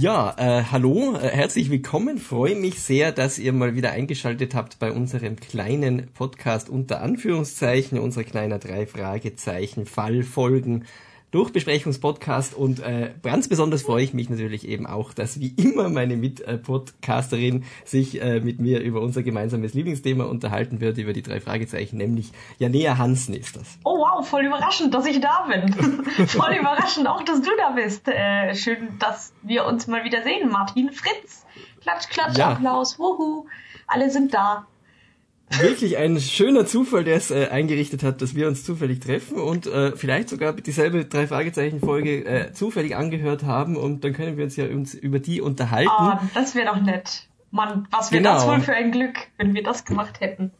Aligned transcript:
Ja, 0.00 0.32
äh, 0.38 0.62
hallo, 0.70 1.16
äh, 1.16 1.28
herzlich 1.28 1.70
willkommen. 1.70 2.18
Freue 2.18 2.54
mich 2.54 2.80
sehr, 2.80 3.10
dass 3.10 3.36
ihr 3.36 3.52
mal 3.52 3.74
wieder 3.74 3.90
eingeschaltet 3.90 4.54
habt 4.54 4.78
bei 4.78 4.92
unserem 4.92 5.34
kleinen 5.34 6.06
Podcast 6.12 6.68
unter 6.68 7.00
Anführungszeichen, 7.00 7.98
unserer 7.98 8.22
kleiner 8.22 8.60
drei 8.60 8.86
Fragezeichen 8.86 9.86
Fallfolgen 9.86 10.84
Durchbesprechungspodcast 11.30 12.54
und 12.54 12.80
äh, 12.80 13.12
ganz 13.22 13.48
besonders 13.48 13.82
freue 13.82 14.02
ich 14.02 14.14
mich 14.14 14.30
natürlich 14.30 14.66
eben 14.66 14.86
auch, 14.86 15.12
dass 15.12 15.38
wie 15.40 15.48
immer 15.56 15.90
meine 15.90 16.16
Mitpodcasterin 16.16 17.64
sich 17.84 18.22
äh, 18.22 18.40
mit 18.40 18.60
mir 18.60 18.80
über 18.80 19.02
unser 19.02 19.22
gemeinsames 19.22 19.74
Lieblingsthema 19.74 20.24
unterhalten 20.24 20.80
wird, 20.80 20.96
über 20.96 21.12
die 21.12 21.22
drei 21.22 21.40
Fragezeichen, 21.40 21.98
nämlich 21.98 22.32
Janea 22.58 22.96
Hansen 22.96 23.34
ist 23.34 23.56
das. 23.56 23.78
Oh 23.84 23.98
wow, 23.98 24.26
voll 24.26 24.46
überraschend, 24.46 24.94
dass 24.94 25.04
ich 25.04 25.20
da 25.20 25.46
bin. 25.48 25.72
voll 26.26 26.54
überraschend 26.58 27.06
auch, 27.06 27.22
dass 27.22 27.42
du 27.42 27.50
da 27.58 27.70
bist. 27.70 28.08
Äh, 28.08 28.54
schön, 28.54 28.98
dass 28.98 29.34
wir 29.42 29.66
uns 29.66 29.86
mal 29.86 30.04
wieder 30.04 30.22
sehen, 30.22 30.48
Martin 30.50 30.92
Fritz. 30.92 31.44
Klatsch, 31.82 32.08
Klatsch, 32.08 32.38
ja. 32.38 32.52
Applaus, 32.52 32.98
wuhu. 32.98 33.46
Alle 33.86 34.10
sind 34.10 34.32
da 34.32 34.66
wirklich 35.58 35.96
ein 35.96 36.20
schöner 36.20 36.66
Zufall, 36.66 37.04
der 37.04 37.16
es 37.16 37.30
äh, 37.30 37.48
eingerichtet 37.48 38.02
hat, 38.02 38.22
dass 38.22 38.34
wir 38.34 38.48
uns 38.48 38.64
zufällig 38.64 39.00
treffen 39.00 39.38
und 39.38 39.66
äh, 39.66 39.92
vielleicht 39.96 40.28
sogar 40.28 40.52
dieselbe 40.52 41.04
drei 41.04 41.26
Fragezeichen 41.26 41.80
Folge 41.80 42.24
äh, 42.24 42.52
zufällig 42.52 42.96
angehört 42.96 43.44
haben 43.44 43.76
und 43.76 44.04
dann 44.04 44.12
können 44.12 44.36
wir 44.36 44.44
uns 44.44 44.56
ja 44.56 44.66
uns 44.66 44.94
über 44.94 45.18
die 45.18 45.40
unterhalten. 45.40 45.90
Ah, 45.90 46.22
das 46.34 46.54
wäre 46.54 46.66
doch 46.66 46.80
nett. 46.80 47.28
Mann, 47.50 47.88
was 47.90 48.12
wäre 48.12 48.22
genau. 48.22 48.34
das 48.34 48.46
wohl 48.46 48.60
für 48.60 48.74
ein 48.74 48.92
Glück, 48.92 49.16
wenn 49.38 49.54
wir 49.54 49.62
das 49.62 49.84
gemacht 49.84 50.20
hätten. 50.20 50.50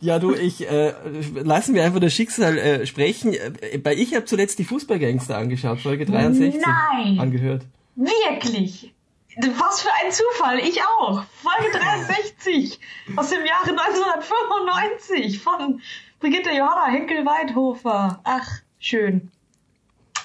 Ja, 0.00 0.18
du, 0.18 0.34
ich 0.34 0.68
äh, 0.70 0.94
lassen 1.42 1.74
wir 1.74 1.84
einfach 1.84 2.00
das 2.00 2.14
Schicksal 2.14 2.56
äh, 2.56 2.86
sprechen. 2.86 3.34
Äh, 3.34 3.78
bei 3.78 3.94
ich 3.94 4.14
habe 4.14 4.24
zuletzt 4.24 4.58
die 4.58 4.64
Fußballgangster 4.64 5.36
angeschaut, 5.36 5.80
Folge 5.80 6.06
63 6.06 6.62
Nein. 6.62 7.18
angehört. 7.18 7.66
Wirklich? 7.96 8.94
Was 9.36 9.82
für 9.82 9.90
ein 10.04 10.10
Zufall, 10.10 10.58
ich 10.58 10.82
auch. 10.82 11.22
Folge 11.24 11.78
63 11.78 12.80
aus 13.16 13.30
dem 13.30 13.44
Jahre 13.46 13.70
1995 13.70 15.40
von 15.40 15.80
Brigitte 16.18 16.50
Johanna 16.50 16.86
Henkel-Weidhofer. 16.86 18.20
Ach, 18.24 18.48
schön. 18.78 19.30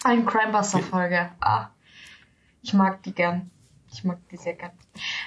Ein 0.03 0.25
Crimebuster-Folge. 0.25 1.31
Ah, 1.39 1.69
ich 2.63 2.73
mag 2.73 3.03
die 3.03 3.13
gern. 3.13 3.51
Ich 3.91 4.03
mag 4.03 4.17
die 4.29 4.37
sehr 4.37 4.53
gern. 4.53 4.71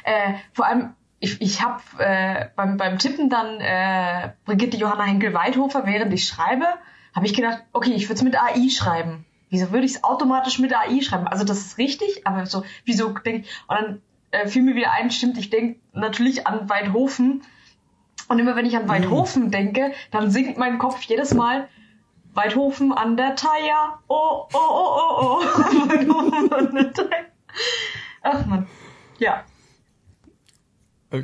Äh, 0.03 0.35
vor 0.53 0.67
allem, 0.67 0.95
ich, 1.21 1.41
ich 1.41 1.63
habe 1.63 1.83
äh, 1.99 2.47
beim, 2.57 2.77
beim 2.77 2.99
Tippen 2.99 3.31
dann 3.31 3.61
äh, 3.61 4.33
Brigitte 4.45 4.77
Johanna 4.77 5.05
Henkel-Weidhofer, 5.05 5.87
während 5.87 6.13
ich 6.13 6.27
schreibe, 6.27 6.67
habe 7.15 7.27
ich 7.27 7.35
gedacht, 7.35 7.63
okay, 7.73 7.93
ich 7.93 8.05
würde 8.05 8.15
es 8.15 8.23
mit 8.23 8.37
AI 8.37 8.69
schreiben 8.71 9.25
wieso 9.51 9.73
würde 9.73 9.87
ich 9.87 9.95
es 9.97 10.05
automatisch 10.05 10.59
mit 10.59 10.75
AI 10.75 11.01
schreiben? 11.01 11.27
Also 11.27 11.45
das 11.45 11.59
ist 11.59 11.79
richtig, 11.79 12.27
aber 12.27 12.47
so, 12.47 12.65
wieso 12.85 13.09
denke 13.11 13.43
ich, 13.43 13.49
und 13.69 13.77
dann 13.77 14.03
äh, 14.31 14.47
fiel 14.47 14.63
mir 14.63 14.75
wieder 14.75 14.93
ein, 14.93 15.11
stimmt, 15.11 15.39
ich 15.39 15.51
denke 15.51 15.81
natürlich 15.93 16.47
an 16.47 16.69
Weidhofen. 16.69 17.43
Und 18.29 18.39
immer 18.39 18.57
wenn 18.57 18.67
ich 18.67 18.77
an 18.77 18.85
mhm. 18.85 18.89
Weidhofen 18.89 19.45
mhm. 19.45 19.51
denke, 19.51 19.93
dann 20.11 20.31
sinkt 20.31 20.59
mein 20.59 20.79
Kopf 20.79 21.03
jedes 21.03 21.35
Mal 21.35 21.69
Weidhofen 22.35 22.93
an 22.93 23.17
der 23.17 23.35
Thaya. 23.37 24.01
Oh, 24.07 24.47
oh, 24.53 24.59
oh, 24.59 25.01
oh, 25.01 25.21
oh. 25.21 25.41
Weidhofen 25.89 26.53
an 26.53 26.75
der 26.75 26.93
Thaya. 26.93 27.25
Ach 28.23 28.47
man. 28.47 28.67
Ja. 29.19 29.45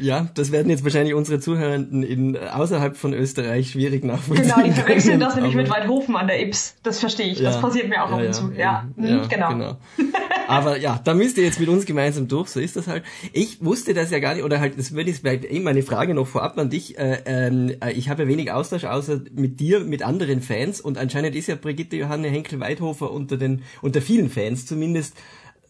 Ja, 0.00 0.28
das 0.34 0.50
werden 0.50 0.71
jetzt 0.71 0.83
wahrscheinlich 0.83 1.12
unsere 1.12 1.41
Zuhörenden 1.41 2.03
in 2.03 2.37
äh, 2.37 2.39
außerhalb 2.39 2.97
von 2.97 3.12
Österreich 3.12 3.71
schwierig 3.71 4.03
nachvollziehen. 4.03 4.49
Genau, 4.49 4.62
die 4.65 4.72
verwechseln 4.72 5.21
das 5.21 5.34
nämlich 5.34 5.55
mit 5.55 5.69
Weidhofen 5.69 6.17
an 6.17 6.27
der 6.27 6.41
Ips. 6.41 6.77
Das 6.83 7.00
verstehe 7.00 7.27
ich. 7.27 7.41
Ja, 7.41 7.50
das 7.50 7.61
passiert 7.61 7.91
mir 7.91 8.03
auch 8.03 8.11
ja, 8.11 8.17
ab 8.17 8.23
und 8.25 8.34
zu. 8.34 8.53
Ja, 8.56 8.89
ja, 8.97 9.06
ja 9.06 9.27
genau. 9.27 9.49
genau. 9.50 9.77
Aber 10.49 10.78
ja, 10.78 10.99
da 11.05 11.12
müsst 11.12 11.37
ihr 11.37 11.44
jetzt 11.44 11.61
mit 11.61 11.69
uns 11.69 11.84
gemeinsam 11.84 12.28
durch. 12.28 12.49
So 12.49 12.61
ist 12.61 12.77
das 12.77 12.87
halt. 12.87 13.05
Ich 13.34 13.62
wusste 13.62 13.93
das 13.93 14.11
ja 14.11 14.21
gar 14.21 14.34
nicht, 14.34 14.43
oder 14.43 14.59
halt, 14.59 14.78
das 14.78 14.93
würde 14.93 15.11
ich 15.11 15.19
vielleicht 15.19 15.44
eh 15.44 15.61
meine 15.61 15.83
Frage 15.83 16.15
noch 16.15 16.27
vorab 16.27 16.56
an 16.59 16.71
dich. 16.71 16.99
Äh, 16.99 17.21
äh, 17.27 17.93
ich 17.93 18.09
habe 18.09 18.23
ja 18.23 18.28
wenig 18.28 18.53
Austausch 18.53 18.84
außer 18.84 19.21
mit 19.34 19.61
dir, 19.61 19.81
mit 19.81 20.03
anderen 20.03 20.41
Fans 20.41 20.81
und 20.81 20.97
anscheinend 20.97 21.37
ist 21.37 21.49
ja 21.49 21.56
Brigitte 21.56 21.97
Johanne 21.97 22.28
Henkel-Weidhofer 22.28 23.11
unter 23.11 23.37
den, 23.37 23.62
unter 23.83 24.00
vielen 24.00 24.31
Fans 24.31 24.65
zumindest, 24.65 25.15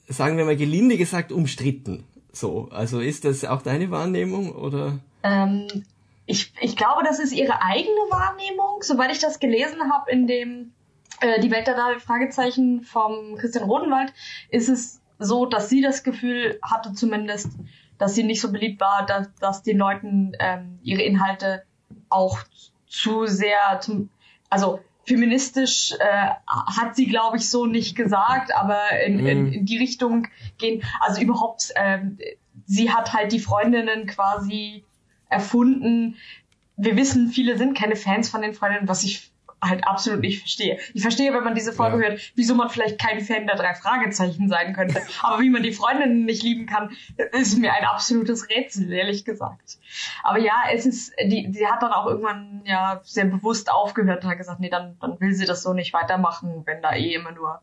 sagen 0.07 0.37
wir 0.37 0.45
mal 0.45 0.57
gelinde 0.57 0.99
gesagt, 0.99 1.33
umstritten. 1.33 2.05
So, 2.34 2.69
also 2.71 3.00
ist 3.00 3.25
das 3.25 3.45
auch 3.45 3.62
deine 3.62 3.91
Wahrnehmung 3.91 4.53
oder? 4.53 4.99
Ähm, 5.22 5.69
ich, 6.27 6.53
ich 6.61 6.77
glaube, 6.77 7.03
das 7.05 7.19
ist 7.19 7.33
ihre 7.33 7.62
eigene 7.62 7.95
Wahrnehmung. 8.11 8.83
Soweit 8.83 9.12
ich 9.12 9.21
das 9.21 9.39
gelesen 9.39 9.93
habe 9.93 10.11
in 10.11 10.27
dem 10.27 10.73
äh, 11.21 11.41
Die 11.41 11.50
Welt 11.50 11.67
der 11.67 11.75
drei 11.75 11.99
Fragezeichen 11.99 12.83
vom 12.83 13.37
Christian 13.37 13.65
Rodenwald, 13.65 14.12
ist 14.50 14.69
es 14.69 15.00
so, 15.19 15.47
dass 15.47 15.69
sie 15.69 15.81
das 15.81 16.03
Gefühl 16.03 16.59
hatte 16.62 16.93
zumindest, 16.93 17.50
dass 17.99 18.15
sie 18.15 18.25
nicht 18.25 18.41
so 18.41 18.50
beliebt 18.50 18.81
war, 18.81 19.06
dass, 19.06 19.33
dass 19.37 19.62
den 19.62 19.78
Leuten 19.78 20.33
ähm, 20.41 20.78
ihre 20.83 21.03
Inhalte 21.03 21.62
auch 22.09 22.39
zu 22.89 23.27
sehr 23.27 23.81
zum, 23.81 24.11
also 24.50 24.81
feministisch 25.07 25.93
äh, 25.99 26.29
hat 26.47 26.97
sie, 26.97 27.07
glaube 27.07 27.37
ich, 27.37 27.49
so 27.49 27.67
nicht 27.67 27.97
gesagt, 27.97 28.55
aber 28.55 28.79
in, 29.05 29.19
mhm. 29.19 29.27
in, 29.27 29.53
in 29.53 29.67
die 29.67 29.79
Richtung 29.79 30.29
gehen. 30.59 30.83
Also 31.01 31.21
überhaupt, 31.21 31.73
ähm, 31.77 32.19
sie 32.67 32.93
hat 32.93 33.13
halt 33.13 33.33
die 33.33 33.41
Freundinnen 33.41 34.07
quasi 34.07 34.85
erfunden. 35.29 36.17
Wir 36.77 36.97
wissen, 36.97 37.29
viele 37.29 37.59
sind 37.59 37.77
keine 37.77 37.97
Fans 37.97 38.29
von 38.29 38.43
den 38.43 38.55
Freundinnen, 38.55 38.89
was 38.89 39.05
ich 39.05 39.31
halt 39.69 39.87
absolut 39.87 40.21
nicht 40.21 40.41
verstehe. 40.41 40.79
Ich 40.93 41.03
verstehe, 41.03 41.33
wenn 41.33 41.45
man 41.45 41.55
diese 41.55 41.73
Folge 41.73 42.03
ja. 42.03 42.11
hört, 42.11 42.33
wieso 42.35 42.55
man 42.55 42.71
vielleicht 42.71 43.01
kein 43.01 43.21
Fan 43.21 43.47
der 43.47 43.57
drei 43.57 43.75
Fragezeichen 43.75 44.49
sein 44.49 44.75
könnte. 44.75 45.01
Aber 45.23 45.41
wie 45.41 45.51
man 45.51 45.63
die 45.63 45.73
Freundinnen 45.73 46.25
nicht 46.25 46.43
lieben 46.43 46.67
kann, 46.67 46.91
ist 47.33 47.59
mir 47.59 47.73
ein 47.73 47.85
absolutes 47.85 48.49
Rätsel, 48.49 48.93
ehrlich 48.93 49.25
gesagt. 49.25 49.79
Aber 50.23 50.39
ja, 50.39 50.65
es 50.73 50.87
ist, 50.87 51.13
die, 51.23 51.51
sie 51.53 51.67
hat 51.67 51.83
dann 51.83 51.93
auch 51.93 52.07
irgendwann 52.07 52.63
ja 52.65 53.01
sehr 53.05 53.27
bewusst 53.27 53.71
aufgehört 53.71 54.25
und 54.25 54.31
hat 54.31 54.39
gesagt, 54.39 54.61
nee, 54.61 54.71
dann, 54.71 54.97
dann 55.01 55.21
will 55.21 55.35
sie 55.35 55.47
das 55.47 55.63
so 55.63 55.73
nicht 55.73 55.93
weitermachen, 55.93 56.63
wenn 56.65 56.83
da 56.83 56.95
eh 56.95 57.15
immer 57.15 57.33
nur 57.33 57.61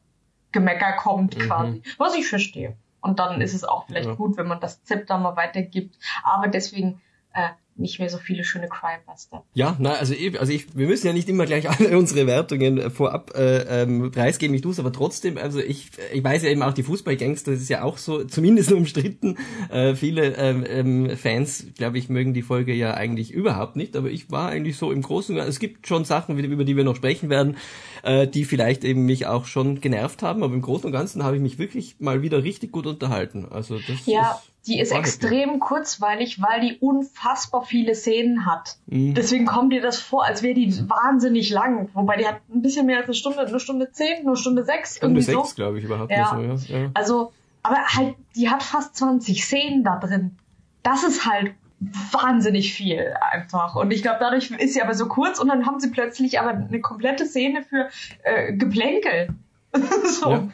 Gemecker 0.51 0.93
kommt, 0.93 1.37
mhm. 1.37 1.41
quasi. 1.41 1.83
Was 1.97 2.15
ich 2.15 2.27
verstehe. 2.27 2.75
Und 3.01 3.19
dann 3.19 3.41
ist 3.41 3.53
es 3.53 3.63
auch 3.63 3.87
vielleicht 3.87 4.09
ja. 4.09 4.15
gut, 4.15 4.37
wenn 4.37 4.47
man 4.47 4.59
das 4.59 4.83
Zepter 4.83 5.17
mal 5.17 5.35
weitergibt. 5.35 5.97
Aber 6.23 6.47
deswegen 6.47 7.01
äh, 7.33 7.49
nicht 7.81 7.99
mehr 7.99 8.09
so 8.09 8.17
viele 8.17 8.43
schöne 8.43 8.67
Crimebuster. 8.69 9.43
Ja, 9.53 9.75
na, 9.79 9.93
also, 9.93 10.13
also 10.39 10.53
ich, 10.53 10.77
wir 10.77 10.87
müssen 10.87 11.07
ja 11.07 11.13
nicht 11.13 11.27
immer 11.27 11.45
gleich 11.45 11.69
alle 11.79 11.97
unsere 11.97 12.27
Wertungen 12.27 12.77
äh, 12.77 12.89
vorab 12.89 13.33
äh, 13.35 13.81
ähm, 13.83 14.11
preisgeben, 14.11 14.55
ich 14.55 14.61
tue 14.61 14.71
es 14.71 14.79
aber 14.79 14.93
trotzdem, 14.93 15.37
also 15.37 15.59
ich, 15.59 15.89
ich 16.13 16.23
weiß 16.23 16.43
ja 16.43 16.49
eben 16.49 16.61
auch, 16.61 16.73
die 16.73 16.83
Fußballgangster, 16.83 17.51
das 17.51 17.61
ist 17.61 17.69
ja 17.69 17.83
auch 17.83 17.97
so, 17.97 18.23
zumindest 18.25 18.71
umstritten. 18.71 19.37
Äh, 19.69 19.95
viele 19.95 20.35
ähm, 20.35 20.65
ähm, 20.67 21.17
Fans, 21.17 21.65
glaube 21.77 21.97
ich, 21.97 22.09
mögen 22.09 22.33
die 22.33 22.41
Folge 22.41 22.73
ja 22.73 22.93
eigentlich 22.93 23.31
überhaupt 23.31 23.75
nicht, 23.75 23.95
aber 23.95 24.09
ich 24.09 24.31
war 24.31 24.49
eigentlich 24.49 24.77
so 24.77 24.91
im 24.91 25.01
Großen, 25.01 25.37
es 25.37 25.59
gibt 25.59 25.87
schon 25.87 26.05
Sachen, 26.05 26.37
über 26.37 26.63
die 26.63 26.77
wir 26.77 26.83
noch 26.83 26.95
sprechen 26.95 27.29
werden, 27.29 27.57
äh, 28.03 28.27
die 28.27 28.45
vielleicht 28.45 28.83
eben 28.83 29.05
mich 29.05 29.25
auch 29.25 29.45
schon 29.45 29.81
genervt 29.81 30.21
haben, 30.21 30.43
aber 30.43 30.53
im 30.53 30.61
Großen 30.61 30.85
und 30.85 30.91
Ganzen 30.91 31.23
habe 31.23 31.35
ich 31.35 31.41
mich 31.41 31.57
wirklich 31.57 31.95
mal 31.99 32.21
wieder 32.21 32.43
richtig 32.43 32.71
gut 32.71 32.85
unterhalten. 32.85 33.47
Also 33.49 33.79
das 33.87 34.05
ja. 34.05 34.31
ist 34.31 34.50
die 34.67 34.79
ist 34.79 34.91
extrem 34.91 35.59
kurzweilig, 35.59 36.41
weil 36.41 36.61
die 36.61 36.77
unfassbar 36.77 37.63
viele 37.63 37.95
Szenen 37.95 38.45
hat. 38.45 38.77
Mhm. 38.85 39.15
Deswegen 39.15 39.45
kommt 39.45 39.73
dir 39.73 39.81
das 39.81 39.99
vor, 39.99 40.23
als 40.23 40.43
wäre 40.43 40.53
die 40.53 40.71
wahnsinnig 40.87 41.49
lang. 41.49 41.89
Wobei 41.93 42.17
die 42.17 42.27
hat 42.27 42.41
ein 42.53 42.61
bisschen 42.61 42.85
mehr 42.85 42.97
als 42.97 43.05
eine 43.07 43.15
Stunde, 43.15 43.39
eine 43.39 43.59
Stunde 43.59 43.91
zehn, 43.91 44.25
eine 44.25 44.35
Stunde 44.35 44.63
sechs. 44.63 44.97
Stunde 44.97 45.21
sechs, 45.21 45.49
so. 45.49 45.55
glaube 45.55 45.79
ich, 45.79 45.85
überhaupt 45.85 46.11
ja. 46.11 46.35
nicht 46.35 46.67
so, 46.67 46.73
ja. 46.73 46.79
ja. 46.79 46.91
Also, 46.93 47.33
aber 47.63 47.77
halt, 47.77 48.15
die 48.35 48.49
hat 48.49 48.61
fast 48.61 48.95
20 48.97 49.43
Szenen 49.43 49.83
da 49.83 49.97
drin. 49.97 50.37
Das 50.83 51.03
ist 51.03 51.25
halt 51.25 51.53
wahnsinnig 52.11 52.73
viel 52.73 53.15
einfach. 53.31 53.75
Und 53.75 53.91
ich 53.91 54.03
glaube, 54.03 54.17
dadurch 54.19 54.51
ist 54.51 54.75
sie 54.75 54.81
aber 54.83 54.93
so 54.93 55.07
kurz 55.07 55.39
und 55.39 55.47
dann 55.47 55.65
haben 55.65 55.79
sie 55.79 55.89
plötzlich 55.89 56.39
aber 56.39 56.51
eine 56.51 56.81
komplette 56.81 57.25
Szene 57.25 57.63
für 57.63 57.89
äh, 58.23 58.53
Geplänkel. 58.53 59.29
so, 60.05 60.31
ja. 60.31 60.47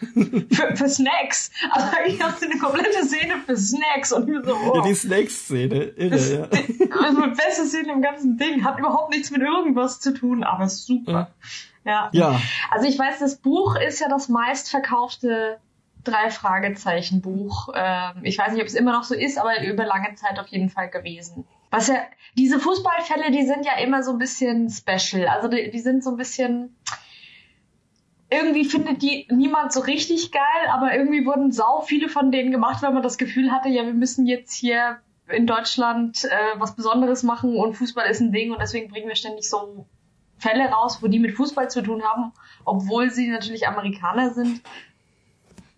für, 0.51 0.75
für 0.75 0.89
Snacks. 0.89 1.51
Also 1.71 1.87
ich 2.05 2.21
hatte 2.21 2.45
eine 2.45 2.59
komplette 2.59 3.05
Szene 3.05 3.35
für 3.45 3.57
Snacks 3.57 4.11
und 4.11 4.27
mir 4.27 4.43
so, 4.43 4.53
oh. 4.53 4.75
Ja, 4.75 4.81
die 4.83 4.93
Snacks-Szene, 4.93 5.83
irre, 5.95 6.09
das, 6.09 6.31
ja. 6.31 6.43
Also 7.03 7.21
die 7.21 7.35
beste 7.35 7.65
Szene 7.65 7.93
im 7.93 8.01
ganzen 8.01 8.37
Ding, 8.37 8.63
hat 8.63 8.77
überhaupt 8.79 9.11
nichts 9.11 9.31
mit 9.31 9.41
irgendwas 9.41 9.99
zu 9.99 10.13
tun, 10.13 10.43
aber 10.43 10.69
super. 10.69 11.31
Ja. 11.83 12.09
ja. 12.11 12.39
Also 12.69 12.87
ich 12.87 12.99
weiß, 12.99 13.19
das 13.19 13.37
Buch 13.37 13.75
ist 13.75 13.99
ja 13.99 14.09
das 14.09 14.29
meistverkaufte 14.29 15.59
drei 16.03 16.29
Fragezeichen 16.29 17.21
Buch. 17.21 17.69
Ähm, 17.73 18.23
ich 18.23 18.37
weiß 18.37 18.53
nicht, 18.53 18.61
ob 18.61 18.67
es 18.67 18.75
immer 18.75 18.91
noch 18.91 19.03
so 19.03 19.15
ist, 19.15 19.37
aber 19.37 19.63
über 19.63 19.85
lange 19.85 20.13
Zeit 20.15 20.39
auf 20.39 20.47
jeden 20.47 20.69
Fall 20.69 20.89
gewesen. 20.89 21.45
Was 21.69 21.87
ja, 21.87 21.95
diese 22.37 22.59
Fußballfälle, 22.59 23.31
die 23.31 23.45
sind 23.45 23.65
ja 23.65 23.77
immer 23.79 24.03
so 24.03 24.11
ein 24.11 24.17
bisschen 24.17 24.69
special. 24.69 25.27
Also 25.27 25.47
die, 25.47 25.69
die 25.69 25.79
sind 25.79 26.03
so 26.03 26.11
ein 26.11 26.17
bisschen, 26.17 26.75
irgendwie 28.29 28.65
findet 28.65 29.01
die 29.01 29.27
niemand 29.29 29.71
so 29.71 29.79
richtig 29.79 30.31
geil, 30.31 30.69
aber 30.69 30.93
irgendwie 30.93 31.25
wurden 31.25 31.51
sau 31.51 31.81
viele 31.81 32.09
von 32.09 32.31
denen 32.31 32.51
gemacht, 32.51 32.81
weil 32.83 32.91
man 32.91 33.03
das 33.03 33.17
Gefühl 33.17 33.51
hatte, 33.51 33.69
ja, 33.69 33.85
wir 33.85 33.93
müssen 33.93 34.25
jetzt 34.25 34.53
hier 34.53 34.99
in 35.29 35.47
Deutschland 35.47 36.25
äh, 36.25 36.59
was 36.59 36.75
Besonderes 36.75 37.23
machen 37.23 37.55
und 37.57 37.75
Fußball 37.75 38.09
ist 38.09 38.21
ein 38.21 38.31
Ding 38.31 38.51
und 38.51 38.61
deswegen 38.61 38.89
bringen 38.89 39.07
wir 39.07 39.15
ständig 39.15 39.49
so 39.49 39.85
Fälle 40.37 40.69
raus, 40.69 40.99
wo 41.01 41.07
die 41.07 41.19
mit 41.19 41.35
Fußball 41.35 41.69
zu 41.69 41.81
tun 41.81 42.03
haben, 42.03 42.31
obwohl 42.63 43.09
sie 43.09 43.29
natürlich 43.29 43.67
Amerikaner 43.67 44.33
sind. 44.33 44.61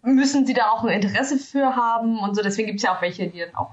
müssen 0.01 0.45
sie 0.45 0.53
da 0.53 0.69
auch 0.69 0.83
ein 0.83 0.89
Interesse 0.89 1.37
für 1.37 1.75
haben 1.75 2.19
und 2.19 2.35
so. 2.35 2.41
Deswegen 2.41 2.67
gibt 2.67 2.79
es 2.79 2.83
ja 2.83 2.95
auch 2.95 3.01
welche, 3.01 3.27
die 3.27 3.39
dann 3.39 3.55
auch 3.55 3.71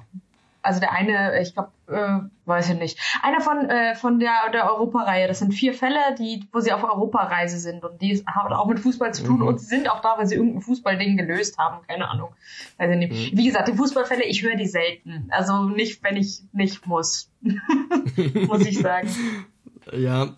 also 0.66 0.80
der 0.80 0.92
eine, 0.92 1.40
ich 1.40 1.54
glaube, 1.54 1.70
äh, 1.86 2.18
weiß 2.44 2.70
ich 2.70 2.78
nicht. 2.78 2.98
Einer 3.22 3.40
von 3.40 3.70
äh, 3.70 3.94
von 3.94 4.18
der 4.18 4.50
der 4.52 4.70
Europareihe. 4.70 5.28
Das 5.28 5.38
sind 5.38 5.52
vier 5.52 5.72
Fälle, 5.72 5.98
die 6.18 6.46
wo 6.52 6.60
sie 6.60 6.72
auf 6.72 6.82
Europareise 6.82 7.58
sind 7.58 7.84
und 7.84 8.02
die 8.02 8.22
haben 8.26 8.52
auch 8.52 8.66
mit 8.66 8.80
Fußball 8.80 9.14
zu 9.14 9.24
tun 9.24 9.40
mhm. 9.40 9.46
und 9.46 9.60
sie 9.60 9.66
sind 9.66 9.88
auch 9.88 10.00
da, 10.00 10.18
weil 10.18 10.26
sie 10.26 10.34
irgendein 10.34 10.62
Fußballding 10.62 11.16
gelöst 11.16 11.58
haben. 11.58 11.86
Keine 11.86 12.08
Ahnung. 12.08 12.30
Also 12.76 12.94
nicht. 12.96 13.32
Mhm. 13.32 13.38
Wie 13.38 13.46
gesagt, 13.46 13.68
die 13.68 13.74
Fußballfälle, 13.74 14.24
ich 14.24 14.42
höre 14.42 14.56
die 14.56 14.66
selten. 14.66 15.28
Also 15.30 15.64
nicht, 15.64 16.02
wenn 16.02 16.16
ich 16.16 16.40
nicht 16.52 16.86
muss, 16.86 17.30
muss 18.48 18.66
ich 18.66 18.78
sagen. 18.78 19.08
Ja, 19.92 20.34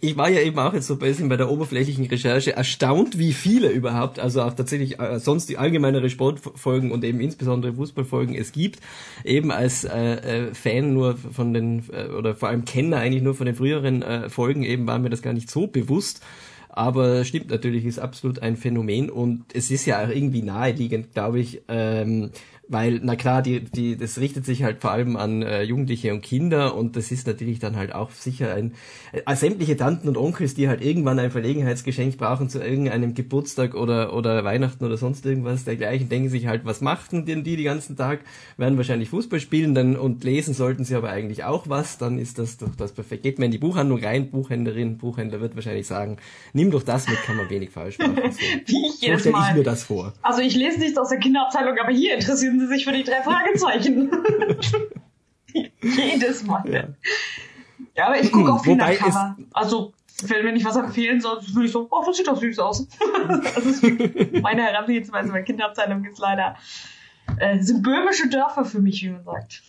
ich 0.00 0.16
war 0.16 0.30
ja 0.30 0.40
eben 0.40 0.56
auch 0.60 0.72
jetzt 0.72 0.86
so 0.86 0.94
ein 0.94 1.00
bisschen 1.00 1.28
bei 1.28 1.36
der 1.36 1.50
oberflächlichen 1.50 2.06
Recherche 2.06 2.54
erstaunt, 2.54 3.18
wie 3.18 3.32
viele 3.32 3.70
überhaupt, 3.70 4.20
also 4.20 4.40
auch 4.42 4.52
tatsächlich 4.52 5.00
äh, 5.00 5.18
sonst 5.18 5.48
die 5.48 5.58
allgemeinere 5.58 6.08
Sportfolgen 6.08 6.92
und 6.92 7.02
eben 7.02 7.18
insbesondere 7.18 7.72
Fußballfolgen 7.72 8.36
es 8.36 8.52
gibt. 8.52 8.78
Eben 9.24 9.50
als 9.50 9.82
äh, 9.82 10.46
äh, 10.46 10.54
Fan 10.54 10.94
nur 10.94 11.16
von 11.16 11.52
den, 11.52 11.82
äh, 11.92 12.06
oder 12.06 12.36
vor 12.36 12.50
allem 12.50 12.64
Kenner 12.64 12.98
eigentlich 12.98 13.24
nur 13.24 13.34
von 13.34 13.46
den 13.46 13.56
früheren 13.56 14.02
äh, 14.02 14.30
Folgen 14.30 14.62
eben 14.62 14.86
war 14.86 15.00
mir 15.00 15.10
das 15.10 15.22
gar 15.22 15.32
nicht 15.32 15.50
so 15.50 15.66
bewusst. 15.66 16.22
Aber 16.68 17.24
stimmt 17.24 17.50
natürlich, 17.50 17.84
ist 17.84 17.98
absolut 17.98 18.40
ein 18.40 18.56
Phänomen 18.56 19.10
und 19.10 19.44
es 19.54 19.70
ist 19.70 19.86
ja 19.86 20.04
auch 20.04 20.08
irgendwie 20.08 20.42
naheliegend, 20.42 21.12
glaube 21.14 21.40
ich, 21.40 21.62
ähm, 21.68 22.30
weil, 22.74 23.00
na 23.04 23.14
klar, 23.14 23.40
die, 23.40 23.60
die, 23.60 23.96
das 23.96 24.18
richtet 24.18 24.44
sich 24.44 24.64
halt 24.64 24.80
vor 24.80 24.90
allem 24.90 25.16
an 25.16 25.42
äh, 25.42 25.62
Jugendliche 25.62 26.12
und 26.12 26.22
Kinder 26.22 26.74
und 26.74 26.96
das 26.96 27.12
ist 27.12 27.26
natürlich 27.26 27.60
dann 27.60 27.76
halt 27.76 27.94
auch 27.94 28.10
sicher 28.10 28.52
ein, 28.52 28.72
äh, 29.12 29.36
sämtliche 29.36 29.76
Tanten 29.76 30.08
und 30.08 30.16
Onkels, 30.16 30.54
die 30.54 30.68
halt 30.68 30.84
irgendwann 30.84 31.18
ein 31.18 31.30
Verlegenheitsgeschenk 31.30 32.18
brauchen 32.18 32.48
zu 32.48 32.60
irgendeinem 32.60 33.14
Geburtstag 33.14 33.74
oder, 33.74 34.12
oder 34.12 34.44
Weihnachten 34.44 34.84
oder 34.84 34.96
sonst 34.96 35.24
irgendwas 35.24 35.64
dergleichen, 35.64 36.08
denken 36.08 36.28
sich 36.28 36.48
halt, 36.48 36.64
was 36.64 36.80
machten 36.80 37.24
denn 37.26 37.44
die 37.44 37.54
den 37.54 37.64
ganzen 37.64 37.96
Tag? 37.96 38.20
Werden 38.56 38.76
wahrscheinlich 38.76 39.08
Fußball 39.08 39.38
spielen 39.38 39.74
dann 39.74 39.96
und 39.96 40.24
lesen 40.24 40.52
sollten 40.52 40.84
sie 40.84 40.96
aber 40.96 41.10
eigentlich 41.10 41.44
auch 41.44 41.68
was, 41.68 41.96
dann 41.98 42.18
ist 42.18 42.40
das 42.40 42.56
doch 42.58 42.74
das 42.76 42.90
perfekt. 42.90 43.22
Geht 43.22 43.38
man 43.38 43.46
in 43.46 43.52
die 43.52 43.58
Buchhandlung 43.58 44.02
rein, 44.02 44.30
Buchhändlerin, 44.30 44.98
Buchhändler 44.98 45.40
wird 45.40 45.54
wahrscheinlich 45.54 45.86
sagen, 45.86 46.16
nimm 46.52 46.72
doch 46.72 46.82
das 46.82 47.08
mit, 47.08 47.22
kann 47.22 47.36
man 47.36 47.48
wenig 47.48 47.70
falsch 47.70 47.98
machen. 47.98 48.14
So, 48.34 48.40
Wie 48.40 48.86
ich 48.88 49.00
jedes 49.00 49.22
so 49.22 49.30
stelle 49.30 49.44
ich 49.50 49.56
mir 49.58 49.62
das 49.62 49.84
vor. 49.84 50.12
Also 50.22 50.40
ich 50.40 50.56
lese 50.56 50.80
nicht 50.80 50.98
aus 50.98 51.10
der 51.10 51.18
Kinderabteilung, 51.18 51.78
aber 51.78 51.92
hier 51.92 52.14
interessieren 52.14 52.34
interessieren 52.34 52.58
Sie 52.66 52.74
sich 52.74 52.84
für 52.84 52.92
die 52.92 53.04
drei 53.04 53.22
Fragezeichen. 53.22 54.10
Jedes 55.82 56.44
Mal. 56.44 56.68
Ja. 56.68 56.84
ja, 57.96 58.06
aber 58.06 58.20
ich 58.20 58.32
gucke 58.32 58.52
auch 58.52 58.62
viel 58.62 58.76
nach 58.76 58.92
Cover. 58.94 59.36
Also, 59.52 59.92
wenn 60.24 60.44
mir 60.44 60.52
nicht 60.52 60.64
was 60.64 60.76
empfehlen 60.76 61.20
soll, 61.20 61.40
würde 61.52 61.66
ich 61.66 61.72
so, 61.72 61.86
oh, 61.90 62.02
das 62.04 62.16
sieht 62.16 62.28
doch 62.28 62.38
süß 62.38 62.58
aus. 62.58 62.86
das 63.54 63.58
ist 63.64 63.82
meine 64.42 64.62
Herangehensweise 64.62 65.30
bei 65.30 65.42
Kinderabteilung 65.42 66.04
ist 66.04 66.18
leider, 66.18 66.56
äh, 67.38 67.58
sind 67.60 67.82
böhmische 67.82 68.28
Dörfer 68.28 68.64
für 68.64 68.80
mich, 68.80 69.02
wie 69.02 69.10
man 69.10 69.24
sagt. 69.24 69.62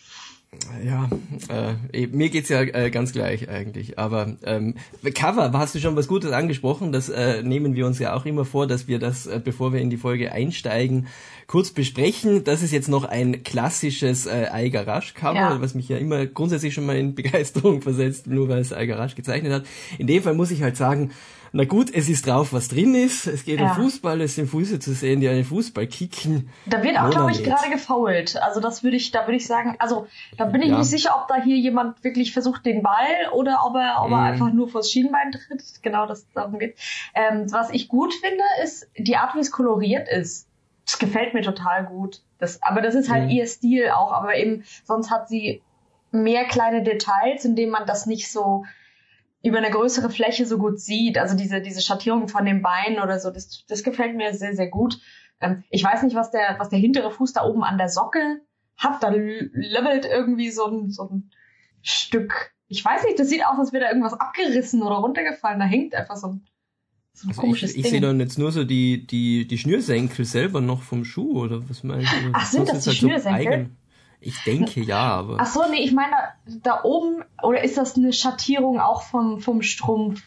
Ja, 0.84 1.10
äh, 1.50 2.08
mir 2.08 2.30
geht's 2.30 2.50
ja 2.50 2.62
äh, 2.62 2.90
ganz 2.92 3.12
gleich 3.12 3.50
eigentlich. 3.50 3.98
Aber 3.98 4.36
ähm, 4.44 4.76
Cover, 5.14 5.52
hast 5.54 5.76
du 5.76 5.80
schon 5.80 5.96
was 5.96 6.08
Gutes 6.08 6.32
angesprochen? 6.32 6.92
Das 6.92 7.10
äh, 7.10 7.44
nehmen 7.44 7.76
wir 7.76 7.86
uns 7.86 8.00
ja 8.00 8.14
auch 8.16 8.26
immer 8.26 8.46
vor, 8.46 8.68
dass 8.68 8.88
wir 8.88 9.00
das, 9.00 9.26
äh, 9.26 9.40
bevor 9.44 9.74
wir 9.74 9.82
in 9.82 9.90
die 9.90 9.98
Folge 9.98 10.32
einsteigen, 10.32 11.08
kurz 11.48 11.72
besprechen. 11.72 12.44
Das 12.44 12.64
ist 12.64 12.72
jetzt 12.72 12.90
noch 12.90 13.06
ein 13.06 13.44
klassisches 13.44 14.26
äh, 14.26 14.48
Algarasch-Cover, 14.52 15.36
ja. 15.36 15.62
was 15.62 15.76
mich 15.76 15.90
ja 15.90 15.98
immer 15.98 16.26
grundsätzlich 16.26 16.74
schon 16.74 16.86
mal 16.86 16.98
in 16.98 17.16
Begeisterung 17.16 17.82
versetzt, 17.84 18.28
nur 18.28 18.50
weil 18.50 18.60
es 18.60 18.74
Algarasch 18.74 19.16
gezeichnet 19.16 19.54
hat. 19.54 19.66
In 19.98 20.08
dem 20.08 20.24
Fall 20.24 20.34
muss 20.34 20.52
ich 20.52 20.62
halt 20.62 20.78
sagen, 20.78 21.12
na 21.56 21.64
gut, 21.64 21.90
es 21.96 22.10
ist 22.10 22.28
drauf, 22.28 22.52
was 22.52 22.68
drin 22.68 22.94
ist. 22.96 23.28
Es 23.28 23.46
geht 23.46 23.62
ja. 23.62 23.70
um 23.70 23.76
Fußball, 23.76 24.20
es 24.20 24.36
sind 24.36 24.50
Füße 24.50 24.78
zu 24.80 24.92
sehen, 24.92 25.22
die 25.22 25.30
einen 25.30 25.46
Fußball 25.46 25.88
kicken. 25.88 26.50
Da 26.66 26.84
wird 26.84 27.00
auch, 27.00 27.10
glaube 27.10 27.32
ich, 27.32 27.46
gerade 27.46 27.70
gefault. 27.70 28.36
Also 28.36 28.60
das 28.60 28.84
würde 28.84 28.98
ich, 28.98 29.12
da 29.12 29.22
würde 29.22 29.38
ich 29.38 29.48
sagen, 29.48 29.78
also 29.80 30.06
da 30.38 30.44
bin 30.44 30.62
ich 30.62 30.72
ja. 30.72 30.80
nicht 30.80 30.90
sicher, 30.90 31.16
ob 31.16 31.30
da 31.30 31.42
hier 31.42 31.56
jemand 31.56 32.04
wirklich 32.04 32.34
versucht, 32.34 32.66
den 32.66 32.84
Ball 32.84 33.30
oder 33.32 33.60
ob 33.66 33.74
er, 33.78 34.04
ob 34.04 34.12
er 34.12 34.18
mm. 34.18 34.34
einfach 34.34 34.52
nur 34.52 34.68
vors 34.68 34.92
Schienbein 34.92 35.32
tritt. 35.32 35.64
Genau, 35.82 36.06
das 36.06 36.28
darum 36.34 36.60
geht. 36.60 36.76
Ähm, 37.14 37.50
was 37.50 37.70
ich 37.70 37.88
gut 37.88 38.14
finde, 38.14 38.44
ist 38.62 38.90
die 38.98 39.16
Art, 39.16 39.34
wie 39.36 39.40
es 39.40 39.52
koloriert 39.52 40.10
ist. 40.10 40.50
Das 40.86 41.00
gefällt 41.00 41.34
mir 41.34 41.42
total 41.42 41.86
gut. 41.86 42.22
Das, 42.38 42.62
aber 42.64 42.82
das 42.82 42.96
ist 42.96 43.10
halt 43.10 43.28
mm. 43.28 43.30
ihr 43.30 43.48
Stil 43.48 43.92
auch. 43.92 44.12
Aber 44.12 44.36
eben, 44.36 44.66
sonst 44.84 45.10
hat 45.10 45.30
sie 45.30 45.62
mehr 46.12 46.44
kleine 46.44 46.84
Details, 46.84 47.46
indem 47.46 47.70
man 47.70 47.86
das 47.86 48.08
nicht 48.08 48.30
so 48.30 48.66
über 49.46 49.60
eine 49.60 49.70
größere 49.70 50.10
Fläche 50.10 50.46
so 50.46 50.58
gut 50.58 50.80
sieht. 50.80 51.18
Also 51.18 51.38
diese, 51.38 51.62
diese 51.62 51.82
Schattierung 51.82 52.28
von 52.28 52.46
den 52.46 52.62
Beinen 52.62 53.00
oder 53.00 53.20
so, 53.20 53.30
das, 53.30 53.64
das 53.68 53.84
gefällt 53.84 54.16
mir 54.16 54.34
sehr, 54.34 54.56
sehr 54.56 54.68
gut. 54.68 55.00
Ähm, 55.40 55.64
ich 55.70 55.84
weiß 55.84 56.02
nicht, 56.04 56.16
was 56.16 56.32
der, 56.32 56.56
was 56.58 56.70
der 56.70 56.80
hintere 56.80 57.12
Fuß 57.12 57.34
da 57.34 57.46
oben 57.46 57.64
an 57.64 57.78
der 57.78 57.90
Socke 57.90 58.42
hat. 58.76 59.04
Da 59.04 59.10
levelt 59.10 60.06
irgendwie 60.06 60.50
so 60.50 60.66
ein, 60.66 60.90
so 60.90 61.10
ein 61.10 61.32
Stück. 61.84 62.54
Ich 62.68 62.84
weiß 62.84 63.04
nicht, 63.04 63.20
das 63.20 63.30
sieht 63.30 63.46
aus, 63.46 63.60
als 63.60 63.72
wäre 63.72 63.84
da 63.84 63.90
irgendwas 63.90 64.20
abgerissen 64.20 64.82
oder 64.82 64.96
runtergefallen. 64.96 65.60
Da 65.60 65.66
hängt 65.66 65.94
einfach 65.94 66.16
so 66.16 66.28
ein, 66.28 66.48
so 67.14 67.28
ein 67.28 67.30
also 67.30 67.42
komisches 67.42 67.72
ich, 67.72 67.78
ich 67.78 67.84
Ding. 67.84 67.86
Ich 67.86 67.92
sehe 67.92 68.02
dann 68.02 68.20
jetzt 68.20 68.40
nur 68.40 68.52
so 68.52 68.64
die, 68.64 69.06
die, 69.06 69.48
die 69.48 69.58
Schnürsenkel 69.60 70.26
selber 70.26 70.60
noch 70.60 70.82
vom 70.82 71.06
Schuh 71.06 71.44
oder 71.44 71.70
was 71.70 71.84
meinst 71.84 72.12
du? 72.12 72.32
Ach, 72.34 72.46
sind 72.46 72.68
das, 72.68 72.84
das 72.84 72.84
die 72.84 72.90
halt 72.90 72.98
Schnürsenkel? 72.98 73.66
So 73.66 73.85
ich 74.26 74.44
denke 74.44 74.82
ja, 74.82 75.02
aber. 75.02 75.38
Ach 75.40 75.46
so, 75.46 75.62
nee, 75.70 75.84
ich 75.84 75.92
meine 75.92 76.16
da 76.64 76.84
oben, 76.84 77.24
oder 77.44 77.64
ist 77.64 77.78
das 77.78 77.96
eine 77.96 78.12
Schattierung 78.12 78.80
auch 78.80 79.04
vom, 79.04 79.40
vom 79.40 79.62
Strumpf? 79.62 80.22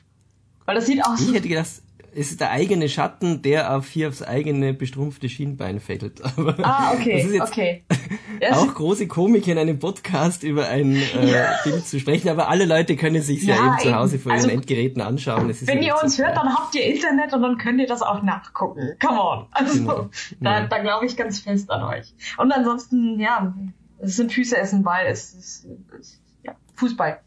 Weil 0.66 0.76
das 0.76 0.86
sieht 0.86 1.04
aus. 1.04 1.20
Ich 1.20 1.34
hätte 1.34 1.48
gedacht, 1.48 1.82
es 2.14 2.30
ist 2.30 2.40
der 2.40 2.50
eigene 2.50 2.88
Schatten, 2.88 3.42
der 3.42 3.76
auf 3.76 3.88
hier 3.88 4.08
aufs 4.08 4.22
eigene 4.22 4.72
bestrumpfte 4.72 5.28
Schienbein 5.28 5.80
fällt. 5.80 6.22
Aber 6.36 6.56
ah, 6.62 6.92
okay, 6.92 7.16
das 7.16 7.24
ist 7.24 7.32
jetzt 7.34 7.52
okay. 7.52 7.84
auch 8.52 8.74
große 8.74 9.08
Komik 9.08 9.46
in 9.48 9.58
einem 9.58 9.78
Podcast 9.78 10.42
über 10.42 10.68
ein 10.68 10.94
äh, 10.94 11.32
ja. 11.32 11.52
Film 11.62 11.84
zu 11.84 11.98
sprechen, 11.98 12.28
aber 12.28 12.48
alle 12.48 12.66
Leute 12.66 12.96
können 12.96 13.20
sich 13.20 13.42
ja, 13.42 13.56
ja 13.56 13.66
eben 13.66 13.78
zu 13.80 13.94
Hause 13.94 14.18
vor 14.18 14.32
also, 14.32 14.46
ihren 14.46 14.58
Endgeräten 14.58 15.02
anschauen. 15.02 15.52
wenn 15.62 15.82
ihr 15.82 15.96
uns 16.00 16.18
hört, 16.18 16.36
dann 16.36 16.54
habt 16.54 16.74
ihr 16.74 16.84
Internet 16.84 17.32
und 17.34 17.42
dann 17.42 17.58
könnt 17.58 17.80
ihr 17.80 17.86
das 17.86 18.02
auch 18.02 18.22
nachgucken. 18.22 18.96
Come 19.04 19.20
on. 19.20 19.46
Also 19.50 19.78
genau. 19.78 20.08
da, 20.40 20.60
ja. 20.60 20.66
da 20.66 20.78
glaube 20.78 21.06
ich 21.06 21.16
ganz 21.16 21.40
fest 21.40 21.70
an 21.70 21.82
euch. 21.82 22.14
Und 22.36 22.52
ansonsten, 22.52 23.18
ja, 23.18 23.54
es 23.98 24.16
sind 24.16 24.32
Füße 24.32 24.56
essen 24.56 24.82
Ball, 24.82 25.06
es 25.06 25.34
ist, 25.34 25.66
es, 25.98 26.20
ja, 26.42 26.54
Fußball. 26.74 27.20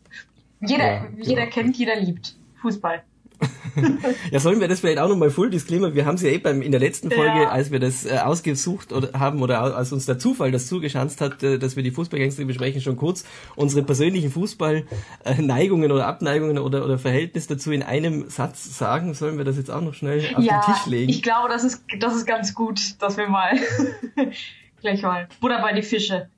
Jeder, 0.61 1.09
jeder 1.17 1.47
kennt, 1.47 1.77
jeder 1.77 1.99
liebt. 1.99 2.35
Fußball 2.61 3.03
ja, 4.31 4.39
sollen 4.39 4.59
wir 4.59 4.67
das 4.67 4.79
vielleicht 4.79 4.99
auch 4.99 5.09
nochmal 5.09 5.29
Full 5.29 5.49
Disclaimer? 5.49 5.95
Wir 5.95 6.05
haben 6.05 6.15
es 6.15 6.21
ja 6.21 6.29
eh 6.29 6.37
beim, 6.37 6.61
in 6.61 6.71
der 6.71 6.79
letzten 6.79 7.09
Folge, 7.09 7.43
ja. 7.43 7.49
als 7.49 7.71
wir 7.71 7.79
das 7.79 8.05
äh, 8.05 8.17
ausgesucht 8.17 8.93
oder 8.93 9.19
haben 9.19 9.41
oder 9.41 9.75
als 9.75 9.91
uns 9.91 10.05
der 10.05 10.19
Zufall 10.19 10.51
das 10.51 10.67
zugeschanzt 10.67 11.21
hat, 11.21 11.41
äh, 11.43 11.57
dass 11.57 11.75
wir 11.75 11.83
die 11.83 11.91
Fußballgangster 11.91 12.45
besprechen, 12.45 12.81
schon 12.81 12.97
kurz 12.97 13.25
unsere 13.55 13.83
persönlichen 13.83 14.31
Fußballneigungen 14.31 15.91
oder 15.91 16.07
Abneigungen 16.07 16.59
oder, 16.59 16.83
oder 16.83 16.97
Verhältnis 16.97 17.47
dazu 17.47 17.71
in 17.71 17.83
einem 17.83 18.29
Satz 18.29 18.77
sagen. 18.77 19.13
Sollen 19.13 19.37
wir 19.37 19.45
das 19.45 19.57
jetzt 19.57 19.71
auch 19.71 19.81
noch 19.81 19.93
schnell 19.93 20.19
auf 20.35 20.43
ja, 20.43 20.61
den 20.61 20.73
Tisch 20.73 20.85
legen? 20.85 21.09
Ich 21.09 21.23
glaube, 21.23 21.49
das 21.49 21.63
ist, 21.63 21.83
das 21.99 22.15
ist 22.15 22.25
ganz 22.25 22.53
gut, 22.53 23.01
dass 23.01 23.17
wir 23.17 23.27
mal 23.27 23.57
gleich 24.81 25.01
mal 25.01 25.27
Butter 25.39 25.61
bei 25.61 25.73
die 25.73 25.83
Fische. 25.83 26.29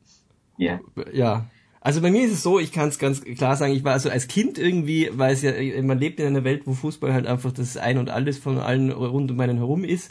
Ja. 0.63 0.79
Ja, 1.13 1.45
also 1.85 1.99
bei 1.99 2.11
mir 2.11 2.25
ist 2.25 2.31
es 2.31 2.43
so, 2.43 2.59
ich 2.59 2.71
kann 2.71 2.87
es 2.87 2.97
ganz 2.97 3.21
klar 3.21 3.57
sagen, 3.57 3.73
ich 3.73 3.83
war 3.83 3.91
also 3.91 4.09
als 4.09 4.29
Kind 4.29 4.57
irgendwie, 4.57 5.09
weil 5.13 5.33
es 5.33 5.41
ja, 5.41 5.51
man 5.81 5.99
lebt 5.99 6.17
in 6.21 6.27
einer 6.27 6.45
Welt, 6.45 6.61
wo 6.65 6.73
Fußball 6.73 7.13
halt 7.13 7.27
einfach 7.27 7.51
das 7.51 7.75
Ein 7.75 7.97
und 7.97 8.09
Alles 8.09 8.37
von 8.37 8.57
allen 8.57 8.89
rund 8.89 9.29
um 9.31 9.39
einen 9.41 9.57
herum 9.57 9.83
ist. 9.83 10.09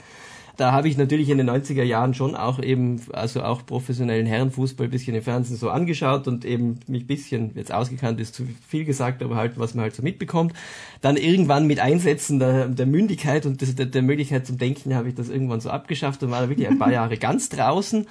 Da 0.58 0.72
habe 0.72 0.86
ich 0.88 0.98
natürlich 0.98 1.30
in 1.30 1.38
den 1.38 1.48
90er 1.48 1.82
Jahren 1.82 2.12
schon 2.12 2.36
auch 2.36 2.62
eben, 2.62 3.00
also 3.12 3.42
auch 3.42 3.64
professionellen 3.64 4.26
Herrenfußball 4.26 4.86
bisschen 4.86 5.16
im 5.16 5.22
Fernsehen 5.22 5.56
so 5.56 5.70
angeschaut 5.70 6.28
und 6.28 6.44
eben 6.44 6.78
mich 6.86 7.06
bisschen, 7.06 7.52
jetzt 7.54 7.72
ausgekannt 7.72 8.20
ist 8.20 8.34
zu 8.34 8.46
viel 8.68 8.84
gesagt, 8.84 9.22
aber 9.22 9.36
halt, 9.36 9.58
was 9.58 9.72
man 9.72 9.84
halt 9.84 9.94
so 9.94 10.02
mitbekommt. 10.02 10.52
Dann 11.00 11.16
irgendwann 11.16 11.66
mit 11.66 11.80
Einsätzen 11.80 12.38
der, 12.38 12.68
der 12.68 12.84
Mündigkeit 12.84 13.46
und 13.46 13.62
der, 13.78 13.86
der 13.86 14.02
Möglichkeit 14.02 14.46
zum 14.46 14.58
Denken 14.58 14.94
habe 14.94 15.08
ich 15.08 15.14
das 15.14 15.30
irgendwann 15.30 15.60
so 15.60 15.70
abgeschafft 15.70 16.22
und 16.22 16.30
war 16.30 16.42
da 16.42 16.50
wirklich 16.50 16.68
ein 16.68 16.78
paar 16.78 16.92
Jahre 16.92 17.16
ganz 17.16 17.48
draußen 17.48 18.06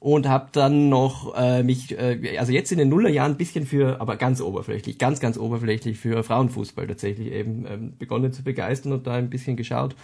und 0.00 0.28
habe 0.28 0.48
dann 0.52 0.88
noch 0.88 1.34
äh, 1.36 1.62
mich, 1.62 1.98
äh, 1.98 2.36
also 2.38 2.52
jetzt 2.52 2.70
in 2.72 2.78
den 2.78 2.88
Nullerjahren 2.88 3.32
ein 3.32 3.38
bisschen 3.38 3.66
für, 3.66 4.00
aber 4.00 4.16
ganz 4.16 4.40
oberflächlich, 4.40 4.98
ganz, 4.98 5.20
ganz 5.20 5.38
oberflächlich 5.38 5.98
für 5.98 6.22
Frauenfußball 6.22 6.86
tatsächlich 6.86 7.32
eben 7.32 7.66
ähm, 7.66 7.92
begonnen 7.98 8.32
zu 8.32 8.42
begeistern 8.42 8.92
und 8.92 9.06
da 9.06 9.14
ein 9.14 9.30
bisschen 9.30 9.56
geschaut. 9.56 9.94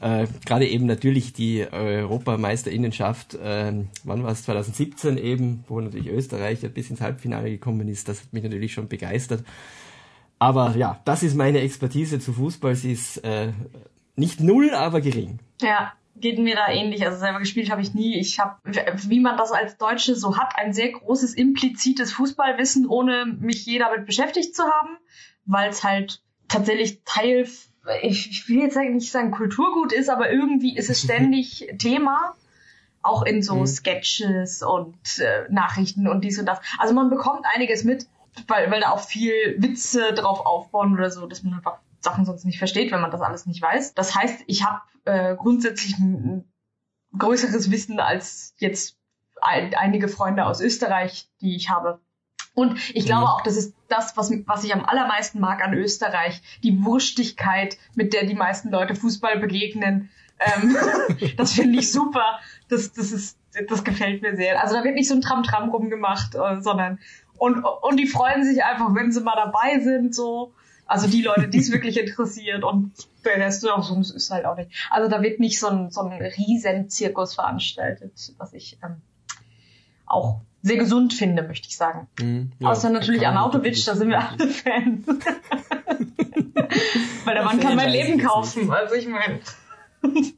Äh, 0.00 0.26
Gerade 0.46 0.66
eben 0.66 0.86
natürlich 0.86 1.32
die 1.32 1.66
Europameisterinnenschaft, 1.70 3.34
äh, 3.34 3.72
wann 4.04 4.22
war 4.22 4.32
es, 4.32 4.44
2017 4.44 5.18
eben, 5.18 5.64
wo 5.68 5.80
natürlich 5.80 6.08
Österreich 6.08 6.64
ein 6.64 6.72
bisschen 6.72 6.96
ins 6.96 7.00
Halbfinale 7.00 7.50
gekommen 7.50 7.88
ist, 7.88 8.08
das 8.08 8.22
hat 8.22 8.32
mich 8.32 8.42
natürlich 8.42 8.72
schon 8.72 8.88
begeistert. 8.88 9.44
Aber 10.38 10.76
ja, 10.76 11.00
das 11.04 11.22
ist 11.22 11.34
meine 11.34 11.60
Expertise 11.60 12.20
zu 12.20 12.32
Fußball. 12.32 12.76
Sie 12.76 12.92
ist 12.92 13.18
äh, 13.18 13.52
nicht 14.14 14.40
null, 14.40 14.70
aber 14.70 15.00
gering. 15.00 15.40
Ja, 15.60 15.92
geht 16.20 16.38
mir 16.38 16.56
da 16.56 16.68
ähnlich. 16.68 17.04
Also 17.04 17.18
selber 17.18 17.38
gespielt 17.38 17.70
habe 17.70 17.82
ich 17.82 17.94
nie. 17.94 18.18
Ich 18.18 18.38
habe, 18.40 18.56
wie 18.64 19.20
man 19.20 19.36
das 19.36 19.52
als 19.52 19.76
Deutsche 19.76 20.14
so 20.14 20.36
hat, 20.36 20.54
ein 20.56 20.72
sehr 20.72 20.92
großes 20.92 21.34
implizites 21.34 22.12
Fußballwissen, 22.12 22.86
ohne 22.86 23.26
mich 23.26 23.64
je 23.66 23.78
damit 23.78 24.06
beschäftigt 24.06 24.54
zu 24.54 24.64
haben, 24.64 24.98
weil 25.44 25.70
es 25.70 25.84
halt 25.84 26.22
tatsächlich 26.48 27.02
Teil 27.04 27.46
ich, 28.02 28.30
ich 28.30 28.48
will 28.48 28.60
jetzt 28.60 28.76
nicht 28.76 29.10
sagen 29.10 29.30
Kulturgut 29.30 29.92
ist, 29.92 30.08
aber 30.08 30.30
irgendwie 30.30 30.76
ist 30.76 30.90
es 30.90 31.00
ständig 31.04 31.68
Thema. 31.78 32.34
Auch 33.00 33.22
in 33.22 33.42
so 33.42 33.56
mhm. 33.56 33.66
Sketches 33.66 34.62
und 34.62 34.96
äh, 35.18 35.46
Nachrichten 35.50 36.08
und 36.08 36.24
dies 36.24 36.38
und 36.38 36.46
das. 36.46 36.58
Also 36.78 36.94
man 36.94 37.10
bekommt 37.10 37.44
einiges 37.54 37.84
mit, 37.84 38.06
weil, 38.48 38.70
weil 38.70 38.80
da 38.80 38.90
auch 38.90 39.00
viel 39.00 39.56
Witze 39.58 40.12
drauf 40.12 40.44
aufbauen 40.44 40.92
oder 40.94 41.10
so, 41.10 41.26
dass 41.26 41.42
man 41.42 41.54
einfach 41.54 41.78
Sachen 42.08 42.24
sonst 42.24 42.44
nicht 42.44 42.58
versteht, 42.58 42.90
wenn 42.90 43.00
man 43.00 43.10
das 43.10 43.20
alles 43.20 43.46
nicht 43.46 43.60
weiß. 43.60 43.94
Das 43.94 44.14
heißt, 44.14 44.44
ich 44.46 44.64
habe 44.64 44.80
äh, 45.04 45.36
grundsätzlich 45.36 45.98
ein, 45.98 46.44
größeres 47.16 47.70
Wissen 47.70 48.00
als 48.00 48.54
jetzt 48.58 48.98
ein, 49.40 49.74
einige 49.74 50.08
Freunde 50.08 50.44
aus 50.44 50.60
Österreich, 50.60 51.30
die 51.40 51.56
ich 51.56 51.70
habe. 51.70 52.00
Und 52.54 52.78
ich 52.94 53.06
glaube 53.06 53.22
mhm. 53.22 53.28
auch, 53.28 53.40
das 53.42 53.56
ist 53.56 53.74
das, 53.88 54.16
was, 54.16 54.30
was 54.46 54.64
ich 54.64 54.74
am 54.74 54.84
allermeisten 54.84 55.40
mag 55.40 55.62
an 55.62 55.74
Österreich. 55.74 56.42
Die 56.62 56.84
Wurstigkeit, 56.84 57.78
mit 57.94 58.12
der 58.12 58.26
die 58.26 58.34
meisten 58.34 58.70
Leute 58.70 58.94
Fußball 58.94 59.38
begegnen. 59.38 60.10
Ähm, 60.38 60.76
das 61.36 61.52
finde 61.52 61.78
ich 61.78 61.90
super. 61.90 62.40
Das, 62.68 62.92
das 62.92 63.12
ist, 63.12 63.38
das 63.68 63.84
gefällt 63.84 64.22
mir 64.22 64.36
sehr. 64.36 64.62
Also 64.62 64.74
da 64.74 64.84
wird 64.84 64.94
nicht 64.94 65.08
so 65.08 65.14
ein 65.14 65.22
Tram-Tram 65.22 65.70
rumgemacht, 65.70 66.34
äh, 66.34 66.60
sondern 66.60 66.98
und, 67.38 67.62
und 67.62 67.96
die 67.96 68.06
freuen 68.06 68.44
sich 68.44 68.64
einfach, 68.64 68.94
wenn 68.94 69.12
sie 69.12 69.20
mal 69.20 69.36
dabei 69.36 69.78
sind, 69.78 70.14
so. 70.14 70.52
Also 70.88 71.06
die 71.06 71.22
Leute, 71.22 71.46
die 71.48 71.58
es 71.58 71.70
wirklich 71.72 72.00
interessiert 72.00 72.64
und 72.64 72.92
der 73.24 73.36
Rest 73.36 73.64
ist 73.64 74.30
halt 74.30 74.46
auch 74.46 74.56
nicht. 74.56 74.70
Also 74.90 75.08
da 75.08 75.22
wird 75.22 75.38
nicht 75.38 75.60
so 75.60 75.68
ein, 75.68 75.90
so 75.90 76.00
ein 76.00 76.12
riesen 76.12 76.88
Zirkus 76.88 77.34
veranstaltet, 77.34 78.32
was 78.38 78.54
ich 78.54 78.78
ähm, 78.82 79.02
auch 80.06 80.40
sehr 80.62 80.78
gesund 80.78 81.14
finde, 81.14 81.42
möchte 81.42 81.68
ich 81.68 81.76
sagen. 81.76 82.08
Mhm, 82.18 82.52
ja, 82.58 82.70
Außer 82.70 82.90
natürlich 82.90 83.24
Arnautovic, 83.26 83.84
da 83.84 83.94
sind 83.94 84.08
wir 84.08 84.18
alle 84.18 84.48
Fans. 84.48 85.06
Weil 87.24 87.34
der 87.34 87.44
Mann 87.44 87.60
kann 87.60 87.76
mein 87.76 87.90
Leben 87.90 88.18
kaufen. 88.18 88.70
Also 88.70 88.94
ich 88.94 89.06
meine. 89.06 89.40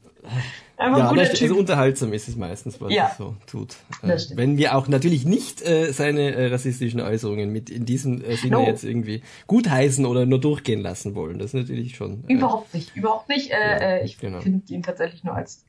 Einfach 0.81 1.15
ja, 1.15 1.23
das, 1.23 1.41
also 1.41 1.55
unterhaltsam 1.55 2.11
ist 2.11 2.27
es 2.27 2.35
meistens, 2.35 2.81
was 2.81 2.91
ja, 2.91 3.03
er 3.03 3.15
so 3.15 3.35
tut. 3.45 3.75
Äh, 4.01 4.17
wenn 4.33 4.57
wir 4.57 4.75
auch 4.75 4.87
natürlich 4.87 5.25
nicht 5.25 5.61
äh, 5.61 5.91
seine 5.91 6.33
äh, 6.33 6.47
rassistischen 6.47 6.99
Äußerungen 6.99 7.51
mit 7.51 7.69
in 7.69 7.85
diesem 7.85 8.23
äh, 8.23 8.35
Sinne 8.35 8.57
no. 8.57 8.65
jetzt 8.65 8.83
irgendwie 8.83 9.21
gutheißen 9.45 10.05
oder 10.07 10.25
nur 10.25 10.41
durchgehen 10.41 10.81
lassen 10.81 11.13
wollen. 11.13 11.37
Das 11.37 11.53
ist 11.53 11.53
natürlich 11.53 11.95
schon. 11.95 12.23
Äh, 12.27 12.33
überhaupt 12.33 12.73
nicht, 12.73 12.95
überhaupt 12.95 13.29
nicht. 13.29 13.51
Äh, 13.51 13.53
ja, 13.53 13.77
äh, 13.77 14.05
ich 14.05 14.17
genau. 14.17 14.41
finde 14.41 14.73
ihn 14.73 14.81
tatsächlich 14.81 15.23
nur 15.23 15.35
als 15.35 15.63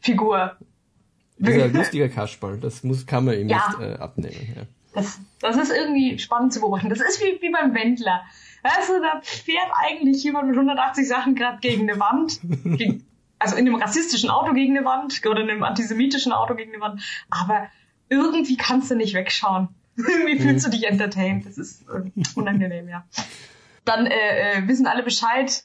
Figur 0.00 0.56
dieser 1.36 1.68
lustiger 1.68 2.08
Kasperl, 2.08 2.58
das 2.58 2.84
muss, 2.84 3.06
kann 3.06 3.24
man 3.24 3.38
ihm 3.38 3.48
ja. 3.48 3.68
nicht 3.68 3.80
äh, 3.80 3.94
abnehmen. 3.98 4.54
Ja. 4.56 4.62
Das, 4.94 5.18
das 5.40 5.56
ist 5.56 5.72
irgendwie 5.72 6.18
spannend 6.18 6.52
zu 6.52 6.60
beobachten. 6.60 6.88
Das 6.88 7.00
ist 7.00 7.20
wie, 7.20 7.42
wie 7.42 7.50
beim 7.50 7.74
Wendler. 7.74 8.22
Weißt 8.62 8.88
du, 8.88 9.00
da 9.00 9.20
fährt 9.22 9.70
eigentlich 9.84 10.22
jemand 10.22 10.48
mit 10.48 10.56
180 10.56 11.06
Sachen 11.06 11.34
gerade 11.34 11.58
gegen 11.60 11.90
eine 11.90 11.98
Wand. 12.00 12.40
Gegen, 12.78 13.04
also 13.44 13.56
in 13.56 13.66
einem 13.66 13.76
rassistischen 13.76 14.30
Auto 14.30 14.52
gegen 14.52 14.76
eine 14.76 14.86
Wand 14.86 15.20
oder 15.26 15.42
in 15.42 15.50
einem 15.50 15.62
antisemitischen 15.62 16.32
Auto 16.32 16.54
gegen 16.54 16.72
eine 16.72 16.82
Wand. 16.82 17.02
Aber 17.30 17.68
irgendwie 18.08 18.56
kannst 18.56 18.90
du 18.90 18.96
nicht 18.96 19.14
wegschauen. 19.14 19.68
irgendwie 19.96 20.38
fühlst 20.38 20.66
mhm. 20.66 20.70
du 20.70 20.76
dich 20.76 20.88
entertained. 20.88 21.46
Das 21.46 21.58
ist 21.58 21.84
äh, 21.88 22.10
unangenehm, 22.34 22.88
ja. 22.88 23.04
Dann 23.84 24.06
äh, 24.06 24.12
äh, 24.58 24.68
wissen 24.68 24.86
alle 24.86 25.02
Bescheid. 25.02 25.64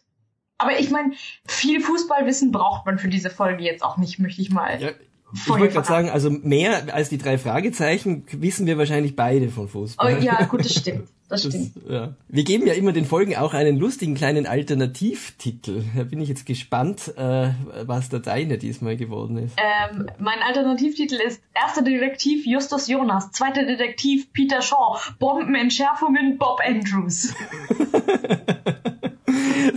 Aber 0.58 0.78
ich 0.78 0.92
meine, 0.92 1.14
viel 1.48 1.80
Fußballwissen 1.80 2.52
braucht 2.52 2.86
man 2.86 3.00
für 3.00 3.08
diese 3.08 3.30
Folge 3.30 3.64
jetzt 3.64 3.82
auch 3.82 3.98
nicht, 3.98 4.20
möchte 4.20 4.42
ich 4.42 4.52
mal 4.52 4.80
ja, 4.82 4.90
ich 5.34 5.48
wollte 5.48 5.70
gerade 5.70 5.88
sagen, 5.88 6.10
also 6.10 6.30
mehr 6.30 6.94
als 6.94 7.10
die 7.10 7.18
drei 7.18 7.38
Fragezeichen 7.38 8.26
wissen 8.32 8.66
wir 8.66 8.78
wahrscheinlich 8.78 9.16
beide 9.16 9.50
von 9.50 9.68
Fußball. 9.68 10.18
Oh, 10.18 10.22
ja, 10.22 10.44
gut, 10.46 10.62
das 10.62 10.74
stimmt. 10.80 11.08
Das, 11.30 11.44
das 11.44 11.54
stimmt. 11.54 11.74
Ja. 11.88 12.16
Wir 12.28 12.44
geben 12.44 12.66
ja 12.66 12.74
immer 12.74 12.92
den 12.92 13.06
Folgen 13.06 13.36
auch 13.36 13.54
einen 13.54 13.78
lustigen 13.78 14.16
kleinen 14.16 14.48
Alternativtitel. 14.48 15.84
Da 15.96 16.04
bin 16.04 16.20
ich 16.22 16.28
jetzt 16.28 16.46
gespannt, 16.46 17.14
äh, 17.18 17.52
was 17.86 18.10
der 18.10 18.20
deine 18.20 18.58
diesmal 18.58 18.98
geworden 18.98 19.38
ist. 19.38 19.56
Ähm, 19.58 20.08
mein 20.18 20.40
Alternativtitel 20.40 21.16
ist 21.16 21.42
Erster 21.54 21.84
Detektiv 21.84 22.46
Justus 22.48 22.88
Jonas, 22.88 23.32
zweiter 23.32 23.66
Detektiv 23.66 24.34
Peter 24.34 24.62
Shaw, 24.62 24.98
Bombenentschärfungen 25.20 26.38
Bob 26.40 26.60
Andrews. 26.66 27.34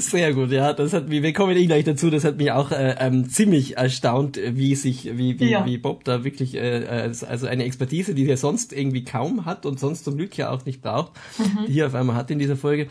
Sehr 0.03 0.35
gut, 0.35 0.51
ja. 0.51 0.73
Das 0.73 0.93
hat 0.93 1.09
mich, 1.09 1.23
wir 1.23 1.33
kommen 1.33 1.57
eh 1.57 1.67
gleich 1.67 1.85
dazu, 1.85 2.11
das 2.11 2.25
hat 2.25 2.37
mich 2.37 2.51
auch 2.51 2.73
äh, 2.73 2.97
ähm, 2.99 3.29
ziemlich 3.29 3.77
erstaunt, 3.77 4.37
wie 4.37 4.75
sich, 4.75 5.17
wie, 5.17 5.39
wie, 5.39 5.51
ja. 5.51 5.65
wie 5.65 5.79
Bob 5.79 6.03
da 6.05 6.25
wirklich, 6.25 6.57
äh, 6.57 6.83
äh 6.83 7.13
also 7.29 7.47
eine 7.47 7.65
Expertise, 7.65 8.15
die 8.15 8.29
er 8.29 8.37
sonst 8.37 8.73
irgendwie 8.73 9.05
kaum 9.05 9.45
hat 9.45 9.65
und 9.65 9.79
sonst 9.79 10.05
zum 10.05 10.17
Glück 10.17 10.37
ja 10.37 10.51
auch 10.51 10.65
nicht 10.65 10.83
braucht, 10.83 11.13
mhm. 11.39 11.67
die 11.67 11.79
er 11.79 11.87
auf 11.87 11.95
einmal 11.95 12.17
hat 12.17 12.31
in 12.33 12.41
dieser 12.41 12.57
Folge. 12.57 12.89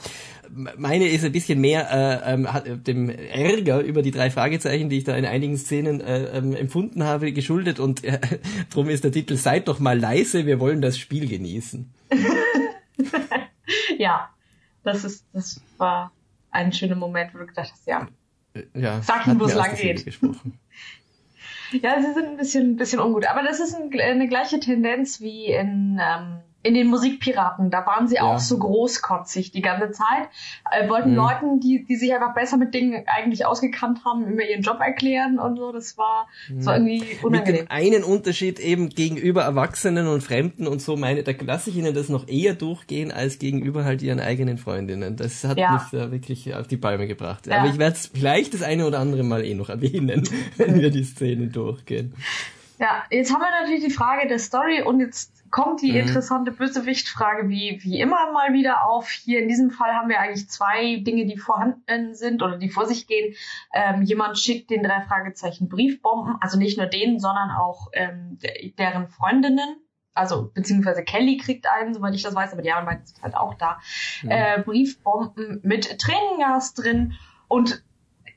Meine 0.78 1.08
ist 1.08 1.26
ein 1.26 1.34
bisschen 1.34 1.60
mehr 1.60 1.90
äh, 1.92 2.34
ähm, 2.34 2.52
hat, 2.52 2.66
dem 2.88 3.10
Ärger 3.10 3.82
über 3.82 4.02
die 4.02 4.12
drei 4.12 4.32
Fragezeichen, 4.32 4.90
die 4.90 4.98
ich 4.98 5.04
da 5.04 5.16
in 5.16 5.26
einigen 5.26 5.58
Szenen 5.58 6.00
äh, 6.02 6.38
ähm, 6.38 6.56
empfunden 6.56 7.04
habe, 7.04 7.34
geschuldet 7.34 7.80
und 7.80 8.04
äh, 8.06 8.20
darum 8.70 8.90
ist 8.90 9.04
der 9.04 9.12
Titel 9.12 9.36
Seid 9.36 9.68
doch 9.68 9.80
mal 9.80 10.00
leise, 10.00 10.46
wir 10.46 10.60
wollen 10.60 10.82
das 10.82 10.98
Spiel 10.98 11.28
genießen. 11.28 11.90
ja, 13.98 14.30
das 14.84 15.04
ist, 15.04 15.26
das 15.34 15.62
war 15.78 16.12
ein 16.52 16.72
schöner 16.74 16.96
Moment, 16.96 17.34
wo 17.34 17.40
du 17.40 17.48
gedacht 17.48 17.72
hast, 17.72 17.88
ja, 17.88 18.08
ja 18.74 19.02
sag 19.02 19.28
ihm, 19.28 19.40
wo 19.40 19.46
es 19.46 19.56
lang 19.56 19.76
geht. 19.76 20.06
ja, 21.72 22.02
sie 22.02 22.14
sind 22.14 22.28
ein 22.28 22.38
bisschen, 22.38 22.72
ein 22.72 22.76
bisschen 22.76 23.00
ungut. 23.00 23.26
Aber 23.28 23.44
das 23.44 23.60
ist 23.60 23.74
ein, 23.76 23.92
eine 24.00 24.28
gleiche 24.28 24.60
Tendenz 24.60 25.22
wie 25.22 25.48
in 25.48 26.00
ähm, 26.02 26.40
in 26.64 26.74
den 26.74 26.88
Musikpiraten, 26.88 27.72
da 27.72 27.86
waren 27.86 28.08
sie 28.08 28.16
ja. 28.16 28.24
auch 28.24 28.40
so 28.40 28.58
großkotzig 28.58 29.52
die 29.52 29.62
ganze 29.62 29.92
Zeit, 29.92 30.30
äh, 30.72 30.88
wollten 30.90 31.12
mhm. 31.12 31.16
Leuten, 31.16 31.60
die, 31.60 31.86
die 31.86 31.96
sich 31.96 32.14
einfach 32.14 32.36
besser 32.36 32.58
mit 32.58 32.74
Dingen 32.74 33.04
eigentlich 33.08 33.46
ausgekannt 33.46 34.02
haben, 34.06 34.28
immer 34.28 34.44
ihren 34.44 34.62
Job 34.62 34.80
erklären 34.80 35.40
und 35.40 35.58
so. 35.58 35.72
Das 35.72 35.98
war, 35.98 36.28
das 36.50 36.66
war 36.66 36.80
mhm. 36.80 36.88
irgendwie 36.88 37.18
unangenehm. 37.26 37.62
Mit 37.62 37.70
dem 37.70 37.72
einen 37.72 38.04
Unterschied 38.04 38.60
eben 38.60 38.90
gegenüber 38.90 39.42
Erwachsenen 39.44 40.08
und 40.08 40.22
Fremden 40.22 40.68
und 40.68 40.82
so 40.82 40.96
meine, 40.96 41.24
da 41.24 41.32
lasse 41.40 41.72
ich 41.72 41.78
ihnen 41.78 41.94
das 41.94 42.10
noch 42.10 42.28
eher 42.28 42.54
durchgehen 42.54 43.12
als 43.12 43.40
gegenüber 43.40 43.84
halt 43.84 44.02
ihren 44.02 44.20
eigenen 44.20 44.58
Freundinnen. 44.58 45.16
Das 45.16 45.44
hat 45.44 45.58
ja. 45.58 45.74
mich 45.74 45.84
da 45.92 46.12
wirklich 46.12 46.54
auf 46.54 46.68
die 46.68 46.78
Palme 46.78 47.08
gebracht. 47.08 47.48
Ja. 47.48 47.60
Aber 47.60 47.70
ich 47.70 47.80
werde 47.80 47.96
es 47.96 48.08
vielleicht 48.08 48.54
das 48.54 48.62
eine 48.62 48.86
oder 48.86 49.00
andere 49.00 49.24
Mal 49.24 49.44
eh 49.46 49.56
noch 49.56 49.70
erwähnen, 49.70 50.30
wenn 50.58 50.80
wir 50.80 50.92
die 50.92 51.04
Szene 51.04 51.48
durchgehen. 51.48 52.14
Ja, 52.80 53.04
jetzt 53.12 53.32
haben 53.32 53.42
wir 53.42 53.50
natürlich 53.62 53.86
die 53.86 53.92
Frage 53.92 54.28
der 54.28 54.40
Story 54.40 54.82
und 54.82 55.00
jetzt 55.00 55.41
kommt 55.52 55.82
die 55.82 55.92
mhm. 55.92 56.00
interessante 56.00 56.52
Bösewicht-Frage 56.52 57.50
wie, 57.50 57.80
wie 57.84 58.00
immer 58.00 58.32
mal 58.32 58.54
wieder 58.54 58.86
auf. 58.86 59.10
Hier 59.10 59.42
in 59.42 59.48
diesem 59.48 59.70
Fall 59.70 59.94
haben 59.94 60.10
wir 60.10 60.20
eigentlich 60.20 60.50
zwei 60.50 60.98
Dinge, 60.98 61.26
die 61.26 61.38
vorhanden 61.38 62.16
sind 62.16 62.42
oder 62.42 62.58
die 62.58 62.70
vor 62.70 62.86
sich 62.86 63.06
gehen. 63.06 63.36
Ähm, 63.74 64.02
jemand 64.02 64.40
schickt 64.40 64.70
den 64.70 64.82
drei 64.82 65.02
Fragezeichen 65.02 65.70
Briefbomben, 65.70 66.38
also 66.40 66.58
nicht 66.58 66.78
nur 66.78 66.88
denen, 66.88 67.20
sondern 67.20 67.52
auch 67.52 67.90
ähm, 67.94 68.40
deren 68.80 69.10
Freundinnen. 69.10 69.78
Also, 70.14 70.52
beziehungsweise 70.54 71.04
Kelly 71.04 71.38
kriegt 71.38 71.68
einen, 71.68 71.94
soweit 71.94 72.14
ich 72.16 72.24
das 72.24 72.36
weiß, 72.36 72.52
aber 72.54 72.62
die 72.62 72.72
anderen 72.72 72.88
beiden 72.88 73.06
sind 73.06 73.22
halt 73.22 73.36
auch 73.36 73.54
da. 73.54 73.80
Mhm. 74.24 74.30
Äh, 74.30 74.62
Briefbomben 74.64 75.60
mit 75.64 76.00
Tränengas 76.00 76.74
drin 76.74 77.14
und 77.48 77.84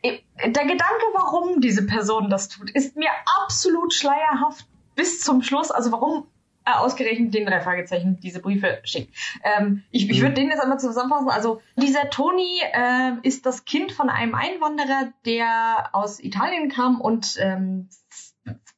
äh, 0.03 0.19
der 0.45 0.65
Gedanke, 0.65 1.05
warum 1.15 1.61
diese 1.61 1.87
Person 1.87 2.29
das 2.31 2.49
tut, 2.49 2.71
ist 2.71 2.97
mir 2.97 3.11
absolut 3.43 3.95
schleierhaft 3.95 4.67
bis 4.95 5.21
zum 5.21 5.43
Schluss. 5.43 5.71
Also 5.71 5.93
warum 5.93 6.27
ausgerechnet 6.65 7.35
den 7.35 7.47
drei 7.47 7.61
Fragezeichen 7.61 8.19
diese 8.21 8.41
Briefe 8.41 8.81
schickt. 8.85 9.15
Ähm, 9.43 9.83
ich 9.91 10.09
ich 10.09 10.21
würde 10.21 10.31
mhm. 10.31 10.35
den 10.35 10.49
jetzt 10.51 10.61
einmal 10.61 10.81
zusammenfassen. 10.81 11.29
Also 11.29 11.61
dieser 11.77 12.11
Toni 12.11 12.61
äh, 12.73 13.13
ist 13.23 13.47
das 13.47 13.65
Kind 13.65 13.93
von 13.93 14.09
einem 14.09 14.35
Einwanderer, 14.35 15.13
der 15.27 15.91
aus 15.93 16.21
Italien 16.21 16.71
kam 16.71 17.01
und 17.01 17.37
ähm, 17.39 17.89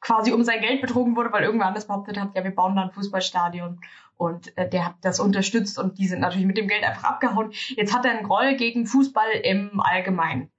quasi 0.00 0.33
um 0.33 0.45
sein 0.45 0.61
Geld 0.61 0.81
betrogen 0.81 1.16
wurde, 1.16 1.33
weil 1.33 1.45
irgendwer 1.45 1.66
anders 1.66 1.87
behauptet 1.87 2.19
hat, 2.19 2.35
ja, 2.35 2.45
wir 2.45 2.55
bauen 2.55 2.76
da 2.76 2.83
ein 2.83 2.93
Fußballstadion. 2.93 3.81
Und 4.16 4.57
äh, 4.57 4.69
der 4.69 4.87
hat 4.87 4.95
das 5.02 5.21
unterstützt 5.21 5.78
und 5.78 5.99
die 5.99 6.07
sind 6.07 6.21
natürlich 6.21 6.47
mit 6.47 6.57
dem 6.57 6.69
Geld 6.69 6.85
einfach 6.85 7.05
abgehauen. 7.05 7.52
Jetzt 7.69 7.95
hat 7.95 8.05
er 8.05 8.12
einen 8.12 8.26
Groll 8.26 8.57
gegen 8.57 8.87
Fußball 8.87 9.31
im 9.43 9.81
Allgemeinen. 9.81 10.50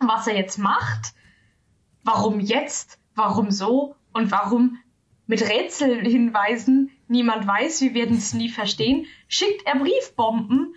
Was 0.00 0.26
er 0.26 0.36
jetzt 0.36 0.58
macht, 0.58 1.14
warum 2.04 2.40
jetzt, 2.40 2.98
warum 3.14 3.50
so 3.50 3.96
und 4.12 4.30
warum 4.30 4.78
mit 5.26 5.42
Rätselhinweisen, 5.48 6.90
niemand 7.08 7.46
weiß, 7.46 7.80
wir 7.80 7.94
werden 7.94 8.16
es 8.16 8.32
nie 8.32 8.48
verstehen, 8.48 9.06
schickt 9.28 9.66
er 9.66 9.76
Briefbomben 9.76 10.74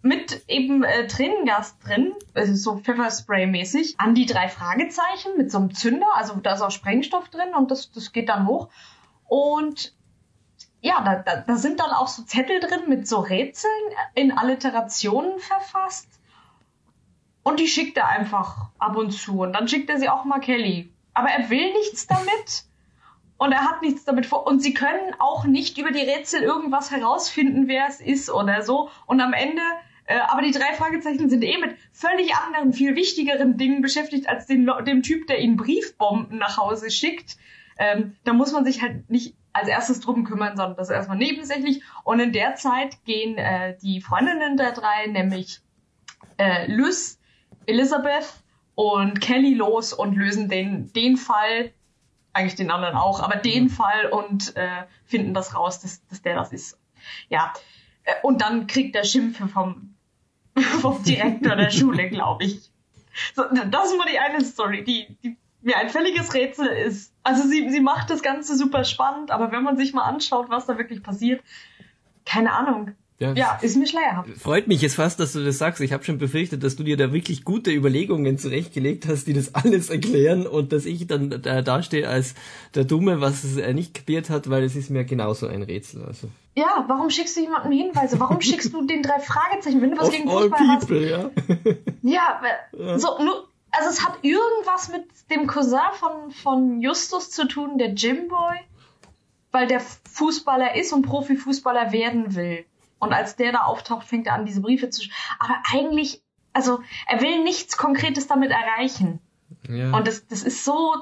mit 0.00 0.44
eben 0.48 0.84
äh, 0.84 1.06
Tränengas 1.06 1.78
drin, 1.78 2.12
also 2.34 2.54
so 2.54 2.78
Pfefferspray-mäßig, 2.78 3.94
an 3.98 4.14
die 4.14 4.26
drei 4.26 4.48
Fragezeichen 4.48 5.36
mit 5.38 5.50
so 5.50 5.58
einem 5.58 5.74
Zünder, 5.74 6.06
also 6.14 6.34
da 6.36 6.54
ist 6.54 6.60
auch 6.60 6.70
Sprengstoff 6.70 7.28
drin 7.30 7.54
und 7.56 7.70
das, 7.70 7.90
das 7.90 8.12
geht 8.12 8.28
dann 8.28 8.46
hoch. 8.46 8.68
Und 9.26 9.94
ja, 10.82 11.02
da, 11.02 11.16
da, 11.16 11.36
da 11.40 11.56
sind 11.56 11.80
dann 11.80 11.90
auch 11.90 12.08
so 12.08 12.22
Zettel 12.24 12.60
drin 12.60 12.88
mit 12.88 13.08
so 13.08 13.20
Rätseln 13.20 13.72
in 14.14 14.32
Alliterationen 14.32 15.38
verfasst. 15.38 16.08
Und 17.42 17.58
die 17.58 17.68
schickt 17.68 17.96
er 17.96 18.08
einfach 18.08 18.68
ab 18.78 18.96
und 18.96 19.10
zu. 19.10 19.40
Und 19.40 19.54
dann 19.54 19.68
schickt 19.68 19.88
er 19.88 19.98
sie 19.98 20.10
auch 20.10 20.24
mal 20.24 20.40
Kelly. 20.40 20.92
Aber 21.14 21.28
er 21.28 21.48
will 21.48 21.72
nichts 21.72 22.06
damit 22.06 22.64
und 23.38 23.52
er 23.52 23.62
hat 23.62 23.82
nichts 23.82 24.04
damit 24.04 24.26
vor. 24.26 24.46
Und 24.46 24.60
sie 24.60 24.74
können 24.74 25.14
auch 25.18 25.44
nicht 25.44 25.78
über 25.78 25.90
die 25.90 26.00
Rätsel 26.00 26.42
irgendwas 26.42 26.90
herausfinden, 26.90 27.68
wer 27.68 27.86
es 27.88 28.00
ist 28.00 28.30
oder 28.30 28.62
so. 28.62 28.90
Und 29.06 29.20
am 29.20 29.32
Ende 29.32 29.62
Äh, 30.06 30.18
aber 30.28 30.42
die 30.42 30.50
drei 30.50 30.74
Fragezeichen 30.74 31.30
sind 31.30 31.42
eh 31.42 31.56
mit 31.56 31.76
völlig 31.92 32.34
anderen, 32.34 32.74
viel 32.74 32.94
wichtigeren 32.94 33.56
Dingen 33.56 33.80
beschäftigt 33.80 34.28
als 34.28 34.46
den, 34.46 34.70
dem 34.84 35.02
Typ, 35.02 35.26
der 35.28 35.38
ihnen 35.40 35.56
Briefbomben 35.56 36.36
nach 36.36 36.58
Hause 36.58 36.90
schickt. 36.90 37.38
Ähm, 37.78 38.14
da 38.24 38.34
muss 38.34 38.52
man 38.52 38.66
sich 38.66 38.82
halt 38.82 39.08
nicht 39.08 39.34
als 39.54 39.68
erstes 39.68 40.00
drum 40.00 40.24
kümmern, 40.24 40.58
sondern 40.58 40.76
das 40.76 40.90
ist 40.90 40.94
erstmal 40.94 41.16
nebensächlich. 41.16 41.82
Und 42.04 42.20
in 42.20 42.32
der 42.32 42.54
Zeit 42.56 43.02
gehen 43.06 43.38
äh, 43.38 43.78
die 43.78 44.02
Freundinnen 44.02 44.58
der 44.58 44.72
drei, 44.72 45.06
nämlich 45.06 45.60
äh, 46.36 46.70
Lys, 46.70 47.18
Elizabeth 47.64 48.28
und 48.74 49.22
Kelly 49.22 49.54
los 49.54 49.94
und 49.94 50.16
lösen 50.16 50.50
den, 50.50 50.92
den 50.92 51.16
Fall, 51.16 51.72
eigentlich 52.34 52.56
den 52.56 52.70
anderen 52.70 52.96
auch, 52.96 53.20
aber 53.20 53.36
den 53.36 53.70
Fall 53.70 54.06
und 54.06 54.56
äh, 54.56 54.84
finden 55.06 55.32
das 55.32 55.54
raus, 55.54 55.80
dass, 55.80 56.06
dass 56.08 56.20
der 56.20 56.34
das 56.34 56.52
ist. 56.52 56.78
Ja. 57.28 57.52
Äh, 58.02 58.14
und 58.22 58.42
dann 58.42 58.66
kriegt 58.66 58.94
der 58.94 59.04
Schimpfe 59.04 59.48
vom, 59.48 59.94
vom 60.80 61.02
Direktor 61.02 61.56
der 61.56 61.70
Schule, 61.70 62.10
glaube 62.10 62.44
ich. 62.44 62.70
So, 63.34 63.44
das 63.44 63.86
ist 63.86 63.96
mal 63.96 64.08
die 64.10 64.18
eine 64.18 64.44
Story, 64.44 64.84
die, 64.84 65.16
die 65.22 65.36
mir 65.62 65.78
ein 65.78 65.88
völliges 65.88 66.34
Rätsel 66.34 66.66
ist. 66.66 67.14
Also 67.22 67.48
sie, 67.48 67.70
sie 67.70 67.80
macht 67.80 68.10
das 68.10 68.22
Ganze 68.22 68.56
super 68.56 68.84
spannend, 68.84 69.30
aber 69.30 69.52
wenn 69.52 69.62
man 69.62 69.76
sich 69.76 69.94
mal 69.94 70.02
anschaut, 70.02 70.50
was 70.50 70.66
da 70.66 70.76
wirklich 70.76 71.02
passiert, 71.02 71.42
keine 72.26 72.52
Ahnung. 72.52 72.92
Ja, 73.24 73.32
ja, 73.32 73.58
ist 73.62 73.76
mir 73.76 73.86
schleierhaft. 73.86 74.28
Freut 74.38 74.68
mich 74.68 74.82
jetzt 74.82 74.96
fast, 74.96 75.18
dass 75.20 75.32
du 75.32 75.44
das 75.44 75.58
sagst. 75.58 75.80
Ich 75.80 75.92
habe 75.92 76.04
schon 76.04 76.18
befürchtet, 76.18 76.62
dass 76.62 76.76
du 76.76 76.84
dir 76.84 76.96
da 76.96 77.12
wirklich 77.12 77.44
gute 77.44 77.72
Überlegungen 77.72 78.38
zurechtgelegt 78.38 79.06
hast, 79.08 79.26
die 79.26 79.32
das 79.32 79.54
alles 79.54 79.90
erklären 79.90 80.46
und 80.46 80.72
dass 80.72 80.84
ich 80.86 81.06
dann 81.06 81.42
da 81.42 81.62
dastehe 81.62 82.08
als 82.08 82.34
der 82.74 82.84
Dumme, 82.84 83.20
was 83.20 83.44
es 83.44 83.56
nicht 83.74 83.94
kapiert 83.94 84.30
hat, 84.30 84.50
weil 84.50 84.62
es 84.62 84.76
ist 84.76 84.90
mir 84.90 85.04
genauso 85.04 85.46
ein 85.46 85.62
Rätsel. 85.62 86.04
Also. 86.04 86.28
Ja, 86.54 86.84
warum 86.86 87.10
schickst 87.10 87.36
du 87.36 87.40
jemandem 87.40 87.72
Hinweise? 87.72 88.20
Warum 88.20 88.40
schickst 88.40 88.72
du 88.72 88.86
den 88.86 89.02
drei 89.02 89.18
Fragezeichen, 89.20 89.80
wenn 89.80 89.90
du 89.90 89.98
was 89.98 90.08
Of 90.08 90.14
gegen 90.14 90.28
Fußball 90.28 90.50
people, 90.50 90.68
hast? 90.68 90.90
Ja. 90.90 91.30
ja, 92.02 92.40
ja. 92.78 92.98
so 92.98 93.22
nur 93.22 93.48
also 93.76 93.90
es 93.90 94.04
hat 94.04 94.18
irgendwas 94.22 94.88
mit 94.88 95.04
dem 95.30 95.46
Cousin 95.46 95.80
von, 95.94 96.30
von 96.30 96.80
Justus 96.80 97.30
zu 97.30 97.46
tun, 97.46 97.78
der 97.78 97.94
Jimboy, 97.94 98.56
weil 99.50 99.66
der 99.66 99.80
Fußballer 99.80 100.76
ist 100.76 100.92
und 100.92 101.02
Profifußballer 101.02 101.92
werden 101.92 102.34
will. 102.34 102.64
Und 102.98 103.12
als 103.12 103.36
der 103.36 103.52
da 103.52 103.62
auftaucht, 103.62 104.06
fängt 104.06 104.26
er 104.26 104.34
an, 104.34 104.46
diese 104.46 104.60
Briefe 104.60 104.90
zu 104.90 105.02
schreiben. 105.02 105.16
Aber 105.38 105.62
eigentlich, 105.72 106.22
also 106.52 106.80
er 107.06 107.20
will 107.20 107.42
nichts 107.42 107.76
Konkretes 107.76 108.26
damit 108.26 108.50
erreichen. 108.50 109.20
Ja. 109.68 109.96
Und 109.96 110.06
das, 110.06 110.26
das 110.26 110.42
ist 110.42 110.64
so 110.64 110.94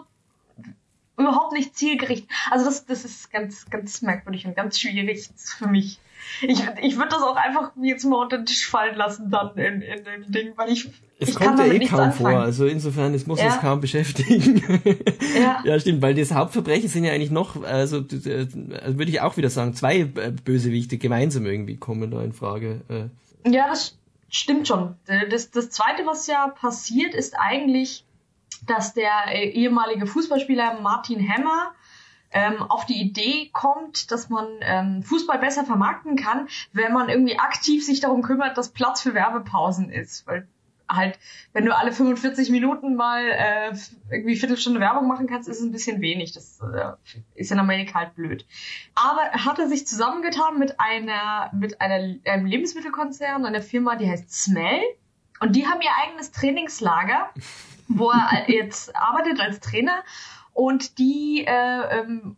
überhaupt 1.16 1.52
nicht 1.52 1.76
zielgerichtet. 1.76 2.30
Also 2.50 2.64
das, 2.64 2.86
das 2.86 3.04
ist 3.04 3.30
ganz, 3.30 3.68
ganz 3.70 4.02
merkwürdig 4.02 4.46
und 4.46 4.56
ganz 4.56 4.78
schwierig 4.78 5.28
für 5.36 5.68
mich. 5.68 6.00
Ich, 6.42 6.62
ich 6.82 6.96
würde 6.96 7.10
das 7.10 7.22
auch 7.22 7.36
einfach 7.36 7.72
jetzt 7.80 8.04
mal 8.04 8.22
unter 8.22 8.38
den 8.38 8.46
Tisch 8.46 8.68
fallen 8.68 8.96
lassen 8.96 9.30
dann 9.30 9.56
in, 9.56 9.80
in 9.82 10.04
dem 10.04 10.32
Ding, 10.32 10.52
weil 10.56 10.70
ich. 10.70 10.90
Es 11.18 11.28
ich 11.28 11.34
kommt 11.36 11.58
ja 11.58 11.66
eh 11.66 11.86
kaum 11.86 12.00
anfangen. 12.00 12.32
vor, 12.32 12.40
also 12.40 12.66
insofern, 12.66 13.14
es 13.14 13.26
muss 13.26 13.38
ja. 13.38 13.46
uns 13.46 13.60
kaum 13.60 13.80
beschäftigen. 13.80 14.62
Ja. 15.34 15.62
ja, 15.64 15.80
stimmt, 15.80 16.02
weil 16.02 16.14
das 16.14 16.32
Hauptverbrechen 16.32 16.88
sind 16.88 17.04
ja 17.04 17.12
eigentlich 17.12 17.30
noch, 17.30 17.62
also, 17.62 17.98
also 17.98 18.98
würde 18.98 19.10
ich 19.10 19.20
auch 19.22 19.36
wieder 19.38 19.48
sagen, 19.48 19.74
zwei 19.74 20.00
äh, 20.00 20.32
Bösewichte 20.44 20.98
gemeinsam 20.98 21.46
irgendwie 21.46 21.76
kommen 21.76 22.10
da 22.10 22.22
in 22.22 22.32
Frage. 22.32 22.82
Äh. 22.88 23.50
Ja, 23.50 23.68
das 23.68 23.96
stimmt 24.28 24.68
schon. 24.68 24.96
Das, 25.30 25.50
das 25.50 25.70
zweite, 25.70 26.04
was 26.04 26.26
ja 26.26 26.48
passiert, 26.48 27.14
ist 27.14 27.34
eigentlich, 27.38 28.04
dass 28.66 28.92
der 28.94 29.10
äh, 29.28 29.48
ehemalige 29.48 30.06
Fußballspieler 30.06 30.80
Martin 30.80 31.18
Hemmer 31.18 31.72
ähm, 32.32 32.62
auf 32.62 32.86
die 32.86 33.00
Idee 33.00 33.50
kommt, 33.52 34.10
dass 34.10 34.28
man 34.28 34.46
ähm, 34.60 35.02
Fußball 35.02 35.38
besser 35.38 35.64
vermarkten 35.64 36.16
kann, 36.16 36.48
wenn 36.72 36.92
man 36.92 37.08
irgendwie 37.08 37.38
aktiv 37.38 37.84
sich 37.84 38.00
darum 38.00 38.22
kümmert, 38.22 38.56
dass 38.56 38.70
Platz 38.70 39.02
für 39.02 39.14
Werbepausen 39.14 39.90
ist. 39.90 40.26
Weil 40.26 40.48
halt, 40.88 41.18
wenn 41.52 41.64
du 41.64 41.76
alle 41.76 41.92
45 41.92 42.50
Minuten 42.50 42.94
mal 42.94 43.24
äh, 43.24 43.72
irgendwie 44.10 44.36
Viertelstunde 44.36 44.80
Werbung 44.80 45.06
machen 45.08 45.26
kannst, 45.26 45.48
ist 45.48 45.58
es 45.58 45.62
ein 45.62 45.72
bisschen 45.72 46.00
wenig. 46.00 46.32
Das 46.32 46.60
äh, 46.60 46.92
ist 47.34 47.52
in 47.52 47.58
Amerika 47.58 47.98
halt 48.00 48.14
blöd. 48.14 48.46
Aber 48.94 49.22
hat 49.32 49.58
er 49.58 49.68
sich 49.68 49.86
zusammengetan 49.86 50.58
mit 50.58 50.80
einer, 50.80 51.50
mit 51.54 51.80
einer, 51.80 52.16
einem 52.24 52.46
Lebensmittelkonzern, 52.46 53.44
einer 53.44 53.62
Firma, 53.62 53.96
die 53.96 54.08
heißt 54.08 54.32
Smell. 54.32 54.80
Und 55.40 55.56
die 55.56 55.66
haben 55.66 55.80
ihr 55.80 55.90
eigenes 56.04 56.30
Trainingslager, 56.30 57.30
wo 57.88 58.10
er 58.10 58.44
jetzt 58.48 58.94
arbeitet 58.96 59.40
als 59.40 59.60
Trainer 59.60 60.02
und 60.52 60.98
die 60.98 61.44
äh, 61.46 62.00
ähm, 62.00 62.36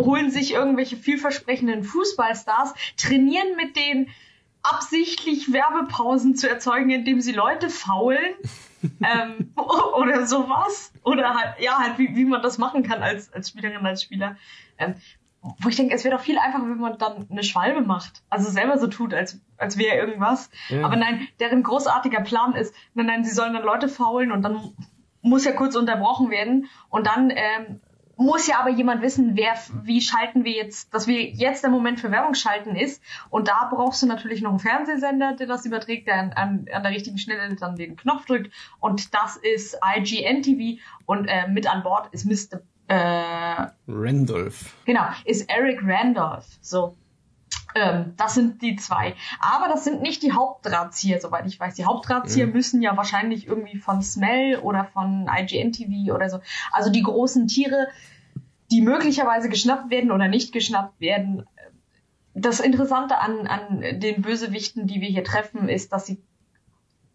holen 0.00 0.30
sich 0.30 0.54
irgendwelche 0.54 0.96
vielversprechenden 0.96 1.84
Fußballstars, 1.84 2.74
trainieren 2.96 3.56
mit 3.56 3.76
denen 3.76 4.08
absichtlich 4.62 5.52
Werbepausen 5.52 6.36
zu 6.36 6.48
erzeugen, 6.48 6.90
indem 6.90 7.20
sie 7.20 7.32
Leute 7.32 7.68
faulen 7.68 8.34
ähm, 8.82 9.52
oder 9.96 10.26
sowas. 10.26 10.92
Oder 11.02 11.34
halt, 11.34 11.60
ja, 11.60 11.78
halt, 11.78 11.98
wie, 11.98 12.14
wie 12.14 12.24
man 12.24 12.42
das 12.42 12.58
machen 12.58 12.82
kann 12.82 13.02
als, 13.02 13.32
als 13.32 13.50
Spielerin, 13.50 13.84
als 13.84 14.02
Spieler. 14.02 14.36
Ähm, 14.78 14.94
wo 15.42 15.68
ich 15.68 15.74
denke, 15.74 15.92
es 15.92 16.04
wäre 16.04 16.16
doch 16.16 16.22
viel 16.22 16.38
einfacher, 16.38 16.68
wenn 16.68 16.78
man 16.78 16.98
dann 16.98 17.26
eine 17.28 17.42
Schwalbe 17.42 17.80
macht. 17.80 18.22
Also 18.30 18.48
selber 18.48 18.78
so 18.78 18.86
tut, 18.86 19.12
als, 19.12 19.40
als 19.56 19.76
wäre 19.76 19.96
irgendwas. 19.96 20.50
Ja. 20.68 20.84
Aber 20.84 20.94
nein, 20.94 21.26
deren 21.40 21.64
großartiger 21.64 22.20
Plan 22.20 22.54
ist, 22.54 22.72
nein, 22.94 23.06
nein, 23.06 23.24
sie 23.24 23.32
sollen 23.32 23.52
dann 23.52 23.64
Leute 23.64 23.88
faulen 23.88 24.30
und 24.30 24.42
dann 24.42 24.72
muss 25.22 25.44
ja 25.44 25.52
kurz 25.52 25.76
unterbrochen 25.76 26.30
werden 26.30 26.68
und 26.90 27.06
dann 27.06 27.30
ähm, 27.30 27.80
muss 28.16 28.46
ja 28.46 28.60
aber 28.60 28.70
jemand 28.70 29.02
wissen, 29.02 29.36
wer, 29.36 29.54
wie 29.84 30.00
schalten 30.00 30.44
wir 30.44 30.52
jetzt, 30.52 30.92
dass 30.94 31.06
wir 31.06 31.22
jetzt 31.22 31.62
der 31.62 31.70
Moment 31.70 32.00
für 32.00 32.10
Werbung 32.10 32.34
schalten 32.34 32.76
ist. 32.76 33.02
Und 33.30 33.48
da 33.48 33.68
brauchst 33.72 34.02
du 34.02 34.06
natürlich 34.06 34.42
noch 34.42 34.50
einen 34.50 34.58
Fernsehsender, 34.58 35.34
der 35.34 35.46
das 35.46 35.66
überträgt, 35.66 36.06
der 36.06 36.18
an, 36.18 36.32
an, 36.32 36.66
an 36.72 36.82
der 36.82 36.92
richtigen 36.92 37.18
Stelle 37.18 37.54
dann 37.56 37.76
den 37.76 37.96
Knopf 37.96 38.26
drückt. 38.26 38.52
Und 38.80 39.14
das 39.14 39.36
ist 39.36 39.78
IGN 39.96 40.42
TV 40.42 40.80
und 41.06 41.26
äh, 41.26 41.48
mit 41.48 41.70
an 41.72 41.82
Bord 41.82 42.12
ist 42.12 42.26
Mr. 42.26 42.60
Äh, 42.88 43.70
Randolph. 43.88 44.74
Genau, 44.84 45.06
ist 45.24 45.48
Eric 45.48 45.80
Randolph. 45.82 46.46
So. 46.60 46.96
Ähm, 47.74 48.14
das 48.16 48.34
sind 48.34 48.62
die 48.62 48.76
zwei. 48.76 49.14
Aber 49.40 49.68
das 49.68 49.84
sind 49.84 50.02
nicht 50.02 50.22
die 50.22 50.32
Hauptdrahtzieher, 50.32 51.20
soweit 51.20 51.46
ich 51.46 51.58
weiß. 51.58 51.74
Die 51.74 51.84
Hauptdrahtzieher 51.84 52.46
mhm. 52.46 52.52
müssen 52.52 52.82
ja 52.82 52.96
wahrscheinlich 52.96 53.46
irgendwie 53.46 53.78
von 53.78 54.02
Smell 54.02 54.58
oder 54.58 54.84
von 54.84 55.28
IGN 55.28 55.72
TV 55.72 56.14
oder 56.14 56.28
so. 56.28 56.40
Also 56.72 56.90
die 56.90 57.02
großen 57.02 57.48
Tiere, 57.48 57.88
die 58.70 58.82
möglicherweise 58.82 59.48
geschnappt 59.48 59.90
werden 59.90 60.10
oder 60.10 60.28
nicht 60.28 60.52
geschnappt 60.52 61.00
werden. 61.00 61.46
Das 62.34 62.60
Interessante 62.60 63.18
an, 63.18 63.46
an 63.46 64.00
den 64.00 64.22
Bösewichten, 64.22 64.86
die 64.86 65.00
wir 65.00 65.08
hier 65.08 65.24
treffen, 65.24 65.68
ist, 65.68 65.92
dass 65.92 66.06
sie, 66.06 66.22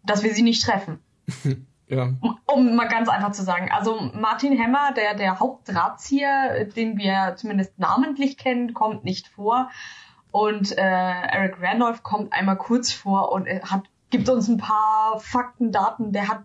dass 0.04 0.22
wir 0.22 0.32
sie 0.32 0.42
nicht 0.42 0.64
treffen. 0.64 1.00
Ja. 1.90 2.12
Um 2.44 2.76
mal 2.76 2.88
ganz 2.88 3.08
einfach 3.08 3.32
zu 3.32 3.42
sagen. 3.42 3.70
Also 3.70 3.98
Martin 4.12 4.52
Hemmer, 4.52 4.92
der, 4.94 5.14
der 5.14 5.40
Hauptdrahtzieher, 5.40 6.66
den 6.66 6.98
wir 6.98 7.34
zumindest 7.36 7.78
namentlich 7.78 8.36
kennen, 8.36 8.74
kommt 8.74 9.04
nicht 9.04 9.28
vor. 9.28 9.70
Und 10.30 10.76
äh, 10.76 10.82
Eric 10.82 11.60
Randolph 11.60 12.02
kommt 12.02 12.32
einmal 12.32 12.56
kurz 12.56 12.92
vor 12.92 13.32
und 13.32 13.46
er 13.46 13.62
hat, 13.62 13.84
gibt 14.10 14.28
uns 14.28 14.48
ein 14.48 14.58
paar 14.58 15.18
Fakten, 15.20 15.72
Daten. 15.72 16.12
Der 16.12 16.28
hat 16.28 16.44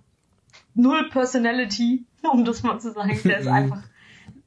null 0.73 1.09
Personality, 1.09 2.05
um 2.31 2.45
das 2.45 2.63
mal 2.63 2.79
zu 2.79 2.91
sagen. 2.91 3.19
Der 3.23 3.39
ist 3.39 3.47
einfach 3.47 3.83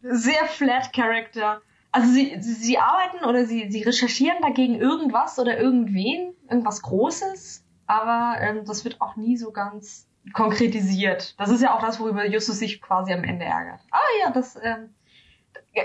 sehr 0.02 0.44
flat 0.46 0.92
Character. 0.92 1.60
Also 1.92 2.10
sie, 2.10 2.36
sie 2.40 2.78
arbeiten 2.78 3.24
oder 3.24 3.46
sie, 3.46 3.70
sie 3.70 3.82
recherchieren 3.82 4.38
dagegen 4.42 4.74
irgendwas 4.74 5.38
oder 5.38 5.58
irgendwen, 5.58 6.34
irgendwas 6.48 6.82
Großes, 6.82 7.64
aber 7.86 8.38
ähm, 8.40 8.64
das 8.66 8.84
wird 8.84 9.00
auch 9.00 9.16
nie 9.16 9.36
so 9.36 9.50
ganz 9.50 10.06
konkretisiert. 10.34 11.38
Das 11.38 11.50
ist 11.50 11.62
ja 11.62 11.74
auch 11.74 11.80
das, 11.80 11.98
worüber 12.00 12.26
Justus 12.26 12.58
sich 12.58 12.82
quasi 12.82 13.12
am 13.12 13.24
Ende 13.24 13.46
ärgert. 13.46 13.80
Ah 13.90 13.98
ja, 14.20 14.30
das, 14.30 14.58
ähm, 14.62 14.90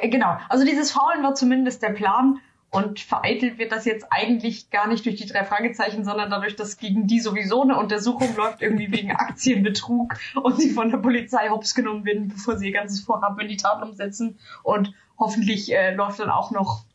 genau. 0.09 0.37
Also 0.49 0.65
dieses 0.65 0.91
Faulen 0.91 1.23
war 1.23 1.35
zumindest 1.35 1.81
der 1.81 1.91
Plan 1.91 2.39
und 2.71 3.01
vereitelt 3.01 3.57
wird 3.57 3.73
das 3.73 3.83
jetzt 3.83 4.07
eigentlich 4.09 4.69
gar 4.69 4.87
nicht 4.87 5.05
durch 5.05 5.17
die 5.17 5.25
drei 5.25 5.43
Fragezeichen, 5.43 6.05
sondern 6.05 6.31
dadurch, 6.31 6.55
dass 6.55 6.77
gegen 6.77 7.05
die 7.05 7.19
sowieso 7.19 7.63
eine 7.63 7.77
Untersuchung 7.77 8.33
läuft, 8.37 8.61
irgendwie 8.61 8.89
wegen 8.91 9.11
Aktienbetrug 9.11 10.13
und 10.41 10.57
sie 10.57 10.71
von 10.71 10.89
der 10.89 10.97
Polizei 10.97 11.49
hops 11.49 11.75
genommen 11.75 12.05
werden, 12.05 12.29
bevor 12.29 12.57
sie 12.57 12.67
ihr 12.67 12.73
ganzes 12.73 13.01
Vorhaben 13.01 13.39
in 13.41 13.49
die 13.49 13.57
Tat 13.57 13.83
umsetzen. 13.83 14.39
Und 14.63 14.93
hoffentlich 15.19 15.73
äh, 15.73 15.93
läuft 15.93 16.21
dann 16.21 16.29
auch 16.29 16.51
noch 16.51 16.85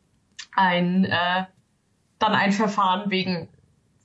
ein 0.55 1.05
äh, 1.05 1.45
dann 2.19 2.33
ein 2.33 2.53
Verfahren 2.53 3.11
wegen 3.11 3.49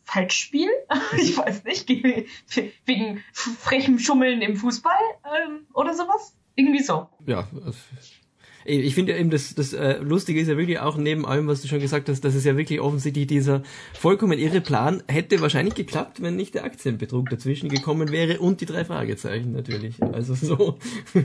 Falschspiel, 0.03 0.69
ich 1.17 1.37
weiß 1.37 1.63
nicht, 1.63 1.87
wegen 1.87 3.23
frechem 3.31 3.97
Schummeln 3.97 4.41
im 4.41 4.57
Fußball 4.57 4.99
ähm, 5.23 5.67
oder 5.73 5.93
sowas. 5.93 6.35
Irgendwie 6.55 6.83
so. 6.83 7.07
Ja, 7.25 7.47
ich 8.65 8.95
finde 8.95 9.13
ja 9.13 9.17
eben, 9.17 9.29
das, 9.29 9.55
das 9.55 9.73
äh, 9.73 9.97
Lustige 9.97 10.39
ist 10.39 10.47
ja 10.47 10.57
wirklich 10.57 10.79
auch 10.79 10.97
neben 10.97 11.25
allem, 11.25 11.47
was 11.47 11.61
du 11.61 11.67
schon 11.67 11.79
gesagt 11.79 12.09
hast, 12.09 12.21
dass 12.21 12.35
es 12.35 12.45
ja 12.45 12.57
wirklich 12.57 12.79
offensichtlich 12.79 13.27
dieser 13.27 13.63
vollkommen 13.93 14.37
irre 14.37 14.61
Plan 14.61 15.03
hätte 15.07 15.41
wahrscheinlich 15.41 15.75
geklappt, 15.75 16.21
wenn 16.21 16.35
nicht 16.35 16.55
der 16.55 16.63
Aktienbetrug 16.63 17.29
dazwischen 17.29 17.69
gekommen 17.69 18.11
wäre 18.11 18.39
und 18.39 18.61
die 18.61 18.65
drei 18.65 18.85
Fragezeichen 18.85 19.51
natürlich. 19.53 20.01
Also 20.01 20.35
so. 20.35 20.77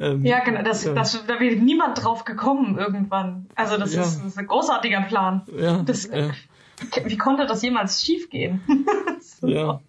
ähm, 0.00 0.24
ja, 0.24 0.40
genau, 0.40 0.62
das, 0.62 0.84
ja. 0.84 0.94
Das, 0.94 1.24
da 1.26 1.40
wäre 1.40 1.56
niemand 1.56 2.02
drauf 2.02 2.24
gekommen 2.24 2.78
irgendwann. 2.78 3.46
Also 3.54 3.76
das, 3.76 3.94
ja. 3.94 4.02
ist, 4.02 4.18
das 4.18 4.26
ist 4.26 4.38
ein 4.38 4.46
großartiger 4.46 5.02
Plan. 5.02 5.42
Ja, 5.58 5.82
das, 5.82 6.08
ja. 6.08 6.30
Wie 7.04 7.18
konnte 7.18 7.46
das 7.46 7.62
jemals 7.62 8.02
schiefgehen? 8.02 8.60
ja. 9.42 9.80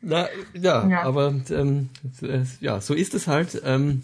Na, 0.00 0.26
ja, 0.52 0.88
ja, 0.88 1.02
aber 1.04 1.32
ähm, 1.50 1.88
ja, 2.60 2.80
so 2.80 2.92
ist 2.92 3.14
es 3.14 3.28
halt. 3.28 3.62
Ähm, 3.64 4.02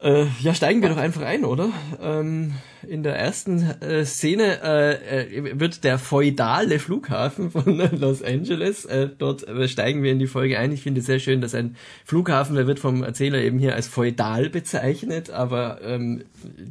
äh, 0.00 0.26
ja, 0.40 0.54
steigen 0.54 0.82
wir 0.82 0.88
doch 0.88 0.96
einfach 0.96 1.22
ein, 1.22 1.44
oder? 1.44 1.70
Ähm, 2.00 2.54
in 2.88 3.02
der 3.02 3.16
ersten 3.16 3.62
äh, 3.80 4.04
Szene 4.04 4.62
äh, 4.62 5.26
äh, 5.26 5.60
wird 5.60 5.84
der 5.84 5.98
feudale 5.98 6.78
Flughafen 6.78 7.50
von 7.50 7.64
Los 8.00 8.22
Angeles, 8.22 8.84
äh, 8.84 9.08
dort 9.16 9.46
äh, 9.46 9.68
steigen 9.68 10.02
wir 10.02 10.12
in 10.12 10.18
die 10.18 10.26
Folge 10.26 10.58
ein. 10.58 10.72
Ich 10.72 10.82
finde 10.82 11.00
es 11.00 11.06
sehr 11.06 11.18
schön, 11.18 11.40
dass 11.40 11.54
ein 11.54 11.76
Flughafen, 12.04 12.56
der 12.56 12.66
wird 12.66 12.78
vom 12.78 13.02
Erzähler 13.02 13.38
eben 13.38 13.58
hier 13.58 13.74
als 13.74 13.88
feudal 13.88 14.50
bezeichnet, 14.50 15.30
aber 15.30 15.80
ähm, 15.82 16.24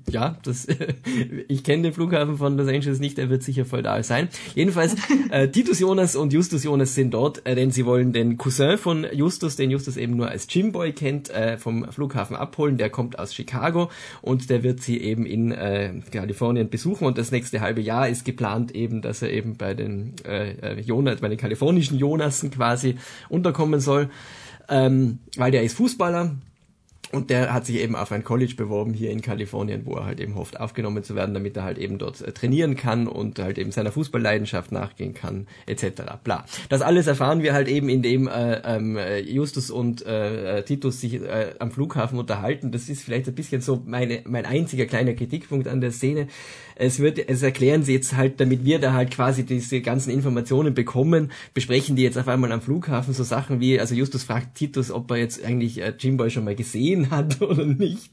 ja, 0.10 0.38
das 0.44 0.68
ich 1.48 1.64
kenne 1.64 1.84
den 1.84 1.94
Flughafen 1.94 2.38
von 2.38 2.58
Los 2.58 2.68
Angeles 2.68 3.00
nicht, 3.00 3.20
er 3.20 3.30
wird 3.30 3.44
sicher 3.44 3.66
feudal 3.66 4.04
sein. 4.04 4.30
Jedenfalls, 4.56 4.96
äh, 5.32 5.50
Titus 5.50 5.80
Jonas 5.80 6.16
und 6.16 6.34
Justus 6.34 6.64
Jonas 6.64 6.96
sind 6.96 7.14
dort, 7.14 7.46
denn 7.46 7.72
sie 7.72 7.86
wollen 7.86 8.14
den 8.14 8.38
Cousin 8.38 8.78
von 8.78 9.06
Justus, 9.14 9.56
den 9.56 9.72
Justus 9.72 9.98
eben 9.98 10.16
nur 10.16 10.30
als 10.30 10.48
Jimboy 10.50 10.94
kennt, 10.94 11.32
vom 11.58 11.92
Flughafen 11.92 12.36
abholen. 12.36 12.78
Der 12.78 12.90
kommt 12.90 13.20
aus 13.20 13.34
Chicago 13.34 13.90
und 14.22 14.50
der 14.50 14.64
wird 14.64 14.82
sie 14.82 15.00
eben 15.02 15.26
in 15.26 16.03
Kalifornien 16.12 16.70
besuchen 16.70 17.06
und 17.06 17.18
das 17.18 17.32
nächste 17.32 17.62
halbe 17.62 17.82
Jahr 17.82 18.08
ist 18.10 18.26
geplant 18.26 18.74
eben, 18.76 19.02
dass 19.02 19.22
er 19.22 19.32
eben 19.32 19.58
bei 19.58 19.74
den 19.74 20.16
äh, 20.26 20.52
äh, 20.52 20.82
Jonas, 20.82 21.22
bei 21.22 21.30
den 21.30 21.38
kalifornischen 21.38 21.98
Jonassen 21.98 22.52
quasi 22.52 22.98
unterkommen 23.30 23.80
soll, 23.80 24.10
ähm, 24.70 25.20
weil 25.38 25.52
der 25.52 25.64
ist 25.64 25.78
Fußballer 25.78 26.36
und 27.14 27.30
der 27.30 27.54
hat 27.54 27.66
sich 27.66 27.78
eben 27.78 27.96
auf 27.96 28.12
ein 28.12 28.24
College 28.24 28.56
beworben 28.56 28.94
hier 28.94 29.12
in 29.12 29.22
Kalifornien, 29.22 29.86
wo 29.86 29.96
er 29.96 30.06
halt 30.06 30.20
eben 30.20 30.36
hofft, 30.36 30.60
aufgenommen 30.60 31.04
zu 31.04 31.16
werden, 31.16 31.34
damit 31.34 31.56
er 31.56 31.64
halt 31.64 31.78
eben 31.78 31.98
dort 31.98 32.22
äh, 32.22 32.32
trainieren 32.32 32.76
kann 32.76 33.08
und 33.08 33.40
halt 33.40 33.58
eben 33.58 33.72
seiner 33.72 33.92
Fußballleidenschaft 33.92 34.72
nachgehen 34.72 35.14
kann, 35.14 35.48
etc. 35.66 36.04
Bla. 36.24 36.46
Das 36.70 36.82
alles 36.82 37.08
erfahren 37.08 37.44
wir 37.44 37.54
halt 37.54 37.68
eben, 37.68 37.90
indem 37.90 38.28
äh, 38.28 38.62
ähm, 38.66 38.98
Justus 39.26 39.70
und 39.70 40.06
äh, 40.06 40.60
äh, 40.60 40.64
Titus 40.64 41.02
sich 41.02 41.22
äh, 41.22 41.54
am 41.60 41.72
Flughafen 41.72 42.18
unterhalten. 42.18 42.72
Das 42.72 42.90
ist 42.90 43.04
vielleicht 43.04 43.28
ein 43.28 43.36
bisschen 43.36 43.62
so 43.62 43.82
meine, 43.86 44.22
mein 44.26 44.46
einziger 44.46 44.86
kleiner 44.86 45.14
Kritikpunkt 45.14 45.68
an 45.68 45.82
der 45.82 45.92
Szene 45.92 46.28
es 46.76 47.00
wird, 47.00 47.18
es 47.30 47.42
erklären 47.42 47.84
sie 47.84 47.94
jetzt 47.94 48.16
halt, 48.16 48.40
damit 48.40 48.66
wir 48.66 48.80
da 48.80 48.94
halt 48.94 49.12
quasi 49.12 49.44
diese 49.46 49.82
ganzen 49.82 50.12
Informationen 50.12 50.74
bekommen, 50.74 51.32
besprechen 51.54 51.96
die 51.96 52.04
jetzt 52.04 52.18
auf 52.18 52.28
einmal 52.28 52.52
am 52.52 52.62
Flughafen 52.62 53.14
so 53.14 53.24
Sachen 53.24 53.60
wie, 53.60 53.80
also 53.80 53.96
Justus 53.96 54.24
fragt 54.24 54.56
Titus, 54.56 54.92
ob 54.92 55.10
er 55.12 55.18
jetzt 55.18 55.44
eigentlich 55.44 55.82
äh, 55.82 55.94
Jimboy 55.98 56.30
schon 56.30 56.46
mal 56.46 56.56
gesehen 56.56 57.12
hat 57.12 57.42
oder 57.42 57.66
nicht, 57.66 58.12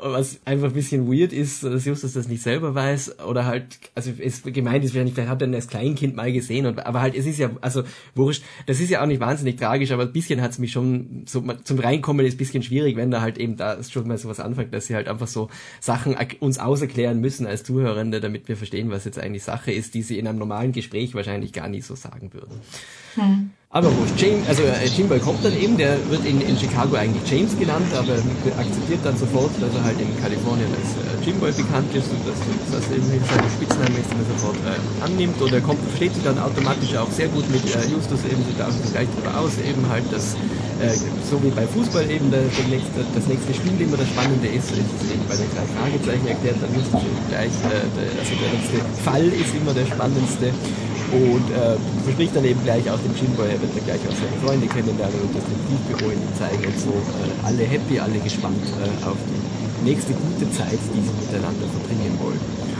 was 0.00 0.40
einfach 0.44 0.68
ein 0.68 0.74
bisschen 0.74 1.10
weird 1.10 1.32
ist, 1.32 1.64
dass 1.64 1.84
Justus 1.84 2.12
das 2.12 2.28
nicht 2.28 2.42
selber 2.42 2.74
weiß 2.74 3.20
oder 3.20 3.46
halt, 3.46 3.78
also 3.94 4.12
es 4.18 4.42
gemeint 4.42 4.84
ist 4.84 4.92
vielleicht, 4.92 5.14
vielleicht 5.14 5.30
hat 5.30 5.42
er 5.42 5.48
ihn 5.48 5.54
als 5.54 5.68
Kleinkind 5.68 6.16
mal 6.16 6.32
gesehen, 6.32 6.66
und, 6.66 6.84
aber 6.84 7.00
halt, 7.00 7.14
es 7.14 7.26
ist 7.26 7.38
ja, 7.38 7.50
also 7.60 7.82
wurscht, 8.14 8.42
das 8.66 8.80
ist 8.80 8.90
ja 8.90 9.02
auch 9.02 9.06
nicht 9.06 9.20
wahnsinnig 9.20 9.56
tragisch, 9.56 9.90
aber 9.92 10.02
ein 10.02 10.12
bisschen 10.12 10.40
hat's 10.42 10.58
mich 10.58 10.72
schon, 10.72 11.24
so 11.26 11.42
zum 11.64 11.78
Reinkommen 11.78 12.26
ist 12.26 12.34
ein 12.34 12.38
bisschen 12.38 12.62
schwierig, 12.62 12.96
wenn 12.96 13.10
da 13.10 13.20
halt 13.20 13.38
eben 13.38 13.56
da 13.56 13.82
schon 13.82 14.08
mal 14.08 14.18
sowas 14.18 14.40
anfängt, 14.40 14.72
dass 14.74 14.86
sie 14.86 14.94
halt 14.94 15.08
einfach 15.08 15.26
so 15.26 15.48
Sachen 15.80 16.16
uns 16.40 16.58
auserklären 16.58 17.20
müssen 17.20 17.46
als 17.46 17.64
Zuhörer 17.64 17.93
Zuhörende, 17.94 18.20
damit 18.20 18.48
wir 18.48 18.56
verstehen, 18.56 18.90
was 18.90 19.04
jetzt 19.04 19.18
eigentlich 19.18 19.44
Sache 19.44 19.70
ist, 19.70 19.94
die 19.94 20.02
sie 20.02 20.18
in 20.18 20.26
einem 20.26 20.38
normalen 20.38 20.72
Gespräch 20.72 21.14
wahrscheinlich 21.14 21.52
gar 21.52 21.68
nicht 21.68 21.86
so 21.86 21.94
sagen 21.94 22.32
würden. 22.32 22.60
Hm. 23.14 23.50
Aber 23.74 23.90
wo 23.90 24.06
James, 24.14 24.46
also 24.46 24.62
äh, 24.62 24.86
Jimboy 24.86 25.18
kommt 25.18 25.42
dann 25.42 25.50
eben, 25.50 25.74
der 25.76 25.98
wird 26.06 26.22
in, 26.22 26.38
in 26.46 26.54
Chicago 26.54 26.94
eigentlich 26.94 27.26
James 27.26 27.58
genannt, 27.58 27.90
aber 27.90 28.14
akzeptiert 28.54 29.02
dann 29.02 29.18
sofort, 29.18 29.50
dass 29.58 29.74
er 29.74 29.82
halt 29.82 29.98
in 29.98 30.14
Kalifornien 30.22 30.70
als 30.78 30.94
äh, 30.94 31.18
Jimboy 31.26 31.50
bekannt 31.50 31.90
ist 31.90 32.06
und 32.06 32.22
dass 32.22 32.38
das 32.70 32.86
eben 32.94 33.02
sein 33.02 33.18
Spitzname 33.50 33.98
ist, 33.98 34.14
den 34.14 34.22
er 34.22 34.30
sofort 34.30 34.58
äh, 34.62 34.78
annimmt. 35.02 35.42
Und 35.42 35.50
er 35.50 35.58
kommt, 35.58 35.82
versteht 35.90 36.14
sich 36.14 36.22
dann 36.22 36.38
automatisch 36.38 36.94
auch 36.94 37.10
sehr 37.10 37.26
gut 37.34 37.50
mit 37.50 37.66
äh, 37.66 37.82
Justus 37.90 38.22
eben, 38.30 38.46
sie 38.46 38.54
tauschen 38.54 38.78
sich 38.78 38.94
gleich 38.94 39.10
darüber 39.10 39.42
aus, 39.42 39.58
eben 39.58 39.82
halt, 39.90 40.06
dass 40.14 40.38
äh, 40.78 40.94
so 41.26 41.42
wie 41.42 41.50
bei 41.50 41.66
Fußball 41.66 42.06
eben 42.06 42.30
der, 42.30 42.46
der 42.46 42.66
nächste, 42.70 43.02
das 43.02 43.26
nächste 43.26 43.58
Spiel 43.58 43.74
immer 43.82 43.98
das 43.98 44.06
Spannende 44.06 44.54
ist, 44.54 44.70
ist 44.70 44.86
es 45.02 45.10
eben 45.10 45.26
bei 45.26 45.34
den 45.34 45.50
drei 45.50 45.66
Fragezeichen 45.74 46.26
erklärt, 46.30 46.62
dann 46.62 46.70
Justus 46.78 47.02
eben 47.02 47.22
gleich, 47.26 47.50
äh, 47.74 47.90
der, 47.90 48.06
also 48.22 48.38
der 48.38 48.50
letzte 48.54 48.78
Fall 49.02 49.26
ist 49.34 49.50
immer 49.50 49.74
der 49.74 49.90
spannendste. 49.90 50.54
Und 51.12 51.46
äh, 51.52 51.76
verspricht 52.02 52.34
dann 52.34 52.44
eben 52.44 52.62
gleich 52.64 52.88
auch 52.90 52.98
dem 52.98 53.14
Shinboy, 53.14 53.46
er 53.46 53.60
wird 53.60 53.76
dann 53.76 53.84
gleich 53.84 54.02
auch 54.08 54.16
seine 54.16 54.36
Freunde 54.42 54.66
kennenlernen 54.66 55.20
und 55.20 55.34
das 55.36 55.44
Detektivbüro 55.44 56.10
ihm 56.10 56.26
zeigen 56.34 56.64
und 56.64 56.78
so. 56.78 56.90
Äh, 56.90 57.46
alle 57.46 57.64
happy, 57.64 58.00
alle 58.00 58.18
gespannt 58.18 58.64
äh, 58.80 59.06
auf 59.06 59.18
die 59.28 59.84
nächste 59.84 60.12
gute 60.14 60.50
Zeit, 60.50 60.80
die 60.94 61.02
sie 61.02 61.14
miteinander 61.20 61.66
verbringen 61.70 62.18
wollen 62.18 62.73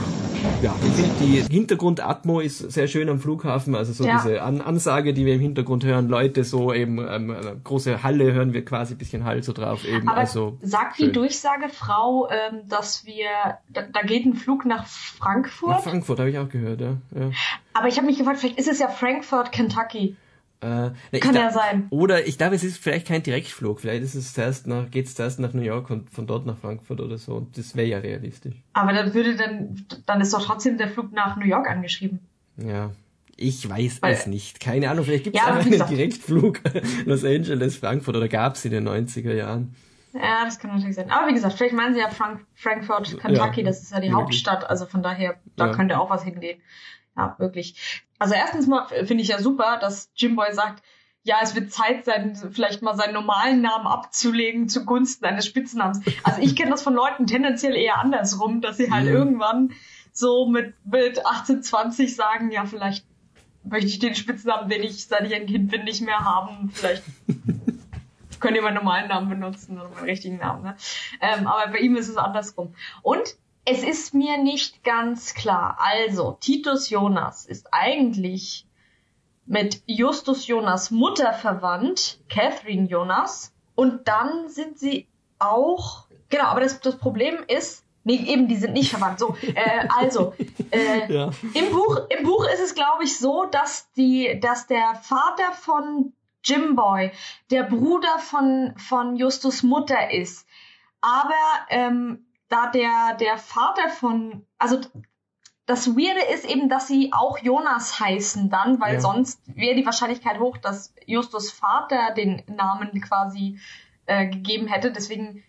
ja, 0.61 0.73
ich 0.83 0.93
finde 0.93 1.15
die 1.19 1.53
Hintergrundatmo 1.53 2.39
ist 2.39 2.59
sehr 2.71 2.87
schön 2.87 3.09
am 3.09 3.19
Flughafen, 3.19 3.75
also 3.75 3.93
so 3.93 4.05
ja. 4.05 4.17
diese 4.17 4.41
An 4.41 4.61
Ansage, 4.61 5.13
die 5.13 5.25
wir 5.25 5.35
im 5.35 5.41
Hintergrund 5.41 5.83
hören, 5.83 6.07
Leute 6.07 6.43
so 6.43 6.73
eben 6.73 6.99
ähm, 7.07 7.35
große 7.63 8.03
Halle 8.03 8.33
hören 8.33 8.53
wir 8.53 8.65
quasi 8.65 8.95
ein 8.95 8.97
bisschen 8.97 9.23
Hall 9.23 9.43
so 9.43 9.53
drauf 9.53 9.85
eben. 9.85 10.07
Aber 10.07 10.17
also 10.17 10.57
sagt 10.61 10.99
die 10.99 11.11
Durchsagefrau, 11.11 12.29
ähm, 12.29 12.61
dass 12.67 13.05
wir 13.05 13.27
da, 13.69 13.83
da 13.83 14.01
geht 14.01 14.25
ein 14.25 14.35
Flug 14.35 14.65
nach 14.65 14.87
Frankfurt? 14.87 15.69
Nach 15.69 15.83
Frankfurt 15.83 16.19
habe 16.19 16.29
ich 16.29 16.37
auch 16.37 16.49
gehört, 16.49 16.81
ja. 16.81 16.97
ja. 17.15 17.31
Aber 17.73 17.87
ich 17.87 17.97
habe 17.97 18.07
mich 18.07 18.17
gefragt, 18.17 18.39
vielleicht 18.39 18.57
ist 18.57 18.67
es 18.67 18.79
ja 18.79 18.87
Frankfurt, 18.87 19.51
Kentucky. 19.51 20.15
Äh, 20.61 20.91
ne, 21.11 21.19
Kann 21.19 21.35
ja 21.35 21.51
sein. 21.51 21.87
Oder 21.89 22.27
ich 22.27 22.37
glaube, 22.37 22.55
es 22.55 22.63
ist 22.63 22.77
vielleicht 22.77 23.07
kein 23.07 23.21
Direktflug. 23.21 23.81
Vielleicht 23.81 24.03
ist 24.03 24.15
es 24.15 24.33
zuerst 24.33 24.67
nach, 24.67 24.89
geht's 24.89 25.15
zuerst 25.15 25.39
nach 25.39 25.53
New 25.53 25.61
York 25.61 25.89
und 25.89 26.09
von 26.09 26.27
dort 26.27 26.45
nach 26.45 26.57
Frankfurt 26.57 27.01
oder 27.01 27.17
so. 27.17 27.35
Und 27.35 27.57
das 27.57 27.75
wäre 27.75 27.87
ja 27.87 27.99
realistisch. 27.99 28.55
Aber 28.73 28.93
dann 28.93 29.13
würde 29.13 29.35
dann, 29.35 29.85
dann 30.05 30.21
ist 30.21 30.33
doch 30.33 30.43
trotzdem 30.43 30.77
der 30.77 30.87
Flug 30.87 31.11
nach 31.11 31.35
New 31.37 31.45
York 31.45 31.69
angeschrieben. 31.69 32.19
Ja. 32.57 32.91
Ich 33.37 33.69
weiß 33.69 34.01
Weil, 34.01 34.13
es 34.13 34.27
nicht. 34.27 34.59
Keine 34.61 34.89
Ahnung, 34.89 35.03
vielleicht 35.03 35.25
gibt 35.25 35.35
es 35.35 35.45
ja, 35.45 35.53
einen 35.53 35.87
Direktflug 35.87 36.61
Los 37.05 37.25
Angeles, 37.25 37.75
Frankfurt 37.75 38.15
oder 38.15 38.29
gab 38.29 38.55
es 38.55 38.63
in 38.63 38.71
den 38.71 38.87
90er 38.87 39.33
Jahren. 39.33 39.75
Ja, 40.13 40.45
das 40.45 40.59
kann 40.59 40.71
natürlich 40.71 40.95
sein. 40.95 41.11
Aber 41.11 41.27
wie 41.27 41.33
gesagt, 41.33 41.55
vielleicht 41.55 41.75
meinen 41.75 41.93
sie 41.93 41.99
ja 41.99 42.09
Frank 42.09 42.45
Frankfurt, 42.55 43.19
Kentucky, 43.19 43.61
ja, 43.61 43.67
das 43.67 43.81
ist 43.81 43.91
ja 43.91 43.99
die 43.99 44.13
Hauptstadt, 44.13 44.69
also 44.69 44.85
von 44.85 45.03
daher, 45.03 45.35
da 45.57 45.67
ja. 45.67 45.73
könnte 45.73 45.99
auch 45.99 46.09
was 46.09 46.23
hingehen. 46.23 46.61
Ja, 47.15 47.35
wirklich. 47.37 48.03
Also 48.19 48.33
erstens 48.33 48.67
mal 48.67 48.87
finde 48.87 49.23
ich 49.23 49.29
ja 49.29 49.39
super, 49.39 49.77
dass 49.79 50.11
Jimboy 50.15 50.53
sagt, 50.53 50.83
ja, 51.23 51.37
es 51.41 51.55
wird 51.55 51.71
Zeit 51.71 52.05
sein, 52.05 52.35
vielleicht 52.51 52.83
mal 52.83 52.95
seinen 52.95 53.13
normalen 53.13 53.61
Namen 53.61 53.87
abzulegen 53.87 54.69
zugunsten 54.69 55.25
eines 55.25 55.47
Spitznamens. 55.47 56.01
Also 56.23 56.41
ich 56.41 56.55
kenne 56.55 56.69
das 56.69 56.83
von 56.83 56.93
Leuten 56.93 57.25
tendenziell 57.25 57.75
eher 57.75 57.97
andersrum, 57.97 58.61
dass 58.61 58.77
sie 58.77 58.91
halt 58.91 59.05
mhm. 59.07 59.15
irgendwann 59.15 59.71
so 60.11 60.47
mit, 60.47 60.75
mit 60.85 61.25
18, 61.25 61.63
20 61.63 62.15
sagen, 62.15 62.51
ja, 62.51 62.65
vielleicht 62.65 63.05
möchte 63.63 63.87
ich 63.87 63.99
den 63.99 64.13
Spitznamen, 64.13 64.69
den 64.69 64.83
ich, 64.83 65.07
seit 65.07 65.23
ich 65.23 65.33
ein 65.33 65.47
Kind 65.47 65.71
bin, 65.71 65.83
nicht 65.83 66.01
mehr 66.01 66.19
haben. 66.19 66.69
Vielleicht 66.71 67.03
könnt 68.39 68.55
ihr 68.55 68.61
meinen 68.61 68.75
normalen 68.75 69.09
Namen 69.09 69.27
benutzen 69.27 69.79
oder 69.79 69.89
meinen 69.89 70.05
richtigen 70.05 70.37
Namen. 70.37 70.63
Ne? 70.63 70.75
Ähm, 71.21 71.47
aber 71.47 71.71
bei 71.71 71.79
ihm 71.79 71.95
ist 71.95 72.07
es 72.07 72.17
andersrum. 72.17 72.75
Und 73.01 73.35
es 73.65 73.83
ist 73.83 74.13
mir 74.13 74.37
nicht 74.37 74.83
ganz 74.83 75.33
klar. 75.33 75.77
Also, 75.79 76.37
Titus 76.39 76.89
Jonas 76.89 77.45
ist 77.45 77.67
eigentlich 77.71 78.67
mit 79.45 79.81
Justus 79.85 80.47
Jonas 80.47 80.91
Mutter 80.91 81.33
verwandt, 81.33 82.19
Catherine 82.29 82.87
Jonas. 82.87 83.53
Und 83.75 84.07
dann 84.07 84.49
sind 84.49 84.79
sie 84.79 85.07
auch, 85.39 86.07
genau, 86.29 86.45
aber 86.45 86.61
das, 86.61 86.79
das 86.79 86.97
Problem 86.97 87.37
ist, 87.47 87.83
nee, 88.03 88.15
eben, 88.15 88.47
die 88.47 88.55
sind 88.55 88.73
nicht 88.73 88.91
verwandt. 88.91 89.19
So, 89.19 89.35
äh, 89.41 89.87
also, 89.89 90.33
äh, 90.71 91.11
ja. 91.13 91.31
im 91.53 91.71
Buch, 91.71 92.01
im 92.09 92.23
Buch 92.23 92.45
ist 92.53 92.61
es, 92.61 92.75
glaube 92.75 93.03
ich, 93.03 93.17
so, 93.17 93.45
dass 93.45 93.91
die, 93.93 94.39
dass 94.39 94.67
der 94.67 94.95
Vater 94.95 95.51
von 95.53 96.13
Jimboy 96.43 97.11
der 97.49 97.63
Bruder 97.63 98.19
von, 98.19 98.73
von 98.77 99.15
Justus 99.15 99.63
Mutter 99.63 100.11
ist. 100.11 100.47
Aber 101.01 101.33
ähm, 101.69 102.24
da 102.55 102.67
der, 102.67 103.15
der 103.19 103.37
Vater 103.37 103.89
von, 103.89 104.45
also 104.57 104.79
das 105.65 105.95
Weirde 105.95 106.21
ist 106.33 106.45
eben, 106.45 106.69
dass 106.69 106.87
sie 106.87 107.11
auch 107.11 107.39
Jonas 107.39 107.99
heißen 107.99 108.49
dann, 108.49 108.79
weil 108.79 108.95
ja. 108.95 109.01
sonst 109.01 109.41
wäre 109.47 109.75
die 109.75 109.85
Wahrscheinlichkeit 109.85 110.39
hoch, 110.39 110.57
dass 110.57 110.93
Justus 111.05 111.51
Vater 111.51 112.13
den 112.13 112.43
Namen 112.47 113.01
quasi 113.01 113.59
äh, 114.05 114.27
gegeben 114.27 114.67
hätte. 114.67 114.91
Deswegen 114.91 115.43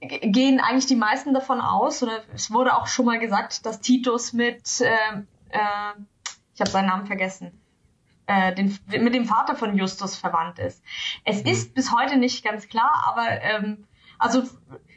gehen 0.00 0.60
eigentlich 0.60 0.86
die 0.86 0.96
meisten 0.96 1.32
davon 1.32 1.60
aus, 1.60 2.02
oder 2.02 2.22
es 2.34 2.50
wurde 2.50 2.76
auch 2.76 2.88
schon 2.88 3.06
mal 3.06 3.20
gesagt, 3.20 3.64
dass 3.64 3.80
Titus 3.80 4.32
mit, 4.32 4.80
äh, 4.80 4.88
äh, 5.50 5.92
ich 6.54 6.60
habe 6.60 6.70
seinen 6.70 6.86
Namen 6.86 7.06
vergessen, 7.06 7.62
äh, 8.26 8.52
den, 8.54 8.76
mit 8.88 9.14
dem 9.14 9.24
Vater 9.24 9.54
von 9.54 9.76
Justus 9.76 10.16
verwandt 10.16 10.58
ist. 10.58 10.82
Es 11.24 11.44
mhm. 11.44 11.50
ist 11.50 11.74
bis 11.74 11.96
heute 11.96 12.16
nicht 12.16 12.44
ganz 12.44 12.68
klar, 12.68 13.04
aber 13.06 13.40
ähm, 13.42 13.86
also 14.18 14.42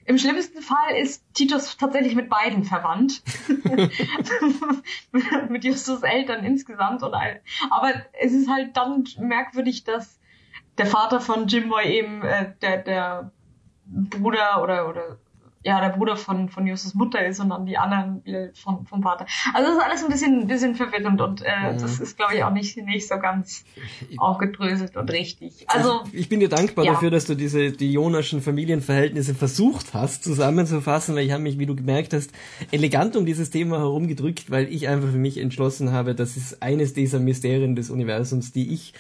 im 0.06 0.18
schlimmsten 0.18 0.62
Fall 0.62 0.96
ist 0.98 1.24
Titus 1.34 1.78
tatsächlich 1.78 2.16
mit 2.16 2.30
beiden 2.30 2.64
verwandt. 2.64 3.22
mit 5.50 5.64
Justus 5.64 6.04
Eltern 6.04 6.46
insgesamt. 6.46 7.04
Und 7.04 7.14
all, 7.14 7.42
aber 7.70 7.94
es 8.14 8.32
ist 8.32 8.50
halt 8.50 8.78
dann 8.78 9.06
merkwürdig, 9.20 9.84
dass 9.84 10.20
der 10.78 10.86
Vater 10.86 11.20
von 11.20 11.48
Jimboy 11.48 11.86
eben 11.86 12.22
äh, 12.22 12.54
der, 12.62 12.78
der 12.78 13.32
Bruder 13.86 14.62
oder, 14.62 14.90
oder 14.90 15.20
ja 15.66 15.82
der 15.82 15.90
Bruder 15.90 16.16
von, 16.16 16.48
von 16.48 16.68
Justus 16.68 16.94
Mutter 16.94 17.26
ist 17.26 17.40
und 17.40 17.50
dann 17.50 17.66
die 17.66 17.78
anderen 17.78 18.22
von, 18.54 18.86
vom 18.86 19.02
Vater. 19.02 19.26
Also 19.54 19.68
das 19.68 19.78
ist 19.78 19.84
alles 19.84 20.04
ein 20.04 20.12
bisschen, 20.12 20.42
ein 20.42 20.48
bisschen 20.48 20.76
verwirrend 20.76 21.20
und 21.22 21.42
äh, 21.42 21.48
ja. 21.48 21.74
das 21.74 22.00
ist, 22.00 22.16
glaube 22.18 22.36
ich, 22.36 22.44
auch 22.44 22.52
nicht, 22.52 22.78
nicht 22.78 23.08
so 23.08 23.18
ganz 23.18 23.66
aufgedröselt 24.18 24.96
und 24.96 25.12
richtig. 25.12 25.66
Also 25.68 26.04
ich, 26.12 26.22
ich 26.22 26.30
bin 26.30 26.40
dir 26.40 26.50
dankbar 26.50 26.86
ja. 26.86 26.94
dafür, 26.94 27.10
dass 27.10 27.26
du 27.26 27.34
diese 27.34 27.72
die 27.72 27.92
Jonaschen 27.92 28.42
Familienverhältnisse 28.42 29.34
versucht 29.34 29.96
hast 29.96 30.24
zusammenzufassen, 30.24 31.16
weil 31.16 31.26
ich 31.26 31.32
habe 31.32 31.42
mich, 31.42 31.58
wie 31.58 31.66
du 31.66 31.76
gemerkt 31.76 32.14
hast, 32.14 32.32
elegant 32.72 33.16
um 33.16 33.26
dieses 33.26 33.50
Thema 33.50 33.80
herumgedrückt, 33.80 34.52
weil 34.52 34.72
ich 34.72 34.88
einfach 34.88 35.10
für 35.10 35.18
mich 35.18 35.40
entschlossen 35.40 35.92
habe, 35.92 36.14
das 36.14 36.38
ist 36.38 36.62
eines 36.62 36.94
dieser 36.94 37.20
Mysterien 37.20 37.76
des 37.76 37.90
Universums, 37.90 38.52
die 38.52 38.72
ich 38.72 38.94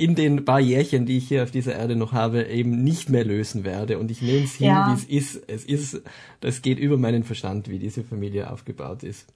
in 0.00 0.14
den 0.14 0.44
paar 0.46 0.60
Jährchen, 0.60 1.04
die 1.04 1.18
ich 1.18 1.28
hier 1.28 1.42
auf 1.42 1.50
dieser 1.50 1.74
Erde 1.76 1.94
noch 1.94 2.12
habe, 2.12 2.44
eben 2.44 2.82
nicht 2.82 3.10
mehr 3.10 3.24
lösen 3.24 3.64
werde. 3.64 3.98
Und 3.98 4.10
ich 4.10 4.22
nehme 4.22 4.44
es 4.44 4.54
hin, 4.54 4.68
ja. 4.68 4.88
wie 4.88 4.94
es 4.94 5.04
ist. 5.04 5.44
Es 5.46 5.64
ist, 5.64 6.02
das 6.40 6.62
geht 6.62 6.78
über 6.78 6.96
meinen 6.96 7.22
Verstand, 7.22 7.68
wie 7.68 7.78
diese 7.78 8.02
Familie 8.02 8.50
aufgebaut 8.50 9.02
ist. 9.02 9.32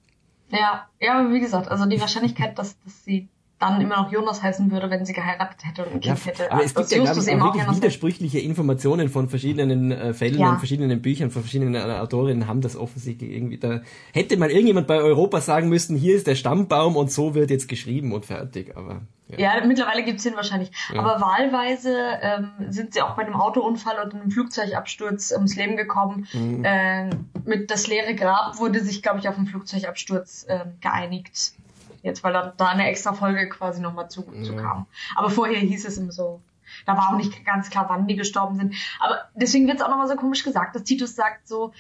Ja, 0.51 0.89
ja, 1.01 1.19
aber 1.19 1.33
wie 1.35 1.41
gesagt, 1.41 1.69
also 1.69 1.85
die 1.85 2.01
Wahrscheinlichkeit, 2.01 2.59
dass, 2.59 2.81
dass 2.83 3.05
sie 3.05 3.29
dann 3.71 3.81
immer 3.81 4.03
noch 4.03 4.13
Jonas 4.13 4.43
heißen 4.43 4.71
würde, 4.71 4.91
wenn 4.91 5.05
sie 5.05 5.13
geheiratet 5.13 5.65
hätte 5.65 5.85
und 5.85 5.95
ein 5.95 6.01
Kind 6.01 6.19
ja, 6.19 6.25
hätte. 6.25 6.53
Aber 6.53 6.65
es 6.65 6.75
gibt 6.75 6.91
ja, 6.91 7.03
glaube 7.03 7.21
ich, 7.21 7.41
auch 7.41 7.55
wirklich 7.55 7.77
widersprüchliche 7.77 8.39
Informationen 8.41 9.09
von 9.09 9.29
verschiedenen 9.29 9.91
äh, 9.93 10.15
Fällen 10.15 10.39
ja. 10.39 10.51
und 10.51 10.59
verschiedenen 10.59 11.03
Büchern, 11.03 11.31
von 11.31 11.43
verschiedenen 11.43 11.75
äh, 11.75 11.79
Autorinnen 11.79 12.47
haben 12.47 12.61
das 12.61 12.77
offensichtlich 12.77 13.31
irgendwie, 13.31 13.59
da 13.59 13.81
hätte 14.13 14.37
mal 14.37 14.51
irgendjemand 14.51 14.87
bei 14.87 14.97
Europa 14.97 15.41
sagen 15.41 15.69
müssen, 15.69 15.97
hier 15.97 16.17
ist 16.17 16.27
der 16.27 16.35
Stammbaum 16.35 16.97
und 16.97 17.11
so 17.11 17.35
wird 17.35 17.51
jetzt 17.51 17.69
geschrieben 17.69 18.13
und 18.13 18.27
fertig, 18.27 18.77
aber 18.77 19.03
ja, 19.29 19.57
ja 19.57 19.67
mittlerweile 19.67 20.03
gibt's 20.03 20.23
den 20.23 20.37
wahrscheinlich. 20.37 20.71
Ja. 20.93 21.01
Aber 21.01 21.21
wahlweise 21.21 21.97
ähm, 22.21 22.51
sind 22.69 22.95
sie 22.95 23.03
auch 23.03 23.17
bei 23.17 23.25
einem 23.25 23.37
Autounfall 23.37 23.99
und 24.05 24.15
einem 24.15 24.31
Flugzeugabsturz 24.31 25.33
ums 25.33 25.57
Leben 25.57 25.77
gekommen. 25.77 26.27
Mhm. 26.33 26.63
Ähm, 26.65 27.31
mit 27.45 27.71
das 27.71 27.87
leere 27.87 28.15
Grab 28.15 28.59
wurde 28.59 28.81
sich, 28.81 29.03
glaube 29.03 29.19
ich, 29.21 29.29
auf 29.29 29.37
einen 29.37 29.47
Flugzeugabsturz 29.47 30.47
ähm, 30.49 30.75
geeinigt. 30.81 31.55
Jetzt, 32.05 32.23
weil 32.23 32.35
dann 32.35 32.53
da 32.59 32.69
eine 32.69 32.87
extra 32.87 33.15
Folge 33.15 33.49
quasi 33.49 33.81
nochmal 33.81 34.11
zu, 34.11 34.27
ja. 34.31 34.43
zu 34.43 34.55
kam. 34.55 34.87
Aber 35.17 35.31
vorher 35.31 35.59
hieß 35.59 35.87
es 35.87 35.97
immer 35.97 36.13
so. 36.13 36.43
Da 36.85 36.99
war 36.99 37.09
auch 37.09 37.17
nicht 37.17 37.47
ganz 37.47 37.71
klar, 37.71 37.87
wann 37.89 38.07
die 38.07 38.15
gestorben 38.15 38.57
sind. 38.57 38.75
Aber 39.01 39.23
deswegen 39.35 39.67
wird's 39.67 39.81
auch 39.81 39.89
nochmal 39.89 40.07
so 40.07 40.15
komisch 40.15 40.45
gesagt, 40.45 40.77
dass 40.77 40.85
Titus 40.85 41.15
sagt 41.15 41.49
so, 41.49 41.73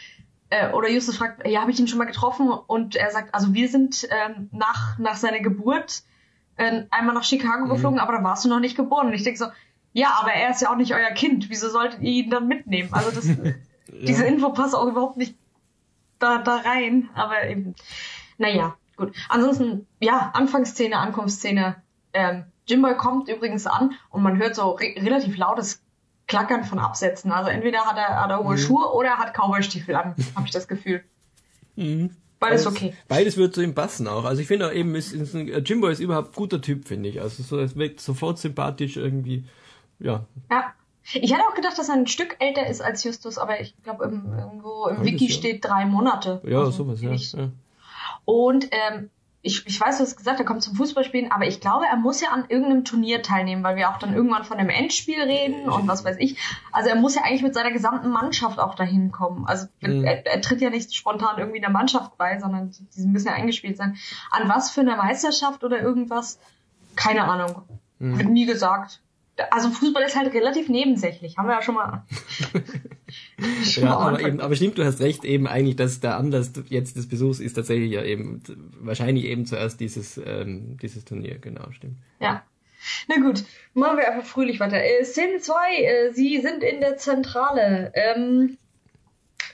äh, 0.48 0.72
oder 0.72 0.88
Justus 0.88 1.18
fragt, 1.18 1.46
ja, 1.46 1.60
habe 1.60 1.72
ich 1.72 1.78
ihn 1.78 1.88
schon 1.88 1.98
mal 1.98 2.06
getroffen? 2.06 2.48
Und 2.48 2.96
er 2.96 3.10
sagt, 3.10 3.34
also 3.34 3.52
wir 3.52 3.68
sind 3.68 4.08
ähm, 4.10 4.48
nach, 4.50 4.98
nach 4.98 5.16
seiner 5.16 5.40
Geburt 5.40 6.04
äh, 6.56 6.84
einmal 6.90 7.14
nach 7.14 7.24
Chicago 7.24 7.66
mhm. 7.66 7.68
geflogen, 7.68 7.98
aber 7.98 8.16
da 8.16 8.24
warst 8.24 8.46
du 8.46 8.48
noch 8.48 8.60
nicht 8.60 8.76
geboren. 8.76 9.08
Und 9.08 9.12
ich 9.12 9.24
denke 9.24 9.38
so, 9.38 9.46
ja, 9.92 10.18
aber 10.22 10.32
er 10.32 10.50
ist 10.50 10.62
ja 10.62 10.72
auch 10.72 10.76
nicht 10.76 10.94
euer 10.94 11.10
Kind. 11.10 11.50
Wieso 11.50 11.68
solltet 11.68 12.00
ihr 12.00 12.24
ihn 12.24 12.30
dann 12.30 12.48
mitnehmen? 12.48 12.88
Also 12.92 13.10
das, 13.10 13.26
ja. 13.28 13.52
diese 13.88 14.24
Info 14.24 14.50
passt 14.54 14.74
auch 14.74 14.87
überhaupt 14.87 15.18
nicht 15.18 15.37
da, 16.18 16.38
da 16.38 16.56
rein. 16.56 17.10
Aber 17.14 17.46
eben, 17.46 17.74
naja, 18.38 18.74
gut. 18.96 19.14
Ansonsten, 19.28 19.87
ja, 20.00 20.30
Anfangsszene, 20.35 20.96
Ankunftsszene. 20.98 21.76
Ähm, 22.12 22.44
Jimboy 22.66 22.96
kommt 22.96 23.28
übrigens 23.28 23.66
an 23.66 23.92
und 24.11 24.22
man 24.22 24.38
hört 24.38 24.54
so 24.54 24.70
re 24.70 24.94
relativ 24.96 25.37
lautes 25.37 25.83
Klackern 26.26 26.64
von 26.64 26.78
Absätzen. 26.78 27.33
Also 27.33 27.50
entweder 27.50 27.80
hat 27.85 27.96
er, 27.96 28.22
hat 28.22 28.30
er 28.30 28.38
hohe 28.38 28.54
mhm. 28.54 28.59
Schuhe 28.59 28.92
oder 28.92 29.11
er 29.11 29.18
hat 29.18 29.35
Cowboystiefel 29.35 29.94
an, 29.94 30.14
habe 30.35 30.46
ich 30.46 30.52
das 30.52 30.68
Gefühl. 30.68 31.02
Mhm. 31.76 32.11
Beides 32.40 32.66
okay. 32.66 32.94
Beides 33.09 33.37
wird 33.37 33.54
zu 33.54 33.62
ihm 33.62 33.74
passen 33.74 34.07
auch. 34.07 34.24
Also 34.24 34.42
ich 34.42 34.48
finde 34.48 34.68
auch 34.68 34.72
eben, 34.72 34.94
ist, 34.94 35.12
ist 35.12 35.35
ein, 35.35 35.48
Jimbo 35.64 35.88
ist 35.88 36.00
überhaupt 36.00 36.35
guter 36.35 36.61
Typ, 36.61 36.87
finde 36.87 37.09
ich. 37.09 37.20
Also 37.20 37.42
so, 37.42 37.59
es 37.59 37.76
wirkt 37.76 38.00
sofort 38.00 38.38
sympathisch 38.38 38.96
irgendwie. 38.96 39.44
Ja. 39.98 40.26
Ja. 40.50 40.72
Ich 41.12 41.33
hätte 41.33 41.42
auch 41.48 41.54
gedacht, 41.54 41.76
dass 41.76 41.88
er 41.88 41.96
ein 41.96 42.07
Stück 42.07 42.37
älter 42.38 42.66
ist 42.66 42.80
als 42.80 43.04
Justus, 43.04 43.37
aber 43.37 43.61
ich 43.61 43.74
glaube, 43.83 44.04
irgendwo 44.04 44.87
im 44.88 45.04
Wiki 45.04 45.26
ja. 45.26 45.33
steht 45.33 45.64
drei 45.64 45.85
Monate. 45.85 46.40
Ja, 46.46 46.61
also 46.61 46.70
sowas, 46.70 47.02
ja. 47.02 47.12
ja. 47.12 47.50
Und 48.24 48.68
ähm, 48.70 49.10
ich, 49.42 49.66
ich 49.66 49.78
weiß, 49.78 49.98
du 49.98 50.04
hast 50.04 50.16
gesagt, 50.16 50.40
er 50.40 50.46
kommt 50.46 50.62
zum 50.62 50.74
Fußballspielen, 50.74 51.30
aber 51.30 51.46
ich 51.46 51.60
glaube, 51.60 51.84
er 51.84 51.96
muss 51.96 52.22
ja 52.22 52.30
an 52.30 52.46
irgendeinem 52.48 52.84
Turnier 52.84 53.22
teilnehmen, 53.22 53.62
weil 53.62 53.76
wir 53.76 53.90
auch 53.90 53.98
dann 53.98 54.14
irgendwann 54.14 54.44
von 54.44 54.56
einem 54.56 54.70
Endspiel 54.70 55.20
reden 55.20 55.68
und 55.68 55.87
was 55.87 56.02
weiß 56.02 56.16
ich. 56.18 56.38
Also 56.72 56.88
er 56.88 56.96
muss 56.96 57.14
ja 57.14 57.22
eigentlich 57.22 57.42
mit 57.42 57.52
seiner 57.52 57.70
gesamten 57.70 58.08
Mannschaft 58.08 58.58
auch 58.58 58.74
dahin 58.74 59.12
kommen. 59.12 59.44
Also 59.46 59.66
mhm. 59.80 60.02
er, 60.02 60.26
er, 60.26 60.40
tritt 60.40 60.62
ja 60.62 60.70
nicht 60.70 60.94
spontan 60.94 61.38
irgendwie 61.38 61.60
der 61.60 61.68
Mannschaft 61.68 62.16
bei, 62.16 62.38
sondern 62.38 62.74
die 62.96 63.06
müssen 63.06 63.26
ja 63.26 63.34
eingespielt 63.34 63.76
sein. 63.76 63.96
An 64.30 64.48
was 64.48 64.70
für 64.70 64.80
einer 64.80 64.96
Meisterschaft 64.96 65.62
oder 65.62 65.78
irgendwas? 65.78 66.38
Keine 66.96 67.24
Ahnung. 67.24 67.62
Mhm. 67.98 68.18
Wird 68.18 68.30
nie 68.30 68.46
gesagt 68.46 69.02
also 69.50 69.70
Fußball 69.70 70.02
ist 70.02 70.16
halt 70.16 70.32
relativ 70.32 70.68
nebensächlich, 70.68 71.37
haben 71.37 71.48
wir 71.48 71.54
ja 71.54 71.62
schon 71.62 71.74
mal. 71.74 72.04
ja, 73.77 73.97
aber, 73.97 74.20
eben, 74.20 74.40
aber 74.40 74.55
stimmt, 74.55 74.79
du 74.79 74.85
hast 74.85 75.01
recht, 75.01 75.25
eben 75.25 75.47
eigentlich, 75.47 75.77
dass 75.77 76.01
der 76.01 76.16
Anlass 76.16 76.53
jetzt 76.68 76.97
des 76.97 77.09
Besuchs 77.09 77.40
ist 77.40 77.55
tatsächlich 77.55 77.90
ja 77.90 78.03
eben, 78.03 78.42
wahrscheinlich 78.81 79.25
eben 79.25 79.47
zuerst 79.47 79.81
dieses, 79.81 80.20
ähm, 80.25 80.77
dieses 80.81 81.05
Turnier, 81.05 81.38
genau, 81.38 81.70
stimmt. 81.73 81.97
Ja. 82.20 82.44
Na 83.09 83.16
gut, 83.16 83.44
machen 83.73 83.97
wir 83.97 84.12
einfach 84.12 84.29
fröhlich 84.29 84.61
weiter. 84.61 84.83
Äh, 84.83 85.05
Szene 85.05 85.38
2, 85.38 85.55
äh, 85.77 86.12
Sie 86.12 86.40
sind 86.40 86.62
in 86.62 86.81
der 86.81 86.97
Zentrale. 86.97 87.92
Ähm, 87.94 88.59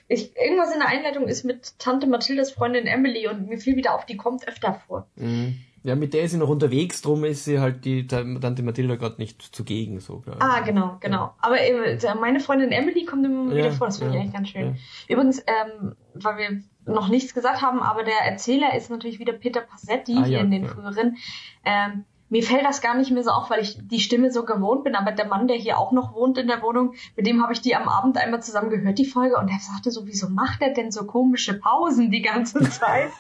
ich, 0.09 0.37
irgendwas 0.37 0.73
in 0.73 0.81
der 0.81 0.89
Einleitung 0.89 1.29
ist 1.29 1.45
mit 1.45 1.79
Tante 1.79 2.09
Mathildas 2.09 2.51
Freundin 2.51 2.87
Emily 2.87 3.29
und 3.29 3.49
mir 3.49 3.59
fiel 3.59 3.77
wieder 3.77 3.95
auf, 3.95 4.05
die 4.07 4.17
kommt 4.17 4.49
öfter 4.49 4.83
vor. 4.87 5.07
Mhm. 5.15 5.61
Ja, 5.83 5.97
mit 5.97 6.13
der 6.13 6.25
ist 6.25 6.33
sie 6.33 6.37
noch 6.37 6.51
unterwegs, 6.51 7.01
drum 7.01 7.25
ist 7.25 7.45
sie 7.45 7.59
halt 7.59 7.87
die 7.87 8.07
Tante 8.07 8.63
Mathilda 8.63 8.97
gerade 8.97 9.17
nicht 9.17 9.41
zugegen, 9.41 9.99
so 10.01 10.19
glaube 10.19 10.41
Ah, 10.43 10.61
genau, 10.61 10.99
genau. 11.01 11.17
Ja. 11.17 11.35
Aber 11.41 11.59
äh, 11.59 11.99
meine 12.21 12.41
Freundin 12.41 12.71
Emily 12.71 13.07
kommt 13.07 13.25
immer 13.25 13.51
ja, 13.51 13.57
wieder 13.57 13.73
vor, 13.73 13.87
das 13.87 13.99
finde 13.99 14.15
ja, 14.15 14.21
ich 14.21 14.25
eigentlich 14.25 14.35
ganz 14.35 14.49
schön. 14.49 14.77
Übrigens, 15.09 15.41
ähm, 15.47 15.95
weil 16.15 16.37
wir 16.37 16.63
noch 16.93 17.09
nichts 17.09 17.33
gesagt 17.33 17.63
haben, 17.63 17.81
aber 17.81 18.03
der 18.03 18.19
Erzähler 18.27 18.77
ist 18.77 18.91
natürlich 18.91 19.19
wieder 19.19 19.33
Peter 19.33 19.63
Passetti 19.63 20.17
ah, 20.19 20.25
hier 20.25 20.41
in 20.41 20.51
den 20.51 20.67
früheren. 20.67 21.17
Ähm, 21.65 22.05
mir 22.31 22.43
fällt 22.45 22.65
das 22.65 22.81
gar 22.81 22.97
nicht 22.97 23.11
mehr 23.11 23.25
so 23.25 23.31
auf, 23.31 23.51
weil 23.51 23.61
ich 23.61 23.77
die 23.83 24.01
Stimme 24.01 24.31
so 24.31 24.45
gewohnt 24.45 24.85
bin. 24.85 24.95
Aber 24.95 25.13
der 25.13 25.27
Mann, 25.27 25.49
der 25.49 25.57
hier 25.57 25.79
auch 25.79 25.93
noch 25.93 26.15
wohnt 26.15 26.39
in 26.39 26.47
der 26.47 26.63
Wohnung, 26.63 26.95
mit 27.17 27.27
dem 27.27 27.43
habe 27.43 27.53
ich 27.53 27.61
die 27.61 27.75
am 27.75 27.89
Abend 27.89 28.17
einmal 28.17 28.43
zusammen 28.43 28.71
gehört, 28.71 28.99
die 28.99 29.05
Folge. 29.05 29.37
Und 29.37 29.49
er 29.49 29.59
sagte 29.59 29.91
so, 29.91 30.07
wieso 30.07 30.29
macht 30.29 30.63
er 30.63 30.73
denn 30.73 30.93
so 30.93 31.05
komische 31.05 31.55
Pausen 31.55 32.11
die 32.11 32.23
ganze 32.23 32.61
Zeit? 32.71 33.11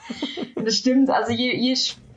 das 0.55 0.77
stimmt. 0.77 1.11
Also 1.11 1.33
je, 1.33 1.55
je 1.57 1.75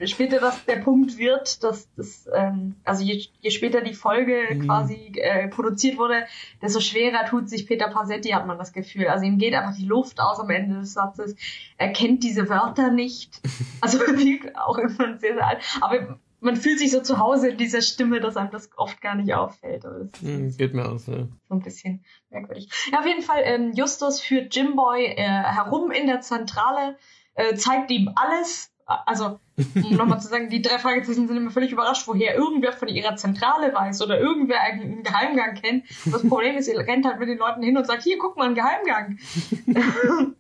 später 0.08 0.40
das 0.40 0.66
der 0.66 0.78
Punkt 0.78 1.18
wird, 1.18 1.64
dass 1.64 1.88
das, 1.96 2.30
ähm, 2.34 2.76
also 2.84 3.04
je, 3.04 3.26
je 3.42 3.50
später 3.50 3.82
die 3.82 3.94
Folge 3.94 4.42
mhm. 4.52 4.68
quasi 4.68 5.14
äh, 5.16 5.48
produziert 5.48 5.98
wurde, 5.98 6.26
desto 6.62 6.80
schwerer 6.80 7.26
tut 7.26 7.50
sich 7.50 7.68
Peter 7.68 7.88
Passetti, 7.88 8.30
hat 8.30 8.48
man 8.48 8.58
das 8.58 8.74
Gefühl. 8.74 9.08
Also 9.08 9.26
ihm 9.26 9.38
geht 9.38 9.54
einfach 9.54 9.76
die 9.76 9.86
Luft 9.86 10.20
aus 10.20 10.40
am 10.40 10.50
Ende 10.50 10.80
des 10.80 10.94
Satzes. 10.94 11.36
Er 11.78 11.92
kennt 11.92 12.24
diese 12.24 12.50
Wörter 12.50 12.92
nicht. 12.92 13.42
Also 13.82 14.00
auch 14.66 14.78
irgendwann 14.78 15.20
sehr, 15.20 15.34
sehr 15.34 15.46
alt. 15.46 15.60
Aber 15.82 16.18
man 16.44 16.56
fühlt 16.56 16.80
sich 16.80 16.92
so 16.92 17.02
zu 17.02 17.18
Hause 17.18 17.50
in 17.50 17.58
dieser 17.58 17.82
Stimme, 17.82 18.20
dass 18.20 18.38
einem 18.38 18.52
das 18.52 18.70
oft 18.78 19.02
gar 19.02 19.16
nicht 19.16 19.34
auffällt. 19.34 19.84
Mhm, 20.22 20.56
geht 20.58 20.74
mir 20.74 20.90
aus, 20.90 21.08
ja. 21.08 21.28
So 21.48 21.56
ein 21.56 21.62
bisschen 21.62 22.04
merkwürdig. 22.30 22.70
Ja, 22.92 23.00
auf 23.00 23.06
jeden 23.06 23.22
Fall, 23.22 23.42
ähm, 23.44 23.72
Justus 23.74 24.22
führt 24.22 24.56
Jimboy 24.56 25.06
äh, 25.06 25.16
herum 25.18 25.92
in 25.92 26.08
der 26.08 26.22
Zentrale, 26.22 26.98
äh, 27.36 27.56
zeigt 27.56 27.92
ihm 27.92 28.12
alles. 28.16 28.70
Also, 28.86 29.40
um 29.76 29.96
nochmal 29.96 30.20
zu 30.20 30.28
sagen, 30.28 30.50
die 30.50 30.62
drei 30.62 30.78
Fragezeichen 30.78 31.28
sind 31.28 31.38
immer 31.38 31.52
völlig 31.52 31.72
überrascht, 31.72 32.06
woher 32.06 32.36
irgendwer 32.36 32.74
von 32.74 32.90
ihrer 32.90 33.16
Zentrale 33.16 33.74
weiß 33.74 34.02
oder 34.02 34.20
irgendwer 34.20 34.60
einen 34.62 35.04
Geheimgang 35.04 35.56
kennt. 35.56 35.86
Das 36.06 36.28
Problem 36.28 36.58
ist, 36.58 36.68
ihr 36.68 36.78
rennt 36.78 37.06
halt 37.06 37.18
mit 37.20 37.30
den 37.30 37.38
Leuten 37.38 37.64
hin 37.64 37.78
und 37.78 37.88
sagt, 37.88 38.04
hier, 38.04 38.18
guck 38.18 38.36
mal, 38.36 38.50
ein 38.50 38.56
Geheimgang. 38.56 39.20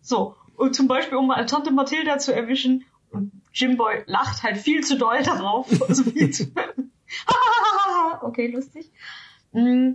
so. 0.00 0.34
Und 0.56 0.74
zum 0.74 0.88
Beispiel, 0.88 1.16
um 1.16 1.28
mal 1.28 1.46
Tante 1.46 1.70
Mathilda 1.70 2.18
zu 2.18 2.34
erwischen 2.34 2.84
und 3.10 3.30
Jimboy 3.56 4.04
lacht 4.06 4.42
halt 4.42 4.58
viel 4.58 4.84
zu 4.84 4.98
doll 4.98 5.22
darauf. 5.22 5.66
Also 5.88 6.04
viel 6.04 6.30
zu 6.30 6.52
okay, 8.22 8.48
lustig. 8.48 8.90
Mm. 9.52 9.92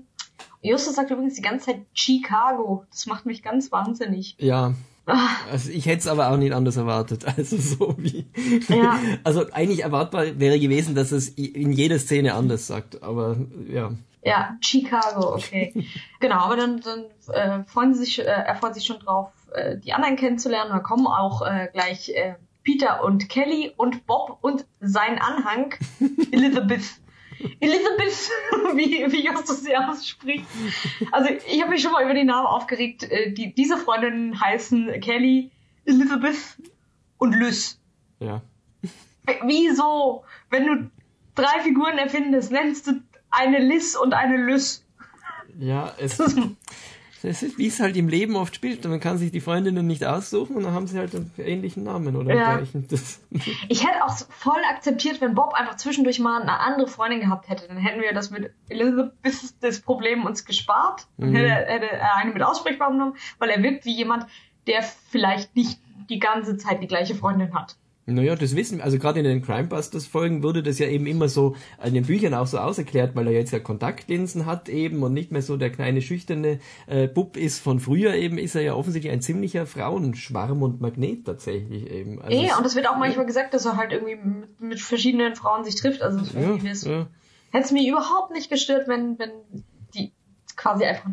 Justus 0.64 0.96
sagt 0.96 1.12
übrigens 1.12 1.36
die 1.36 1.42
ganze 1.42 1.68
Zeit 1.68 1.82
Chicago. 1.94 2.86
Das 2.92 3.06
macht 3.06 3.26
mich 3.26 3.44
ganz 3.44 3.72
wahnsinnig. 3.72 4.36
Ja. 4.40 4.74
Ah. 5.08 5.30
Also 5.52 5.72
ich 5.72 5.88
hätte 5.88 6.00
es 6.00 6.08
aber 6.08 6.32
auch 6.32 6.38
nicht 6.38 6.54
anders 6.54 6.78
erwartet. 6.78 7.26
Also 7.38 7.58
so 7.58 7.96
wie. 7.98 8.26
Ja. 8.68 9.00
Also 9.24 9.52
eigentlich 9.52 9.84
erwartbar 9.84 10.40
wäre 10.40 10.60
gewesen, 10.60 10.96
dass 10.96 11.12
es 11.12 11.30
in 11.30 11.72
jeder 11.72 12.00
Szene 12.00 12.34
anders 12.34 12.68
sagt. 12.68 13.02
Aber 13.04 13.38
ja. 13.68 13.92
Ja, 14.24 14.56
Chicago, 14.62 15.34
okay. 15.34 15.74
genau, 16.20 16.36
aber 16.36 16.56
dann, 16.56 16.80
dann 16.82 17.06
äh, 17.34 17.64
freuen 17.66 17.96
sie 17.96 18.04
sich, 18.04 18.20
äh, 18.20 18.24
er 18.24 18.56
freut 18.56 18.76
sich 18.76 18.86
schon 18.86 19.00
drauf, 19.00 19.32
äh, 19.52 19.78
die 19.78 19.94
anderen 19.94 20.16
kennenzulernen. 20.16 20.70
Da 20.70 20.78
kommen 20.78 21.08
auch 21.08 21.42
äh, 21.42 21.70
gleich 21.74 22.10
äh, 22.10 22.36
Peter 22.64 23.04
und 23.04 23.30
Kelly 23.30 23.74
und 23.78 24.06
Bob 24.06 24.38
und 24.42 24.66
sein 24.80 25.20
Anhang 25.20 25.74
Elizabeth. 26.32 27.02
Elizabeth, 27.60 28.30
wie, 28.76 29.12
wie 29.12 29.26
Justus 29.26 29.64
sie 29.64 29.76
ausspricht. 29.76 30.46
Also 31.12 31.30
ich 31.30 31.62
habe 31.62 31.72
mich 31.72 31.82
schon 31.82 31.92
mal 31.92 32.04
über 32.04 32.14
die 32.14 32.24
Namen 32.24 32.46
aufgeregt. 32.46 33.04
Äh, 33.04 33.32
die, 33.32 33.54
diese 33.54 33.78
Freundinnen 33.78 34.40
heißen 34.40 35.00
Kelly, 35.02 35.52
Elizabeth 35.86 36.58
und 37.18 37.34
Lys. 37.34 37.80
Ja. 38.20 38.42
Wieso? 39.44 40.24
Wenn 40.50 40.66
du 40.66 40.92
drei 41.36 41.62
Figuren 41.62 41.98
erfindest, 41.98 42.52
nennst 42.52 42.88
du 42.88 43.02
eine 43.32 43.60
Liz 43.60 43.96
und 43.96 44.14
eine 44.14 44.38
Lys. 44.38 44.86
Ja, 45.60 45.94
es, 45.98 46.18
das 47.24 47.44
ist, 47.44 47.58
wie 47.58 47.68
es 47.68 47.80
halt 47.80 47.96
im 47.98 48.08
Leben 48.10 48.36
oft 48.36 48.56
spielt. 48.56 48.84
Man 48.86 49.00
kann 49.00 49.18
sich 49.18 49.32
die 49.32 49.42
Freundinnen 49.42 49.86
nicht 49.88 50.06
aussuchen 50.06 50.56
und 50.56 50.64
dann 50.64 50.74
haben 50.74 50.88
sie 50.88 50.98
halt 50.98 51.14
einen 51.16 51.32
ähnlichen 51.38 51.84
Namen 51.84 52.16
oder 52.16 52.34
Ja. 52.36 52.56
gleichen. 52.58 52.88
Das, 52.90 53.22
Ich 53.70 53.86
hätte 53.88 54.04
auch 54.04 54.16
voll 54.30 54.62
akzeptiert, 54.70 55.22
wenn 55.22 55.36
Bob 55.36 55.54
einfach 55.54 55.76
zwischendurch 55.78 56.20
mal 56.20 56.42
eine 56.42 56.60
andere 56.60 56.88
Freundin 56.88 57.20
gehabt 57.22 57.50
hätte. 57.50 57.68
Dann 57.68 57.78
hätten 57.78 58.02
wir 58.02 58.14
das 58.14 58.30
mit 58.32 58.52
Elizabeth 58.70 59.14
das 59.62 59.82
Problem 59.82 60.26
uns 60.26 60.46
gespart. 60.46 61.08
Dann 61.18 61.32
Mhm. 61.32 61.36
hätte, 61.38 61.92
er 61.94 62.16
eine 62.18 62.34
mit 62.34 62.44
Aussprechbar 62.44 62.92
genommen, 62.92 63.16
weil 63.40 63.50
er 63.50 63.62
wirkt 63.64 63.86
wie 63.86 63.96
jemand, 63.96 64.26
der 64.68 64.82
vielleicht 64.84 65.56
nicht 65.56 65.80
die 66.10 66.20
ganze 66.20 66.58
Zeit 66.58 66.82
die 66.82 66.88
gleiche 66.88 67.16
Freundin 67.16 67.54
hat. 67.54 67.78
Naja, 68.12 68.36
das 68.36 68.56
wissen 68.56 68.78
wir. 68.80 68.84
Also 68.84 68.98
gerade 69.00 69.20
in 69.20 69.26
den 69.26 69.42
Crimebusters-Folgen 69.42 70.44
wurde 70.44 70.64
das 70.64 70.80
ja 70.80 70.88
eben 70.88 71.06
immer 71.06 71.30
so 71.30 71.56
in 71.84 71.94
den 71.94 72.06
Büchern 72.06 72.34
auch 72.34 72.48
so 72.48 72.58
auserklärt, 72.60 73.16
weil 73.16 73.28
er 73.28 73.34
jetzt 73.34 73.52
ja 73.52 73.60
Kontaktlinsen 73.60 74.46
hat 74.46 74.70
eben 74.70 75.02
und 75.04 75.14
nicht 75.14 75.32
mehr 75.32 75.42
so 75.42 75.58
der 75.58 75.70
kleine 75.70 76.02
schüchterne 76.02 76.60
äh, 76.88 77.08
Bub 77.08 77.38
ist 77.38 77.60
von 77.60 77.80
früher 77.80 78.14
eben, 78.16 78.38
ist 78.38 78.56
er 78.56 78.62
ja 78.62 78.74
offensichtlich 78.76 79.12
ein 79.14 79.22
ziemlicher 79.22 79.66
Frauenschwarm 79.66 80.62
und 80.62 80.82
Magnet 80.82 81.26
tatsächlich 81.26 81.90
eben. 81.90 82.22
Also 82.22 82.38
Eh, 82.38 82.46
es- 82.48 82.58
und 82.58 82.66
es 82.66 82.76
wird 82.76 82.88
auch 82.88 82.98
manchmal 82.98 83.26
gesagt, 83.26 83.54
dass 83.54 83.66
er 83.66 83.78
halt 83.78 83.92
irgendwie 83.92 84.16
mit, 84.16 84.62
mit 84.62 84.80
verschiedenen 84.82 85.36
Frauen 85.36 85.64
sich 85.64 85.76
trifft. 85.76 86.02
Also 86.02 86.20
ja, 86.40 86.56
ja, 86.86 87.08
hätte 87.52 87.66
es 87.66 87.72
mir 87.72 87.88
überhaupt 87.90 88.32
nicht 88.32 88.50
gestört, 88.50 88.88
wenn, 88.88 89.18
wenn 89.20 89.32
die 89.96 90.12
quasi 90.56 90.84
einfach 90.86 91.10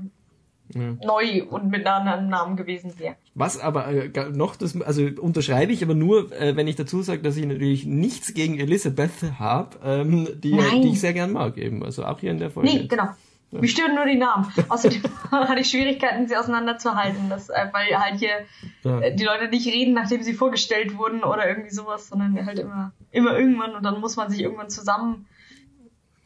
ja. 0.75 0.97
neu 1.05 1.45
und 1.45 1.71
mit 1.71 1.87
einem 1.87 2.09
anderen 2.09 2.29
Namen 2.29 2.57
gewesen 2.57 2.99
wäre. 2.99 3.17
Was 3.35 3.59
aber 3.59 3.89
äh, 3.89 4.11
noch, 4.31 4.57
das, 4.57 4.81
also 4.81 5.07
unterschreibe 5.21 5.73
ich 5.73 5.83
aber 5.83 5.95
nur, 5.95 6.33
äh, 6.33 6.57
wenn 6.57 6.67
ich 6.67 6.77
dazu 6.77 7.03
sage, 7.03 7.23
dass 7.23 7.37
ich 7.37 7.47
natürlich 7.47 7.87
nichts 7.87 8.35
gegen 8.35 8.59
Elizabeth 8.59 9.11
habe, 9.39 9.77
ähm, 9.85 10.29
die, 10.41 10.55
Nein. 10.55 10.83
die 10.83 10.89
ich 10.91 11.01
sehr 11.01 11.13
gern 11.13 11.33
mag 11.33 11.57
eben. 11.57 11.85
Also 11.85 12.05
auch 12.05 12.21
hier 12.21 12.31
in 12.31 12.39
der 12.39 12.51
Folge. 12.51 12.71
Nee, 12.71 12.87
genau. 12.87 13.09
Mich 13.51 13.71
stören 13.71 13.95
nur 13.95 14.05
die 14.05 14.19
Namen. 14.19 14.53
Außerdem 14.69 15.03
hatte 15.31 15.61
ich 15.61 15.71
Schwierigkeiten, 15.71 16.29
sie 16.29 16.37
auseinanderzuhalten, 16.37 17.31
das, 17.31 17.49
äh, 17.49 17.69
weil 17.73 17.99
halt 17.99 18.19
hier 18.19 18.45
Ja. 18.83 19.01
äh, 19.01 19.15
die 19.15 19.25
Leute 19.25 19.49
nicht 19.49 19.67
reden, 19.67 19.95
nachdem 19.95 20.23
sie 20.23 20.35
vorgestellt 20.35 20.99
wurden 20.99 21.25
oder 21.25 21.49
irgendwie 21.49 21.71
sowas, 21.71 22.09
sondern 22.09 22.45
halt 22.45 22.59
immer, 22.59 22.93
immer 23.11 23.39
irgendwann 23.39 23.75
und 23.75 23.83
dann 23.85 24.01
muss 24.01 24.17
man 24.17 24.31
sich 24.31 24.41
irgendwann 24.41 24.69
zusammen 24.69 25.27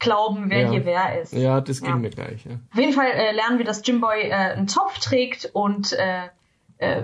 glauben, 0.03 0.49
wer 0.49 0.61
Ja. 0.63 0.69
hier 0.71 0.85
wer 0.85 1.21
ist. 1.21 1.33
Ja, 1.33 1.61
das 1.61 1.81
ging 1.81 1.89
Ja. 1.89 1.95
mir 1.97 2.09
gleich. 2.11 2.45
Ja. 2.45 2.51
Auf 2.71 2.79
jeden 2.79 2.93
Fall 2.93 3.07
äh, 3.11 3.31
lernen 3.31 3.57
wir, 3.57 3.65
dass 3.65 3.85
Jimboy 3.85 4.21
äh, 4.29 4.31
einen 4.33 4.67
Zopf 4.67 4.99
trägt 4.99 5.49
und 5.53 5.93
äh, 5.93 6.27
äh, 6.77 7.01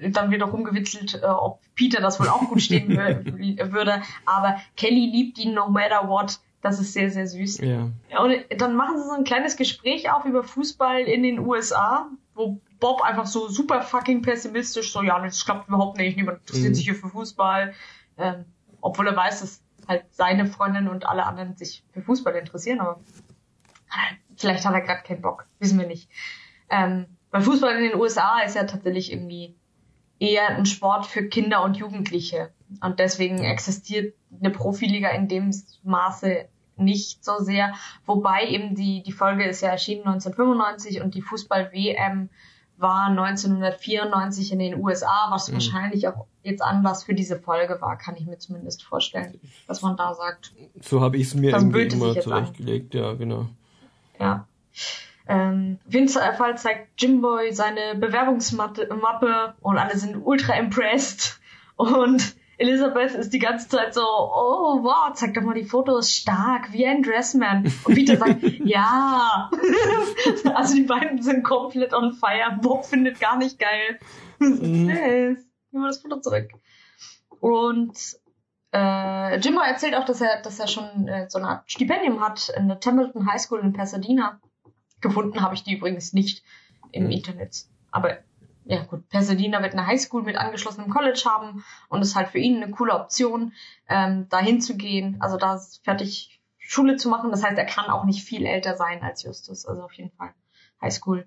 äh, 0.00 0.10
dann 0.10 0.30
wird 0.30 0.42
auch 0.42 0.52
rumgewitzelt, 0.52 1.20
äh, 1.22 1.26
ob 1.26 1.60
Peter 1.76 2.00
das 2.00 2.18
wohl 2.18 2.28
auch 2.28 2.48
gut 2.48 2.60
stehen 2.62 2.90
wür- 2.92 3.24
würde. 3.72 4.02
Aber 4.26 4.56
Kelly 4.76 5.06
liebt 5.12 5.38
ihn 5.38 5.54
no 5.54 5.68
matter 5.68 6.08
what. 6.08 6.38
Das 6.62 6.80
ist 6.80 6.94
sehr, 6.94 7.10
sehr 7.10 7.26
süß. 7.26 7.58
ja. 7.58 7.90
Ja, 8.10 8.20
Und 8.22 8.34
dann 8.56 8.74
machen 8.74 8.96
sie 8.96 9.04
so 9.04 9.12
ein 9.12 9.24
kleines 9.24 9.56
Gespräch 9.56 10.10
auf 10.10 10.24
über 10.24 10.42
Fußball 10.42 11.02
in 11.02 11.22
den 11.22 11.38
USA, 11.38 12.08
wo 12.34 12.58
Bob 12.80 13.02
einfach 13.02 13.26
so 13.26 13.48
super 13.48 13.82
fucking 13.82 14.22
pessimistisch 14.22 14.90
so, 14.92 15.02
ja, 15.02 15.18
das 15.20 15.44
klappt 15.44 15.68
überhaupt 15.68 15.98
nicht, 15.98 16.16
niemand 16.16 16.40
interessiert 16.40 16.70
Mhm. 16.70 16.74
sich 16.74 16.84
hier 16.84 16.94
für 16.94 17.08
Fußball. 17.10 17.74
Ähm, 18.16 18.46
obwohl 18.80 19.06
er 19.08 19.14
weiß, 19.16 19.40
dass 19.42 19.60
halt 19.88 20.04
seine 20.10 20.46
Freundin 20.46 20.88
und 20.88 21.06
alle 21.06 21.26
anderen 21.26 21.56
sich 21.56 21.84
für 21.92 22.02
Fußball 22.02 22.34
interessieren, 22.34 22.80
aber 22.80 23.00
vielleicht 24.36 24.64
hat 24.64 24.74
er 24.74 24.80
gerade 24.80 25.02
keinen 25.02 25.22
Bock, 25.22 25.46
wissen 25.58 25.78
wir 25.78 25.86
nicht. 25.86 26.08
Ähm, 26.70 27.06
weil 27.30 27.42
Fußball 27.42 27.76
in 27.76 27.90
den 27.90 28.00
USA 28.00 28.40
ist 28.40 28.56
ja 28.56 28.64
tatsächlich 28.64 29.12
irgendwie 29.12 29.54
eher 30.18 30.48
ein 30.48 30.66
Sport 30.66 31.06
für 31.06 31.28
Kinder 31.28 31.62
und 31.62 31.76
Jugendliche. 31.76 32.52
Und 32.80 32.98
deswegen 32.98 33.38
existiert 33.38 34.14
eine 34.38 34.50
Profiliga 34.50 35.10
in 35.10 35.28
dem 35.28 35.50
Maße 35.82 36.48
nicht 36.76 37.24
so 37.24 37.38
sehr. 37.38 37.74
Wobei 38.04 38.46
eben 38.48 38.74
die, 38.74 39.02
die 39.02 39.12
Folge 39.12 39.44
ist 39.44 39.60
ja 39.60 39.70
erschienen 39.70 40.06
1995 40.06 41.02
und 41.02 41.14
die 41.14 41.22
Fußball-WM 41.22 42.30
war 42.76 43.06
1994 43.08 44.52
in 44.52 44.58
den 44.58 44.82
USA, 44.82 45.28
was 45.30 45.48
Mhm. 45.48 45.54
wahrscheinlich 45.54 46.08
auch 46.08 46.26
jetzt 46.42 46.60
Anlass 46.62 47.04
für 47.04 47.14
diese 47.14 47.38
Folge 47.38 47.80
war, 47.80 47.96
kann 47.96 48.16
ich 48.16 48.26
mir 48.26 48.38
zumindest 48.38 48.82
vorstellen, 48.84 49.40
dass 49.66 49.82
man 49.82 49.96
da 49.96 50.14
sagt, 50.14 50.52
So 50.82 51.00
habe 51.00 51.16
ich 51.16 51.28
es 51.28 51.34
mir 51.34 51.50
irgendwie 51.52 51.82
immer 51.82 52.16
an. 52.16 52.22
zurechtgelegt, 52.22 52.94
ja, 52.94 53.12
genau. 53.14 53.46
Ja. 54.18 54.46
Ähm, 55.26 55.78
auf 55.86 55.94
jeden 55.94 56.08
Fall 56.08 56.58
zeigt 56.58 57.00
Jimboy 57.00 57.52
seine 57.52 57.94
Bewerbungsmappe 57.94 58.88
Mappe 59.00 59.54
und 59.60 59.78
alle 59.78 59.96
sind 59.96 60.16
ultra 60.16 60.54
impressed. 60.54 61.40
Und 61.76 62.36
Elisabeth 62.58 63.14
ist 63.14 63.32
die 63.32 63.38
ganze 63.38 63.68
Zeit 63.68 63.94
so, 63.94 64.02
oh 64.02 64.82
wow, 64.82 65.12
zeig 65.14 65.34
doch 65.34 65.42
mal 65.42 65.54
die 65.54 65.64
Fotos, 65.64 66.12
stark, 66.12 66.72
wie 66.72 66.86
ein 66.86 67.02
Dressman. 67.02 67.64
Und 67.84 67.94
Peter 67.94 68.16
sagt, 68.16 68.42
ja. 68.64 69.50
also 70.54 70.74
die 70.74 70.82
beiden 70.82 71.20
sind 71.22 71.42
komplett 71.42 71.92
on 71.92 72.12
fire. 72.12 72.58
Bob 72.60 72.84
findet 72.84 73.20
gar 73.20 73.36
nicht 73.36 73.58
geil. 73.58 73.98
Yes. 74.40 75.38
Nimm 75.70 75.82
mal 75.82 75.88
das 75.88 75.98
Foto 76.02 76.20
zurück. 76.20 76.50
Und 77.40 77.96
äh, 78.72 79.38
Jimbo 79.38 79.60
erzählt 79.60 79.94
auch, 79.94 80.04
dass 80.04 80.20
er, 80.20 80.42
dass 80.42 80.58
er 80.58 80.66
schon 80.66 81.08
äh, 81.08 81.30
so 81.30 81.38
eine 81.38 81.48
Art 81.48 81.70
Stipendium 81.70 82.20
hat 82.20 82.50
in 82.56 82.68
der 82.68 82.80
Templeton 82.80 83.30
High 83.30 83.40
School 83.40 83.60
in 83.60 83.72
Pasadena. 83.72 84.40
Gefunden 85.00 85.40
habe 85.40 85.54
ich 85.54 85.62
die 85.62 85.74
übrigens 85.76 86.12
nicht 86.12 86.42
im 86.92 87.04
Mhm. 87.04 87.10
Internet. 87.10 87.64
Aber 87.90 88.18
ja 88.64 88.82
gut, 88.84 89.08
Pasadena 89.08 89.62
wird 89.62 89.72
eine 89.72 89.86
High 89.86 90.00
School 90.00 90.22
mit 90.22 90.36
angeschlossenem 90.36 90.90
College 90.90 91.22
haben 91.26 91.64
und 91.88 92.02
ist 92.02 92.16
halt 92.16 92.28
für 92.28 92.38
ihn 92.38 92.62
eine 92.62 92.70
coole 92.72 92.94
Option, 92.94 93.52
ähm, 93.88 94.26
da 94.30 94.38
hinzugehen. 94.38 95.18
Also 95.20 95.36
da 95.36 95.60
fertig 95.82 96.40
Schule 96.58 96.96
zu 96.96 97.08
machen. 97.08 97.30
Das 97.30 97.44
heißt, 97.44 97.58
er 97.58 97.66
kann 97.66 97.90
auch 97.90 98.04
nicht 98.04 98.24
viel 98.24 98.46
älter 98.46 98.76
sein 98.76 99.02
als 99.02 99.22
Justus. 99.22 99.66
Also 99.66 99.82
auf 99.82 99.92
jeden 99.92 100.10
Fall 100.12 100.34
High 100.80 100.92
School 100.92 101.26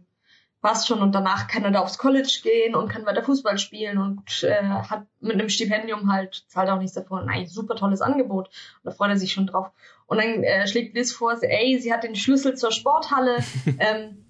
passt 0.62 0.88
schon 0.88 1.02
und 1.02 1.14
danach 1.14 1.48
kann 1.48 1.64
er 1.64 1.72
da 1.72 1.82
aufs 1.82 2.00
College 2.00 2.40
gehen 2.42 2.76
und 2.76 2.90
kann 2.90 3.06
weiter 3.06 3.24
Fußball 3.24 3.60
spielen 3.60 4.00
und 4.00 4.44
äh, 4.44 4.64
hat 4.64 5.06
mit 5.20 5.34
einem 5.34 5.50
Stipendium 5.50 6.12
halt, 6.12 6.46
zahlt 6.48 6.70
auch 6.70 6.80
nichts 6.80 6.96
davon, 6.96 7.30
ein 7.30 7.46
super 7.46 7.76
tolles 7.76 8.02
Angebot. 8.02 8.48
Und 8.48 8.86
da 8.86 8.92
freut 8.92 9.12
er 9.12 9.18
sich 9.18 9.32
schon 9.32 9.48
drauf. 9.48 9.70
Und 10.08 10.18
dann 10.18 10.44
äh, 10.44 10.68
schlägt 10.68 10.96
Liz 10.96 11.14
vor, 11.14 11.38
ey, 11.42 11.80
sie 11.80 11.94
hat 11.94 12.04
den 12.04 12.16
Schlüssel 12.16 12.56
zur 12.56 12.72
Sporthalle. 12.72 13.38
ähm, 13.80 14.26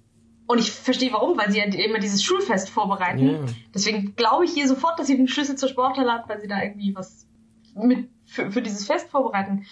und 0.48 0.60
ich 0.60 0.72
verstehe 0.72 1.12
warum, 1.12 1.38
weil 1.38 1.52
sie 1.52 1.60
ja 1.60 1.66
immer 1.66 2.00
dieses 2.00 2.24
Schulfest 2.24 2.70
vorbereiten. 2.70 3.28
Ja. 3.28 3.40
Deswegen 3.74 4.16
glaube 4.16 4.46
ich 4.46 4.56
ihr 4.56 4.68
sofort, 4.68 4.98
dass 4.98 5.08
sie 5.08 5.18
den 5.18 5.28
Schlüssel 5.28 5.58
zur 5.58 5.70
Sporthalle 5.70 6.12
hat, 6.12 6.30
weil 6.30 6.40
sie 6.42 6.48
da 6.48 6.62
irgendwie 6.62 6.96
was 6.96 7.28
mit 7.76 8.10
für, 8.26 8.52
für 8.52 8.62
dieses 8.62 8.86
Fest 8.86 9.10
vorbereiten. 9.10 9.66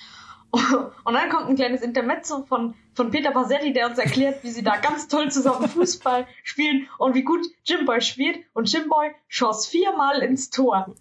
Und 1.03 1.13
dann 1.13 1.29
kommt 1.29 1.49
ein 1.49 1.55
kleines 1.55 1.81
Intermezzo 1.81 2.43
von, 2.45 2.75
von 2.93 3.11
Peter 3.11 3.31
Pasetti, 3.31 3.73
der 3.73 3.87
uns 3.89 3.97
erklärt, 3.97 4.43
wie 4.43 4.49
sie 4.49 4.63
da 4.63 4.77
ganz 4.77 5.07
toll 5.07 5.29
zusammen 5.31 5.67
Fußball 5.67 6.27
spielen 6.43 6.87
und 6.97 7.15
wie 7.15 7.23
gut 7.23 7.45
Jimboy 7.65 8.01
spielt. 8.01 8.39
Und 8.53 8.71
Jimboy 8.71 9.11
schoss 9.27 9.67
viermal 9.67 10.19
ins 10.21 10.49
Tor. 10.49 10.95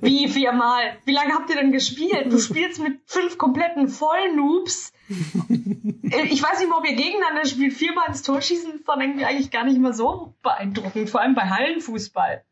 Wie 0.00 0.28
viermal? 0.28 0.96
Wie 1.04 1.12
lange 1.12 1.34
habt 1.34 1.50
ihr 1.50 1.56
denn 1.56 1.72
gespielt? 1.72 2.32
Du 2.32 2.38
spielst 2.38 2.80
mit 2.82 3.00
fünf 3.06 3.38
kompletten 3.38 3.88
Vollnoobs. 3.88 4.92
Ich 5.08 6.42
weiß 6.42 6.58
nicht 6.58 6.68
mal, 6.70 6.78
ob 6.78 6.88
ihr 6.88 6.96
gegeneinander 6.96 7.44
spielt. 7.44 7.74
Viermal 7.74 8.08
ins 8.08 8.22
Tor 8.22 8.40
schießen 8.40 8.74
ist 8.74 8.88
dann 8.88 9.00
irgendwie 9.00 9.24
eigentlich 9.24 9.50
gar 9.50 9.64
nicht 9.64 9.78
mal 9.78 9.92
so 9.92 10.34
beeindruckend. 10.42 11.10
Vor 11.10 11.20
allem 11.20 11.34
bei 11.34 11.42
Hallenfußball. 11.42 12.44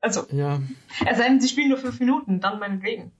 Also, 0.00 0.26
Ja, 0.32 0.60
es 1.06 1.18
sei 1.18 1.28
denn, 1.28 1.40
sie 1.40 1.48
spielen 1.48 1.68
nur 1.68 1.78
fünf 1.78 2.00
Minuten, 2.00 2.40
dann 2.40 2.58
meinetwegen. 2.58 3.12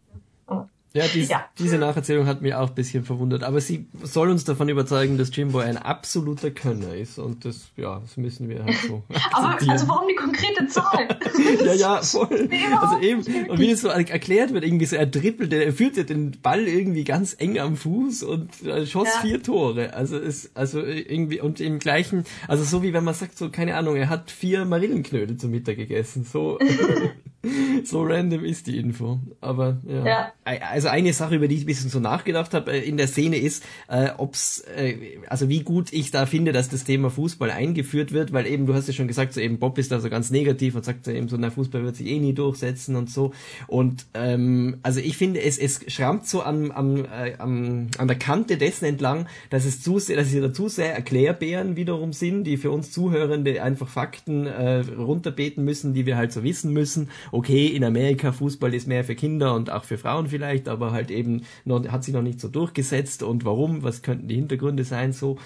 Ja, 0.95 1.05
dies, 1.13 1.29
Ja. 1.29 1.47
diese 1.59 1.79
Nacherzählung 1.79 2.27
hat 2.27 2.43
mich 2.43 2.55
auch 2.55 2.69
ein 2.69 2.75
bisschen 2.75 3.05
verwundert. 3.05 3.43
Aber 3.45 3.61
sie 3.61 3.87
soll 4.03 4.29
uns 4.31 4.45
davon 4.45 4.69
überzeugen, 4.69 5.17
dass 5.17 5.35
Jimbo 5.35 5.59
ein 5.61 5.77
absoluter 5.79 6.51
Könner 6.51 6.95
ist. 6.95 7.19
Und 7.19 7.45
das, 7.45 7.69
ja, 7.77 7.99
das 8.01 8.17
müssen 8.19 8.49
wir 8.49 8.63
halt 8.65 8.77
so 8.87 9.03
Aber 9.33 9.59
also 9.71 9.89
warum 9.89 10.07
die 10.09 10.15
konkrete 10.15 10.67
Zahl? 10.67 11.09
ja, 11.65 11.73
ja, 11.75 12.03
voll. 12.03 12.49
Also 12.81 12.99
eben, 13.01 13.23
und 13.49 13.59
wie 13.59 13.71
es 13.71 13.81
so 13.81 13.89
erklärt 13.89 14.53
wird, 14.53 14.65
irgendwie 14.65 14.87
so, 14.87 14.97
er 14.97 15.11
trippelt, 15.11 15.53
er 15.53 15.73
führte 15.73 16.05
den 16.05 16.33
Ball 16.43 16.69
irgendwie 16.69 17.05
ganz 17.05 17.35
eng 17.39 17.59
am 17.59 17.77
Fuß 17.77 18.23
und 18.25 18.63
äh, 18.67 18.87
schoss 18.87 19.09
Ja. 19.15 19.21
vier 19.23 19.43
Tore. 19.43 19.95
Also 19.95 20.19
ist, 20.19 20.51
also 20.57 20.83
irgendwie, 20.83 21.41
und 21.41 21.61
im 21.61 21.79
gleichen, 21.79 22.25
also 22.49 22.65
so 22.65 22.83
wie 22.83 22.93
wenn 22.93 23.05
man 23.05 23.15
sagt, 23.15 23.39
so, 23.39 23.49
keine 23.51 23.77
Ahnung, 23.77 23.97
er 23.97 24.09
hat 24.11 24.31
vier 24.31 24.65
Marillenknödel 24.67 25.37
zum 25.39 25.51
Mittag 25.53 25.77
gegessen. 25.77 26.25
So, 26.31 26.59
so 27.85 28.03
random 28.03 28.45
ist 28.45 28.67
die 28.67 28.79
Info. 28.79 29.21
Aber, 29.41 29.79
ja. 29.87 30.07
Ja. 30.07 30.33
Also 30.45 30.89
eine 30.89 31.13
Sache, 31.13 31.37
über 31.37 31.49
die 31.49 31.57
ich 31.57 31.63
ein 31.63 31.67
bisschen 31.67 31.91
so 31.91 31.99
nachgedacht 31.99 32.55
habe 32.55 32.73
äh, 32.73 32.81
in 32.81 32.97
der 32.97 33.09
Szene 33.09 33.37
ist, 33.37 33.65
äh, 33.89 34.11
ob's, 34.17 34.61
äh, 34.77 35.19
also 35.29 35.49
wie 35.49 35.63
gut 35.63 35.93
ich 35.93 36.11
da 36.11 36.27
finde, 36.27 36.53
dass 36.53 36.69
das 36.69 36.85
Thema 36.85 37.11
Fußball 37.11 37.51
eingeführt 37.51 38.13
wird, 38.13 38.33
weil 38.33 38.47
eben, 38.47 38.67
du 38.67 38.75
hast 38.75 38.87
ja 38.87 38.95
schon 38.95 39.09
gesagt, 39.09 39.35
so 39.35 39.41
eben 39.41 39.59
Bob 39.59 39.79
ist 39.79 39.91
da 39.91 40.01
so 40.01 40.09
ganz 40.09 40.31
negativ 40.31 40.75
und 40.75 40.85
sagt 40.85 41.05
so 41.05 41.11
eben 41.11 41.29
so, 41.29 41.37
na, 41.37 41.51
Fußball 41.51 41.83
wird 41.85 41.97
sich 41.97 42.07
eh 42.07 42.19
nie 42.19 42.33
durchsetzen 42.33 42.95
und 42.97 43.11
so. 43.11 43.33
Und 43.67 44.07
ähm, 44.15 44.79
also 44.83 45.01
ich 45.01 45.17
finde, 45.17 45.43
es, 45.43 45.59
es 45.59 45.81
schrammt 45.93 46.27
so 46.27 46.43
am, 46.43 46.71
am, 46.71 47.05
äh, 47.05 47.35
am, 47.39 47.89
an 47.99 48.09
der 48.09 48.19
Kante 48.19 48.57
dessen 48.57 48.85
entlang, 48.85 49.27
dass 49.51 49.65
es 49.65 49.83
zu 49.83 49.99
sehr, 49.99 50.17
dass 50.17 50.31
sie 50.31 50.41
da 50.41 50.53
zu 50.53 50.69
sehr 50.69 50.95
Erklärbären 50.95 51.77
wiederum 51.77 52.13
sind, 52.13 52.45
die 52.45 52.57
für 52.57 52.71
uns 52.71 52.93
Zuhörende 52.93 53.63
einfach 53.63 53.89
Fakten 53.89 54.47
äh, 54.47 54.85
runterbeten 54.97 55.65
müssen, 55.65 55.95
die 55.95 56.07
wir 56.07 56.17
halt 56.17 56.33
so 56.33 56.45
wissen 56.45 56.73
müssen. 56.73 57.09
Okay, 57.33 57.67
in 57.67 57.83
Amerika 57.83 58.31
Fußball 58.31 58.75
ist 58.75 58.87
mehr 58.87 59.05
für 59.05 59.15
Kinder 59.15 59.55
und 59.55 59.71
auch 59.71 59.85
für 59.85 59.97
Frauen 59.97 60.29
vielleicht, 60.29 60.69
aber 60.69 60.93
halt 60.93 61.11
eben 61.11 61.45
noch, 61.65 61.83
hat 61.89 62.05
sich 62.05 62.13
noch 62.13 62.21
nicht 62.21 62.41
so 62.41 62.49
durchgesetzt 62.49 63.23
und 63.23 63.47
warum, 63.47 63.83
was 63.83 64.03
könnten 64.03 64.29
die 64.29 64.35
Hintergründe 64.35 64.85
sein 64.85 65.13
so. 65.15 65.39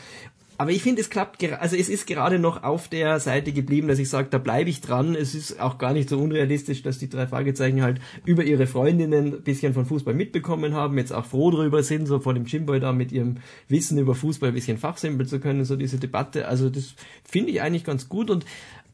aber 0.58 0.70
ich 0.70 0.82
finde, 0.82 1.00
es 1.00 1.10
klappt, 1.10 1.44
also 1.44 1.76
es 1.76 1.88
ist 1.88 2.06
gerade 2.06 2.38
noch 2.38 2.64
auf 2.64 2.88
der 2.88 3.20
Seite 3.20 3.52
geblieben, 3.52 3.88
dass 3.88 3.98
ich 3.98 4.08
sage, 4.08 4.28
da 4.30 4.38
bleibe 4.38 4.70
ich 4.70 4.80
dran. 4.80 5.14
Es 5.14 5.34
ist 5.34 5.60
auch 5.60 5.78
gar 5.78 5.92
nicht 5.92 6.08
so 6.08 6.18
unrealistisch, 6.18 6.82
dass 6.82 6.98
die 6.98 7.10
drei 7.10 7.26
Fragezeichen 7.26 7.82
halt 7.82 8.00
über 8.24 8.42
ihre 8.42 8.66
Freundinnen 8.66 9.34
ein 9.34 9.42
bisschen 9.42 9.74
von 9.74 9.84
Fußball 9.84 10.14
mitbekommen 10.14 10.74
haben, 10.74 10.96
jetzt 10.98 11.12
auch 11.12 11.26
froh 11.26 11.50
darüber 11.50 11.82
sind, 11.82 12.06
so 12.06 12.20
vor 12.20 12.34
dem 12.34 12.46
Jimboy 12.46 12.80
da 12.80 12.92
mit 12.92 13.12
ihrem 13.12 13.36
Wissen 13.68 13.98
über 13.98 14.14
Fußball 14.14 14.48
ein 14.48 14.54
bisschen 14.54 14.78
fachsimpeln 14.78 15.28
zu 15.28 15.40
können, 15.40 15.64
so 15.64 15.76
diese 15.76 15.98
Debatte. 15.98 16.48
Also 16.48 16.70
das 16.70 16.94
finde 17.22 17.50
ich 17.52 17.60
eigentlich 17.60 17.84
ganz 17.84 18.08
gut 18.08 18.30
und 18.30 18.46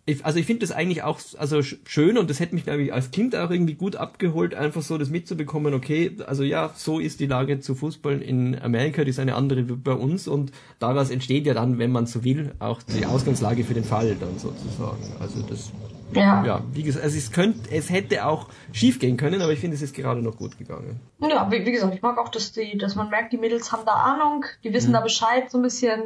ich, 0.05 0.25
also 0.25 0.39
ich 0.41 0.47
finde 0.47 0.61
das 0.61 0.73
eigentlich 0.73 1.05
auch 1.05 1.21
also 1.39 1.63
schön 1.63 2.19
und 2.19 2.29
das 2.29 2.41
hätte 2.41 2.55
mich 2.55 2.65
glaube 2.65 2.83
ich 2.83 2.93
als 2.93 3.13
Kind 3.13 3.37
auch 3.37 3.51
irgendwie 3.51 3.75
gut 3.75 3.95
abgeholt, 3.95 4.55
einfach 4.55 4.83
so 4.83 4.99
das 4.99 5.11
mitzubekommen, 5.11 5.75
okay, 5.75 6.17
also 6.27 6.43
ja, 6.43 6.73
so 6.75 6.99
ist 6.99 7.21
die 7.21 7.27
Lage 7.27 7.61
zu 7.61 7.77
Fußball 7.77 8.21
in 8.21 8.61
Amerika, 8.61 9.05
die 9.05 9.11
ist 9.11 9.21
eine 9.21 9.37
andere 9.37 9.69
wie 9.69 9.75
bei 9.75 9.93
uns 9.93 10.27
und 10.27 10.51
daraus 10.81 11.11
entsteht 11.11 11.47
ja 11.47 11.55
dann, 11.55 11.79
wenn 11.79 11.93
man 11.93 12.07
so 12.07 12.25
will, 12.25 12.53
auch 12.59 12.83
die 12.83 13.07
Ausgangslage 13.07 13.63
für 13.63 13.75
den 13.75 13.85
Fall 13.85 14.17
dann 14.19 14.39
sozusagen. 14.39 15.05
Also 15.21 15.43
das 15.43 15.71
ja. 16.15 16.45
ja, 16.45 16.61
wie 16.73 16.83
gesagt, 16.83 17.05
also 17.05 17.17
es 17.17 17.33
könnte, 17.33 17.71
es 17.71 17.89
hätte 17.89 18.27
auch 18.27 18.49
schief 18.73 18.99
gehen 18.99 19.17
können, 19.17 19.41
aber 19.41 19.53
ich 19.53 19.61
finde, 19.61 19.77
es 19.77 19.83
ist 19.83 19.95
gerade 19.95 20.21
noch 20.21 20.37
gut 20.37 20.59
gegangen. 20.59 21.01
Ja, 21.21 21.51
wie, 21.51 21.65
wie, 21.65 21.73
gesagt, 21.73 21.95
ich 21.95 22.03
mag 22.03 22.19
auch, 22.19 22.29
dass 22.29 22.53
die, 22.53 22.77
dass 22.77 22.97
man 22.97 23.09
merkt, 23.09 23.33
die 23.33 23.39
Mädels 23.39 23.73
haben 23.73 23.87
da 23.87 23.93
Ahnung, 23.93 24.45
die 24.63 24.73
wissen 24.73 24.91
mhm. 24.91 24.95
da 24.95 25.01
Bescheid 25.01 25.51
so 25.51 25.59
ein 25.59 25.63
bisschen 25.63 26.03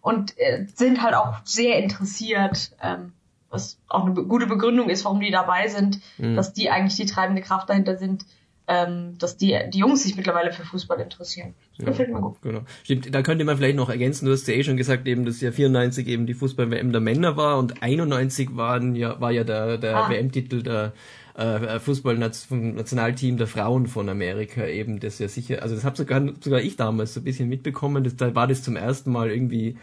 und 0.00 0.38
äh, 0.38 0.66
sind 0.74 1.02
halt 1.02 1.14
auch 1.14 1.34
sehr 1.44 1.82
interessiert. 1.82 2.70
Ähm, 2.80 3.12
was 3.50 3.78
auch 3.88 4.04
eine 4.04 4.14
gute 4.14 4.46
Begründung 4.46 4.90
ist, 4.90 5.04
warum 5.04 5.20
die 5.20 5.30
dabei 5.30 5.68
sind, 5.68 6.00
mhm. 6.18 6.36
dass 6.36 6.52
die 6.52 6.70
eigentlich 6.70 6.96
die 6.96 7.06
treibende 7.06 7.42
Kraft 7.42 7.70
dahinter 7.70 7.96
sind, 7.96 8.24
ähm, 8.68 9.16
dass 9.18 9.38
die, 9.38 9.58
die 9.72 9.78
Jungs 9.78 10.02
sich 10.02 10.14
mittlerweile 10.14 10.52
für 10.52 10.62
Fußball 10.62 11.00
interessieren. 11.00 11.54
Das 11.78 11.86
ja, 11.86 11.90
gefällt 11.90 12.12
mir 12.12 12.20
gut. 12.20 12.36
Genau. 12.42 12.60
Stimmt, 12.84 13.14
da 13.14 13.22
könnte 13.22 13.44
man 13.44 13.56
vielleicht 13.56 13.76
noch 13.76 13.88
ergänzen, 13.88 14.26
du 14.26 14.32
hast 14.32 14.46
ja 14.46 14.54
eh 14.54 14.62
schon 14.62 14.76
gesagt, 14.76 15.08
eben, 15.08 15.24
dass 15.24 15.40
ja 15.40 15.52
94 15.52 16.06
eben 16.06 16.26
die 16.26 16.34
Fußball-WM 16.34 16.92
der 16.92 17.00
Männer 17.00 17.38
war 17.38 17.58
und 17.58 17.82
91 17.82 18.56
waren 18.56 18.94
ja, 18.94 19.18
war 19.20 19.30
ja 19.30 19.44
der, 19.44 19.78
der 19.78 19.96
ah. 19.96 20.10
WM-Titel 20.10 20.62
der 20.62 20.92
äh, 21.34 21.78
Fußball 21.78 22.16
vom 22.46 22.74
Nationalteam 22.74 23.38
der 23.38 23.46
Frauen 23.46 23.86
von 23.86 24.08
Amerika 24.10 24.66
eben, 24.66 25.00
das 25.00 25.18
ja 25.18 25.28
sicher, 25.28 25.62
also 25.62 25.74
das 25.74 25.84
habe 25.84 25.96
sogar, 25.96 26.20
sogar 26.40 26.60
ich 26.60 26.76
damals 26.76 27.14
so 27.14 27.20
ein 27.20 27.24
bisschen 27.24 27.48
mitbekommen, 27.48 28.04
das, 28.04 28.16
da 28.16 28.34
war 28.34 28.46
das 28.46 28.62
zum 28.62 28.76
ersten 28.76 29.10
Mal 29.10 29.30
irgendwie 29.30 29.78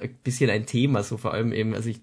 ein 0.00 0.10
bisschen 0.22 0.50
ein 0.50 0.66
Thema, 0.66 1.02
so 1.02 1.16
vor 1.16 1.32
allem 1.32 1.52
eben, 1.52 1.74
also 1.74 1.88
ich, 1.88 2.00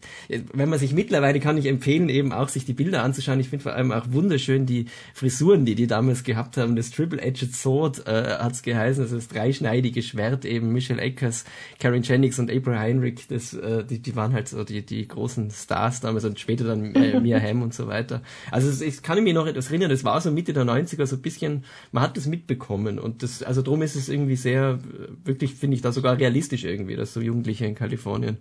wenn 0.54 0.70
man 0.70 0.80
sich 0.80 0.94
mittlerweile 0.94 1.40
kann 1.40 1.58
ich 1.58 1.66
empfehlen, 1.66 2.10
eben 2.10 2.32
auch 2.32 2.50
sich 2.50 2.66
die 2.66 2.74
Bilder 2.74 3.04
anzuschauen. 3.04 3.40
Ich 3.40 3.50
finde 3.50 3.64
vor 3.64 3.74
allem 3.74 3.92
auch 3.92 4.06
wunderschön 4.10 4.66
die 4.66 4.86
Frisuren, 5.14 5.66
die 5.66 5.76
die 5.76 5.88
damals 5.88 6.24
gehabt 6.24 6.58
haben. 6.58 6.76
Das 6.76 6.92
Triple-Edged 6.92 7.54
Sword 7.56 8.08
äh, 8.08 8.38
hat's 8.40 8.64
geheißen, 8.64 9.04
also 9.04 9.16
das 9.16 9.28
dreischneidige 9.28 10.02
Schwert 10.02 10.46
eben. 10.46 10.72
Michelle 10.74 11.02
Eckers, 11.02 11.46
Karen 11.80 12.04
Jennings 12.04 12.40
und 12.40 12.52
April 12.52 12.78
Heinrich, 12.78 13.28
das, 13.28 13.54
äh, 13.54 13.84
die, 13.84 14.00
die 14.00 14.16
waren 14.16 14.34
halt 14.34 14.48
so 14.48 14.64
die, 14.64 14.86
die 14.86 15.08
großen 15.08 15.52
Stars 15.52 16.02
damals 16.02 16.26
und 16.26 16.40
später 16.40 16.66
dann 16.66 16.96
äh, 16.96 17.20
Mia 17.22 17.40
Hamm 17.40 17.62
und 17.62 17.74
so 17.74 17.88
weiter. 17.88 18.22
Also 18.52 18.84
ich 18.84 19.02
kann 19.02 19.24
mich 19.24 19.34
noch 19.34 19.48
etwas 19.48 19.68
erinnern, 19.68 19.90
das 19.90 20.04
war 20.04 20.22
so 20.22 20.32
Mitte 20.32 20.54
der 20.54 20.64
90er, 20.64 21.06
so 21.06 21.16
ein 21.16 21.22
bisschen, 21.22 21.64
man 21.92 22.04
hat 22.04 22.18
das 22.18 22.28
mitbekommen 22.28 23.00
und 23.00 23.24
das, 23.24 23.44
also 23.44 23.62
drum 23.62 23.82
ist 23.82 23.96
es 23.96 24.10
irgendwie 24.10 24.36
sehr, 24.36 24.80
wirklich 25.24 25.56
finde 25.56 25.76
ich 25.76 25.82
da 25.82 25.92
sogar 25.92 26.18
realistisch 26.18 26.64
irgendwie, 26.64 26.96
dass 26.96 27.14
so 27.14 27.22
Jugendliche 27.22 27.66
Kalifornien. 27.78 28.38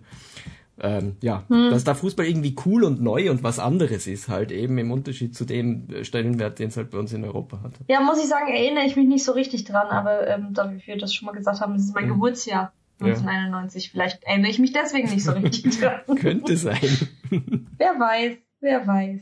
Ähm, 0.79 1.15
ja, 1.21 1.43
hm. 1.47 1.71
dass 1.71 1.83
da 1.83 1.95
Fußball 1.95 2.25
irgendwie 2.25 2.55
cool 2.65 2.83
und 2.83 3.01
neu 3.01 3.31
und 3.31 3.41
was 3.41 3.57
anderes 3.57 4.05
ist, 4.05 4.27
halt 4.27 4.51
eben 4.51 4.77
im 4.77 4.91
Unterschied 4.91 5.35
zu 5.35 5.43
dem 5.43 5.87
Stellenwert, 6.03 6.59
den 6.59 6.67
es 6.67 6.77
halt 6.77 6.91
bei 6.91 6.99
uns 6.99 7.13
in 7.13 7.23
Europa 7.23 7.61
hat. 7.63 7.73
Ja, 7.87 7.99
muss 8.01 8.19
ich 8.19 8.27
sagen, 8.27 8.47
erinnere 8.47 8.85
ich 8.85 8.95
mich 8.95 9.07
nicht 9.07 9.23
so 9.23 9.31
richtig 9.31 9.63
dran, 9.63 9.87
aber 9.87 10.27
ähm, 10.27 10.53
da 10.53 10.71
wir 10.71 10.97
das 10.97 11.15
schon 11.15 11.25
mal 11.25 11.31
gesagt 11.31 11.61
haben, 11.61 11.73
das 11.73 11.83
ist 11.83 11.95
mein 11.95 12.05
hm. 12.05 12.13
Geburtsjahr. 12.13 12.73
1991. 12.99 13.85
Ja. 13.85 13.91
Vielleicht 13.91 14.23
erinnere 14.23 14.51
ich 14.51 14.59
mich 14.59 14.71
deswegen 14.71 15.09
nicht 15.09 15.23
so 15.23 15.31
richtig 15.31 15.79
dran. 15.79 16.01
Könnte 16.19 16.57
sein. 16.57 16.77
wer 17.77 17.99
weiß, 17.99 18.37
wer 18.59 18.87
weiß. 18.87 19.21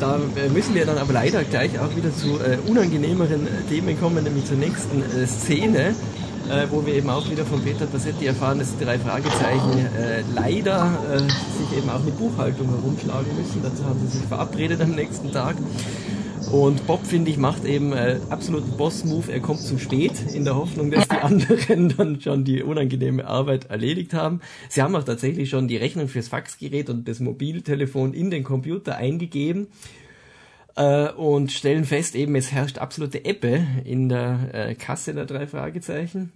Da 0.00 0.16
äh, 0.36 0.48
müssen 0.48 0.74
wir 0.74 0.84
dann 0.84 0.98
aber 0.98 1.12
leider 1.12 1.44
gleich 1.44 1.78
auch 1.78 1.94
wieder 1.96 2.12
zu 2.12 2.40
äh, 2.40 2.58
unangenehmeren 2.68 3.46
äh, 3.46 3.50
Themen 3.68 3.98
kommen, 4.00 4.24
nämlich 4.24 4.44
zur 4.46 4.56
nächsten 4.56 5.00
äh, 5.00 5.26
Szene 5.26 5.94
äh, 6.50 6.66
wo 6.70 6.84
wir 6.84 6.94
eben 6.94 7.10
auch 7.10 7.28
wieder 7.30 7.44
von 7.44 7.62
Peter 7.62 7.86
Passetti 7.86 8.26
erfahren, 8.26 8.58
dass 8.58 8.76
die 8.76 8.84
drei 8.84 8.98
Fragezeichen 8.98 9.86
äh, 9.96 10.22
leider 10.34 10.98
äh, 11.12 11.18
sich 11.18 11.78
eben 11.78 11.90
auch 11.90 12.02
mit 12.02 12.18
Buchhaltung 12.18 12.68
herumschlagen 12.68 13.36
müssen. 13.36 13.62
Dazu 13.62 13.84
haben 13.84 14.00
sie 14.00 14.18
sich 14.18 14.26
verabredet 14.26 14.80
am 14.80 14.90
nächsten 14.90 15.32
Tag. 15.32 15.56
Und 16.50 16.86
Bob, 16.86 17.06
finde 17.06 17.30
ich, 17.30 17.38
macht 17.38 17.64
eben 17.64 17.92
äh, 17.92 18.18
absoluten 18.28 18.76
Boss-Move. 18.76 19.32
Er 19.32 19.40
kommt 19.40 19.60
zu 19.60 19.78
spät, 19.78 20.12
in 20.34 20.44
der 20.44 20.54
Hoffnung, 20.56 20.90
dass 20.90 21.08
die 21.08 21.16
anderen 21.16 21.88
dann 21.96 22.20
schon 22.20 22.44
die 22.44 22.62
unangenehme 22.62 23.26
Arbeit 23.26 23.70
erledigt 23.70 24.12
haben. 24.12 24.40
Sie 24.68 24.82
haben 24.82 24.94
auch 24.94 25.04
tatsächlich 25.04 25.48
schon 25.48 25.66
die 25.66 25.78
Rechnung 25.78 26.08
fürs 26.08 26.28
Faxgerät 26.28 26.90
und 26.90 27.08
das 27.08 27.20
Mobiltelefon 27.20 28.12
in 28.12 28.30
den 28.30 28.44
Computer 28.44 28.96
eingegeben 28.96 29.68
äh, 30.76 31.10
und 31.10 31.52
stellen 31.52 31.84
fest, 31.84 32.14
eben 32.14 32.34
es 32.36 32.52
herrscht 32.52 32.78
absolute 32.78 33.24
Ebbe 33.24 33.66
in 33.84 34.08
der 34.08 34.50
äh, 34.52 34.74
Kasse 34.74 35.14
der 35.14 35.26
drei 35.26 35.46
Fragezeichen. 35.46 36.32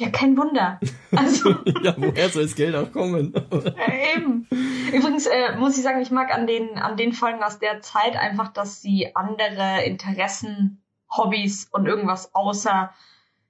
Ja, 0.00 0.10
kein 0.10 0.36
Wunder. 0.36 0.78
Also, 1.16 1.50
ja, 1.82 1.94
woher 1.96 2.28
soll 2.28 2.44
das 2.44 2.54
Geld 2.54 2.74
auch 2.74 2.92
kommen? 2.92 3.34
äh, 3.34 4.16
eben. 4.16 4.46
Übrigens 4.92 5.26
äh, 5.26 5.56
muss 5.56 5.76
ich 5.76 5.82
sagen, 5.82 6.00
ich 6.00 6.10
mag 6.10 6.32
an 6.32 6.46
den, 6.46 6.78
an 6.78 6.96
den 6.96 7.12
Folgen 7.12 7.42
aus 7.42 7.58
der 7.58 7.80
Zeit 7.80 8.16
einfach, 8.16 8.48
dass 8.52 8.80
sie 8.82 9.16
andere 9.16 9.82
Interessen, 9.84 10.82
Hobbys 11.10 11.68
und 11.72 11.86
irgendwas 11.86 12.34
außer 12.34 12.90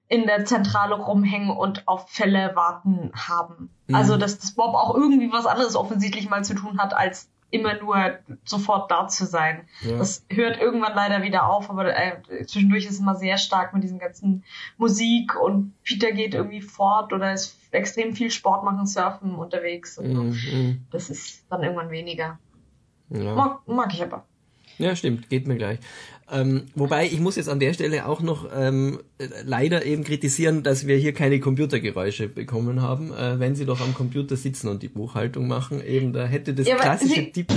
in 0.08 0.26
der 0.26 0.46
Zentrale 0.46 0.94
rumhängen 0.94 1.50
und 1.50 1.86
auf 1.86 2.08
Fälle 2.08 2.52
warten 2.54 3.12
haben. 3.14 3.70
Mhm. 3.86 3.94
Also, 3.94 4.16
dass 4.16 4.38
das 4.38 4.52
Bob 4.52 4.74
auch 4.74 4.94
irgendwie 4.94 5.30
was 5.30 5.46
anderes 5.46 5.76
offensichtlich 5.76 6.30
mal 6.30 6.44
zu 6.44 6.54
tun 6.54 6.78
hat, 6.78 6.94
als 6.94 7.28
immer 7.50 7.74
nur 7.80 8.18
sofort 8.44 8.90
da 8.90 9.08
zu 9.08 9.24
sein. 9.24 9.66
Ja. 9.80 9.96
Das 9.98 10.24
hört 10.28 10.60
irgendwann 10.60 10.94
leider 10.94 11.22
wieder 11.22 11.48
auf, 11.48 11.70
aber 11.70 11.96
äh, 11.96 12.20
zwischendurch 12.46 12.84
ist 12.84 12.92
es 12.92 13.00
immer 13.00 13.14
sehr 13.14 13.38
stark 13.38 13.72
mit 13.72 13.82
diesem 13.82 13.98
ganzen 13.98 14.44
Musik 14.76 15.34
und 15.40 15.72
Peter 15.82 16.12
geht 16.12 16.34
irgendwie 16.34 16.60
fort 16.60 17.12
oder 17.12 17.32
ist 17.32 17.56
extrem 17.70 18.14
viel 18.14 18.30
Sport 18.30 18.64
machen, 18.64 18.86
surfen 18.86 19.34
unterwegs. 19.34 19.98
Und 19.98 20.12
mhm. 20.12 20.86
Das 20.90 21.08
ist 21.10 21.44
dann 21.48 21.62
irgendwann 21.62 21.90
weniger. 21.90 22.38
Ja. 23.10 23.34
Mag, 23.34 23.66
mag 23.66 23.92
ich 23.94 24.02
aber. 24.02 24.24
Ja, 24.76 24.94
stimmt, 24.94 25.28
geht 25.28 25.46
mir 25.48 25.56
gleich. 25.56 25.78
Ähm, 26.30 26.66
wobei, 26.74 27.06
ich 27.06 27.20
muss 27.20 27.36
jetzt 27.36 27.48
an 27.48 27.58
der 27.58 27.72
Stelle 27.72 28.06
auch 28.06 28.20
noch 28.20 28.48
ähm, 28.54 29.00
leider 29.44 29.86
eben 29.86 30.04
kritisieren, 30.04 30.62
dass 30.62 30.86
wir 30.86 30.96
hier 30.96 31.14
keine 31.14 31.40
Computergeräusche 31.40 32.28
bekommen 32.28 32.82
haben, 32.82 33.12
äh, 33.12 33.38
wenn 33.40 33.54
Sie 33.54 33.64
doch 33.64 33.80
am 33.80 33.94
Computer 33.94 34.36
sitzen 34.36 34.68
und 34.68 34.82
die 34.82 34.88
Buchhaltung 34.88 35.48
machen. 35.48 35.82
Eben, 35.82 36.12
da 36.12 36.26
hätte 36.26 36.52
das 36.52 36.66
ja, 36.66 36.76
klassische 36.76 37.32
Tipp. 37.32 37.50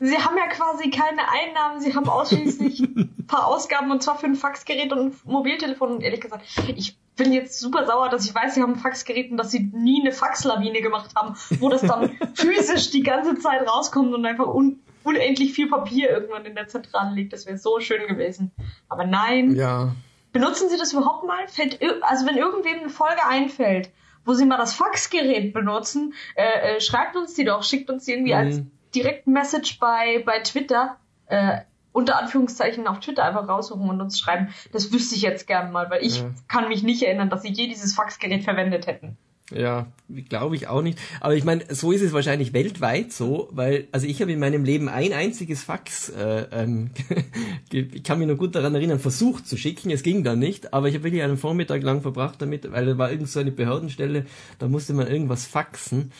Sie 0.00 0.16
haben 0.16 0.36
ja 0.38 0.46
quasi 0.48 0.88
keine 0.88 1.20
Einnahmen, 1.28 1.80
Sie 1.80 1.94
haben 1.94 2.08
ausschließlich 2.08 2.80
ein 2.96 3.26
paar 3.26 3.46
Ausgaben 3.46 3.90
und 3.90 4.02
zwar 4.02 4.18
für 4.18 4.26
ein 4.26 4.34
Faxgerät 4.34 4.92
und 4.92 4.98
ein 4.98 5.12
Mobiltelefon. 5.24 5.92
Und 5.96 6.02
ehrlich 6.02 6.22
gesagt, 6.22 6.46
ich 6.76 6.96
bin 7.16 7.34
jetzt 7.34 7.60
super 7.60 7.84
sauer, 7.84 8.08
dass 8.08 8.24
ich 8.24 8.34
weiß, 8.34 8.54
Sie 8.54 8.62
haben 8.62 8.74
ein 8.74 8.78
Faxgerät 8.78 9.30
und 9.30 9.36
dass 9.36 9.50
Sie 9.50 9.70
nie 9.74 10.00
eine 10.00 10.12
Faxlawine 10.12 10.80
gemacht 10.80 11.10
haben, 11.14 11.36
wo 11.58 11.68
das 11.68 11.82
dann 11.82 12.16
physisch 12.34 12.90
die 12.90 13.02
ganze 13.02 13.38
Zeit 13.38 13.68
rauskommt 13.68 14.14
und 14.14 14.24
einfach 14.24 14.46
un 14.46 14.80
unendlich 15.04 15.52
viel 15.52 15.68
Papier 15.68 16.10
irgendwann 16.10 16.44
in 16.44 16.54
der 16.54 16.68
Zentrale 16.68 17.14
liegt. 17.14 17.32
Das 17.32 17.46
wäre 17.46 17.58
so 17.58 17.80
schön 17.80 18.06
gewesen. 18.06 18.52
Aber 18.88 19.04
nein. 19.04 19.54
Ja. 19.54 19.94
Benutzen 20.32 20.68
Sie 20.68 20.78
das 20.78 20.92
überhaupt 20.92 21.26
mal? 21.26 21.48
Fällt, 21.48 21.80
also 22.02 22.26
wenn 22.26 22.36
irgendwem 22.36 22.80
eine 22.80 22.88
Folge 22.88 23.26
einfällt, 23.26 23.90
wo 24.24 24.34
Sie 24.34 24.44
mal 24.44 24.58
das 24.58 24.74
Faxgerät 24.74 25.52
benutzen, 25.52 26.14
äh, 26.36 26.76
äh, 26.76 26.80
schreibt 26.80 27.16
uns 27.16 27.34
die 27.34 27.44
doch, 27.44 27.64
schickt 27.64 27.90
uns 27.90 28.04
die 28.04 28.12
irgendwie 28.12 28.32
mhm. 28.32 28.38
als 28.38 28.62
Direktmessage 28.94 29.78
bei, 29.80 30.22
bei 30.24 30.40
Twitter. 30.40 30.96
Äh, 31.26 31.60
unter 31.92 32.20
Anführungszeichen 32.20 32.86
auf 32.86 33.00
Twitter 33.00 33.24
einfach 33.24 33.48
raussuchen 33.48 33.88
und 33.88 34.00
uns 34.00 34.18
schreiben. 34.18 34.54
Das 34.72 34.92
wüsste 34.92 35.16
ich 35.16 35.22
jetzt 35.22 35.48
gern 35.48 35.72
mal, 35.72 35.90
weil 35.90 36.04
ich 36.04 36.20
ja. 36.20 36.30
kann 36.46 36.68
mich 36.68 36.84
nicht 36.84 37.02
erinnern, 37.02 37.30
dass 37.30 37.42
sie 37.42 37.48
je 37.48 37.66
dieses 37.66 37.94
Faxgerät 37.94 38.44
verwendet 38.44 38.86
hätten. 38.86 39.16
Ja, 39.50 39.88
glaube 40.28 40.56
ich 40.56 40.68
auch 40.68 40.82
nicht. 40.82 40.98
Aber 41.20 41.34
ich 41.34 41.44
meine, 41.44 41.64
so 41.74 41.92
ist 41.92 42.02
es 42.02 42.12
wahrscheinlich 42.12 42.52
weltweit 42.52 43.12
so, 43.12 43.48
weil, 43.52 43.88
also 43.92 44.06
ich 44.06 44.20
habe 44.22 44.32
in 44.32 44.38
meinem 44.38 44.64
Leben 44.64 44.88
ein 44.88 45.12
einziges 45.12 45.64
Fax, 45.64 46.08
äh, 46.10 46.46
ähm, 46.52 46.90
ich 47.72 48.02
kann 48.04 48.18
mich 48.18 48.28
noch 48.28 48.36
gut 48.36 48.54
daran 48.54 48.74
erinnern, 48.74 49.00
versucht 49.00 49.48
zu 49.48 49.56
schicken. 49.56 49.90
Es 49.90 50.02
ging 50.02 50.22
dann 50.22 50.38
nicht, 50.38 50.72
aber 50.72 50.88
ich 50.88 50.94
habe 50.94 51.04
wirklich 51.04 51.22
einen 51.22 51.36
Vormittag 51.36 51.82
lang 51.82 52.00
verbracht 52.00 52.40
damit, 52.40 52.70
weil 52.70 52.86
da 52.86 52.98
war 52.98 53.10
irgend 53.10 53.28
so 53.28 53.40
eine 53.40 53.50
Behördenstelle, 53.50 54.26
da 54.58 54.68
musste 54.68 54.94
man 54.94 55.08
irgendwas 55.08 55.46
faxen 55.46 56.12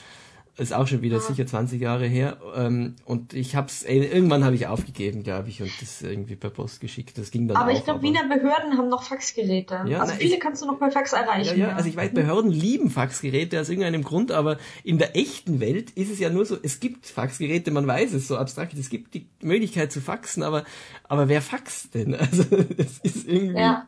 ist 0.57 0.73
auch 0.73 0.87
schon 0.87 1.03
wieder 1.03 1.17
ja. 1.17 1.23
sicher 1.23 1.47
20 1.47 1.81
Jahre 1.81 2.07
her. 2.07 2.39
Ähm, 2.55 2.97
und 3.05 3.33
ich 3.33 3.57
hab's, 3.57 3.83
ey, 3.83 4.05
irgendwann 4.05 4.45
habe 4.45 4.55
ich 4.55 4.67
aufgegeben, 4.67 5.23
glaube 5.23 5.49
ich, 5.49 5.63
und 5.63 5.71
das 5.81 6.03
irgendwie 6.03 6.37
per 6.37 6.51
Post 6.51 6.81
geschickt. 6.81 7.17
Das 7.19 7.31
ging 7.31 7.49
dann 7.49 7.57
Aber 7.57 7.73
auch, 7.73 7.77
ich 7.77 7.85
glaube, 7.85 8.03
Wiener 8.03 8.29
Behörden 8.29 8.77
haben 8.77 8.89
noch 8.89 9.03
Faxgeräte. 9.03 9.85
Ja, 9.87 10.01
also 10.01 10.13
na, 10.13 10.19
viele 10.19 10.35
ich, 10.35 10.41
kannst 10.41 10.63
du 10.63 10.67
noch 10.67 10.79
per 10.79 10.91
Fax 10.91 11.13
erreichen. 11.13 11.59
Ja, 11.59 11.69
ja, 11.69 11.77
also 11.77 11.89
ich 11.89 11.97
weiß, 11.97 12.13
Behörden 12.13 12.51
lieben 12.51 12.91
Faxgeräte 12.91 13.61
aus 13.61 13.69
irgendeinem 13.69 14.03
Grund, 14.03 14.33
aber 14.33 14.59
in 14.85 14.99
der 14.99 15.17
echten 15.17 15.61
Welt 15.61 15.91
ist 15.93 16.11
es 16.11 16.19
ja 16.19 16.31
nur 16.31 16.45
so, 16.45 16.57
es 16.63 16.81
gibt 16.81 17.07
Faxgeräte, 17.07 17.71
man 17.71 17.87
weiß 17.87 18.13
es 18.13 18.29
so 18.29 18.37
abstrakt, 18.37 18.75
es 18.75 18.91
gibt 18.91 19.15
die 19.15 19.27
Möglichkeit 19.43 19.93
zu 19.93 20.01
faxen, 20.01 20.43
aber, 20.43 20.65
aber 21.05 21.29
wer 21.29 21.43
faxt 21.43 21.95
denn? 21.95 22.15
Also, 22.21 22.45
es 22.77 22.99
ist 22.99 23.27
irgendwie... 23.27 23.59
Ja 23.59 23.87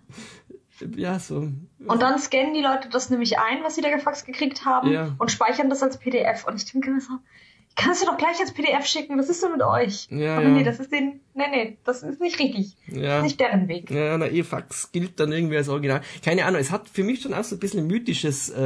ja, 0.97 1.19
so. 1.19 1.49
Und 1.87 2.03
dann 2.03 2.19
scannen 2.19 2.55
die 2.55 2.61
Leute 2.63 2.89
das 2.91 3.11
nämlich 3.11 3.39
ein, 3.39 3.63
was 3.63 3.75
sie 3.75 3.81
da 3.83 3.91
gefaxt 3.91 4.27
gekriegt 4.27 4.65
haben 4.65 4.91
Ja. 4.91 5.15
und 5.19 5.31
speichern 5.31 5.69
das 5.71 5.83
als 5.83 5.99
PDF. 5.99 6.47
Und 6.47 6.57
ich 6.57 6.71
denke 6.71 6.91
mir 6.91 7.01
so, 7.01 7.13
ich 7.69 7.77
kann 7.77 7.93
es 7.93 8.01
dir 8.01 8.07
doch 8.07 8.19
gleich 8.19 8.39
als 8.39 8.53
PDF 8.53 8.85
schicken, 8.85 9.19
was 9.19 9.31
ist 9.31 9.43
denn 9.43 9.53
mit 9.53 9.63
euch? 9.63 10.07
Ja, 10.11 10.37
Aber 10.37 10.49
ja. 10.49 10.51
nee, 10.51 10.63
das 10.63 10.79
ist 10.79 10.93
den, 10.93 11.21
nee, 11.33 11.45
nee, 11.51 11.79
das 11.85 12.03
ist 12.03 12.21
nicht 12.21 12.39
richtig. 12.39 12.77
Das 12.87 12.99
Ja. 12.99 13.17
ist 13.19 13.23
nicht 13.25 13.41
deren 13.41 13.67
Weg. 13.67 13.91
Ja, 13.91 14.19
na, 14.19 14.27
ihr 14.29 14.45
Fax 14.45 14.93
gilt 14.93 15.19
dann 15.19 15.33
irgendwie 15.33 15.57
als 15.57 15.71
Original. 15.71 16.03
Keine 16.23 16.45
Ahnung, 16.45 16.61
es 16.61 16.71
hat 16.71 16.87
für 16.91 17.03
mich 17.03 17.23
schon 17.23 17.33
auch 17.33 17.45
so 17.45 17.57
ein 17.57 17.61
bisschen 17.61 17.81
ein 17.81 17.87
mythisches 17.87 18.51
äh, 18.51 18.61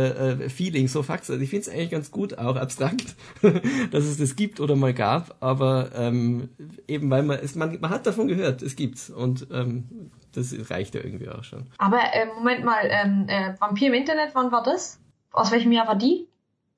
äh, 0.44 0.48
Feeling, 0.48 0.88
so 0.88 1.04
Fax. 1.04 1.30
Also 1.30 1.40
ich 1.40 1.50
finde 1.50 1.62
es 1.62 1.68
eigentlich 1.68 1.90
ganz 1.90 2.10
gut, 2.10 2.36
auch 2.38 2.56
abstrakt, 2.56 3.14
dass 3.92 4.04
es 4.04 4.18
das 4.18 4.34
gibt 4.34 4.58
oder 4.58 4.74
mal 4.74 4.92
gab, 4.92 5.36
aber 5.38 5.90
ähm, 5.94 6.48
eben 6.88 7.08
weil 7.08 7.22
man 7.22 7.38
es, 7.38 7.54
man, 7.54 7.78
man 7.80 7.90
hat 7.90 8.06
davon 8.08 8.26
gehört, 8.26 8.60
es 8.60 8.74
gibt's 8.74 9.08
und 9.08 9.46
ähm, 9.52 10.10
das 10.36 10.54
reicht 10.70 10.94
ja 10.94 11.02
irgendwie 11.02 11.28
auch 11.28 11.44
schon. 11.44 11.66
Aber 11.78 11.98
äh, 12.12 12.26
Moment 12.26 12.64
mal, 12.64 12.82
ähm, 12.84 13.26
äh, 13.28 13.54
Vampir 13.58 13.88
im 13.88 13.94
Internet, 13.94 14.30
wann 14.34 14.52
war 14.52 14.62
das? 14.62 15.00
Aus 15.32 15.50
welchem 15.50 15.72
Jahr 15.72 15.86
war 15.86 15.96
die? 15.96 16.28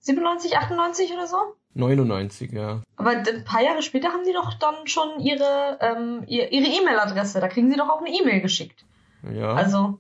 97, 0.01 0.57
98 0.57 1.13
oder 1.13 1.27
so? 1.27 1.37
99, 1.75 2.53
ja. 2.53 2.83
Aber 2.97 3.11
ein 3.11 3.45
paar 3.45 3.63
Jahre 3.63 3.83
später 3.83 4.09
haben 4.09 4.25
sie 4.25 4.33
doch 4.33 4.55
dann 4.55 4.75
schon 4.87 5.21
ihre 5.21 5.79
ähm, 5.81 6.25
ihr, 6.27 6.51
ihre 6.53 6.67
E-Mail-Adresse. 6.67 7.41
Da 7.41 7.49
kriegen 7.49 7.71
sie 7.71 7.77
doch 7.77 7.89
auch 7.89 8.01
eine 8.01 8.11
E-Mail 8.11 8.41
geschickt. 8.41 8.85
Ja. 9.33 9.53
Also, 9.53 9.99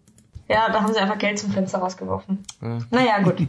ja, 0.48 0.70
da 0.70 0.82
haben 0.82 0.92
sie 0.92 0.98
einfach 0.98 1.18
Geld 1.18 1.38
zum 1.38 1.50
Fenster 1.50 1.78
rausgeworfen. 1.78 2.44
Ja. 2.62 2.78
Naja, 2.90 3.18
gut. 3.20 3.36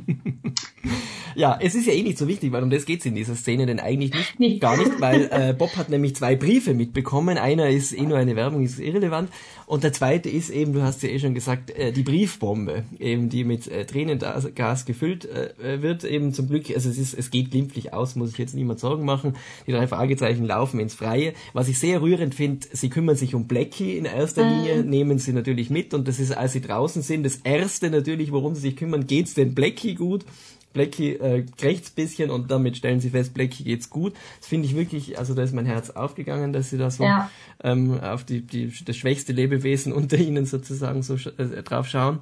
Ja, 1.36 1.58
es 1.62 1.76
ist 1.76 1.86
ja 1.88 1.94
eh 1.94 2.04
nicht 2.04 2.18
so 2.18 2.28
wichtig, 2.28 2.52
weil 2.52 2.64
um 2.64 2.70
das 2.70 2.86
geht's 2.86 3.06
in 3.06 3.16
dieser 3.16 3.36
Szene 3.36 3.66
denn 3.66 3.80
eigentlich 3.80 4.14
nicht, 4.14 4.40
Nee. 4.40 4.58
gar 4.60 4.78
nicht, 4.78 5.00
weil 5.00 5.30
äh, 5.32 5.54
Bob 5.58 5.76
hat 5.76 5.90
nämlich 5.90 6.16
zwei 6.16 6.36
Briefe 6.36 6.74
mitbekommen. 6.74 7.38
Einer 7.38 7.70
ist 7.70 7.92
eh 7.98 8.02
nur 8.02 8.18
eine 8.18 8.36
Werbung, 8.36 8.64
ist 8.64 8.80
irrelevant. 8.80 9.30
Und 9.66 9.84
der 9.84 9.94
zweite 9.94 10.30
ist 10.30 10.50
eben, 10.50 10.74
du 10.74 10.82
hast 10.82 11.04
ja 11.04 11.10
eh 11.10 11.20
schon 11.20 11.36
gesagt, 11.36 11.70
äh, 11.72 11.92
die 11.92 12.02
Briefbombe, 12.04 12.84
eben 13.00 13.30
die 13.30 13.44
mit 13.44 13.68
äh, 13.68 13.86
Tränengas 13.86 14.86
gefüllt 14.86 15.26
äh, 15.26 15.82
wird. 15.82 16.04
Eben 16.04 16.34
zum 16.34 16.48
Glück, 16.48 16.70
also 16.74 16.90
es 16.90 16.98
ist, 16.98 17.14
es 17.14 17.30
geht 17.30 17.52
glimpflich 17.52 17.94
aus, 17.94 18.16
muss 18.16 18.32
ich 18.32 18.38
jetzt 18.38 18.56
niemand 18.56 18.80
Sorgen 18.80 19.06
machen. 19.06 19.36
Die 19.68 19.72
drei 19.72 19.88
Fragezeichen 19.88 20.46
laufen 20.46 20.80
ins 20.80 20.94
Freie. 20.96 21.34
Was 21.54 21.68
ich 21.68 21.78
sehr 21.78 22.02
rührend 22.02 22.34
finde, 22.36 22.68
sie 22.72 22.90
kümmern 22.90 23.16
sich 23.16 23.36
um 23.36 23.48
Blackie 23.48 23.98
in 23.98 24.06
erster 24.06 24.48
Linie, 24.50 24.84
nehmen 24.84 25.20
sie 25.20 25.34
natürlich 25.34 25.70
mit 25.70 25.94
und 25.94 26.08
das 26.08 26.20
ist, 26.20 26.32
als 26.36 26.54
sie 26.54 26.62
draußen 26.62 27.02
sind, 27.02 27.24
das 27.24 27.38
erste 27.38 27.90
natürlich, 27.90 28.32
worum 28.32 28.56
sie 28.56 28.62
sich 28.62 28.76
kümmern, 28.76 29.06
geht's 29.08 29.34
denn 29.36 29.54
Blackie 29.54 29.96
gut? 29.96 30.26
Blackie 30.74 31.14
äh, 31.14 31.46
krächzt 31.58 31.96
bisschen 31.96 32.30
und 32.30 32.52
damit 32.52 32.78
stellen 32.78 33.00
sie 33.00 33.10
fest, 33.10 33.34
Blackie 33.34 33.64
geht's 33.64 33.90
gut. 33.90 34.14
Das 34.40 34.48
finde 34.48 34.68
ich 34.68 34.76
wirklich, 34.76 35.18
also 35.18 35.34
da 35.34 35.44
ist 35.44 35.54
mein 35.54 35.66
Herz 35.66 35.90
aufgegangen, 35.90 36.54
dass 36.54 36.70
sie 36.70 36.78
da 36.78 36.92
so 36.92 37.04
Ja. 37.04 37.30
ähm, 37.64 38.00
auf 38.00 38.24
die, 38.24 38.42
die, 38.42 38.72
das 38.86 38.96
schwächste 38.96 39.34
Lebewesen 39.34 39.94
unter 39.94 40.18
ihnen 40.18 40.46
sozusagen 40.46 41.04
so 41.04 41.16
äh, 41.16 41.64
drauf 41.64 41.88
schauen. 41.88 42.20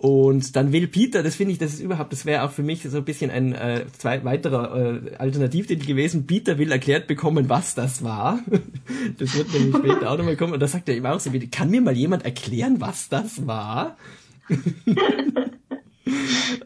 Und 0.00 0.56
dann 0.56 0.72
will 0.72 0.86
Peter, 0.86 1.22
das 1.22 1.36
finde 1.36 1.52
ich, 1.52 1.58
das 1.58 1.74
ist 1.74 1.80
überhaupt, 1.80 2.10
das 2.10 2.24
wäre 2.24 2.44
auch 2.44 2.52
für 2.52 2.62
mich 2.62 2.84
so 2.84 2.96
ein 2.96 3.04
bisschen 3.04 3.30
ein 3.30 3.52
äh, 3.52 3.84
zwei, 3.98 4.24
weiterer 4.24 4.74
äh, 4.74 5.16
Alternativtitel 5.16 5.84
gewesen. 5.84 6.26
Peter 6.26 6.56
will 6.56 6.72
erklärt 6.72 7.06
bekommen, 7.06 7.50
was 7.50 7.74
das 7.74 8.02
war. 8.02 8.38
das 9.18 9.36
wird 9.36 9.52
nämlich 9.52 9.76
später 9.76 10.10
auch 10.10 10.16
nochmal 10.16 10.38
kommen. 10.38 10.54
Und 10.54 10.60
da 10.60 10.68
sagt 10.68 10.88
er 10.88 10.96
eben 10.96 11.04
auch 11.04 11.20
so, 11.20 11.34
wie, 11.34 11.46
kann 11.48 11.68
mir 11.68 11.82
mal 11.82 11.94
jemand 11.94 12.24
erklären, 12.24 12.80
was 12.80 13.10
das 13.10 13.46
war? 13.46 13.98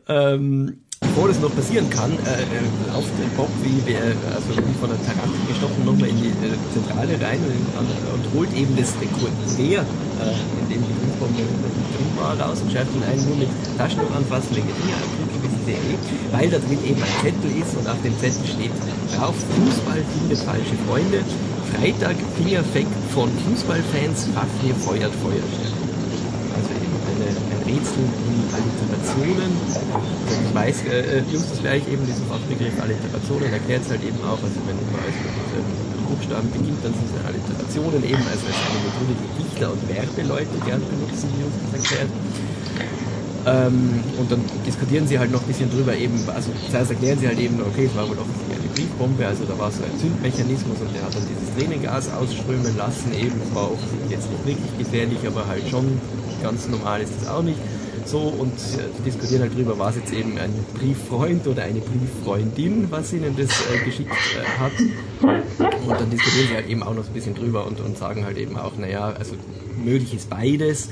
ähm, 0.09 0.84
bevor 1.05 1.29
das 1.29 1.39
noch 1.41 1.55
passieren 1.55 1.89
kann, 1.91 2.13
äh, 2.25 2.43
äh, 2.49 2.93
lauft 2.93 3.13
Bob 3.37 3.51
wie, 3.63 3.79
äh, 3.93 4.17
also 4.33 4.57
wie 4.57 4.77
von 4.81 4.89
der 4.89 5.01
Tarantel 5.05 5.41
gestochen 5.49 5.85
nochmal 5.85 6.09
in 6.09 6.19
die 6.19 6.33
äh, 6.33 6.57
Zentrale 6.73 7.15
rein 7.21 7.41
und, 7.45 7.89
und 8.17 8.25
holt 8.35 8.53
eben 8.57 8.73
das 8.77 8.97
Rekorder, 8.97 9.37
äh, 9.61 10.33
in 10.61 10.67
dem 10.73 10.81
die 10.81 10.95
Briefbombe 10.97 11.45
drin 11.45 12.11
war, 12.17 12.33
raus 12.41 12.59
und 12.65 12.73
schärft 12.73 12.91
ihn 12.97 13.05
ein, 13.05 13.21
nur 13.29 13.37
mit 13.37 13.53
Taschentuch 13.77 14.11
anfassen, 14.17 14.57
lege 14.57 14.73
Fingerabdrücke, 14.73 15.37
wie 15.45 15.53
sie 15.69 15.77
eh, 15.77 15.97
weil 16.33 16.49
da 16.49 16.59
drin 16.59 16.81
eben 16.83 17.03
ein 17.03 17.17
Zettel 17.21 17.53
ist 17.53 17.73
und 17.77 17.87
auf 17.87 18.01
dem 18.01 18.17
Zettel 18.19 18.47
steht 18.49 18.75
drauf, 19.13 19.37
Fußball 19.37 20.01
findet 20.01 20.41
falsche 20.41 20.77
Freunde, 20.89 21.21
Freitag 21.77 22.17
Fingerfeck 22.37 22.89
von 23.13 23.29
Fußballfans, 23.29 24.33
Fafnir 24.33 24.75
feuert 24.75 25.13
Feuersterne. 25.21 25.94
Also 26.55 26.71
eben 26.71 26.95
eine, 26.95 27.29
ein 27.35 27.63
Rätsel 27.67 28.07
in 28.07 28.39
Alliterationen. 28.55 29.51
Ich 29.51 30.55
weiß, 30.55 30.77
äh, 30.87 31.19
äh, 31.19 31.23
Justus 31.33 31.59
gleich 31.61 31.83
eben 31.91 32.07
diesen 32.07 32.27
Fachbegriff 32.31 32.79
Alliterationen 32.79 33.51
erklärt 33.53 33.83
es 33.83 33.91
halt 33.91 34.05
eben 34.07 34.21
auch, 34.23 34.39
also 34.39 34.59
wenn 34.67 34.79
immer 34.79 35.03
als 35.03 35.19
mit 35.19 35.35
ähm, 35.59 35.85
Buchstaben 36.07 36.49
beginnt, 36.55 36.79
dann 36.85 36.95
sind 36.95 37.11
es 37.11 37.19
Alliterationen 37.27 38.03
eben, 38.07 38.23
also 38.23 38.45
als 38.47 38.59
eine 38.71 38.81
Methode, 38.87 39.13
die 39.19 39.33
Dichter 39.43 39.67
und 39.75 39.83
Werbeleute 39.91 40.57
gern 40.63 40.83
benutzen, 40.87 41.27
wie 41.35 41.43
Justus 41.43 41.71
erklärt. 41.75 42.11
Ähm, 43.47 44.01
und 44.17 44.33
dann 44.33 44.41
diskutieren 44.65 45.07
sie 45.07 45.19
halt 45.19 45.31
noch 45.31 45.43
ein 45.43 45.47
bisschen 45.47 45.71
drüber 45.71 45.95
eben, 45.95 46.17
also 46.33 46.51
zuerst 46.71 46.91
erklären 46.91 47.19
sie 47.19 47.29
halt 47.29 47.39
eben, 47.39 47.61
okay, 47.61 47.91
es 47.91 47.95
war 47.95 48.09
wohl 48.09 48.17
offensichtlich 48.17 48.57
eine 48.57 48.69
Briefbombe, 48.73 49.27
also 49.27 49.45
da 49.45 49.59
war 49.59 49.71
so 49.71 49.85
ein 49.85 49.93
Zündmechanismus 50.01 50.81
und 50.81 50.89
der 50.97 51.03
hat 51.05 51.13
dann 51.15 51.29
dieses 51.29 51.53
Tränengas 51.53 52.09
ausströmen 52.09 52.75
lassen 52.77 53.13
eben, 53.13 53.37
es 53.45 53.55
war 53.55 53.69
offensichtlich 53.69 54.11
jetzt 54.17 54.31
nicht 54.33 54.47
wirklich 54.47 54.73
gefährlich, 54.79 55.21
aber 55.29 55.47
halt 55.47 55.69
schon 55.69 56.01
ganz 56.45 56.69
normal 56.69 57.01
ist 57.01 57.13
es 57.21 57.27
auch 57.27 57.43
nicht. 57.43 57.59
So, 58.05 58.19
und 58.19 58.53
äh, 58.53 59.03
diskutieren 59.05 59.41
halt 59.41 59.57
drüber, 59.57 59.79
war 59.79 59.89
es 59.89 59.97
jetzt 59.97 60.13
eben 60.13 60.37
ein 60.37 60.53
Brieffreund 60.75 61.47
oder 61.47 61.63
eine 61.63 61.81
Brieffreundin, 61.81 62.89
was 62.91 63.15
ihnen 63.15 63.35
das 63.35 63.49
äh, 63.73 63.83
geschickt 63.83 64.13
äh, 64.13 64.61
hat. 64.61 64.73
Und 64.79 66.01
dann 66.01 66.11
diskutieren 66.11 66.49
sie 66.49 66.55
halt 66.55 66.69
eben 66.69 66.83
auch 66.83 66.95
noch 66.95 67.03
so 67.03 67.11
ein 67.11 67.15
bisschen 67.15 67.35
drüber 67.35 67.67
und, 67.67 67.81
und 67.81 67.97
sagen 67.97 68.27
halt 68.27 68.37
eben 68.37 68.59
auch, 68.59 68.77
naja, 68.77 69.15
also 69.19 69.37
möglich 69.83 70.15
ist 70.15 70.29
beides, 70.29 70.91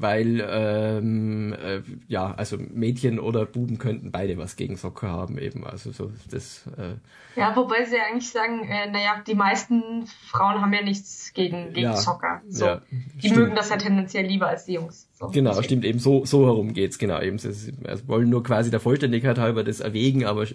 weil 0.00 0.44
ähm, 0.48 1.52
äh, 1.54 1.82
ja, 2.06 2.32
also 2.34 2.56
Mädchen 2.56 3.18
oder 3.18 3.46
Buben 3.46 3.78
könnten 3.78 4.10
beide 4.12 4.36
was 4.38 4.56
gegen 4.56 4.76
Soccer 4.76 5.08
haben 5.08 5.38
eben. 5.38 5.66
Also 5.66 5.92
so 5.92 6.10
das 6.30 6.66
äh, 6.76 6.94
Ja, 7.38 7.54
wobei 7.56 7.84
sie 7.84 7.96
ja 7.96 8.04
eigentlich 8.04 8.30
sagen, 8.30 8.62
äh, 8.68 8.90
naja, 8.90 9.22
die 9.26 9.34
meisten 9.34 10.06
Frauen 10.30 10.60
haben 10.60 10.72
ja 10.72 10.82
nichts 10.82 11.32
gegen, 11.34 11.72
gegen 11.72 11.80
Ja, 11.86 11.96
Soccer. 11.96 12.42
So. 12.48 12.64
ja, 12.66 12.82
die 12.90 13.28
stimmt. 13.28 13.36
mögen 13.36 13.54
das 13.56 13.70
ja 13.70 13.76
tendenziell 13.76 14.26
lieber 14.26 14.48
als 14.48 14.64
die 14.66 14.74
Jungs. 14.74 15.08
So. 15.18 15.28
Genau, 15.28 15.50
Deswegen. 15.50 15.64
stimmt 15.64 15.84
eben 15.84 15.98
so 15.98 16.24
so 16.24 16.46
herum 16.46 16.72
geht's 16.74 16.98
genau 16.98 17.20
eben. 17.20 17.38
Sie, 17.38 17.52
sie 17.52 17.74
also 17.84 18.06
wollen 18.08 18.28
nur 18.30 18.42
quasi 18.42 18.70
der 18.70 18.80
Vollständigkeit 18.80 19.38
halber 19.38 19.64
das 19.64 19.80
erwägen, 19.80 20.24
aber 20.24 20.46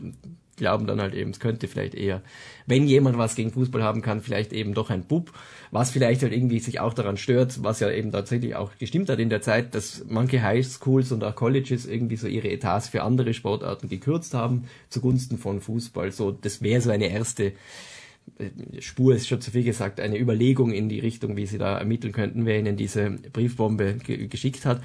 glauben 0.64 0.88
dann 0.88 1.02
halt 1.02 1.14
eben, 1.14 1.32
es 1.32 1.42
könnte 1.42 1.68
vielleicht 1.68 1.94
eher, 1.94 2.22
wenn 2.66 2.88
jemand 2.88 3.18
was 3.18 3.36
gegen 3.36 3.52
Fußball 3.52 3.84
haben 3.84 4.02
kann, 4.02 4.22
vielleicht 4.22 4.54
eben 4.54 4.74
doch 4.74 4.90
ein 4.90 5.04
Bub, 5.04 5.34
was 5.72 5.92
vielleicht 5.92 6.22
halt 6.22 6.32
irgendwie 6.32 6.60
sich 6.60 6.80
auch 6.80 6.94
daran 6.94 7.18
stört, 7.18 7.62
was 7.64 7.82
ja 7.82 7.92
eben 7.92 8.14
tatsächlich 8.14 8.56
auch 8.56 8.72
gestimmt 8.78 9.10
hat 9.10 9.20
in 9.20 9.30
der 9.30 9.42
Zeit, 9.42 9.76
dass 9.76 10.06
manche 10.08 10.42
Highschools 10.42 11.12
und 11.12 11.22
auch 11.26 11.36
Colleges 11.36 11.86
irgendwie 11.86 12.16
so 12.16 12.28
ihre 12.28 12.50
Etats 12.50 12.88
für 12.88 13.04
andere 13.04 13.34
Sportarten 13.34 13.90
gekürzt 13.90 14.34
haben 14.34 14.70
zugunsten 14.88 15.38
von 15.38 15.60
Fußball. 15.60 16.14
So, 16.14 16.32
das 16.32 16.62
wäre 16.62 16.80
so 16.80 16.92
eine 16.92 17.10
erste 17.10 17.52
Spur 18.80 19.16
ist 19.16 19.28
schon 19.28 19.42
zu 19.42 19.52
viel 19.52 19.64
gesagt, 19.64 20.00
eine 20.00 20.18
Überlegung 20.18 20.72
in 20.72 20.88
die 20.88 21.00
Richtung, 21.00 21.36
wie 21.36 21.46
sie 21.46 21.58
da 21.58 21.78
ermitteln 21.78 22.14
könnten, 22.14 22.46
wer 22.46 22.58
ihnen 22.58 22.78
diese 22.78 23.12
Briefbombe 23.12 23.96
ge 23.96 24.28
geschickt 24.28 24.66
hat. 24.66 24.82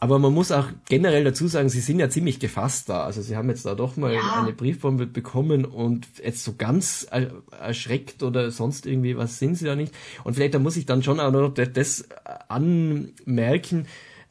Aber 0.00 0.20
man 0.20 0.32
muss 0.32 0.52
auch 0.52 0.66
generell 0.88 1.24
dazu 1.24 1.48
sagen, 1.48 1.68
sie 1.68 1.80
sind 1.80 1.98
ja 1.98 2.08
ziemlich 2.08 2.38
gefasst 2.38 2.88
da. 2.88 3.02
Also 3.02 3.20
sie 3.20 3.36
haben 3.36 3.48
jetzt 3.48 3.66
da 3.66 3.74
doch 3.74 3.96
mal 3.96 4.14
Ja. 4.14 4.42
eine 4.42 4.52
Briefbombe 4.52 5.06
bekommen 5.06 5.64
und 5.64 6.06
jetzt 6.24 6.44
so 6.44 6.54
ganz 6.56 7.04
er 7.10 7.32
erschreckt 7.60 8.22
oder 8.22 8.52
sonst 8.52 8.86
irgendwie 8.86 9.16
was 9.16 9.40
sind 9.40 9.56
sie 9.56 9.64
da 9.64 9.74
nicht. 9.74 9.92
Und 10.22 10.34
vielleicht 10.34 10.54
da 10.54 10.60
muss 10.60 10.76
ich 10.76 10.86
dann 10.86 11.02
schon 11.02 11.18
auch 11.18 11.32
noch 11.32 11.52
das, 11.52 11.72
das 11.72 12.08
anmerken, 12.48 13.86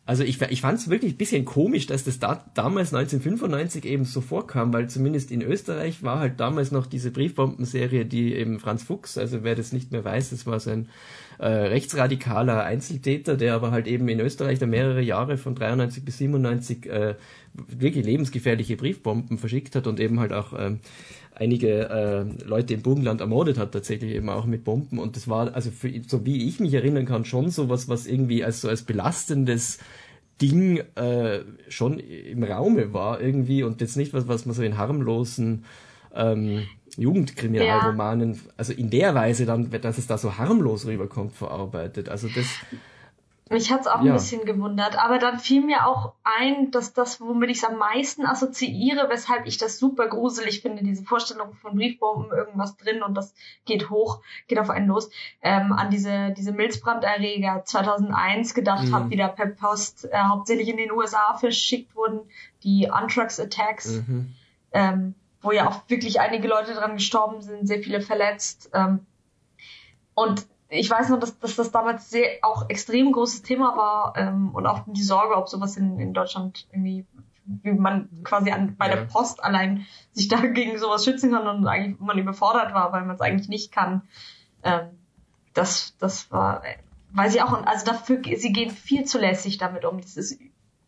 also 0.08 0.24
ich, 0.24 0.42
ich 0.42 0.62
fand 0.62 0.80
es 0.80 0.90
wirklich 0.90 1.14
ein 1.16 1.18
bisschen 1.18 1.44
komisch, 1.44 1.86
dass 1.86 2.06
das 2.06 2.18
da, 2.18 2.46
damals 2.54 2.94
1995 2.94 3.84
eben 3.84 4.06
so 4.06 4.22
vorkam, 4.22 4.72
weil 4.72 4.90
zumindest 4.90 5.32
in 5.32 5.42
Österreich 5.42 6.02
war 6.02 6.20
halt 6.20 6.40
damals 6.40 6.72
noch 6.72 6.86
diese 6.86 7.12
Briefbombenserie, 7.12 8.06
die 8.06 8.34
eben 8.34 8.62
Franz 8.62 8.84
Fuchs, 8.84 9.18
also 9.18 9.44
wer 9.44 9.56
das 9.56 9.74
nicht 9.74 9.92
mehr 9.92 10.06
weiß, 10.06 10.30
das 10.30 10.48
war 10.48 10.62
so 10.62 10.70
ein 10.70 10.88
äh, 11.40 11.48
rechtsradikaler 11.48 12.64
Einzeltäter, 12.64 13.36
der 13.36 13.54
aber 13.54 13.72
halt 13.72 13.86
eben 13.86 14.08
in 14.08 14.22
Österreich 14.22 14.60
da 14.60 14.66
mehrere 14.66 15.02
Jahre 15.02 15.38
von 15.38 15.56
93 15.56 16.06
bis 16.06 16.20
97 16.20 16.86
äh, 16.86 17.16
wirklich 17.54 18.06
lebensgefährliche 18.06 18.78
Briefbomben 18.78 19.38
verschickt 19.38 19.76
hat 19.76 19.88
und 19.88 20.00
eben 20.00 20.22
halt 20.22 20.32
auch 20.32 20.54
ähm, 20.58 20.80
einige 21.40 21.90
äh, 21.90 22.46
Leute 22.46 22.74
im 22.74 22.82
Burgenland 22.82 23.22
ermordet 23.22 23.58
hat, 23.58 23.72
tatsächlich 23.72 24.14
eben 24.14 24.30
auch 24.30 24.46
mit 24.46 24.64
Bomben. 24.64 25.00
Und 25.00 25.16
das 25.16 25.28
war, 25.28 25.54
also 25.54 25.72
für, 25.72 25.92
so 26.08 26.26
wie 26.26 26.48
ich 26.48 26.60
mich 26.60 26.74
erinnern 26.74 27.06
kann, 27.06 27.26
schon 27.26 27.50
sowas, 27.50 27.88
was 27.88 28.08
irgendwie 28.08 28.44
als 28.44 28.62
so 28.62 28.70
als 28.70 28.84
belastendes 28.84 29.80
Ding 30.42 30.82
äh, 30.96 31.40
schon 31.70 32.00
im 32.00 32.44
Raume 32.44 32.94
war 32.94 33.22
irgendwie 33.22 33.64
und 33.64 33.82
jetzt 33.82 33.98
nicht 33.98 34.14
was, 34.14 34.28
was 34.28 34.46
man 34.46 34.56
so 34.56 34.64
in 34.64 34.78
harmlosen 34.78 35.66
ähm, 36.14 36.64
Jugendkriminalromanen, 36.96 38.40
also 38.56 38.74
in 38.74 38.90
der 38.90 39.14
Weise 39.14 39.46
dann, 39.46 39.70
dass 39.82 39.98
es 39.98 40.08
da 40.08 40.18
so 40.18 40.38
harmlos 40.38 40.86
rüberkommt, 40.86 41.34
verarbeitet. 41.34 42.10
Also 42.10 42.28
das 42.34 42.48
Mich 43.50 43.72
hat's 43.72 43.88
auch 43.88 44.02
ja. 44.02 44.12
ein 44.12 44.14
bisschen 44.14 44.46
gewundert, 44.46 44.98
aber 44.98 45.20
dann 45.20 45.40
fiel 45.40 45.62
mir 45.62 45.86
auch 45.86 46.14
ein, 46.24 46.72
dass 46.72 46.94
das, 46.94 47.22
womit 47.22 47.50
ich 47.50 47.58
es 47.58 47.64
am 47.64 47.78
meisten 47.78 48.26
assoziiere, 48.26 49.10
weshalb 49.10 49.46
ich 49.46 49.58
das 49.58 49.80
super 49.80 50.08
gruselig 50.08 50.62
finde, 50.62 50.84
diese 50.84 51.04
Vorstellung 51.04 51.54
von 51.54 51.76
Briefbomben, 51.76 52.32
irgendwas 52.32 52.78
drin 52.78 53.04
und 53.04 53.16
das 53.16 53.34
geht 53.66 53.90
hoch, 53.90 54.22
geht 54.48 54.60
auf 54.60 54.70
einen 54.70 54.88
los, 54.88 55.10
ähm, 55.42 55.72
an 55.72 55.90
diese, 55.90 56.32
diese 56.32 56.52
Milzbranderreger 56.52 57.64
2001 57.66 58.54
gedacht 58.54 58.86
mhm. 58.86 58.96
habe, 58.96 59.10
die 59.10 59.18
da 59.18 59.28
per 59.28 59.48
Post 59.48 60.06
äh, 60.06 60.18
hauptsächlich 60.18 60.68
in 60.68 60.78
den 60.78 60.92
USA 60.92 61.36
verschickt 61.38 61.96
wurden, 61.96 62.22
die 62.64 62.90
Anthrax-Attacks, 62.90 64.04
mhm. 64.08 64.34
ähm, 64.72 65.16
wo 65.42 65.52
ja 65.52 65.70
auch 65.70 65.82
wirklich 65.88 66.20
einige 66.20 66.48
Leute 66.48 66.74
dran 66.74 66.96
gestorben 66.96 67.42
sind, 67.42 67.68
sehr 67.68 67.80
viele 67.80 68.02
verletzt. 68.02 68.70
Ähm, 68.74 69.06
und 70.16 70.48
ich 70.70 70.90
weiß 70.90 71.10
noch, 71.10 71.20
dass, 71.20 71.40
dass 71.40 71.56
das 71.56 71.72
damals 71.72 72.10
sehr 72.10 72.40
auch 72.42 72.70
extrem 72.70 73.12
großes 73.12 73.42
Thema 73.42 73.78
war 73.78 74.14
ähm, 74.18 74.54
und 74.54 74.66
auch 74.66 74.82
die 74.86 75.04
Sorge, 75.04 75.36
ob 75.36 75.48
sowas 75.48 75.78
in, 75.78 76.00
in 76.00 76.14
Deutschland 76.14 76.68
irgendwie, 76.72 77.06
wie 77.46 77.72
man 77.72 78.10
quasi 78.24 78.52
an, 78.52 78.76
bei 78.76 78.90
ja. 78.90 78.96
der 78.96 79.06
Post 79.06 79.44
allein 79.44 79.86
sich 80.12 80.28
da 80.30 80.38
gegen 80.38 80.78
sowas 80.78 81.06
schützen 81.06 81.32
kann 81.32 81.48
und 81.48 81.68
eigentlich 81.68 82.00
man 82.00 82.18
überfordert 82.18 82.74
war, 82.74 82.92
weil 82.92 83.06
man 83.06 83.16
es 83.16 83.22
eigentlich 83.22 83.50
nicht 83.50 83.72
kann. 83.72 84.02
Ähm, 84.64 84.90
das, 85.54 85.96
das 86.00 86.32
war, 86.32 86.62
weiß 87.12 87.34
ich 87.36 87.42
auch, 87.42 87.66
also 87.66 87.86
dafür, 87.86 88.22
sie 88.24 88.52
gehen 88.52 88.70
viel 88.70 89.06
zu 89.06 89.20
lässig 89.20 89.58
damit 89.58 89.86
um. 89.86 90.02
Das 90.02 90.18
ist, 90.18 90.40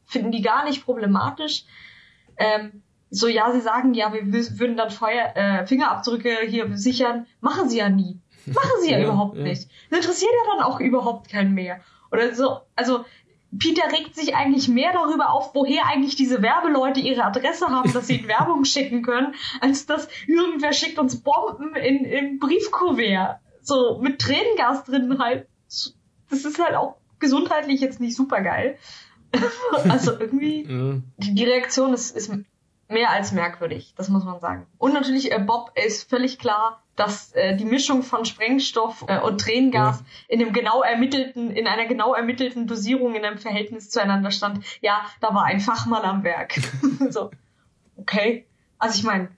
finden 0.05 0.32
die 0.32 0.41
gar 0.41 0.65
nicht 0.65 0.86
problematisch. 0.86 1.63
Ähm, 2.38 2.84
so, 3.09 3.27
ja, 3.27 3.51
sie 3.51 3.61
sagen, 3.61 3.93
ja, 3.93 4.13
wir 4.13 4.32
würden 4.59 4.77
dann 4.77 4.91
Feuer, 4.91 5.36
äh, 5.36 5.65
Fingerabdrücke 5.65 6.38
hier 6.47 6.77
sichern, 6.77 7.25
machen 7.41 7.69
sie 7.69 7.77
ja 7.77 7.89
nie. 7.89 8.19
Machen 8.56 8.82
sie 8.82 8.91
ja, 8.91 8.97
ja 9.00 9.06
überhaupt 9.06 9.38
ja. 9.38 9.43
nicht. 9.43 9.70
Das 9.89 10.00
interessiert 10.00 10.32
ja 10.32 10.56
dann 10.56 10.66
auch 10.66 10.80
überhaupt 10.80 11.30
keinen 11.30 11.54
mehr. 11.54 11.80
Oder 12.12 12.34
so, 12.34 12.60
also 12.76 13.06
Peter 13.58 13.91
regt 13.91 14.16
sich 14.16 14.36
eigentlich 14.36 14.68
mehr 14.68 14.93
darüber 14.93 15.32
auf, 15.32 15.56
woher 15.56 15.88
eigentlich 15.88 16.16
diese 16.16 16.41
Werbeleute 16.41 17.00
ihre 17.00 17.24
Adresse 17.24 17.68
haben, 17.68 17.91
dass 17.93 18.08
sie 18.08 18.16
in 18.22 18.28
Werbung 18.28 18.66
schicken 18.66 19.02
können, 19.02 19.34
als 19.62 19.86
dass 19.86 20.08
irgendwer 20.28 20.74
schickt 20.74 21.00
uns 21.00 21.22
Bomben 21.22 21.76
in, 21.76 22.06
im 22.06 22.39
Briefkuvert. 22.39 23.39
So 23.62 24.00
mit 24.02 24.20
Tränengas 24.20 24.86
drin 24.86 25.20
halt. 25.20 25.47
Das 26.30 26.45
ist 26.45 26.64
halt 26.64 26.76
auch 26.76 26.95
gesundheitlich 27.20 27.82
jetzt 27.82 28.00
nicht 28.00 28.16
super 28.16 28.41
geil. 28.41 28.78
also 29.89 30.12
irgendwie, 30.20 30.64
die, 31.18 31.36
die 31.36 31.43
Reaktion 31.43 31.93
ist, 31.93 32.16
ist 32.16 32.32
mehr 32.88 33.12
als 33.12 33.32
merkwürdig, 33.32 33.93
das 33.95 34.10
muss 34.10 34.24
man 34.24 34.39
sagen. 34.39 34.66
Und 34.78 34.93
natürlich, 34.93 35.32
äh, 35.32 35.39
Bob 35.39 35.72
ist 35.76 36.10
völlig 36.10 36.39
klar, 36.39 36.84
dass 37.00 37.32
äh, 37.32 37.56
die 37.56 37.66
Mischung 37.66 38.04
von 38.04 38.26
Sprengstoff 38.26 39.06
äh, 39.08 39.20
und 39.20 39.39
Tränengas 39.39 40.00
ja. 40.00 40.06
in 40.28 40.41
einem 40.41 40.52
genau 40.52 40.84
ermittelten, 40.84 41.52
in 41.52 41.66
einer 41.66 41.86
genau 41.86 42.14
ermittelten 42.14 42.68
Dosierung 42.68 43.16
in 43.16 43.24
einem 43.24 43.38
Verhältnis 43.38 43.89
zueinander 43.89 44.32
stand. 44.32 44.66
Ja, 44.82 45.06
da 45.22 45.34
war 45.34 45.45
ein 45.45 45.62
Fachmann 45.62 46.04
am 46.04 46.24
Werk. 46.24 46.60
so, 47.10 47.32
okay. 47.95 48.45
Also 48.78 48.97
ich 48.97 49.04
meine, 49.06 49.30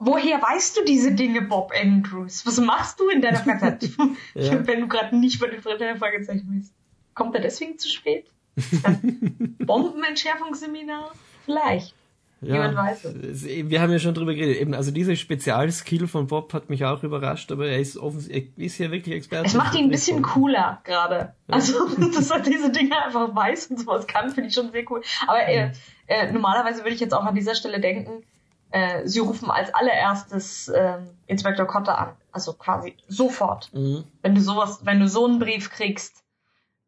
woher 0.00 0.40
weißt 0.40 0.78
du 0.78 0.84
diese 0.84 1.12
Dinge, 1.12 1.42
Bob 1.42 1.72
Andrews? 1.78 2.46
Was 2.46 2.58
machst 2.58 2.98
du 2.98 3.08
in 3.08 3.20
deiner 3.20 3.38
Freizeit, 3.38 3.90
ja. 4.34 4.66
wenn 4.66 4.80
du 4.80 4.88
gerade 4.88 5.16
nicht 5.16 5.40
bei 5.40 5.48
den 5.48 5.60
Fragezeichen 5.60 6.46
bist? 6.58 6.72
Kommt 7.14 7.34
er 7.34 7.42
deswegen 7.42 7.78
zu 7.78 7.90
spät? 7.90 8.26
Bombenentschärfungsseminar? 9.66 11.12
Vielleicht. 11.44 11.94
Ja, 12.40 12.52
Niemand 12.52 12.76
weiß 12.76 13.04
es. 13.04 13.44
Wir 13.44 13.80
haben 13.80 13.90
ja 13.90 13.98
schon 13.98 14.14
drüber 14.14 14.32
geredet. 14.32 14.60
Eben, 14.60 14.74
also 14.74 14.92
dieser 14.92 15.16
Spezialskill 15.16 16.06
von 16.06 16.28
Bob 16.28 16.52
hat 16.54 16.70
mich 16.70 16.84
auch 16.84 17.02
überrascht, 17.02 17.50
aber 17.50 17.66
er 17.66 17.80
ist 17.80 17.96
offensichtlich 17.96 18.66
ist 18.66 18.76
hier 18.76 18.92
wirklich 18.92 19.16
Experte. 19.16 19.46
Es 19.46 19.54
macht 19.54 19.74
ihn 19.74 19.86
ein 19.86 19.90
bisschen 19.90 20.22
cooler 20.22 20.80
gerade. 20.84 21.34
Ja. 21.48 21.54
Also, 21.54 21.88
dass 22.14 22.30
er 22.30 22.40
diese 22.40 22.70
Dinge 22.70 23.02
einfach 23.04 23.34
weiß 23.34 23.68
und 23.68 23.80
sowas 23.80 24.06
kann, 24.06 24.30
finde 24.30 24.48
ich 24.48 24.54
schon 24.54 24.70
sehr 24.70 24.84
cool. 24.88 25.02
Aber 25.26 25.48
äh, 25.48 25.72
äh, 26.06 26.30
normalerweise 26.30 26.84
würde 26.84 26.94
ich 26.94 27.00
jetzt 27.00 27.12
auch 27.12 27.24
an 27.24 27.34
dieser 27.34 27.56
Stelle 27.56 27.80
denken, 27.80 28.22
äh, 28.70 29.06
sie 29.06 29.18
rufen 29.18 29.50
als 29.50 29.74
allererstes 29.74 30.68
äh, 30.68 30.98
Inspektor 31.26 31.66
Cotter 31.66 31.98
an. 31.98 32.16
Also 32.30 32.52
quasi 32.52 32.96
sofort. 33.08 33.72
Mhm. 33.72 34.04
Wenn 34.22 34.36
du 34.36 34.40
sowas, 34.40 34.80
wenn 34.84 35.00
du 35.00 35.08
so 35.08 35.26
einen 35.26 35.40
Brief 35.40 35.70
kriegst, 35.70 36.22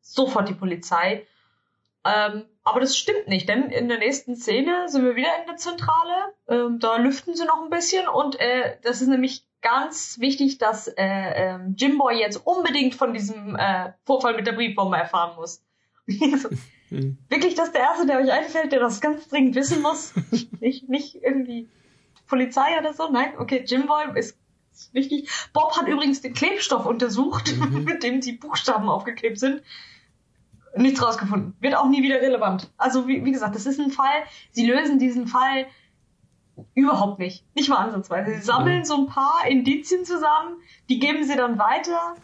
sofort 0.01 0.49
die 0.49 0.55
Polizei. 0.55 1.27
Ähm, 2.05 2.45
aber 2.71 2.81
das 2.81 2.97
stimmt 2.97 3.29
nicht, 3.29 3.49
denn 3.49 3.71
in 3.71 3.89
der 3.89 3.99
nächsten 3.99 4.37
Szene 4.37 4.89
sind 4.89 5.05
wir 5.05 5.17
wieder 5.17 5.29
in 5.41 5.47
der 5.47 5.57
Zentrale. 5.57 6.35
Ähm, 6.49 6.79
da 6.79 6.97
lüften 6.97 7.35
sie 7.35 7.45
noch 7.45 7.63
ein 7.63 7.71
bisschen 7.71 8.09
und 8.09 8.39
äh, 8.41 8.79
das 8.83 9.01
ist 9.03 9.09
nämlich 9.09 9.45
ganz 9.63 10.19
wichtig, 10.21 10.59
dass 10.59 10.89
äh, 10.89 10.95
äh, 10.97 11.59
Jimboy 11.77 12.19
jetzt 12.19 12.37
unbedingt 12.47 12.95
von 12.95 13.13
diesem 13.13 13.57
äh, 13.57 13.93
Vorfall 14.05 14.37
mit 14.37 14.47
der 14.47 14.53
Briefbombe 14.53 14.97
erfahren 14.97 15.37
muss. 15.37 15.63
hm. 16.07 17.19
Wirklich, 17.29 17.55
das 17.55 17.67
ist 17.67 17.75
der 17.75 17.83
Erste, 17.83 18.07
der 18.07 18.19
euch 18.19 18.33
einfällt, 18.33 18.73
der 18.73 18.81
das 18.81 19.01
ganz 19.01 19.29
dringend 19.29 19.55
wissen 19.55 19.83
muss. 19.83 20.15
nicht, 20.61 20.89
nicht 20.89 21.17
irgendwie 21.17 21.69
Polizei 22.27 22.79
oder 22.79 22.95
so. 22.95 23.11
Nein, 23.11 23.33
okay, 23.39 23.65
Jimboy 23.67 24.19
ist 24.19 24.39
wichtig. 24.93 25.29
Bob 25.53 25.77
hat 25.77 25.89
übrigens 25.89 26.21
den 26.21 26.35
Klebstoff 26.35 26.87
untersucht, 26.87 27.55
mhm. 27.57 27.85
mit 27.85 28.03
dem 28.03 28.21
die 28.21 28.33
Buchstaben 28.33 28.89
aufgeklebt 28.89 29.39
sind 29.39 29.63
nichts 30.77 31.03
rausgefunden. 31.03 31.55
Wird 31.61 31.77
auch 31.77 31.89
nie 31.89 32.03
wieder 32.03 32.21
relevant. 32.21 32.71
Also 32.77 33.09
wie, 33.09 33.25
wie 33.25 33.33
gesagt, 33.33 33.55
das 33.55 33.67
ist 33.67 33.81
ein 33.81 33.91
Fall, 33.91 34.23
sie 34.51 34.67
lösen 34.67 34.99
diesen 34.99 35.27
Fall 35.27 35.67
überhaupt 36.75 37.19
nicht. 37.19 37.45
Nicht 37.55 37.69
mal 37.69 37.79
ansatzweise. 37.79 38.35
Sie 38.35 38.43
sammeln 38.43 38.85
so 38.85 38.97
ein 38.97 39.07
paar 39.07 39.47
Indizien 39.49 40.05
zusammen, 40.05 40.57
die 40.89 40.99
geben 40.99 41.25
sie 41.25 41.37
dann 41.37 41.59
weiter, 41.59 42.15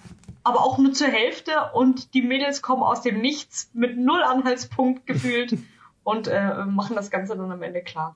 aber 0.44 0.60
auch 0.60 0.78
nur 0.78 0.92
zur 0.92 1.08
Hälfte 1.08 1.70
und 1.72 2.14
die 2.14 2.22
Mädels 2.22 2.62
kommen 2.62 2.82
aus 2.82 3.02
dem 3.02 3.20
Nichts 3.20 3.70
mit 3.74 3.96
null 3.96 4.22
Anhaltspunkt 4.22 5.06
gefühlt 5.06 5.58
und 6.04 6.28
äh, 6.28 6.64
machen 6.66 6.96
das 6.96 7.10
Ganze 7.10 7.36
dann 7.36 7.50
am 7.50 7.62
Ende 7.62 7.82
klar. 7.82 8.14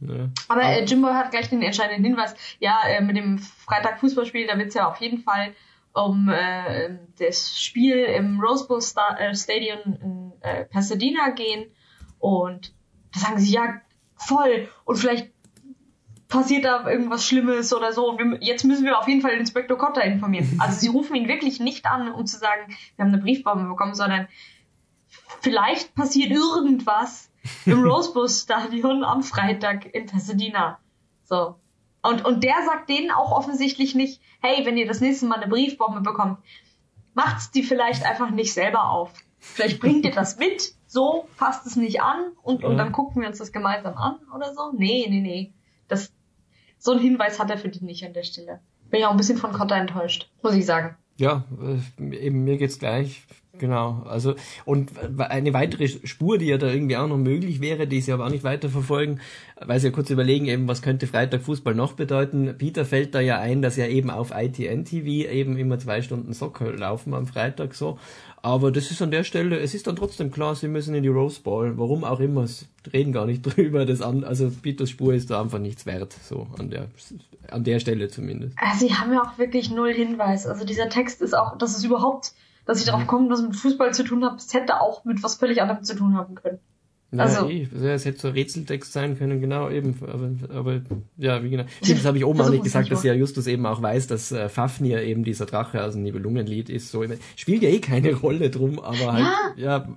Ja. 0.00 0.28
Aber 0.48 0.62
äh, 0.62 0.84
Jimbo 0.84 1.08
hat 1.08 1.30
gleich 1.30 1.48
den 1.48 1.62
entscheidenden 1.62 2.04
Hinweis. 2.04 2.34
Ja, 2.58 2.80
äh, 2.86 3.00
mit 3.00 3.16
dem 3.16 3.38
Freitag 3.38 4.00
Fußballspiel, 4.00 4.46
da 4.46 4.58
wird's 4.58 4.74
ja 4.74 4.88
auf 4.88 5.00
jeden 5.00 5.22
Fall 5.22 5.54
um 5.94 6.28
äh, 6.28 6.98
das 7.18 7.60
Spiel 7.60 7.96
im 7.96 8.40
Rose 8.40 8.66
Bowl 8.66 8.80
Sta 8.80 9.16
äh, 9.18 9.34
Stadium 9.34 9.78
in 9.84 10.32
äh, 10.40 10.64
Pasadena 10.64 11.30
gehen 11.30 11.70
und 12.18 12.74
da 13.12 13.20
sagen 13.20 13.38
sie, 13.38 13.52
ja, 13.52 13.80
voll 14.16 14.68
und 14.84 14.96
vielleicht 14.96 15.32
passiert 16.28 16.64
da 16.64 16.88
irgendwas 16.88 17.26
Schlimmes 17.26 17.74
oder 17.74 17.92
so. 17.92 18.16
Wir, 18.18 18.38
jetzt 18.40 18.64
müssen 18.64 18.84
wir 18.84 18.98
auf 18.98 19.06
jeden 19.06 19.20
Fall 19.20 19.32
den 19.32 19.40
Inspektor 19.40 19.76
Cotter 19.76 20.02
informieren. 20.02 20.56
Also 20.60 20.80
sie 20.80 20.88
rufen 20.88 21.14
ihn 21.14 21.28
wirklich 21.28 21.60
nicht 21.60 21.84
an, 21.86 22.10
um 22.10 22.26
zu 22.26 22.38
sagen, 22.38 22.74
wir 22.96 23.04
haben 23.04 23.12
eine 23.12 23.22
Briefbombe 23.22 23.68
bekommen, 23.68 23.94
sondern 23.94 24.28
vielleicht 25.40 25.94
passiert 25.94 26.30
irgendwas 26.30 27.30
im 27.66 27.82
Rose 27.84 28.14
Bowl 28.14 28.28
Stadion 28.28 29.04
am 29.04 29.22
Freitag 29.22 29.94
in 29.94 30.06
Pasadena. 30.06 30.78
So. 31.24 31.56
Und, 32.02 32.24
und 32.24 32.42
der 32.42 32.56
sagt 32.66 32.88
denen 32.88 33.10
auch 33.10 33.30
offensichtlich 33.32 33.94
nicht, 33.94 34.20
hey, 34.40 34.66
wenn 34.66 34.76
ihr 34.76 34.86
das 34.86 35.00
nächste 35.00 35.26
Mal 35.26 35.36
eine 35.36 35.48
Briefbombe 35.48 36.00
bekommt, 36.00 36.38
macht's 37.14 37.50
die 37.50 37.62
vielleicht 37.62 38.04
einfach 38.04 38.30
nicht 38.30 38.52
selber 38.52 38.90
auf. 38.90 39.12
Vielleicht 39.38 39.80
bringt 39.80 40.04
ihr 40.04 40.12
das 40.12 40.38
mit, 40.38 40.74
so 40.86 41.28
fasst 41.36 41.66
es 41.66 41.76
nicht 41.76 42.00
an 42.00 42.32
und, 42.42 42.64
und 42.64 42.76
dann 42.76 42.92
gucken 42.92 43.22
wir 43.22 43.28
uns 43.28 43.38
das 43.38 43.52
gemeinsam 43.52 43.96
an 43.96 44.16
oder 44.34 44.54
so. 44.54 44.72
Nee, 44.72 45.06
nee, 45.08 45.20
nee. 45.20 45.52
Das, 45.88 46.12
so 46.78 46.92
ein 46.92 46.98
Hinweis 46.98 47.40
hat 47.40 47.50
er 47.50 47.58
für 47.58 47.68
die 47.68 47.84
nicht 47.84 48.04
an 48.04 48.12
der 48.12 48.22
Stelle. 48.22 48.60
Bin 48.90 49.00
ja 49.00 49.08
auch 49.08 49.12
ein 49.12 49.16
bisschen 49.16 49.38
von 49.38 49.52
Kotter 49.52 49.76
enttäuscht, 49.76 50.30
muss 50.42 50.54
ich 50.54 50.66
sagen. 50.66 50.96
Ja, 51.16 51.44
äh, 51.60 52.16
eben 52.16 52.44
mir 52.44 52.56
geht's 52.56 52.78
gleich. 52.78 53.24
Genau, 53.58 54.02
also 54.08 54.34
und 54.64 54.92
eine 55.18 55.52
weitere 55.52 55.86
Spur, 55.86 56.38
die 56.38 56.46
ja 56.46 56.56
da 56.56 56.68
irgendwie 56.68 56.96
auch 56.96 57.06
noch 57.06 57.18
möglich 57.18 57.60
wäre, 57.60 57.86
die 57.86 58.00
sie 58.00 58.12
aber 58.12 58.24
auch 58.24 58.30
nicht 58.30 58.44
weiterverfolgen, 58.44 59.20
weil 59.60 59.78
sie 59.78 59.88
ja 59.88 59.92
kurz 59.92 60.08
überlegen, 60.08 60.46
eben 60.46 60.68
was 60.68 60.80
könnte 60.80 61.06
Freitag 61.06 61.42
Fußball 61.42 61.74
noch 61.74 61.92
bedeuten. 61.92 62.54
Peter 62.56 62.86
fällt 62.86 63.14
da 63.14 63.20
ja 63.20 63.38
ein, 63.38 63.60
dass 63.60 63.76
ja 63.76 63.86
eben 63.86 64.10
auf 64.10 64.32
ITN 64.34 64.86
TV 64.86 65.30
eben 65.30 65.58
immer 65.58 65.78
zwei 65.78 66.00
Stunden 66.00 66.32
Soccer 66.32 66.72
laufen 66.72 67.12
am 67.12 67.26
Freitag 67.26 67.74
so. 67.74 67.98
Aber 68.40 68.72
das 68.72 68.90
ist 68.90 69.02
an 69.02 69.10
der 69.10 69.22
Stelle, 69.22 69.58
es 69.60 69.74
ist 69.74 69.86
dann 69.86 69.96
trotzdem 69.96 70.30
klar, 70.30 70.54
sie 70.56 70.66
müssen 70.66 70.94
in 70.94 71.02
die 71.02 71.08
Rose 71.08 71.40
Bowl, 71.42 71.76
warum 71.76 72.04
auch 72.04 72.20
immer, 72.20 72.46
reden 72.92 73.12
gar 73.12 73.26
nicht 73.26 73.42
drüber, 73.46 73.84
das 73.84 74.00
an, 74.00 74.24
also 74.24 74.50
Peters 74.50 74.90
Spur 74.90 75.12
ist 75.12 75.30
da 75.30 75.40
einfach 75.40 75.58
nichts 75.58 75.84
wert, 75.84 76.16
so 76.24 76.48
an 76.58 76.70
der, 76.70 76.88
an 77.50 77.64
der 77.64 77.78
Stelle 77.78 78.08
zumindest. 78.08 78.56
Also 78.58 78.88
sie 78.88 78.94
haben 78.94 79.12
ja 79.12 79.22
auch 79.22 79.38
wirklich 79.38 79.70
null 79.70 79.92
Hinweis, 79.92 80.46
also 80.46 80.64
dieser 80.64 80.88
Text 80.88 81.20
ist 81.20 81.34
auch, 81.34 81.56
das 81.58 81.76
ist 81.76 81.84
überhaupt 81.84 82.32
dass 82.64 82.80
ich 82.80 82.86
darauf 82.86 83.06
komme, 83.06 83.28
dass 83.28 83.40
es 83.40 83.46
mit 83.46 83.56
Fußball 83.56 83.92
zu 83.92 84.04
tun 84.04 84.24
hat, 84.24 84.38
es 84.38 84.52
hätte 84.54 84.80
auch 84.80 85.04
mit 85.04 85.22
was 85.22 85.36
völlig 85.36 85.60
anderem 85.62 85.82
zu 85.84 85.96
tun 85.96 86.16
haben 86.16 86.34
können. 86.34 86.58
Ja, 87.14 87.24
also, 87.24 87.50
eh, 87.50 87.68
es 87.84 88.06
hätte 88.06 88.20
so 88.20 88.30
Rätseltext 88.30 88.90
sein 88.90 89.18
können, 89.18 89.42
genau, 89.42 89.68
eben. 89.68 89.98
Aber, 90.00 90.58
aber 90.58 90.80
ja, 91.18 91.44
wie 91.44 91.50
genau. 91.50 91.64
Das 91.80 92.06
habe 92.06 92.16
ich 92.16 92.24
oben 92.24 92.40
auch 92.40 92.48
nicht 92.48 92.64
gesagt, 92.64 92.90
dass 92.90 93.02
ja 93.02 93.12
Justus 93.12 93.46
eben 93.46 93.66
auch 93.66 93.82
weiß, 93.82 94.06
dass 94.06 94.32
äh, 94.32 94.48
Fafnir 94.48 95.02
eben 95.02 95.22
dieser 95.22 95.44
Drache 95.44 95.84
aus 95.84 95.92
dem 95.92 96.04
Nibelungenlied 96.04 96.70
ist. 96.70 96.90
So 96.90 97.04
spielt 97.36 97.62
ja 97.62 97.68
eh 97.68 97.80
keine 97.80 98.14
Rolle 98.22 98.48
drum, 98.48 98.78
aber 98.78 99.12
halt, 99.12 99.26
ja, 99.56 99.78
ja 99.78 99.88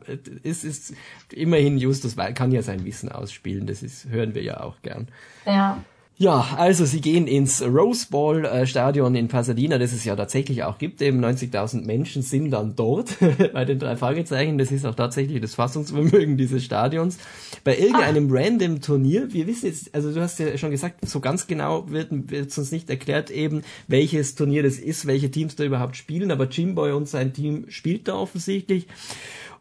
es 0.43 0.66
ist 0.66 0.93
immerhin 1.32 1.78
Justus 1.78 2.18
kann 2.18 2.51
ja 2.51 2.61
sein 2.61 2.84
Wissen 2.84 3.09
ausspielen. 3.09 3.66
Das 3.66 3.82
ist 3.82 4.09
hören 4.09 4.36
wir 4.36 4.43
ja 4.43 4.59
auch 4.59 4.82
gern. 4.82 5.07
Ja. 5.45 5.82
Ja, 6.18 6.55
also 6.57 6.86
sie 6.86 7.01
gehen 7.01 7.28
ins 7.28 7.61
Rose 7.61 8.07
Bowl 8.09 8.45
äh, 8.45 8.66
Stadion 8.66 9.16
in 9.16 9.28
Pasadena, 9.28 9.78
das 9.78 9.91
es 9.91 10.05
ja 10.05 10.16
tatsächlich 10.16 10.63
auch 10.63 10.78
gibt. 10.78 11.01
Eben 11.01 11.24
90.000 11.24 11.86
Menschen 11.86 12.22
sind 12.22 12.51
dann 12.51 12.74
dort 12.78 13.18
bei 13.53 13.66
den 13.66 13.80
drei 13.80 13.97
Fragezeichen. 13.97 14.57
Das 14.57 14.72
ist 14.72 14.86
auch 14.86 14.95
tatsächlich 14.95 15.41
das 15.41 15.55
Fassungsvermögen 15.55 16.38
dieses 16.38 16.63
Stadions. 16.63 17.18
Bei 17.66 17.78
irgendeinem 17.78 18.32
ah. 18.32 18.39
random 18.39 18.80
Turnier, 18.80 19.34
wir 19.34 19.45
wissen 19.45 19.66
jetzt, 19.66 19.93
also 19.93 20.13
du 20.13 20.22
hast 20.22 20.39
ja 20.39 20.57
schon 20.57 20.72
gesagt, 20.72 21.05
so 21.05 21.20
ganz 21.20 21.47
genau 21.47 21.89
wird, 21.89 22.07
wird 22.32 22.57
uns 22.57 22.72
nicht 22.72 22.89
erklärt 22.89 23.30
eben, 23.30 23.63
welches 23.89 24.36
Turnier 24.36 24.63
das 24.63 24.78
ist, 24.78 25.07
welche 25.07 25.30
Teams 25.30 25.57
da 25.57 25.66
überhaupt 25.66 25.97
spielen, 25.97 26.32
aber 26.32 26.47
Jimboy 26.47 26.93
und 26.93 27.09
sein 27.09 27.34
Team 27.34 27.66
spielt 27.68 28.07
da 28.07 28.16
offensichtlich. 28.16 28.88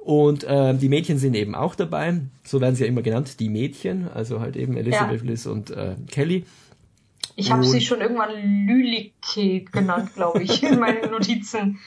Und 0.04 0.44
äh, 0.44 0.74
die 0.74 0.90
Mädchen 0.90 1.16
sind 1.18 1.34
eben 1.34 1.54
auch 1.54 1.74
dabei. 1.74 2.20
So 2.44 2.60
werden 2.60 2.74
sie 2.74 2.82
ja 2.82 2.88
immer 2.88 3.00
genannt, 3.00 3.40
die 3.40 3.48
Mädchen. 3.48 4.06
Also 4.12 4.38
halt 4.38 4.54
eben 4.54 4.76
Elizabeth, 4.76 5.22
ja. 5.22 5.30
Liz 5.30 5.46
und 5.46 5.70
äh, 5.70 5.94
Kelly. 6.10 6.44
Ich 7.36 7.50
habe 7.50 7.64
sie 7.64 7.80
schon 7.80 8.02
irgendwann 8.02 8.30
Lylike 8.66 9.64
genannt, 9.72 10.10
glaube 10.14 10.42
ich, 10.42 10.62
in 10.62 10.78
meinen 10.78 11.10
Notizen. 11.10 11.78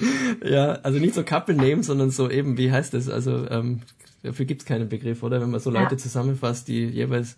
Ja, 0.44 0.74
also 0.82 0.98
nicht 0.98 1.14
so 1.14 1.24
Couple 1.24 1.56
Name, 1.56 1.84
sondern 1.84 2.10
so 2.10 2.28
eben, 2.28 2.58
wie 2.58 2.72
heißt 2.72 2.96
das? 2.96 3.08
Also 3.08 3.48
ähm, 3.52 3.82
dafür 4.24 4.46
gibt's 4.46 4.66
keinen 4.66 4.90
Begriff, 4.90 5.22
oder? 5.22 5.40
Wenn 5.40 5.52
man 5.52 5.60
so 5.60 5.70
Leute 5.70 5.94
ja. 5.94 5.98
zusammenfasst, 5.98 6.68
die 6.68 6.86
jeweils 6.86 7.38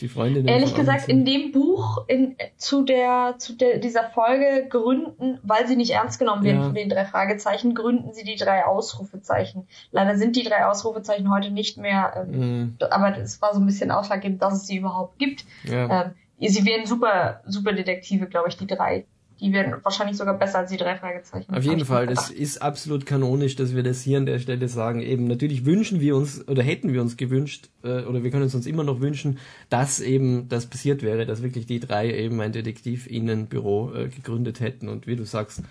die 0.00 0.08
Freundin. 0.08 0.46
Ehrlich 0.46 0.74
gesagt, 0.74 1.08
in 1.08 1.24
dem 1.24 1.52
Buch 1.52 2.04
in, 2.06 2.36
zu 2.56 2.82
der 2.82 3.36
zu 3.38 3.54
der, 3.54 3.78
dieser 3.78 4.04
Folge 4.04 4.66
gründen, 4.68 5.38
weil 5.42 5.66
sie 5.66 5.76
nicht 5.76 5.90
ernst 5.90 6.18
genommen 6.18 6.44
werden 6.44 6.60
ja. 6.60 6.66
von 6.66 6.74
den 6.74 6.88
drei 6.88 7.04
Fragezeichen, 7.04 7.74
gründen 7.74 8.12
sie 8.12 8.24
die 8.24 8.36
drei 8.36 8.64
Ausrufezeichen. 8.64 9.66
Leider 9.90 10.16
sind 10.16 10.36
die 10.36 10.42
drei 10.42 10.66
Ausrufezeichen 10.66 11.30
heute 11.30 11.50
nicht 11.50 11.78
mehr, 11.78 12.12
ähm, 12.16 12.38
mhm. 12.38 12.76
aber 12.90 13.18
es 13.18 13.40
war 13.42 13.54
so 13.54 13.60
ein 13.60 13.66
bisschen 13.66 13.90
ausschlaggebend, 13.90 14.42
dass 14.42 14.54
es 14.54 14.66
sie 14.66 14.78
überhaupt 14.78 15.18
gibt. 15.18 15.44
Ja. 15.64 16.04
Ähm, 16.04 16.48
sie 16.48 16.64
wären 16.64 16.86
super, 16.86 17.42
super 17.46 17.72
Detektive, 17.72 18.26
glaube 18.26 18.48
ich, 18.48 18.56
die 18.56 18.66
drei 18.66 19.04
die 19.40 19.52
werden 19.52 19.74
wahrscheinlich 19.82 20.16
sogar 20.16 20.36
besser 20.36 20.58
als 20.58 20.70
die 20.70 20.76
drei 20.76 20.96
Fragezeichen. 20.96 21.54
Auf 21.54 21.62
jeden 21.62 21.84
Fall, 21.84 22.06
das 22.06 22.30
ist 22.30 22.60
absolut 22.60 23.06
kanonisch, 23.06 23.54
dass 23.56 23.74
wir 23.74 23.82
das 23.82 24.02
hier 24.02 24.18
an 24.18 24.26
der 24.26 24.38
Stelle 24.38 24.68
sagen. 24.68 25.00
Eben 25.00 25.26
natürlich 25.26 25.64
wünschen 25.64 26.00
wir 26.00 26.16
uns 26.16 26.46
oder 26.48 26.62
hätten 26.62 26.92
wir 26.92 27.00
uns 27.00 27.16
gewünscht 27.16 27.68
äh, 27.84 28.02
oder 28.02 28.24
wir 28.24 28.30
können 28.30 28.44
es 28.44 28.54
uns 28.54 28.66
immer 28.66 28.84
noch 28.84 29.00
wünschen, 29.00 29.38
dass 29.70 30.00
eben 30.00 30.48
das 30.48 30.66
passiert 30.66 31.02
wäre, 31.02 31.24
dass 31.26 31.42
wirklich 31.42 31.66
die 31.66 31.80
drei 31.80 32.12
eben 32.12 32.40
ein 32.40 32.52
Detektivinnenbüro 32.52 33.94
äh, 33.94 34.08
gegründet 34.08 34.60
hätten 34.60 34.88
und 34.88 35.06
wie 35.06 35.16
du 35.16 35.24
sagst, 35.24 35.62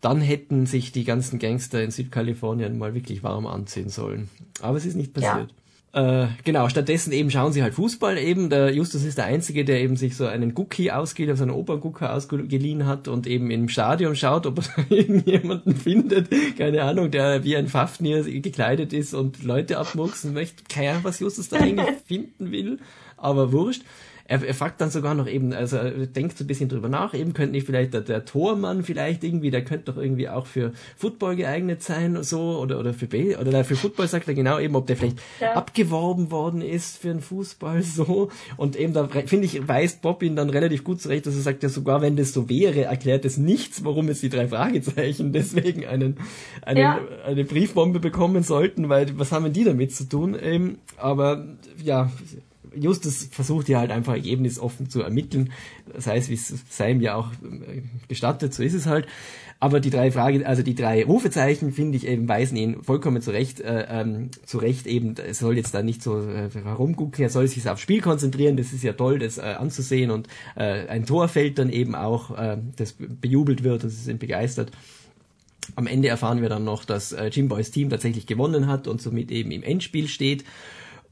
dann 0.00 0.20
hätten 0.20 0.66
sich 0.66 0.92
die 0.92 1.04
ganzen 1.04 1.38
Gangster 1.38 1.82
in 1.82 1.90
Südkalifornien 1.90 2.76
mal 2.76 2.94
wirklich 2.94 3.22
warm 3.22 3.46
anziehen 3.46 3.88
sollen. 3.88 4.28
Aber 4.60 4.76
es 4.76 4.84
ist 4.84 4.96
nicht 4.96 5.14
passiert. 5.14 5.50
Ja. 5.50 5.61
Äh, 5.94 6.28
genau, 6.44 6.70
stattdessen 6.70 7.12
eben 7.12 7.30
schauen 7.30 7.52
sie 7.52 7.62
halt 7.62 7.74
Fußball 7.74 8.16
eben. 8.16 8.48
Der 8.48 8.72
Justus 8.72 9.04
ist 9.04 9.18
der 9.18 9.26
Einzige, 9.26 9.64
der 9.64 9.80
eben 9.80 9.96
sich 9.96 10.16
so 10.16 10.24
einen 10.26 10.54
Gucki 10.54 10.90
ausgeht, 10.90 11.28
also 11.28 11.42
einen 11.42 11.52
Operngucker 11.52 12.14
ausgeliehen 12.14 12.86
hat 12.86 13.08
und 13.08 13.26
eben 13.26 13.50
im 13.50 13.68
Stadion 13.68 14.16
schaut, 14.16 14.46
ob 14.46 14.58
er 14.58 14.84
irgendjemanden 14.96 15.76
findet, 15.76 16.30
keine 16.56 16.82
Ahnung, 16.84 17.10
der 17.10 17.44
wie 17.44 17.56
ein 17.56 17.68
Fafnir 17.68 18.22
gekleidet 18.22 18.94
ist 18.94 19.12
und 19.12 19.42
Leute 19.42 19.76
abmuchsen 19.76 20.32
möchte. 20.32 20.64
Keine 20.66 20.90
Ahnung, 20.92 21.04
was 21.04 21.20
Justus 21.20 21.50
da 21.50 21.58
eigentlich 21.58 21.96
finden 22.06 22.50
will, 22.52 22.78
aber 23.18 23.52
wurscht 23.52 23.82
er, 24.24 24.42
er 24.46 24.54
fragt 24.54 24.80
dann 24.80 24.90
sogar 24.90 25.14
noch 25.14 25.26
eben, 25.26 25.52
also 25.52 25.76
er 25.76 26.06
denkt 26.06 26.38
so 26.38 26.44
ein 26.44 26.46
bisschen 26.46 26.68
drüber 26.68 26.88
nach, 26.88 27.14
eben 27.14 27.32
könnte 27.32 27.52
nicht 27.52 27.66
vielleicht 27.66 27.92
der, 27.94 28.02
der 28.02 28.24
Tormann 28.24 28.84
vielleicht 28.84 29.24
irgendwie, 29.24 29.50
der 29.50 29.64
könnte 29.64 29.92
doch 29.92 30.00
irgendwie 30.00 30.28
auch 30.28 30.46
für 30.46 30.72
Football 30.96 31.36
geeignet 31.36 31.82
sein, 31.82 32.22
so, 32.22 32.58
oder, 32.58 32.78
oder 32.78 32.94
für 32.94 33.06
B, 33.06 33.36
oder 33.36 33.64
für 33.64 33.76
Football 33.76 34.08
sagt 34.08 34.28
er 34.28 34.34
genau 34.34 34.58
eben, 34.58 34.76
ob 34.76 34.86
der 34.86 34.96
vielleicht 34.96 35.18
ja. 35.40 35.52
abgeworben 35.54 36.30
worden 36.30 36.62
ist 36.62 36.98
für 36.98 37.08
den 37.08 37.20
Fußball, 37.20 37.82
so. 37.82 38.30
Und 38.56 38.76
eben 38.76 38.92
da, 38.92 39.08
finde 39.08 39.46
ich, 39.46 39.66
weist 39.68 40.02
Bob 40.02 40.22
ihn 40.22 40.36
dann 40.36 40.50
relativ 40.50 40.84
gut 40.84 41.00
zurecht, 41.00 41.26
dass 41.26 41.34
er 41.34 41.42
sagt, 41.42 41.62
ja, 41.62 41.68
sogar 41.68 42.00
wenn 42.02 42.16
das 42.16 42.32
so 42.32 42.48
wäre, 42.48 42.84
erklärt 42.84 43.24
es 43.24 43.36
nichts, 43.36 43.84
warum 43.84 44.08
jetzt 44.08 44.22
die 44.22 44.28
drei 44.28 44.48
Fragezeichen 44.48 45.32
deswegen 45.32 45.86
einen, 45.86 46.16
einen, 46.62 46.80
ja. 46.80 47.00
eine 47.24 47.44
Briefbombe 47.44 48.00
bekommen 48.00 48.42
sollten, 48.42 48.88
weil 48.88 49.18
was 49.18 49.32
haben 49.32 49.52
die 49.52 49.64
damit 49.64 49.94
zu 49.94 50.08
tun? 50.08 50.36
Eben, 50.40 50.78
aber, 50.96 51.44
ja, 51.82 52.10
Justus 52.74 53.28
versucht 53.30 53.68
ja 53.68 53.78
halt 53.78 53.90
einfach 53.90 54.14
ergebnisoffen 54.14 54.88
zu 54.88 55.02
ermitteln. 55.02 55.52
Das 55.92 56.06
heißt, 56.06 56.30
wie 56.30 56.34
es 56.34 56.52
Sam 56.70 57.00
ja 57.00 57.14
auch 57.14 57.32
äh, 57.32 57.82
gestattet, 58.08 58.54
so 58.54 58.62
ist 58.62 58.74
es 58.74 58.86
halt. 58.86 59.06
Aber 59.62 59.78
die 59.78 59.90
drei 59.90 60.10
Frage, 60.10 60.44
also 60.44 60.64
die 60.64 60.74
drei 60.74 61.04
Rufezeichen, 61.04 61.72
finde 61.72 61.96
ich 61.96 62.04
eben, 62.04 62.28
weisen 62.28 62.56
ihn 62.56 62.82
vollkommen 62.82 63.22
zurecht, 63.22 63.60
äh, 63.60 63.86
ähm, 63.88 64.30
zurecht 64.44 64.88
eben, 64.88 65.14
er 65.16 65.34
soll 65.34 65.56
jetzt 65.56 65.72
da 65.72 65.84
nicht 65.84 66.02
so 66.02 66.18
äh, 66.18 66.50
herumgucken, 66.52 67.22
er 67.22 67.30
soll 67.30 67.46
sich 67.46 67.68
aufs 67.70 67.80
Spiel 67.80 68.00
konzentrieren, 68.00 68.56
das 68.56 68.72
ist 68.72 68.82
ja 68.82 68.92
toll, 68.92 69.20
das 69.20 69.38
äh, 69.38 69.42
anzusehen 69.42 70.10
und 70.10 70.26
äh, 70.56 70.88
ein 70.88 71.06
Tor 71.06 71.28
fällt 71.28 71.60
dann 71.60 71.70
eben 71.70 71.94
auch, 71.94 72.36
äh, 72.36 72.56
das 72.74 72.96
bejubelt 72.98 73.62
wird 73.62 73.84
und 73.84 73.90
sie 73.90 74.02
sind 74.02 74.18
begeistert. 74.18 74.72
Am 75.76 75.86
Ende 75.86 76.08
erfahren 76.08 76.42
wir 76.42 76.48
dann 76.48 76.64
noch, 76.64 76.84
dass 76.84 77.12
äh, 77.12 77.26
Jim 77.26 77.46
Boys 77.46 77.70
Team 77.70 77.88
tatsächlich 77.88 78.26
gewonnen 78.26 78.66
hat 78.66 78.88
und 78.88 79.00
somit 79.00 79.30
eben 79.30 79.52
im 79.52 79.62
Endspiel 79.62 80.08
steht. 80.08 80.44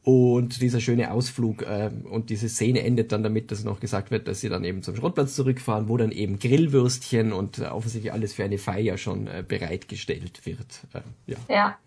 Und 0.02 0.62
dieser 0.62 0.80
schöne 0.80 1.10
Ausflug 1.10 1.62
äh, 1.62 1.90
und 2.10 2.30
diese 2.30 2.48
Szene 2.48 2.82
endet 2.82 3.12
dann 3.12 3.22
damit, 3.22 3.50
dass 3.50 3.64
noch 3.64 3.80
gesagt 3.80 4.10
wird, 4.10 4.28
dass 4.28 4.40
sie 4.40 4.48
dann 4.48 4.64
eben 4.64 4.82
zum 4.82 4.96
Schrottplatz 4.96 5.34
zurückfahren, 5.34 5.88
wo 5.88 5.98
dann 5.98 6.10
eben 6.10 6.38
Grillwürstchen 6.38 7.32
und 7.32 7.58
äh, 7.58 7.66
offensichtlich 7.66 8.12
alles 8.12 8.32
für 8.32 8.44
eine 8.44 8.56
Feier 8.56 8.96
schon 8.96 9.26
äh, 9.26 9.44
bereitgestellt 9.46 10.46
wird. 10.46 10.66
Äh, 10.94 11.00
ja. 11.26 11.38
ja. 11.48 11.78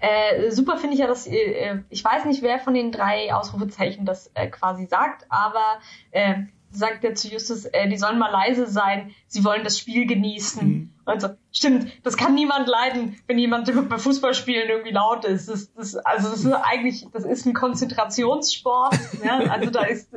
Äh, 0.00 0.50
super 0.50 0.78
finde 0.78 0.94
ich 0.94 1.00
ja, 1.00 1.06
dass 1.06 1.26
äh, 1.26 1.80
ich 1.90 2.02
weiß 2.02 2.24
nicht, 2.24 2.42
wer 2.42 2.58
von 2.58 2.74
den 2.74 2.90
drei 2.90 3.32
Ausrufezeichen 3.32 4.04
das 4.04 4.30
äh, 4.34 4.48
quasi 4.48 4.86
sagt, 4.86 5.26
aber 5.28 5.78
äh, 6.10 6.36
sagt 6.70 7.04
er 7.04 7.14
zu 7.14 7.28
Justus, 7.28 7.64
äh, 7.64 7.88
die 7.88 7.96
sollen 7.96 8.18
mal 8.18 8.30
leise 8.30 8.66
sein, 8.66 9.14
sie 9.26 9.44
wollen 9.44 9.64
das 9.64 9.78
Spiel 9.78 10.06
genießen. 10.06 10.68
Mhm. 10.68 10.90
Also, 11.04 11.28
stimmt, 11.50 11.90
das 12.04 12.16
kann 12.16 12.34
niemand 12.34 12.68
leiden, 12.68 13.16
wenn 13.26 13.38
jemand 13.38 13.72
bei 13.88 13.98
Fußballspielen 13.98 14.68
irgendwie 14.68 14.92
laut 14.92 15.24
ist. 15.24 15.48
Das, 15.48 15.72
das, 15.72 15.96
also 15.96 16.30
das 16.30 16.44
ist 16.44 16.52
eigentlich, 16.52 17.06
das 17.12 17.24
ist 17.24 17.46
ein 17.46 17.54
Konzentrationssport. 17.54 18.98
ja? 19.24 19.38
Also 19.50 19.70
da 19.70 19.84
ist 19.84 20.10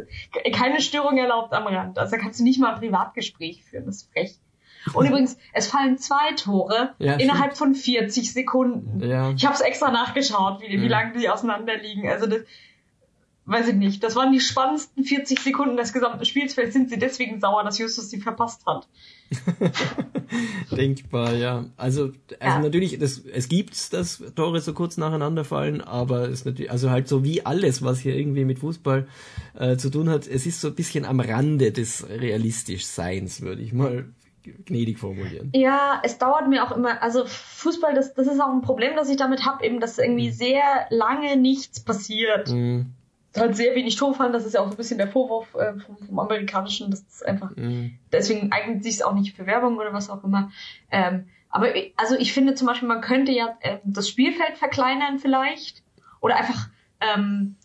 keine 0.54 0.82
Störung 0.82 1.18
erlaubt 1.18 1.54
am 1.54 1.68
Rand. 1.68 1.98
Also 1.98 2.16
da 2.16 2.22
kannst 2.22 2.40
du 2.40 2.44
nicht 2.44 2.60
mal 2.60 2.74
ein 2.74 2.80
Privatgespräch 2.80 3.64
führen, 3.64 3.86
das 3.86 3.98
ist 3.98 4.12
frech. 4.12 4.40
Und 4.94 5.06
übrigens, 5.06 5.38
es 5.54 5.68
fallen 5.68 5.98
zwei 6.00 6.34
Tore 6.36 6.96
ja, 6.98 7.14
innerhalb 7.14 7.56
von 7.56 7.76
40 7.76 8.34
Sekunden. 8.34 9.00
Ja. 9.00 9.30
Ich 9.32 9.46
habe 9.46 9.54
es 9.54 9.62
extra 9.62 9.92
nachgeschaut, 9.92 10.62
wie, 10.62 10.82
wie 10.82 10.88
lange 10.88 11.18
die 11.18 11.30
auseinander 11.30 11.78
liegen. 11.78 12.10
Also 12.10 12.26
das, 12.26 12.42
weiß 13.52 13.68
ich 13.68 13.76
nicht, 13.76 14.02
das 14.02 14.16
waren 14.16 14.32
die 14.32 14.40
spannendsten 14.40 15.04
40 15.04 15.40
Sekunden 15.40 15.76
des 15.76 15.92
gesamten 15.92 16.24
Spiels. 16.24 16.54
Vielleicht 16.54 16.72
sind 16.72 16.90
sie 16.90 16.98
deswegen 16.98 17.42
sauer, 17.42 17.64
dass 17.64 17.78
Justus 17.78 18.10
sie 18.10 18.22
verpasst 18.22 18.66
hat. 18.66 18.88
Denkbar, 20.72 21.34
ja. 21.36 21.66
Also, 21.76 22.12
also 22.40 22.58
ja. 22.58 22.60
natürlich, 22.60 22.98
das, 22.98 23.20
es 23.20 23.50
gibt's, 23.50 23.90
dass 23.90 24.24
Tore 24.36 24.62
so 24.62 24.74
kurz 24.74 24.96
nacheinander 24.96 25.44
fallen, 25.44 25.82
aber 25.82 26.30
es 26.30 26.46
natürlich, 26.46 26.72
also 26.72 26.90
halt 26.90 27.10
so 27.10 27.26
wie 27.26 27.46
alles, 27.46 27.84
was 27.84 28.00
hier 28.00 28.16
irgendwie 28.16 28.46
mit 28.46 28.60
Fußball 28.60 29.08
äh, 29.60 29.76
zu 29.76 29.90
tun 29.90 30.10
hat, 30.10 30.28
es 30.28 30.46
ist 30.46 30.62
so 30.62 30.70
ein 30.70 30.76
bisschen 30.76 31.04
am 31.04 31.20
Rande 31.20 31.74
des 31.74 32.08
realistisch 32.10 32.86
Seins, 32.86 33.42
würde 33.42 33.62
ich 33.62 33.74
mal 33.74 34.06
gnädig 34.66 34.98
formulieren. 34.98 35.52
Ja, 35.54 36.02
es 36.04 36.18
dauert 36.18 36.48
mir 36.48 36.64
auch 36.64 36.76
immer, 36.76 37.04
also 37.04 37.26
Fußball, 37.26 37.94
das, 37.94 38.14
das 38.14 38.28
ist 38.28 38.40
auch 38.40 38.54
ein 38.54 38.62
Problem, 38.62 38.96
das 38.96 39.10
ich 39.10 39.18
damit 39.18 39.46
habe, 39.46 39.66
eben, 39.66 39.82
dass 39.82 40.00
irgendwie 40.00 40.30
mhm. 40.30 40.34
sehr 40.34 40.64
lange 40.90 41.36
nichts 41.36 41.82
passiert. 41.82 42.50
Mhm 42.50 42.94
halt 43.38 43.56
sehr 43.56 43.76
wenig 43.76 43.96
Tor 43.96 44.14
fallen. 44.14 44.34
Das 44.34 44.46
ist 44.46 44.54
ja 44.54 44.62
auch 44.62 44.68
so 44.68 44.72
ein 44.72 44.78
bisschen 44.78 44.98
der 44.98 45.08
Vorwurf 45.08 45.54
äh, 45.56 45.80
vom, 45.80 45.98
vom, 45.98 46.20
Amerikanischen. 46.20 46.92
Das 46.92 47.02
ist 47.02 47.26
einfach, 47.26 47.56
mhm. 47.56 47.98
deswegen 48.12 48.52
eignet 48.52 48.84
sich 48.84 48.96
es 48.96 49.02
auch 49.02 49.14
nicht 49.14 49.36
für 49.36 49.46
Werbung 49.46 49.78
oder 49.78 49.94
was 49.94 50.10
auch 50.10 50.24
immer. 50.24 50.52
Ähm, 50.92 51.28
aber 51.50 51.68
also 51.98 52.16
ich 52.16 52.34
finde 52.34 52.56
zum 52.56 52.68
Beispiel, 52.68 52.88
man 52.88 53.02
könnte 53.02 53.32
ja 53.32 53.58
äh, 53.62 53.78
das 53.84 54.08
Spielfeld 54.08 54.58
verkleinern 54.58 55.20
vielleicht 55.20 55.84
oder 56.20 56.36
einfach 56.36 56.70
ähm, 57.00 57.58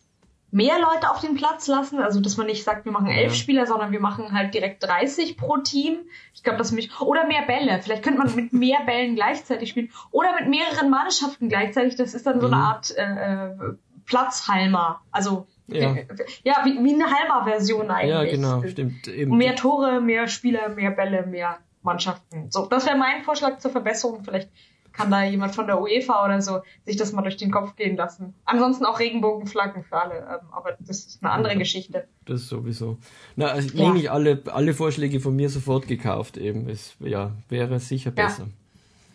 mehr 0.51 0.79
Leute 0.79 1.11
auf 1.11 1.21
den 1.21 1.35
Platz 1.35 1.67
lassen. 1.67 2.01
Also 2.01 2.21
dass 2.21 2.37
man 2.37 2.47
nicht 2.47 2.65
sagt, 2.65 2.85
wir 2.85 2.93
machen 2.93 3.09
elf 3.09 3.33
ja. 3.33 3.39
Spieler, 3.39 3.67
sondern 3.67 3.93
wir 3.93 4.01
machen 4.01 4.33
halt 4.33 4.55
direkt 4.55 4.83
30 4.83 5.37
pro 5.37 5.59
Team. 5.59 5.99
Ich 6.35 6.43
glaube, 6.43 6.59
das 6.59 6.73
mich 6.73 7.01
oder 7.01 7.27
mehr 7.27 7.43
Bälle. 7.43 7.81
Vielleicht 7.83 8.03
könnte 8.03 8.19
man 8.19 8.35
mit 8.35 8.53
mehr 8.53 8.81
Bällen 8.87 9.15
gleichzeitig 9.15 9.71
spielen 9.71 9.91
oder 10.11 10.35
mit 10.35 10.49
mehreren 10.49 10.91
Mannschaften 10.91 11.49
gleichzeitig. 11.49 11.97
Das 11.97 12.15
ist 12.15 12.27
dann 12.27 12.41
so 12.41 12.47
eine 12.47 12.57
mhm. 12.57 12.63
Art 12.63 12.97
äh, 12.97 13.03
äh 13.03 13.77
Platzhalmer. 14.07 15.03
Also 15.11 15.49
ja, 15.69 15.97
ja 16.45 16.55
wie, 16.65 16.83
wie 16.83 16.95
eine 16.95 17.11
Halber-Version 17.11 17.91
eigentlich. 17.91 18.11
Ja, 18.11 18.25
genau, 18.25 18.67
stimmt. 18.67 19.09
Eben. 19.09 19.37
Mehr 19.37 19.57
Tore, 19.57 20.01
mehr 20.01 20.29
Spieler, 20.29 20.69
mehr 20.69 20.91
Bälle, 20.91 21.27
mehr 21.27 21.59
Mannschaften. 21.83 22.51
So, 22.51 22.67
das 22.67 22.87
wäre 22.87 22.97
mein 22.97 23.23
Vorschlag 23.23 23.59
zur 23.59 23.71
Verbesserung. 23.71 24.23
Vielleicht 24.25 24.51
kann 24.97 25.11
da 25.11 25.25
jemand 25.25 25.55
von 25.55 25.67
der 25.67 25.81
UEFA 25.81 26.25
oder 26.25 26.41
so 26.41 26.61
sich 26.85 26.97
das 26.97 27.13
mal 27.13 27.23
durch 27.23 27.37
den 27.37 27.51
Kopf 27.51 27.77
gehen 27.77 27.97
lassen. 27.97 28.35
Ansonsten 28.45 28.87
auch 28.87 28.99
Regenbogenflaggen 28.99 29.85
für 29.85 29.97
alle, 29.97 30.19
ähm, 30.19 30.49
aber 30.53 30.77
das 30.81 31.05
ist 31.07 31.23
eine 31.23 31.33
andere 31.33 31.53
ja, 31.53 31.59
Geschichte. 31.59 32.09
Das 32.25 32.49
sowieso. 32.49 32.99
Na, 33.37 33.47
also 33.47 33.69
ja. 33.77 33.85
nehme 33.85 33.99
ich 33.99 34.11
alle, 34.11 34.43
alle 34.47 34.73
Vorschläge 34.73 35.21
von 35.21 35.37
mir 35.37 35.51
sofort 35.51 35.87
gekauft 35.87 36.39
eben. 36.39 36.69
Es 36.69 36.97
ja, 37.01 37.33
wäre 37.49 37.79
sicher 37.79 38.11
besser. 38.11 38.49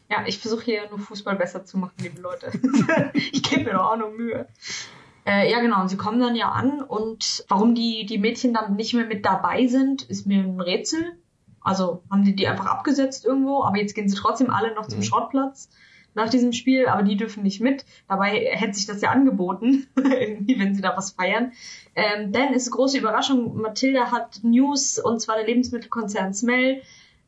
Ja, 0.09 0.19
ja 0.21 0.27
ich 0.27 0.37
versuche 0.37 0.63
hier 0.63 0.89
nur 0.89 0.99
Fußball 0.99 1.35
besser 1.35 1.65
zu 1.65 1.79
machen, 1.79 1.95
liebe 1.99 2.21
Leute. 2.21 2.51
ich 3.13 3.41
gebe 3.41 3.63
mir 3.63 3.73
doch 3.73 3.91
auch 3.91 3.97
noch 3.97 4.11
Mühe. 4.11 4.47
Äh, 5.25 5.51
ja, 5.51 5.61
genau, 5.61 5.81
und 5.81 5.89
sie 5.89 5.97
kommen 5.97 6.19
dann 6.19 6.35
ja 6.35 6.49
an 6.49 6.81
und 6.81 7.45
warum 7.47 7.75
die, 7.75 8.05
die 8.05 8.17
Mädchen 8.17 8.53
dann 8.53 8.75
nicht 8.75 8.93
mehr 8.93 9.05
mit 9.05 9.25
dabei 9.25 9.67
sind, 9.67 10.03
ist 10.03 10.25
mir 10.25 10.39
ein 10.43 10.59
Rätsel. 10.59 11.17
Also 11.63 12.01
haben 12.09 12.23
die 12.23 12.35
die 12.35 12.47
einfach 12.47 12.65
abgesetzt 12.65 13.23
irgendwo, 13.23 13.63
aber 13.63 13.77
jetzt 13.77 13.93
gehen 13.93 14.09
sie 14.09 14.15
trotzdem 14.15 14.49
alle 14.49 14.73
noch 14.73 14.87
zum 14.87 14.99
mhm. 14.99 15.03
Schrottplatz 15.03 15.69
nach 16.13 16.29
diesem 16.29 16.53
Spiel, 16.53 16.87
aber 16.87 17.03
die 17.03 17.15
dürfen 17.15 17.43
nicht 17.43 17.61
mit. 17.61 17.85
Dabei 18.07 18.49
hätte 18.51 18.73
sich 18.73 18.85
das 18.85 19.01
ja 19.01 19.11
angeboten, 19.11 19.87
irgendwie, 19.95 20.59
wenn 20.59 20.75
sie 20.75 20.81
da 20.81 20.97
was 20.97 21.11
feiern. 21.11 21.53
Ähm, 21.95 22.31
denn 22.31 22.53
ist 22.53 22.71
große 22.71 22.97
Überraschung, 22.97 23.61
Mathilda 23.61 24.11
hat 24.11 24.39
News, 24.43 24.99
und 24.99 25.21
zwar 25.21 25.37
der 25.37 25.45
Lebensmittelkonzern 25.45 26.33
Smell, 26.33 26.81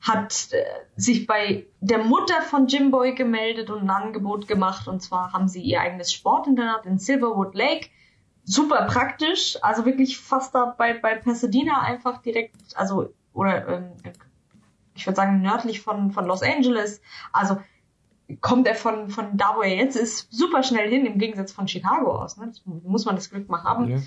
hat 0.04 0.50
äh, 0.52 0.66
sich 0.98 1.26
bei 1.28 1.66
der 1.80 2.00
Mutter 2.00 2.42
von 2.42 2.68
Jimboy 2.68 3.16
gemeldet 3.16 3.70
und 3.70 3.84
ein 3.84 3.90
Angebot 3.90 4.50
gemacht. 4.50 4.88
Und 4.88 5.02
zwar 5.02 5.32
haben 5.32 5.48
sie 5.48 5.62
ihr 5.62 5.80
eigenes 5.80 6.12
Sportinternat 6.12 6.86
in 6.86 7.00
Silverwood 7.00 7.56
Lake. 7.56 7.90
Super 8.44 8.86
praktisch, 8.86 9.58
also 9.62 9.86
wirklich 9.86 10.20
fast 10.20 10.54
da 10.54 10.76
bei, 10.78 10.94
bei 10.94 11.16
Pasadena 11.16 11.82
einfach 11.82 12.22
direkt, 12.22 12.58
also, 12.76 13.14
oder 13.32 13.66
ähm, 13.70 13.92
ich 14.94 15.08
würde 15.08 15.16
sagen 15.16 15.42
nördlich 15.42 15.80
von, 15.80 16.12
von 16.12 16.26
Los 16.26 16.44
Angeles. 16.44 17.02
Also 17.32 17.58
kommt 18.42 18.68
er 18.68 18.76
von, 18.76 19.10
von 19.10 19.38
da, 19.38 19.54
wo 19.56 19.62
er 19.62 19.76
jetzt 19.76 19.96
ist, 19.96 20.28
super 20.30 20.64
schnell 20.64 20.90
hin, 20.90 21.06
im 21.06 21.18
Gegensatz 21.18 21.54
von 21.54 21.70
Chicago 21.70 22.22
aus. 22.22 22.36
Ne? 22.36 22.48
Das 22.48 22.62
muss 22.66 23.06
man 23.06 23.16
das 23.16 23.30
Glück 23.30 23.48
mal 23.48 23.64
haben. 23.64 23.90
Ja. 23.90 23.98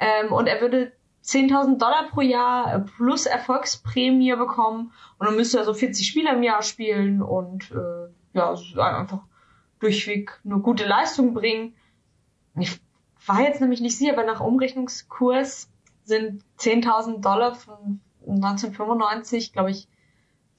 Ähm, 0.00 0.32
und 0.32 0.46
er 0.46 0.62
würde 0.62 0.92
10.000 1.24 1.78
Dollar 1.78 2.08
pro 2.10 2.20
Jahr 2.20 2.80
plus 2.96 3.26
Erfolgsprämie 3.26 4.34
bekommen 4.34 4.92
und 5.18 5.26
dann 5.26 5.36
müsste 5.36 5.58
er 5.58 5.64
so 5.64 5.74
40 5.74 6.06
Spiele 6.06 6.32
im 6.32 6.42
Jahr 6.42 6.62
spielen 6.62 7.22
und 7.22 7.70
äh, 7.70 8.08
ja, 8.34 8.54
einfach 8.76 9.20
durchweg 9.78 10.40
eine 10.44 10.58
gute 10.58 10.86
Leistung 10.86 11.34
bringen. 11.34 11.74
Ich 12.58 12.80
war 13.26 13.40
jetzt 13.40 13.60
nämlich 13.60 13.80
nicht 13.80 13.96
sicher, 13.96 14.12
aber 14.12 14.24
nach 14.24 14.40
Umrechnungskurs 14.40 15.70
sind 16.04 16.44
10.000 16.58 17.20
Dollar 17.20 17.54
von 17.54 18.00
1995, 18.26 19.52
glaube 19.52 19.70
ich, 19.70 19.88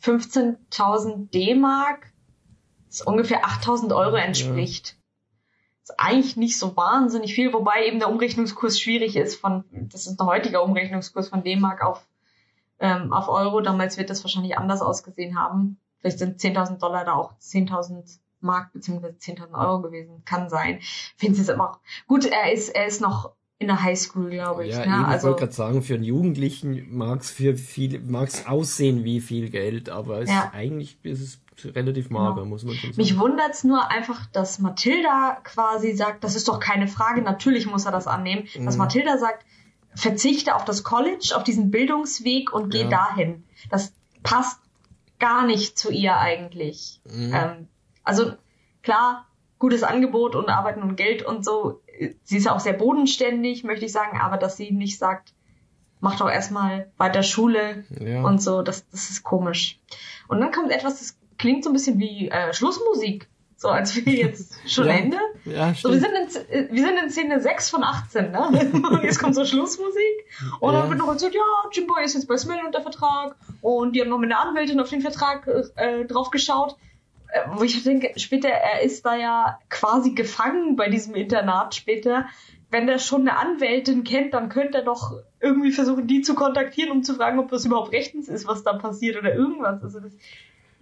15.000 0.02 1.30
D-Mark 1.30 2.14
das 2.94 3.02
ungefähr 3.02 3.44
8000 3.44 3.92
Euro 3.92 4.18
entspricht. 4.18 4.98
Ist 5.84 6.00
eigentlich 6.00 6.38
nicht 6.38 6.58
so 6.58 6.78
wahnsinnig 6.78 7.34
viel, 7.34 7.52
wobei 7.52 7.86
eben 7.86 8.00
der 8.00 8.10
Umrechnungskurs 8.10 8.80
schwierig 8.80 9.18
ist 9.18 9.36
von, 9.36 9.66
das 9.72 10.08
ist 10.08 10.20
ein 10.20 10.26
heutiger 10.26 10.64
Umrechnungskurs 10.64 11.28
von 11.28 11.44
D-Mark 11.44 11.84
auf, 11.84 12.08
ähm, 12.80 13.12
auf 13.12 13.28
Euro. 13.28 13.60
Damals 13.60 13.98
wird 13.98 14.10
das 14.10 14.24
wahrscheinlich 14.24 14.58
anders 14.58 14.82
ausgesehen 14.82 15.38
haben. 15.38 15.78
Vielleicht 16.00 16.20
sind 16.20 16.40
10.000 16.40 16.80
Dollar 16.80 17.04
da 17.04 17.14
auch 17.14 17.34
10.000 17.42 18.20
Mark 18.40 18.72
beziehungsweise 18.72 19.16
10.000 19.18 19.54
Euro 19.54 19.82
gewesen. 19.82 20.22
Kann 20.26 20.50
sein. 20.50 20.80
Finde 21.18 21.42
es 21.42 21.50
immer 21.50 21.80
gut. 22.08 22.26
Er 22.26 22.54
ist, 22.54 22.70
er 22.70 22.88
ist 22.88 23.02
noch 23.02 23.34
in 23.60 23.68
der 23.68 23.84
Highschool, 23.84 24.30
glaube 24.30 24.66
ich. 24.66 24.74
Ja, 24.74 24.86
ne? 24.86 25.02
ich 25.02 25.08
also, 25.08 25.28
wollte 25.28 25.40
gerade 25.40 25.54
sagen, 25.54 25.82
für 25.82 25.96
einen 25.96 26.04
Jugendlichen 26.04 26.96
mag 26.96 27.22
es 27.22 27.32
für 27.32 27.56
viele, 27.56 28.00
mag 28.00 28.28
es 28.28 28.46
aussehen 28.46 29.04
wie 29.04 29.22
viel 29.22 29.50
Geld, 29.50 29.90
aber 29.90 30.22
es 30.22 30.30
ja. 30.30 30.52
eigentlich 30.54 30.98
ist 31.04 31.22
es 31.22 31.43
relativ 31.64 32.10
mager, 32.10 32.36
genau. 32.36 32.46
muss 32.48 32.64
man 32.64 32.76
schon 32.76 32.92
sagen. 32.92 33.02
Mich 33.02 33.18
wundert's 33.18 33.64
nur 33.64 33.90
einfach, 33.90 34.26
dass 34.28 34.60
Mathilda 34.60 35.38
quasi 35.44 35.94
sagt, 35.94 36.24
das 36.24 36.36
ist 36.36 36.48
doch 36.48 36.60
keine 36.60 36.88
Frage, 36.88 37.22
natürlich 37.22 37.66
muss 37.66 37.86
er 37.86 37.92
das 37.92 38.08
annehmen, 38.08 38.48
mhm. 38.56 38.66
dass 38.66 38.78
Mathilda 38.78 39.18
sagt, 39.18 39.46
verzichte 39.96 40.56
auf 40.56 40.66
das 40.66 40.84
College, 40.84 41.34
auf 41.36 41.44
diesen 41.44 41.72
Bildungsweg 41.72 42.52
und 42.52 42.70
geh 42.72 42.84
ja. 42.84 42.90
dahin. 42.90 43.44
Das 43.70 43.94
passt 44.24 44.60
gar 45.20 45.46
nicht 45.46 45.78
zu 45.78 45.92
ihr 45.92 46.18
eigentlich. 46.18 47.02
Mhm. 47.06 47.34
Ähm, 47.34 47.68
also 48.04 48.34
klar, 48.82 49.28
gutes 49.60 49.84
Angebot 49.84 50.36
und 50.36 50.50
Arbeiten 50.50 50.82
und 50.82 50.96
Geld 50.96 51.24
und 51.24 51.46
so. 51.46 51.82
Sie 52.24 52.38
ist 52.38 52.50
auch 52.50 52.60
sehr 52.60 52.74
bodenständig, 52.74 53.64
möchte 53.64 53.86
ich 53.86 53.92
sagen, 53.92 54.20
aber 54.20 54.38
dass 54.38 54.58
sie 54.58 54.72
nicht 54.72 54.98
sagt, 54.98 55.34
mach 56.04 56.18
doch 56.18 56.30
erstmal 56.30 56.92
weiter 56.98 57.24
Schule 57.24 57.86
ja. 57.90 58.24
und 58.24 58.42
so, 58.42 58.62
das, 58.62 58.90
das 58.90 59.10
ist 59.10 59.24
komisch. 59.24 59.80
Und 60.28 60.42
dann 60.42 60.52
kommt 60.52 60.72
etwas, 60.72 61.00
das 61.00 61.18
klingt 61.38 61.64
so 61.64 61.70
ein 61.70 61.74
bisschen 61.74 62.00
wie 62.00 62.30
äh, 62.30 62.54
Schlussmusik. 62.54 63.28
So, 63.64 63.70
als 63.70 63.96
wir 63.96 64.12
jetzt 64.12 64.56
schon 64.70 64.88
ja, 64.88 64.94
Ende. 64.94 65.18
Ja, 65.46 65.74
so, 65.74 65.90
wir 65.90 66.00
sind, 66.00 66.12
in, 66.12 66.50
äh, 66.50 66.68
wir 66.70 66.86
sind 66.86 66.98
in 67.02 67.10
Szene 67.10 67.40
6 67.40 67.70
von 67.70 67.84
18, 67.84 68.32
ne? 68.32 68.50
Und 68.92 69.04
jetzt 69.04 69.20
kommt 69.20 69.36
so 69.36 69.46
Schlussmusik. 69.46 70.26
Und 70.60 70.74
ja. 70.74 70.82
dann 70.82 70.90
wird 70.90 71.00
noch 71.00 71.08
erzählt, 71.08 71.34
ja, 71.34 71.42
Jimbo 71.72 71.96
ist 72.04 72.14
jetzt 72.14 72.28
bei 72.28 72.36
Smell 72.36 72.60
unter 72.66 72.82
Vertrag. 72.82 73.38
Und 73.62 73.96
die 73.96 74.02
haben 74.02 74.10
noch 74.10 74.18
mit 74.18 74.30
einer 74.30 74.42
Anwältin 74.42 74.82
auf 74.82 74.90
den 74.90 75.00
Vertrag 75.00 75.48
äh, 75.78 76.04
drauf 76.04 76.30
geschaut. 76.30 76.76
Äh, 77.30 77.40
wo 77.54 77.64
ich 77.64 77.82
denke, 77.84 78.12
später, 78.20 78.50
er 78.50 78.82
ist 78.82 79.06
da 79.06 79.16
ja 79.16 79.60
quasi 79.70 80.12
gefangen 80.12 80.76
bei 80.76 80.90
diesem 80.90 81.16
Internat 81.16 81.74
später. 81.74 82.26
Wenn 82.70 82.90
er 82.90 83.00
schon 83.00 83.22
eine 83.22 83.38
Anwältin 83.38 84.04
kennt, 84.04 84.34
dann 84.34 84.50
könnte 84.50 84.80
er 84.80 84.84
doch 84.84 85.14
irgendwie 85.40 85.72
versuchen, 85.72 86.06
die 86.06 86.22
zu 86.22 86.36
kontaktieren, 86.36 86.92
um 86.92 87.04
zu 87.04 87.16
fragen, 87.16 87.40
ob 87.40 87.50
das 87.50 87.64
überhaupt 87.64 87.94
rechtens 87.94 88.28
ist, 88.28 88.46
was 88.46 88.64
da 88.64 88.74
passiert 88.74 89.18
oder 89.18 89.34
irgendwas. 89.34 89.82
Also 89.84 90.02
das, 90.02 90.14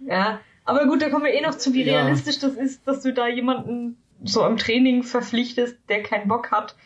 ja, 0.06 0.40
aber 0.64 0.86
gut, 0.86 1.02
da 1.02 1.10
kommen 1.10 1.24
wir 1.24 1.32
eh 1.32 1.40
noch 1.40 1.56
zu, 1.56 1.72
wie 1.74 1.84
ja. 1.84 2.00
realistisch 2.00 2.38
das 2.38 2.54
ist, 2.54 2.86
dass 2.86 3.02
du 3.02 3.12
da 3.12 3.28
jemanden 3.28 3.96
so 4.24 4.46
im 4.46 4.56
Training 4.56 5.02
verpflichtest, 5.02 5.78
der 5.88 6.02
keinen 6.02 6.28
Bock 6.28 6.50
hat 6.50 6.76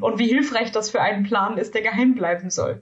und 0.00 0.18
wie 0.18 0.26
hilfreich 0.26 0.72
das 0.72 0.90
für 0.90 1.00
einen 1.00 1.24
Plan 1.24 1.56
ist, 1.56 1.74
der 1.74 1.82
geheim 1.82 2.14
bleiben 2.14 2.50
soll. 2.50 2.80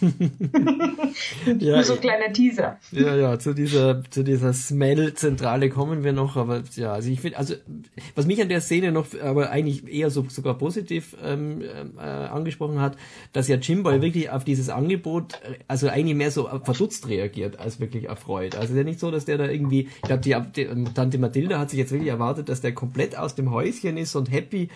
ja, 1.58 1.74
Nur 1.76 1.84
so 1.84 1.94
ein 1.94 2.00
kleiner 2.00 2.32
Teaser. 2.32 2.78
Ja, 2.90 3.14
ja, 3.14 3.38
zu 3.38 3.54
dieser, 3.54 4.02
zu 4.10 4.22
dieser 4.22 4.52
Smell-Zentrale 4.52 5.68
kommen 5.68 6.04
wir 6.04 6.12
noch, 6.12 6.36
aber 6.36 6.62
ja, 6.74 6.92
also 6.92 7.10
ich 7.10 7.20
finde, 7.20 7.38
also 7.38 7.54
was 8.14 8.26
mich 8.26 8.40
an 8.40 8.48
der 8.48 8.60
Szene 8.60 8.92
noch, 8.92 9.06
aber 9.20 9.50
eigentlich 9.50 9.86
eher 9.92 10.10
so 10.10 10.24
sogar 10.28 10.54
positiv 10.56 11.16
ähm, 11.22 11.62
äh, 11.98 12.00
angesprochen 12.00 12.80
hat, 12.80 12.96
dass 13.32 13.48
ja 13.48 13.56
Jimboy 13.56 14.00
wirklich 14.00 14.30
auf 14.30 14.44
dieses 14.44 14.68
Angebot, 14.68 15.40
also 15.68 15.88
eigentlich 15.88 16.16
mehr 16.16 16.30
so 16.30 16.48
verdutzt 16.62 17.08
reagiert, 17.08 17.58
als 17.58 17.80
wirklich 17.80 18.08
erfreut. 18.08 18.56
Also 18.56 18.72
ist 18.72 18.78
ja 18.78 18.84
nicht 18.84 19.00
so, 19.00 19.10
dass 19.10 19.24
der 19.24 19.38
da 19.38 19.48
irgendwie, 19.48 19.88
ich 19.96 20.02
glaube, 20.02 20.22
die, 20.22 20.36
die 20.56 20.84
Tante 20.94 21.18
Mathilda 21.18 21.58
hat 21.58 21.70
sich 21.70 21.78
jetzt 21.78 21.92
wirklich 21.92 22.10
erwartet, 22.10 22.48
dass 22.48 22.60
der 22.60 22.72
komplett 22.72 23.18
aus 23.18 23.34
dem 23.34 23.50
Häuschen 23.50 23.96
ist 23.96 24.14
und 24.16 24.30
happy 24.30 24.70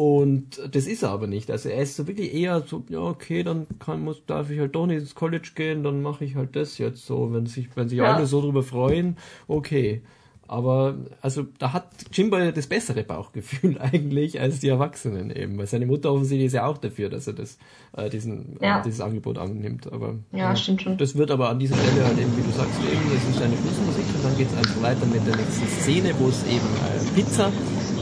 und 0.00 0.58
das 0.74 0.86
ist 0.86 1.02
er 1.02 1.10
aber 1.10 1.26
nicht. 1.26 1.50
Also 1.50 1.68
er 1.68 1.82
ist 1.82 1.94
so 1.94 2.06
wirklich 2.06 2.32
eher 2.32 2.62
so, 2.62 2.82
ja, 2.88 3.00
okay, 3.00 3.42
dann 3.42 3.66
kann, 3.80 4.00
muss, 4.00 4.24
darf 4.24 4.48
ich 4.48 4.58
halt 4.58 4.74
doch 4.74 4.86
nicht 4.86 5.00
ins 5.00 5.14
College 5.14 5.50
gehen, 5.54 5.82
dann 5.82 6.00
mache 6.00 6.24
ich 6.24 6.36
halt 6.36 6.56
das 6.56 6.78
jetzt 6.78 7.04
so. 7.04 7.34
Wenn 7.34 7.44
sich, 7.44 7.68
wenn 7.74 7.90
sich 7.90 7.98
ja. 7.98 8.14
alle 8.14 8.24
so 8.24 8.40
drüber 8.40 8.62
freuen, 8.62 9.18
okay. 9.46 10.00
Aber 10.48 10.96
also 11.20 11.46
da 11.58 11.74
hat 11.74 11.90
Jimbo 12.14 12.38
das 12.50 12.66
bessere 12.66 13.04
Bauchgefühl 13.04 13.78
eigentlich 13.92 14.40
als 14.40 14.60
die 14.60 14.68
Erwachsenen 14.68 15.30
eben, 15.30 15.58
weil 15.58 15.66
seine 15.66 15.84
Mutter 15.84 16.10
offensichtlich 16.10 16.46
ist 16.46 16.54
ja 16.54 16.64
auch 16.64 16.78
dafür, 16.78 17.10
dass 17.10 17.26
er 17.26 17.34
das 17.34 17.58
äh, 17.94 18.08
diesen 18.08 18.58
äh, 18.58 18.68
ja. 18.68 18.80
äh, 18.80 18.82
dieses 18.82 19.02
Angebot 19.02 19.36
annimmt. 19.36 19.92
Aber 19.92 20.14
ja, 20.32 20.54
äh, 20.54 20.56
stimmt 20.56 20.80
schon. 20.80 20.96
Das 20.96 21.14
wird 21.14 21.30
aber 21.30 21.50
an 21.50 21.58
dieser 21.58 21.76
Stelle 21.76 22.06
halt 22.06 22.18
eben, 22.18 22.34
wie 22.38 22.42
du 22.42 22.56
sagst, 22.56 22.80
eben, 22.90 23.02
das 23.12 23.36
ist 23.36 23.42
eine 23.42 23.54
Schlussmusik 23.54 24.04
und 24.16 24.24
dann 24.24 24.36
geht 24.38 24.48
es 24.48 24.56
einfach 24.56 24.80
weiter 24.80 25.04
mit 25.04 25.26
der 25.26 25.36
nächsten 25.36 25.66
Szene, 25.66 26.14
wo 26.18 26.28
es 26.28 26.42
eben 26.46 26.56
äh, 26.56 27.14
Pizza 27.14 27.52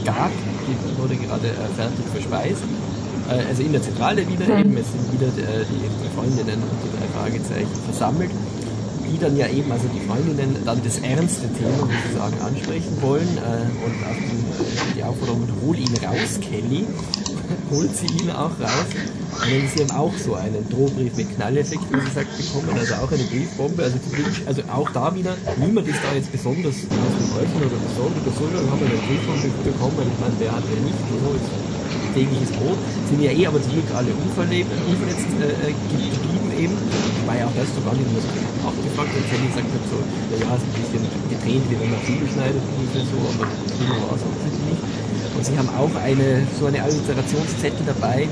gab, 0.05 0.31
die 0.77 1.01
wurde 1.01 1.15
gerade 1.15 1.47
äh, 1.47 1.69
fertig 1.75 2.05
verspeist. 2.11 2.63
Äh, 3.29 3.49
also 3.49 3.61
in 3.63 3.71
der 3.71 3.81
Zentrale 3.81 4.27
wieder 4.27 4.45
mhm. 4.45 4.59
eben, 4.59 4.77
es 4.77 4.91
sind 4.91 5.05
wieder 5.13 5.27
äh, 5.27 5.65
die, 5.65 6.09
Freundinnen 6.15 6.61
und 6.61 6.77
die 6.83 6.91
drei 6.97 7.07
Fragezeichen 7.15 7.75
versammelt 7.85 8.31
die 9.09 9.17
dann 9.17 9.35
ja 9.35 9.47
eben, 9.47 9.71
also 9.71 9.87
die 9.87 10.05
Freundinnen, 10.05 10.55
dann 10.65 10.81
das 10.83 10.99
ernste 10.99 11.47
Thema, 11.53 11.79
würde 11.79 11.93
ich 12.05 12.15
sagen, 12.15 12.35
ansprechen 12.41 13.01
wollen 13.01 13.27
äh, 13.37 13.85
und 13.85 13.95
auch 14.05 14.15
die, 14.15 14.63
äh, 14.63 14.95
die 14.97 15.03
Aufforderung, 15.03 15.47
hol 15.65 15.77
ihn 15.77 15.93
raus, 16.05 16.39
Kelly, 16.41 16.85
holt 17.71 17.95
sie 17.95 18.07
ihn 18.07 18.29
auch 18.31 18.53
raus. 18.59 18.89
Und 18.93 19.69
sie 19.69 19.83
haben 19.83 19.91
auch 19.95 20.13
so 20.17 20.35
einen 20.35 20.67
Drohbrief 20.69 21.15
mit 21.15 21.33
Knalleffekt, 21.35 21.85
wie 21.91 22.03
gesagt, 22.03 22.29
bekommen, 22.37 22.75
also 22.77 22.93
auch 22.95 23.11
eine 23.11 23.23
Briefbombe, 23.23 23.83
also, 23.83 23.97
also 24.45 24.61
auch 24.67 24.89
da 24.91 25.13
wieder, 25.15 25.35
niemand 25.57 25.87
ist 25.87 25.99
da 26.03 26.13
jetzt 26.13 26.31
besonders 26.31 26.75
aus 26.75 27.13
dem 27.15 27.29
Häuschen 27.33 27.61
oder 27.61 27.79
besorgt 27.79 28.17
oder 28.19 28.33
so, 28.35 28.45
dann 28.51 28.67
haben 28.69 28.81
wir 28.81 28.89
eine 28.89 29.01
Briefbombe 29.05 29.47
bekommen, 29.63 30.05
ich 30.05 30.19
meine, 30.19 30.35
wer 30.39 30.51
hat 30.51 30.63
ja 30.67 30.79
nicht, 30.83 30.99
so 31.07 31.33
ist 31.33 31.49
tägliches 32.13 32.51
Brot, 32.57 32.77
sind 33.07 33.21
ja 33.21 33.31
eh 33.31 33.45
aber 33.45 33.61
zum 33.61 33.71
Glück 33.73 33.89
alle 33.93 34.11
unverletzt, 34.11 34.73
unverletzt 34.89 35.29
äh, 35.39 35.71
geblieben 35.93 36.49
eben, 36.59 36.77
weil 37.25 37.39
ja 37.39 37.45
auch 37.47 37.55
das 37.55 37.69
so 37.71 37.79
gar 37.85 37.95
nicht 37.95 38.09
mehr 38.11 38.19
so 38.19 38.29
abgefragt, 38.67 39.13
als 39.15 39.27
Jenny 39.31 39.47
gesagt 39.47 39.71
hat, 39.71 39.83
so, 39.87 39.97
ja, 40.03 40.37
ja, 40.43 40.49
ist 40.57 40.65
ein 40.67 40.75
bisschen 40.75 41.03
getränt, 41.31 41.65
wie 41.71 41.77
wenn 41.79 41.91
man 41.93 42.01
Film 42.03 42.25
schneidet, 42.27 42.59
ungefähr 42.59 43.05
so, 43.07 43.17
aber 43.23 43.45
Kino 43.47 43.95
war 44.03 44.19
es 44.19 44.23
offensichtlich 44.27 44.65
nicht. 44.67 45.08
Und 45.39 45.47
sie 45.47 45.55
haben 45.55 45.71
auch 45.71 45.95
eine, 46.03 46.43
so 46.59 46.67
eine 46.67 46.83
Alliterationszettel 46.83 47.87
dabei 47.87 48.27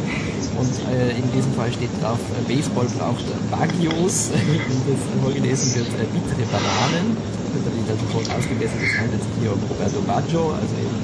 und 0.60 0.74
äh, 0.92 1.16
in 1.16 1.24
diesem 1.32 1.56
Fall 1.56 1.72
steht 1.72 1.88
drauf, 2.04 2.20
äh, 2.36 2.44
Baseball 2.52 2.84
braucht 3.00 3.24
Bagios, 3.48 4.36
wie 4.36 4.60
das 4.92 5.00
vorgelesen 5.24 5.72
wird, 5.80 5.88
äh, 5.96 6.04
bittere 6.12 6.44
Bananen. 6.52 7.16
Wird 7.56 7.64
dann 7.64 7.96
sofort 7.96 8.28
ausgebessert, 8.28 8.84
es 8.84 8.92
handelt 9.00 9.24
sich 9.24 9.32
hier 9.40 9.56
um 9.56 9.64
Roberto 9.72 10.04
Baggio, 10.04 10.52
also 10.52 10.76
eben 10.76 11.00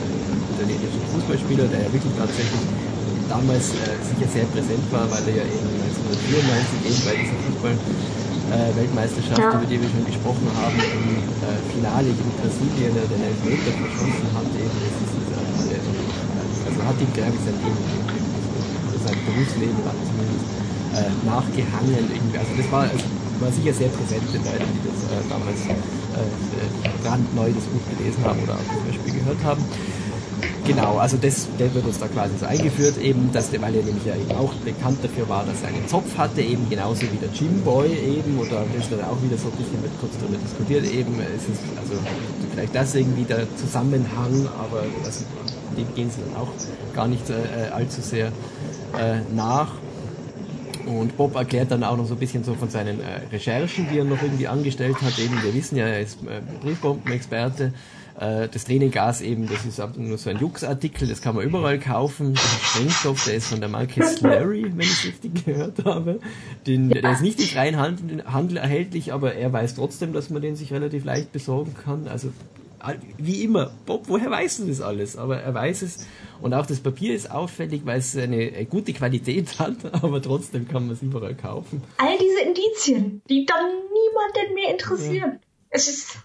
italienischer 0.51 1.07
Fußballspieler, 1.15 1.71
der 1.71 1.87
ja 1.87 1.89
wirklich 1.95 2.11
tatsächlich 2.19 2.63
damals 3.31 3.71
äh, 3.71 3.95
sicher 4.03 4.27
sehr 4.27 4.47
präsent 4.51 4.83
war, 4.91 5.07
weil 5.07 5.23
er 5.31 5.39
ja 5.39 5.45
eben 5.47 5.71
1994 5.87 6.83
eben 6.83 6.99
bei 7.07 7.15
dieser 7.15 7.37
Fußball 7.47 7.79
äh, 8.51 8.75
ja. 9.39 9.55
über 9.55 9.65
die 9.65 9.79
wir 9.79 9.87
schon 9.87 10.03
gesprochen 10.03 10.47
haben, 10.59 10.75
im 10.75 11.15
äh, 11.47 11.57
Finale 11.71 12.11
gegen 12.11 12.33
Brasilien 12.43 12.91
der 12.91 13.07
den 13.07 13.23
Elfmeter 13.23 13.71
verschossen 13.71 14.27
hat. 14.35 14.51
Eben, 14.51 14.75
das 14.83 14.95
ist 14.99 15.12
ihn, 16.99 17.11
glaube 17.13 17.33
ich, 17.35 17.43
seitdem 17.43 17.75
seinem 19.03 19.21
Berufsleben 19.27 19.79
dann 19.83 19.99
zumindest 20.07 20.47
äh, 20.95 21.11
nachgehangen. 21.27 22.03
Irgendwie. 22.07 22.37
Also 22.39 22.51
das 22.55 22.67
war, 22.71 22.83
also 22.87 23.05
war 23.39 23.51
sicher 23.51 23.73
sehr 23.73 23.91
präsent 23.91 24.23
in 24.31 24.43
Leuten, 24.43 24.69
die 24.71 24.83
das 24.87 24.99
äh, 25.11 25.23
damals 25.27 25.59
äh, 25.67 25.83
brandneu 27.03 27.51
das 27.51 27.67
Buch 27.67 27.85
gelesen 27.97 28.23
haben 28.23 28.39
oder 28.43 28.55
auch 28.55 28.67
zum 28.71 28.83
Beispiel 28.87 29.13
gehört 29.19 29.43
haben. 29.43 29.63
Genau, 30.65 30.95
also 30.97 31.17
das, 31.17 31.47
der 31.59 31.73
wird 31.73 31.85
uns 31.85 31.99
da 31.99 32.07
quasi 32.07 32.37
so 32.39 32.45
eingeführt, 32.45 32.97
eben, 32.97 33.29
dass 33.33 33.51
der, 33.51 33.61
weil 33.61 33.75
er 33.75 33.83
nämlich 33.83 34.05
ja 34.05 34.15
eben 34.15 34.31
auch 34.31 34.53
bekannt 34.63 34.97
dafür 35.03 35.27
war, 35.27 35.43
dass 35.43 35.61
er 35.61 35.67
einen 35.67 35.87
Zopf 35.89 36.17
hatte, 36.17 36.41
eben 36.41 36.69
genauso 36.69 37.01
wie 37.01 37.19
der 37.19 37.27
Jim 37.33 37.61
Boy 37.65 37.91
eben, 37.91 38.39
oder 38.39 38.63
ist 38.79 38.89
dann 38.89 39.03
auch 39.03 39.19
wieder 39.21 39.37
so 39.37 39.51
ein 39.51 39.57
bisschen 39.59 39.81
mit 39.81 39.91
kurz 39.99 40.13
darüber 40.19 40.37
diskutiert, 40.39 40.85
eben, 40.87 41.19
es 41.35 41.43
ist 41.51 41.59
also 41.75 41.99
vielleicht 42.53 42.73
das 42.73 42.95
irgendwie 42.95 43.23
der 43.23 43.43
Zusammenhang, 43.57 44.47
aber 44.55 44.83
also, 45.03 45.25
dem 45.75 45.93
gehen 45.95 46.09
sie 46.09 46.21
dann 46.21 46.41
auch 46.41 46.49
gar 46.95 47.07
nicht 47.07 47.29
äh, 47.29 47.69
allzu 47.71 48.01
sehr 48.01 48.27
äh, 48.27 49.19
nach. 49.35 49.71
Und 50.85 51.15
Bob 51.15 51.35
erklärt 51.35 51.71
dann 51.71 51.83
auch 51.83 51.95
noch 51.95 52.05
so 52.05 52.15
ein 52.15 52.19
bisschen 52.19 52.43
so 52.43 52.55
von 52.55 52.69
seinen 52.69 52.99
äh, 52.99 53.21
Recherchen, 53.31 53.87
die 53.91 53.99
er 53.99 54.03
noch 54.03 54.21
irgendwie 54.21 54.47
angestellt 54.47 55.01
hat. 55.01 55.17
Eben, 55.17 55.41
wir 55.41 55.53
wissen 55.53 55.77
ja, 55.77 55.87
er 55.87 56.01
ist 56.01 56.17
äh, 56.23 56.41
Briefbombenexperte. 56.61 57.73
Äh, 58.19 58.47
das 58.49 58.65
Tränengas 58.65 59.21
eben, 59.21 59.47
das 59.47 59.65
ist 59.65 59.81
nur 59.97 60.17
so 60.17 60.29
ein 60.29 60.37
Jux-Artikel, 60.37 61.07
das 61.07 61.21
kann 61.21 61.35
man 61.35 61.45
überall 61.45 61.79
kaufen. 61.79 62.33
Der 62.33 62.41
Sprengstoff, 62.41 63.25
der 63.25 63.35
ist 63.35 63.47
von 63.47 63.59
der 63.59 63.69
Marke 63.69 64.05
Slurry, 64.05 64.65
wenn 64.75 64.81
ich 64.81 65.05
richtig 65.05 65.45
gehört 65.45 65.83
habe. 65.85 66.19
Den, 66.67 66.89
der 66.89 67.11
ist 67.11 67.21
nicht 67.21 67.39
im 67.39 67.47
freien 67.47 67.77
Handel 67.77 68.57
erhältlich, 68.57 69.13
aber 69.13 69.35
er 69.35 69.51
weiß 69.51 69.75
trotzdem, 69.75 70.13
dass 70.13 70.29
man 70.29 70.41
den 70.41 70.55
sich 70.55 70.71
relativ 70.71 71.05
leicht 71.05 71.31
besorgen 71.31 71.75
kann. 71.83 72.07
Also 72.07 72.31
wie 73.17 73.43
immer, 73.43 73.71
Bob, 73.85 74.03
woher 74.07 74.29
weißt 74.29 74.59
du 74.59 74.65
das 74.65 74.81
alles? 74.81 75.17
Aber 75.17 75.37
er 75.37 75.53
weiß 75.53 75.81
es. 75.83 76.05
Und 76.41 76.53
auch 76.53 76.65
das 76.65 76.79
Papier 76.79 77.15
ist 77.15 77.31
auffällig, 77.31 77.85
weil 77.85 77.99
es 77.99 78.15
eine 78.17 78.65
gute 78.65 78.93
Qualität 78.93 79.59
hat, 79.59 80.03
aber 80.03 80.21
trotzdem 80.21 80.67
kann 80.67 80.87
man 80.87 80.95
es 80.95 81.01
überall 81.01 81.35
kaufen. 81.35 81.81
All 81.97 82.17
diese 82.17 82.41
Indizien, 82.41 83.21
die 83.29 83.45
dann 83.45 83.65
niemanden 83.65 84.53
mehr 84.55 84.71
interessieren. 84.71 85.31
Ja. 85.33 85.39
Es 85.69 85.87
ist 85.87 86.17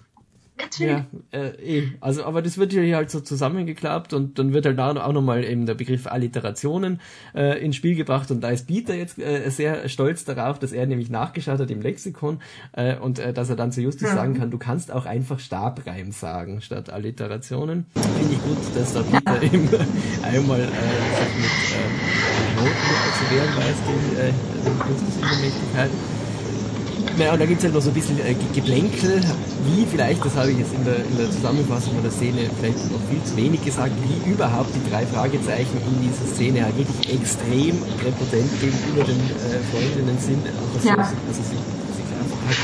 Ganz 0.58 0.78
Ja, 0.78 1.06
äh, 1.30 1.78
eh. 1.78 1.88
Also, 2.00 2.24
aber 2.24 2.42
das 2.42 2.58
wird 2.58 2.72
hier 2.72 2.96
halt 2.96 3.10
so 3.10 3.20
zusammengeklappt 3.20 4.12
und 4.12 4.38
dann 4.38 4.52
wird 4.52 4.66
halt 4.66 4.78
auch 4.80 5.12
nochmal 5.12 5.44
eben 5.44 5.66
der 5.66 5.74
Begriff 5.74 6.06
Alliterationen 6.06 7.00
äh, 7.34 7.64
ins 7.64 7.76
Spiel 7.76 7.94
gebracht 7.94 8.30
und 8.30 8.40
da 8.40 8.50
ist 8.50 8.66
Peter 8.66 8.94
jetzt 8.94 9.18
äh, 9.18 9.48
sehr 9.50 9.88
stolz 9.88 10.24
darauf, 10.24 10.58
dass 10.58 10.72
er 10.72 10.86
nämlich 10.86 11.10
nachgeschaut 11.10 11.60
hat 11.60 11.70
im 11.70 11.80
Lexikon 11.80 12.40
äh, 12.72 12.96
und 12.96 13.20
äh, 13.20 13.32
dass 13.32 13.50
er 13.50 13.56
dann 13.56 13.70
zu 13.70 13.80
Justus 13.80 14.10
mhm. 14.10 14.14
sagen 14.14 14.34
kann, 14.34 14.50
du 14.50 14.58
kannst 14.58 14.92
auch 14.92 15.06
einfach 15.06 15.38
Stabreim 15.38 16.10
sagen 16.10 16.60
statt 16.60 16.90
Alliterationen. 16.90 17.86
Finde 17.94 18.34
ich 18.34 18.42
gut, 18.42 18.58
dass 18.74 18.94
da 18.94 19.02
Peter 19.02 19.34
ja. 19.34 19.42
eben 19.52 19.68
einmal 20.22 20.60
äh, 20.60 20.64
sich 20.64 21.34
mit 21.36 21.54
äh, 21.72 22.08
Noten 22.56 22.98
zu 23.14 23.34
wehren 23.34 23.56
weiß, 23.56 23.76
den, 23.86 24.18
äh, 24.18 24.32
den 24.64 24.90
Justus 24.90 25.16
Übermächtigkeit. 25.18 25.90
Ja, 27.18 27.32
und 27.32 27.40
da 27.40 27.46
gibt 27.46 27.58
es 27.58 27.64
halt 27.64 27.74
noch 27.74 27.82
so 27.82 27.90
ein 27.90 27.94
bisschen 27.98 28.14
äh, 28.20 28.34
Geplänkel, 28.54 29.20
wie 29.66 29.84
vielleicht, 29.90 30.24
das 30.24 30.36
habe 30.36 30.52
ich 30.52 30.58
jetzt 30.58 30.72
in 30.72 30.84
der, 30.84 31.02
in 31.02 31.18
der 31.18 31.28
Zusammenfassung 31.30 31.94
von 31.94 32.02
der 32.02 32.12
Szene 32.12 32.46
vielleicht 32.60 32.78
noch 32.94 33.02
viel 33.10 33.18
zu 33.26 33.34
wenig 33.36 33.58
gesagt, 33.64 33.90
wie 34.06 34.30
überhaupt 34.30 34.70
die 34.70 34.88
drei 34.88 35.04
Fragezeichen 35.04 35.82
in 35.82 35.98
dieser 35.98 36.30
Szene 36.30 36.62
halt 36.62 36.78
wirklich 36.78 37.10
extrem 37.10 37.74
präpotent 37.98 38.46
gegenüber 38.62 39.02
den 39.02 39.18
äh, 39.18 39.58
Freundinnen 39.74 40.14
sind. 40.22 40.46
Also, 40.46 40.86
ja. 40.86 40.94
so, 40.94 41.10
also 41.10 41.42
sie, 41.42 41.58
sie 41.58 42.06
einfach 42.06 42.38
halt, 42.46 42.58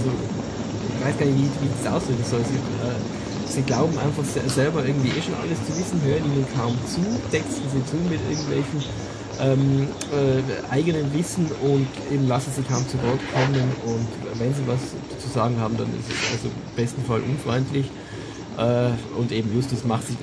also 0.00 0.08
ich 0.08 1.00
weiß 1.04 1.14
gar 1.20 1.26
nicht, 1.28 1.36
wie, 1.36 1.48
wie 1.60 1.68
ich 1.68 1.76
das 1.84 1.92
ausdrücken 1.92 2.24
soll. 2.24 2.40
Sie, 2.48 2.56
äh, 2.56 2.96
sie 3.44 3.62
glauben 3.68 3.92
einfach 4.00 4.24
selber 4.24 4.88
irgendwie 4.88 5.12
eh 5.12 5.20
schon 5.20 5.36
alles 5.36 5.60
zu 5.68 5.76
wissen, 5.76 6.00
hören 6.00 6.24
ihnen 6.24 6.48
kaum 6.56 6.72
zu, 6.88 7.04
texten 7.28 7.68
sie 7.68 7.84
zu 7.84 8.00
mit 8.08 8.24
irgendwelchen 8.24 8.80
ähm, 9.42 9.88
äh, 10.12 10.72
eigenen 10.72 11.12
Wissen 11.14 11.46
und 11.62 11.88
eben 12.12 12.28
lassen 12.28 12.52
sie 12.54 12.62
kaum 12.62 12.86
zu 12.88 12.96
Wort 13.02 13.20
kommen 13.32 13.72
und 13.84 14.08
wenn 14.38 14.54
sie 14.54 14.62
was 14.66 14.80
zu 15.20 15.28
sagen 15.28 15.58
haben, 15.58 15.76
dann 15.76 15.88
ist 15.98 16.10
es 16.10 16.32
also 16.32 16.48
im 16.48 16.76
besten 16.76 17.02
Fall 17.04 17.20
unfreundlich. 17.20 17.90
Äh, 18.58 18.90
und 19.18 19.32
eben 19.32 19.54
Justus 19.54 19.84
macht 19.84 20.06
sich, 20.06 20.16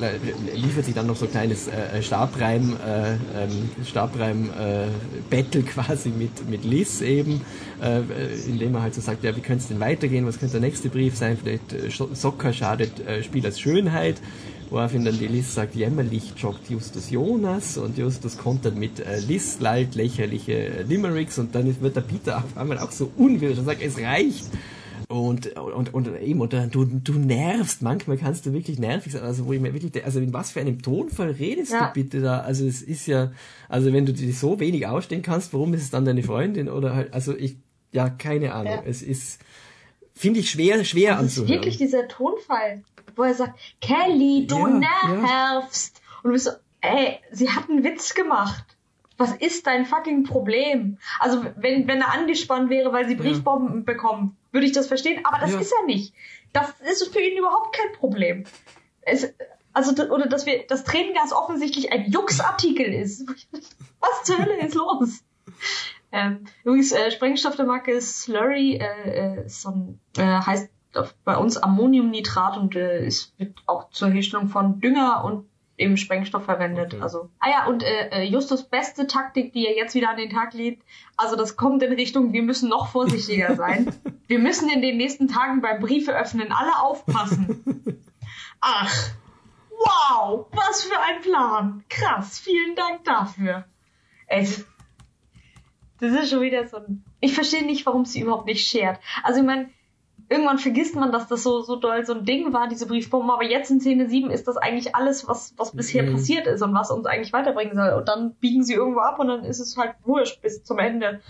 liefert 0.53 0.85
sich 0.85 0.93
dann 0.93 1.07
noch 1.07 1.15
so 1.15 1.25
ein 1.25 1.31
kleines 1.31 1.67
äh, 1.67 2.01
Stabreim, 2.03 2.77
äh, 2.85 3.13
ähm, 3.13 3.69
Stabreim 3.83 4.49
äh, 4.51 4.85
Battle 5.29 5.63
quasi 5.63 6.09
mit, 6.09 6.47
mit 6.47 6.63
Liz 6.63 7.01
eben, 7.01 7.41
äh, 7.81 8.01
indem 8.47 8.75
er 8.75 8.83
halt 8.83 8.93
so 8.93 9.01
sagt, 9.01 9.23
ja, 9.23 9.35
wie 9.35 9.41
könnte 9.41 9.63
es 9.63 9.67
denn 9.69 9.79
weitergehen, 9.79 10.27
was 10.27 10.37
könnte 10.39 10.59
der 10.59 10.69
nächste 10.69 10.89
Brief 10.89 11.17
sein, 11.17 11.37
vielleicht 11.41 11.73
äh, 11.73 11.89
Socker 11.89 12.53
schadet 12.53 12.99
äh, 12.99 13.23
Spiel 13.23 13.43
als 13.45 13.59
Schönheit 13.59 14.17
woraufhin 14.69 15.05
dann 15.05 15.17
die 15.17 15.27
Liz 15.27 15.53
sagt, 15.53 15.75
jämmerlich 15.75 16.33
joggt 16.37 16.69
Justus 16.69 17.09
Jonas 17.09 17.77
und 17.77 17.97
Justus 17.97 18.37
kontert 18.37 18.75
mit 18.75 18.99
äh, 18.99 19.19
Liz 19.19 19.59
lallt 19.59 19.95
lächerliche 19.95 20.83
Limericks 20.87 21.39
und 21.39 21.55
dann 21.55 21.81
wird 21.81 21.95
der 21.95 22.01
Peter 22.01 22.37
auf 22.37 22.57
einmal 22.57 22.79
auch 22.79 22.91
so 22.91 23.11
unwillig 23.17 23.57
und 23.57 23.65
sagt, 23.65 23.81
es 23.81 23.97
reicht. 23.97 24.45
Und, 25.07 25.57
und, 25.57 25.91
und 25.91 26.21
eben, 26.21 26.39
und 26.39 26.53
du, 26.53 26.85
du 26.85 27.13
nervst, 27.13 27.81
manchmal 27.81 28.17
kannst 28.17 28.45
du 28.45 28.53
wirklich 28.53 28.77
nervig 28.77 29.13
sein, 29.13 29.23
also 29.23 29.47
wo 29.47 29.53
ich 29.53 29.59
mir 29.59 29.73
wirklich, 29.73 30.05
also 30.05 30.19
in 30.19 30.33
was 30.33 30.51
für 30.51 30.59
einem 30.59 30.83
Tonfall 30.83 31.31
redest 31.31 31.71
ja. 31.71 31.87
du 31.87 31.93
bitte 31.93 32.21
da? 32.21 32.41
Also 32.41 32.67
es 32.67 32.83
ist 32.83 33.07
ja, 33.07 33.31
also 33.69 33.91
wenn 33.91 34.05
du 34.05 34.13
dich 34.13 34.37
so 34.37 34.59
wenig 34.59 34.85
ausstehen 34.85 35.23
kannst, 35.23 35.51
warum 35.51 35.73
ist 35.73 35.81
es 35.81 35.89
dann 35.89 36.05
deine 36.05 36.21
Freundin 36.21 36.69
oder 36.69 36.93
halt, 36.93 37.11
also 37.11 37.35
ich, 37.35 37.57
ja, 37.91 38.07
keine 38.09 38.53
Ahnung, 38.53 38.73
ja. 38.73 38.83
es 38.85 39.01
ist, 39.01 39.39
finde 40.13 40.41
ich 40.41 40.51
schwer, 40.51 40.83
schwer 40.83 41.13
das 41.13 41.21
anzuhören. 41.21 41.53
Ist 41.53 41.57
wirklich 41.57 41.77
dieser 41.77 42.07
Tonfall 42.07 42.83
wo 43.19 43.23
er 43.23 43.35
sagt, 43.35 43.59
Kelly, 43.81 44.47
du 44.47 44.57
ja, 44.57 44.67
nervst. 45.11 45.97
Ja. 45.97 46.19
Und 46.23 46.29
du 46.29 46.31
bist 46.31 46.45
so, 46.45 46.51
ey, 46.81 47.19
sie 47.31 47.51
hat 47.51 47.69
einen 47.69 47.83
Witz 47.83 48.15
gemacht. 48.15 48.63
Was 49.17 49.35
ist 49.35 49.67
dein 49.67 49.85
fucking 49.85 50.23
Problem? 50.23 50.97
Also, 51.19 51.45
wenn, 51.57 51.87
wenn 51.87 51.99
er 51.99 52.13
angespannt 52.13 52.69
wäre, 52.69 52.93
weil 52.93 53.07
sie 53.07 53.15
Briefbomben 53.15 53.79
ja. 53.79 53.83
bekommen, 53.83 54.37
würde 54.51 54.65
ich 54.65 54.71
das 54.71 54.87
verstehen, 54.87 55.25
aber 55.25 55.39
das 55.39 55.53
ist 55.53 55.73
er 55.73 55.85
nicht. 55.85 56.13
Das 56.53 56.71
ist 56.79 57.13
für 57.13 57.19
ihn 57.19 57.37
überhaupt 57.37 57.75
kein 57.75 57.91
Problem. 57.91 58.45
Es, 59.01 59.33
also, 59.73 59.91
oder 60.05 60.27
dass 60.27 60.45
wir, 60.45 60.65
das 60.67 60.85
Tränengas 60.85 61.33
offensichtlich 61.33 61.91
ein 61.91 62.09
Jux-Artikel 62.09 62.93
ist. 62.93 63.27
Was 63.99 64.23
zur 64.23 64.37
Hölle 64.37 64.65
ist 64.65 64.73
los? 64.73 65.23
Ähm, 66.11 66.45
übrigens, 66.63 66.93
äh, 66.93 67.11
Sprengstoff 67.11 67.57
der 67.57 67.65
Marke 67.65 67.99
Slurry, 68.01 68.77
äh, 68.77 69.41
äh, 69.41 69.49
so 69.49 69.69
ein, 69.69 69.99
äh, 70.17 70.21
heißt 70.23 70.69
bei 71.23 71.37
uns 71.37 71.57
Ammoniumnitrat 71.57 72.57
und 72.57 72.75
äh, 72.75 73.05
es 73.05 73.33
wird 73.37 73.57
auch 73.67 73.89
zur 73.89 74.09
Herstellung 74.09 74.47
von 74.47 74.79
Dünger 74.79 75.23
und 75.23 75.45
eben 75.79 75.97
Sprengstoff 75.97 76.45
verwendet. 76.45 76.93
Okay. 76.93 77.01
Also, 77.01 77.29
ah 77.39 77.49
ja, 77.49 77.65
und 77.67 77.83
äh, 77.83 78.09
äh, 78.09 78.23
Justus 78.23 78.63
beste 78.63 79.07
Taktik, 79.07 79.53
die 79.53 79.65
er 79.65 79.75
jetzt 79.75 79.95
wieder 79.95 80.09
an 80.09 80.17
den 80.17 80.29
Tag 80.29 80.53
legt, 80.53 80.83
also 81.17 81.35
das 81.35 81.55
kommt 81.55 81.81
in 81.83 81.93
Richtung, 81.93 82.33
wir 82.33 82.43
müssen 82.43 82.69
noch 82.69 82.89
vorsichtiger 82.89 83.55
sein. 83.55 83.93
wir 84.27 84.39
müssen 84.39 84.69
in 84.69 84.81
den 84.81 84.97
nächsten 84.97 85.27
Tagen 85.27 85.61
beim 85.61 85.79
Briefe 85.79 86.15
öffnen 86.15 86.51
alle 86.51 86.79
aufpassen. 86.81 88.03
Ach, 88.61 89.09
wow, 89.69 90.47
was 90.51 90.83
für 90.83 90.99
ein 90.99 91.21
Plan. 91.21 91.83
Krass, 91.89 92.39
vielen 92.39 92.75
Dank 92.75 93.05
dafür. 93.05 93.65
Ey, 94.27 94.47
das 95.99 96.13
ist 96.13 96.29
schon 96.29 96.41
wieder 96.41 96.67
so 96.67 96.77
ein... 96.77 97.03
Ich 97.21 97.33
verstehe 97.33 97.65
nicht, 97.65 97.85
warum 97.85 98.05
sie 98.05 98.21
überhaupt 98.21 98.45
nicht 98.45 98.67
schert. 98.67 98.99
Also 99.23 99.39
ich 99.39 99.45
meine, 99.45 99.69
irgendwann 100.29 100.59
vergisst 100.59 100.95
man, 100.95 101.11
dass 101.11 101.27
das 101.27 101.43
so, 101.43 101.61
so 101.61 101.75
doll 101.75 102.05
so 102.05 102.13
ein 102.13 102.23
Ding 102.23 102.53
war, 102.53 102.67
diese 102.67 102.87
Briefbomben, 102.87 103.31
aber 103.31 103.43
jetzt 103.43 103.71
in 103.71 103.81
Szene 103.81 104.07
7 104.07 104.29
ist 104.29 104.47
das 104.47 104.57
eigentlich 104.57 104.95
alles, 104.95 105.27
was, 105.27 105.53
was 105.57 105.75
bisher 105.75 106.03
mhm. 106.03 106.13
passiert 106.13 106.47
ist 106.47 106.61
und 106.61 106.73
was 106.73 106.91
uns 106.91 107.07
eigentlich 107.07 107.33
weiterbringen 107.33 107.75
soll. 107.75 107.93
Und 107.93 108.07
dann 108.07 108.35
biegen 108.35 108.63
sie 108.63 108.73
irgendwo 108.73 108.99
ab 108.99 109.19
und 109.19 109.27
dann 109.27 109.43
ist 109.43 109.59
es 109.59 109.75
halt 109.75 109.95
wurscht 110.05 110.41
bis 110.41 110.63
zum 110.63 110.77
Ende. 110.77 111.21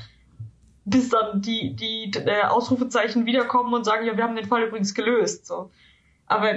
Bis 0.84 1.10
dann 1.10 1.42
die, 1.42 1.76
die 1.76 2.12
äh, 2.26 2.44
Ausrufezeichen 2.44 3.26
wiederkommen 3.26 3.74
und 3.74 3.86
sagen, 3.86 4.06
ja, 4.06 4.18
wir 4.18 4.24
haben 4.24 4.36
den 4.36 4.48
Fall 4.48 4.64
übrigens 4.64 4.94
gelöst. 4.94 5.46
So. 5.46 5.72
Aber 6.26 6.56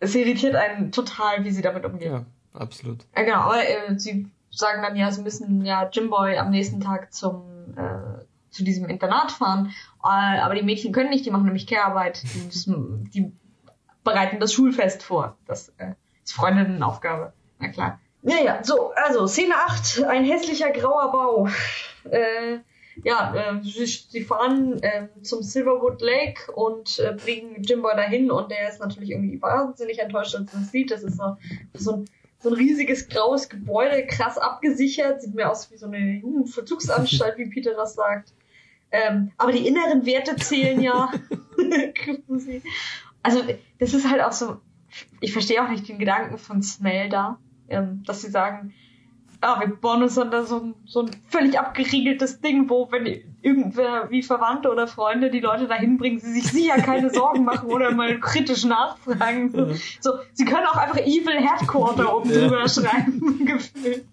es 0.00 0.14
irritiert 0.14 0.54
einen 0.54 0.92
total, 0.92 1.44
wie 1.44 1.50
sie 1.50 1.62
damit 1.62 1.84
umgehen. 1.84 2.12
Ja, 2.12 2.60
absolut. 2.60 3.06
Ja, 3.16 3.22
genau, 3.22 3.38
aber 3.38 3.66
äh, 3.66 3.98
sie 3.98 4.30
sagen 4.50 4.82
dann 4.82 4.96
ja, 4.96 5.10
sie 5.10 5.22
müssen 5.22 5.64
ja 5.64 5.88
Jimboy 5.90 6.36
am 6.36 6.50
nächsten 6.50 6.80
Tag 6.80 7.12
zum 7.12 7.42
äh, 7.76 8.07
zu 8.50 8.64
diesem 8.64 8.88
Internat 8.88 9.32
fahren. 9.32 9.72
Äh, 10.02 10.40
aber 10.40 10.54
die 10.54 10.62
Mädchen 10.62 10.92
können 10.92 11.10
nicht, 11.10 11.26
die 11.26 11.30
machen 11.30 11.44
nämlich 11.44 11.66
Care-Arbeit. 11.66 12.22
Die, 12.22 13.10
die, 13.14 13.32
bereiten 14.04 14.40
das 14.40 14.54
Schulfest 14.54 15.02
vor. 15.02 15.36
Das 15.46 15.68
äh, 15.76 15.92
ist 16.24 16.32
Freundinnenaufgabe. 16.32 17.32
Na 17.58 17.68
klar. 17.68 18.00
Naja, 18.22 18.60
so, 18.62 18.92
also 18.94 19.26
Szene 19.26 19.54
8, 19.54 20.04
ein 20.04 20.24
hässlicher 20.24 20.70
grauer 20.70 21.12
Bau. 21.12 21.48
Äh, 22.10 22.58
ja, 23.04 23.34
äh, 23.34 23.62
sie, 23.62 24.22
fahren 24.22 24.82
äh, 24.82 25.08
zum 25.22 25.42
Silverwood 25.42 26.00
Lake 26.00 26.50
und 26.52 26.98
äh, 26.98 27.12
bringen 27.12 27.62
Jimbo 27.62 27.88
dahin 27.90 28.30
und 28.30 28.50
der 28.50 28.68
ist 28.68 28.80
natürlich 28.80 29.10
irgendwie 29.10 29.40
wahnsinnig 29.40 30.00
enttäuscht, 30.00 30.34
als 30.34 30.52
er 30.52 30.58
das 30.58 30.72
sieht. 30.72 30.90
Das 30.90 31.02
ist 31.02 31.16
so, 31.16 31.36
so 31.74 31.92
ein 31.92 32.04
so 32.40 32.50
ein 32.50 32.54
riesiges 32.54 33.08
graues 33.08 33.48
Gebäude, 33.48 34.06
krass 34.06 34.38
abgesichert, 34.38 35.22
sieht 35.22 35.34
mir 35.34 35.50
aus 35.50 35.70
wie 35.72 35.76
so 35.76 35.86
eine 35.86 35.98
Jugendverzugsanstalt, 35.98 37.36
wie 37.36 37.50
Peter 37.50 37.74
das 37.74 37.94
sagt. 37.94 38.32
Ähm, 38.90 39.32
aber 39.36 39.52
die 39.52 39.66
inneren 39.66 40.06
Werte 40.06 40.36
zählen 40.36 40.80
ja. 40.80 41.10
also 43.22 43.42
das 43.78 43.94
ist 43.94 44.10
halt 44.10 44.22
auch 44.22 44.32
so, 44.32 44.60
ich 45.20 45.32
verstehe 45.32 45.62
auch 45.62 45.68
nicht 45.68 45.88
den 45.88 45.98
Gedanken 45.98 46.38
von 46.38 46.62
Smell 46.62 47.08
da, 47.08 47.38
ähm, 47.68 48.02
dass 48.06 48.22
sie 48.22 48.30
sagen, 48.30 48.72
ah, 49.40 49.60
wir 49.60 49.68
bauen 49.68 50.02
uns 50.02 50.14
dann 50.14 50.30
da 50.30 50.44
so 50.44 50.60
ein, 50.60 50.74
so 50.86 51.02
ein 51.02 51.10
völlig 51.28 51.58
abgeriegeltes 51.58 52.40
Ding, 52.40 52.68
wo, 52.68 52.90
wenn 52.90 53.06
irgendwer 53.42 54.10
wie 54.10 54.22
Verwandte 54.22 54.70
oder 54.70 54.86
Freunde 54.86 55.30
die 55.30 55.40
Leute 55.40 55.68
dahin 55.68 55.96
bringen, 55.96 56.18
sie 56.18 56.32
sich 56.32 56.50
sicher 56.50 56.76
keine 56.78 57.10
Sorgen 57.10 57.44
machen 57.44 57.70
oder 57.70 57.92
mal 57.92 58.18
kritisch 58.18 58.64
nachfragen. 58.64 59.54
Ja. 59.54 59.66
So, 60.00 60.12
sie 60.32 60.44
können 60.44 60.66
auch 60.66 60.76
einfach 60.76 60.98
Evil 60.98 61.40
Headquarter 61.40 62.16
oben 62.16 62.30
ja. 62.30 62.40
drüber 62.40 62.68
schreiben, 62.68 63.44
gefühlt. 63.46 64.04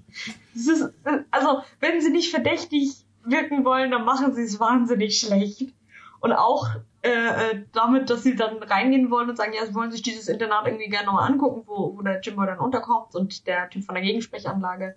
Ist, 0.54 0.90
also, 1.32 1.64
wenn 1.80 2.02
sie 2.02 2.12
nicht 2.12 2.30
verdächtig 2.30 3.05
wirken 3.26 3.66
wollen, 3.66 3.92
dann 3.92 4.06
machen 4.06 4.34
sie 4.34 4.44
es 4.44 4.60
wahnsinnig 4.60 5.20
schlecht. 5.20 5.74
Und 6.20 6.34
auch 6.34 6.68
äh, 7.02 7.10
äh, 7.10 7.66
damit, 7.72 8.10
dass 8.10 8.24
sie 8.24 8.36
dann 8.36 8.64
reingehen 8.64 9.12
wollen 9.12 9.30
und 9.30 9.36
sagen, 9.36 9.54
ja, 9.54 9.64
sie 9.66 9.76
wollen 9.76 9.92
sich 9.92 10.02
dieses 10.02 10.28
Internat 10.28 10.66
irgendwie 10.66 10.90
gerne 10.90 11.06
nochmal 11.06 11.32
angucken, 11.32 11.64
wo, 11.68 11.96
wo 11.96 12.02
der 12.02 12.20
Jimbo 12.20 12.44
dann 12.46 12.60
unterkommt 12.60 13.14
und 13.14 13.46
der 13.46 13.70
Typ 13.70 13.84
von 13.84 13.94
der 13.94 14.04
Gegensprechanlage, 14.04 14.96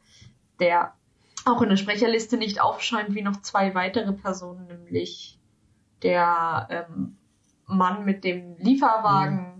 der 0.58 0.94
auch 1.44 1.60
in 1.60 1.68
der 1.68 1.76
Sprecherliste 1.76 2.38
nicht 2.38 2.62
aufscheint 2.62 3.14
wie 3.14 3.22
noch 3.22 3.42
zwei 3.42 3.74
weitere 3.74 4.12
Personen, 4.12 4.66
nämlich 4.68 5.38
der 6.02 6.68
ähm, 6.70 7.18
Mann 7.66 8.04
mit 8.06 8.24
dem 8.24 8.56
Lieferwagen 8.56 9.56
mhm. 9.56 9.57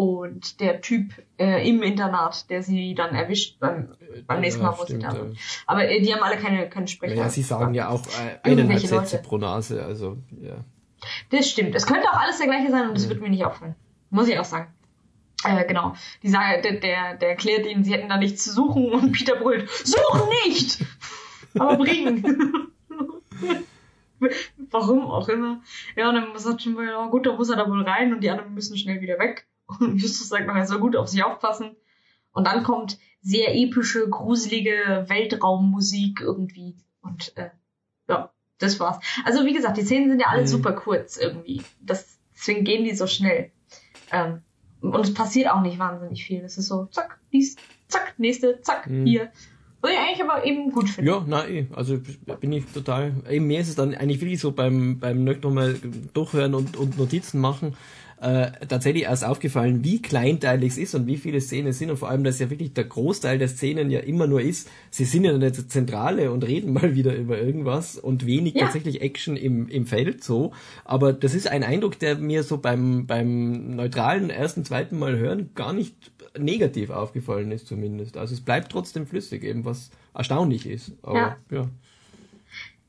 Und 0.00 0.60
der 0.60 0.80
Typ 0.80 1.12
äh, 1.38 1.68
im 1.68 1.82
Internat, 1.82 2.48
der 2.48 2.62
sie 2.62 2.94
dann 2.94 3.14
erwischt 3.14 3.60
beim, 3.60 3.90
beim 4.26 4.40
nächsten 4.40 4.62
Mal, 4.62 4.70
wo 4.78 4.84
stimmt, 4.84 5.02
sie 5.02 5.06
da 5.06 5.12
sind. 5.12 5.36
Aber 5.66 5.86
äh, 5.86 6.00
die 6.00 6.14
haben 6.14 6.22
alle 6.22 6.38
keine, 6.38 6.70
keine 6.70 6.88
Sprecher. 6.88 7.16
Ja, 7.16 7.28
sie 7.28 7.42
sagen 7.42 7.74
ja 7.74 7.90
auch 7.90 8.00
äh, 8.06 8.38
eineinhalb 8.42 8.80
Sätze 8.80 9.18
pro 9.18 9.36
Nase, 9.36 9.84
also 9.84 10.16
ja. 10.40 10.54
Das 11.28 11.50
stimmt. 11.50 11.74
Es 11.74 11.86
könnte 11.86 12.08
auch 12.08 12.18
alles 12.18 12.38
der 12.38 12.46
gleiche 12.46 12.70
sein 12.70 12.88
und 12.88 12.96
es 12.96 13.04
mhm. 13.04 13.10
wird 13.10 13.20
mir 13.20 13.28
nicht 13.28 13.44
auffallen. 13.44 13.74
Muss 14.08 14.26
ich 14.26 14.38
auch 14.38 14.46
sagen. 14.46 14.72
Äh, 15.44 15.66
genau. 15.66 15.92
Die 16.22 16.30
Sage, 16.30 16.62
der, 16.62 16.80
der, 16.80 17.16
der 17.16 17.28
erklärt 17.28 17.66
ihnen, 17.66 17.84
sie 17.84 17.92
hätten 17.92 18.08
da 18.08 18.16
nichts 18.16 18.42
zu 18.42 18.52
suchen 18.52 18.90
und 18.92 19.12
Peter 19.18 19.36
brüllt, 19.36 19.68
suchen 19.68 20.30
nicht! 20.46 20.82
Aber 21.58 21.76
bringen! 21.76 22.72
Warum 24.70 25.10
auch 25.10 25.28
immer. 25.28 25.60
Ja, 25.94 26.08
und 26.08 26.14
dann 26.14 26.38
sagt 26.38 26.62
schon 26.62 26.72
mal, 26.72 26.94
oh, 26.94 27.10
gut, 27.10 27.26
da 27.26 27.36
muss 27.36 27.50
er 27.50 27.56
da 27.56 27.68
wohl 27.68 27.82
rein 27.82 28.14
und 28.14 28.22
die 28.22 28.30
anderen 28.30 28.54
müssen 28.54 28.78
schnell 28.78 29.02
wieder 29.02 29.18
weg. 29.18 29.46
Und 29.80 29.98
Justus 29.98 30.28
sagt 30.28 30.46
noch, 30.46 30.54
er 30.56 30.66
soll 30.66 30.80
gut 30.80 30.96
auf 30.96 31.08
sich 31.08 31.22
aufpassen. 31.24 31.76
Und 32.32 32.46
dann 32.46 32.62
kommt 32.62 32.98
sehr 33.22 33.54
epische, 33.54 34.08
gruselige 34.08 35.04
Weltraummusik 35.08 36.20
irgendwie. 36.20 36.76
Und 37.02 37.36
äh, 37.36 37.50
ja, 38.08 38.32
das 38.58 38.80
war's. 38.80 38.98
Also 39.24 39.44
wie 39.44 39.52
gesagt, 39.52 39.76
die 39.76 39.82
Szenen 39.82 40.10
sind 40.10 40.20
ja 40.20 40.28
alle 40.28 40.42
mhm. 40.42 40.46
super 40.46 40.72
kurz 40.72 41.16
irgendwie. 41.16 41.62
Das, 41.80 42.18
deswegen 42.34 42.64
gehen 42.64 42.84
die 42.84 42.94
so 42.94 43.06
schnell. 43.06 43.50
Ähm, 44.12 44.42
und 44.80 45.00
es 45.00 45.12
passiert 45.12 45.50
auch 45.50 45.60
nicht 45.60 45.78
wahnsinnig 45.78 46.24
viel. 46.24 46.42
Es 46.42 46.56
ist 46.56 46.68
so, 46.68 46.86
zack, 46.86 47.20
dies, 47.32 47.56
zack, 47.88 48.14
nächste, 48.18 48.60
zack, 48.62 48.88
mhm. 48.88 49.06
hier. 49.06 49.32
Was 49.80 49.92
ich 49.92 49.98
eigentlich 49.98 50.22
aber 50.22 50.44
eben 50.44 50.70
gut 50.70 50.88
finde. 50.90 51.10
Ja, 51.10 51.24
nein, 51.26 51.50
eh. 51.50 51.66
also 51.74 51.98
bin 52.40 52.52
ich 52.52 52.66
total. 52.66 53.12
Eben 53.30 53.46
mir 53.46 53.60
ist 53.60 53.68
es 53.68 53.76
dann 53.76 53.94
eigentlich 53.94 54.20
wirklich 54.20 54.40
so 54.40 54.52
beim 54.52 54.98
beim 54.98 55.24
nochmal 55.24 55.76
durchhören 56.12 56.54
und, 56.54 56.76
und 56.76 56.98
Notizen 56.98 57.40
machen 57.40 57.76
äh, 58.20 58.50
tatsächlich 58.68 59.04
erst 59.04 59.24
aufgefallen, 59.24 59.82
wie 59.82 60.02
kleinteilig 60.02 60.72
es 60.72 60.78
ist 60.78 60.94
und 60.94 61.06
wie 61.06 61.16
viele 61.16 61.40
Szenen 61.40 61.68
es 61.68 61.78
sind 61.78 61.90
und 61.90 61.96
vor 61.96 62.10
allem, 62.10 62.22
dass 62.22 62.38
ja 62.38 62.50
wirklich 62.50 62.74
der 62.74 62.84
Großteil 62.84 63.38
der 63.38 63.48
Szenen 63.48 63.90
ja 63.90 64.00
immer 64.00 64.26
nur 64.26 64.42
ist, 64.42 64.68
sie 64.90 65.06
sind 65.06 65.24
ja 65.24 65.32
in 65.32 65.40
der 65.40 65.54
Zentrale 65.54 66.30
und 66.30 66.46
reden 66.46 66.72
mal 66.74 66.94
wieder 66.94 67.16
über 67.16 67.38
irgendwas 67.38 67.96
und 67.96 68.26
wenig 68.26 68.54
ja. 68.54 68.64
tatsächlich 68.64 69.00
Action 69.00 69.36
im, 69.36 69.68
im 69.68 69.86
Feld 69.86 70.22
so. 70.22 70.52
Aber 70.84 71.12
das 71.12 71.34
ist 71.34 71.48
ein 71.48 71.64
Eindruck, 71.64 71.98
der 71.98 72.16
mir 72.16 72.42
so 72.42 72.58
beim, 72.58 73.06
beim 73.06 73.76
neutralen 73.76 74.28
ersten, 74.28 74.64
zweiten 74.64 74.98
Mal 74.98 75.16
hören 75.16 75.50
gar 75.54 75.72
nicht 75.72 75.94
negativ 76.38 76.90
aufgefallen 76.90 77.50
ist 77.52 77.66
zumindest. 77.66 78.16
Also 78.16 78.34
es 78.34 78.40
bleibt 78.40 78.70
trotzdem 78.70 79.06
flüssig, 79.06 79.42
eben 79.44 79.64
was 79.64 79.90
erstaunlich 80.14 80.66
ist. 80.66 80.92
Aber 81.02 81.18
ja. 81.18 81.36
ja. 81.50 81.68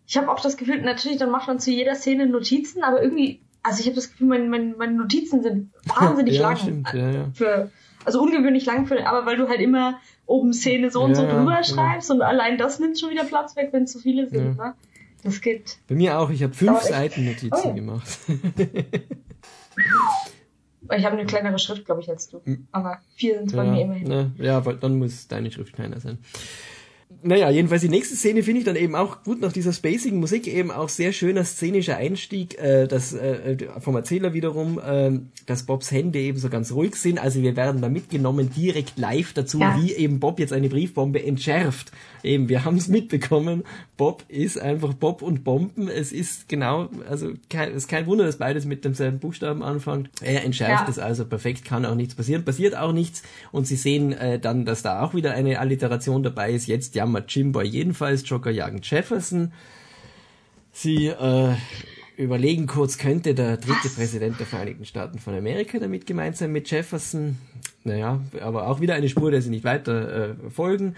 Ich 0.08 0.18
habe 0.18 0.30
auch 0.30 0.40
das 0.40 0.58
Gefühl, 0.58 0.82
natürlich, 0.82 1.18
dann 1.18 1.32
macht 1.32 1.48
man 1.48 1.60
zu 1.60 1.72
jeder 1.72 1.96
Szene 1.96 2.28
Notizen, 2.28 2.84
aber 2.84 3.02
irgendwie 3.02 3.40
also 3.64 3.80
ich 3.80 3.86
habe 3.86 3.96
das 3.96 4.12
Gefühl, 4.12 4.28
mein, 4.28 4.50
mein, 4.50 4.76
meine 4.78 4.94
Notizen 4.94 5.44
sind 5.44 5.72
wahnsinnig 5.86 6.36
ja, 6.38 6.42
lang. 6.42 6.58
Stimmt, 6.58 6.94
ja, 6.94 7.12
ja. 7.12 7.30
Für, 7.34 7.72
also 8.06 8.22
ungewöhnlich 8.22 8.66
lang 8.66 8.88
für, 8.88 9.06
aber 9.06 9.26
weil 9.26 9.38
du 9.38 9.48
halt 9.48 9.62
immer 9.62 10.00
oben 10.26 10.54
Szene 10.54 10.90
so 10.92 11.04
und 11.04 11.16
so 11.16 11.24
drüber 11.24 11.64
schreibst 11.64 12.10
und 12.10 12.22
allein 12.22 12.58
das 12.58 12.80
nimmt 12.80 13.00
schon 13.00 13.10
wieder 13.10 13.26
Platz 13.26 13.56
weg, 13.56 13.70
wenn 13.72 13.86
zu 13.86 14.00
viele 14.00 14.30
sind. 14.30 14.58
Ne? 14.58 14.74
Das 15.24 15.42
geht. 15.42 15.78
Bei 15.88 15.96
mir 15.96 16.18
auch, 16.18 16.30
ich 16.30 16.42
habe 16.42 16.54
fünf 16.54 16.82
Seiten 16.82 17.26
Notizen 17.26 17.72
oh. 17.72 17.74
gemacht. 17.74 18.08
ich 20.96 21.06
habe 21.06 21.18
eine 21.18 21.26
kleinere 21.26 21.60
Schrift, 21.60 21.86
glaube 21.86 22.02
ich, 22.02 22.10
als 22.10 22.30
du. 22.30 22.42
Hm. 22.44 22.68
Aber 22.72 23.00
vier 23.16 23.40
sind 23.40 23.56
bei 23.56 23.64
mir 23.64 23.82
immerhin. 23.82 24.08
Ne, 24.08 24.32
ja, 24.38 24.66
weil 24.66 24.78
dann 24.78 24.98
muss 24.98 25.28
deine 25.28 25.52
Schrift 25.52 25.74
kleiner 25.74 26.00
sein 26.00 26.18
naja, 27.24 27.50
jedenfalls 27.50 27.82
die 27.82 27.90
nächste 27.90 28.16
Szene 28.16 28.44
finde 28.44 28.60
ich 28.60 28.66
dann 28.66 28.76
eben 28.76 28.96
auch 28.96 29.24
gut 29.24 29.42
nach 29.42 29.52
dieser 29.52 29.74
spacigen 29.74 30.20
Musik 30.20 30.48
eben 30.48 30.72
auch 30.72 30.90
sehr 30.90 31.14
schöner 31.14 31.44
szenischer 31.44 31.98
Einstieg, 31.98 32.58
äh, 32.60 32.88
das 32.88 33.14
äh, 33.14 33.58
vom 33.80 33.96
Erzähler 33.96 34.34
wiederum, 34.34 34.80
äh, 34.80 35.20
dass 35.46 35.64
Bobs 35.64 35.92
Hände 35.92 36.20
eben 36.20 36.38
so 36.38 36.50
ganz 36.50 36.72
ruhig 36.72 36.96
sind. 36.96 37.20
Also 37.20 37.42
wir 37.42 37.56
werden 37.56 37.82
da 37.82 37.90
mitgenommen 37.90 38.52
direkt 38.56 38.98
live 38.98 39.34
dazu, 39.34 39.60
ja. 39.60 39.80
wie 39.80 39.94
eben 39.94 40.20
Bob 40.20 40.40
jetzt 40.40 40.54
eine 40.54 40.70
Briefbombe 40.70 41.24
entschärft. 41.24 41.92
Eben, 42.24 42.48
wir 42.48 42.64
haben 42.64 42.78
es 42.78 42.88
mitbekommen. 42.88 43.64
Bob 43.98 44.24
ist 44.30 44.60
einfach 44.60 44.94
Bob 44.94 45.22
und 45.22 45.44
Bomben. 45.44 45.90
Es 45.90 46.12
ist 46.12 46.48
genau, 46.48 46.90
also 47.10 47.34
kein, 47.50 47.70
es 47.72 47.84
ist 47.84 47.88
kein 47.88 48.06
Wunder, 48.06 48.26
dass 48.26 48.38
beides 48.38 48.66
mit 48.66 48.86
demselben 48.86 49.20
Buchstaben 49.20 49.62
anfängt. 49.64 50.10
Er 50.22 50.44
entschärft 50.44 50.86
ja. 50.86 50.90
es 50.90 50.98
also 50.98 51.26
perfekt, 51.26 51.66
kann 51.66 51.86
auch 51.86 51.96
nichts 51.96 52.16
passieren, 52.16 52.46
passiert 52.46 52.76
auch 52.76 52.94
nichts. 52.94 53.24
Und 53.52 53.68
Sie 53.68 53.76
sehen 53.76 54.14
äh, 54.14 54.40
dann, 54.40 54.66
dass 54.66 54.82
da 54.82 55.02
auch 55.02 55.14
wieder 55.14 55.34
eine 55.34 55.60
Alliteration 55.60 56.24
dabei 56.24 56.52
ist. 56.52 56.68
Jetzt 56.68 56.96
ja 56.96 57.02
jammert 57.02 57.34
Jimbo 57.34 57.62
jedenfalls, 57.62 58.28
Joker 58.30 58.52
jagen 58.52 58.82
Jefferson. 58.84 59.52
Sie 60.72 61.08
äh, 61.08 61.56
überlegen 62.16 62.68
kurz, 62.68 62.98
könnte 62.98 63.34
der 63.34 63.58
dritte? 63.58 63.90
Präsident 63.90 64.40
der 64.40 64.46
Vereinigten 64.46 64.86
Staaten 64.86 65.18
von 65.20 65.36
Amerika 65.36 65.80
damit 65.80 66.06
gemeint 66.06 66.38
sein 66.38 66.52
mit 66.52 66.70
Jefferson? 66.70 67.38
Naja, 67.84 68.22
aber 68.40 68.68
auch 68.68 68.80
wieder 68.80 68.94
eine 68.94 69.10
Spur, 69.10 69.32
der 69.32 69.42
sie 69.42 69.50
nicht 69.50 69.64
weiter 69.64 70.30
äh, 70.30 70.50
folgen. 70.52 70.96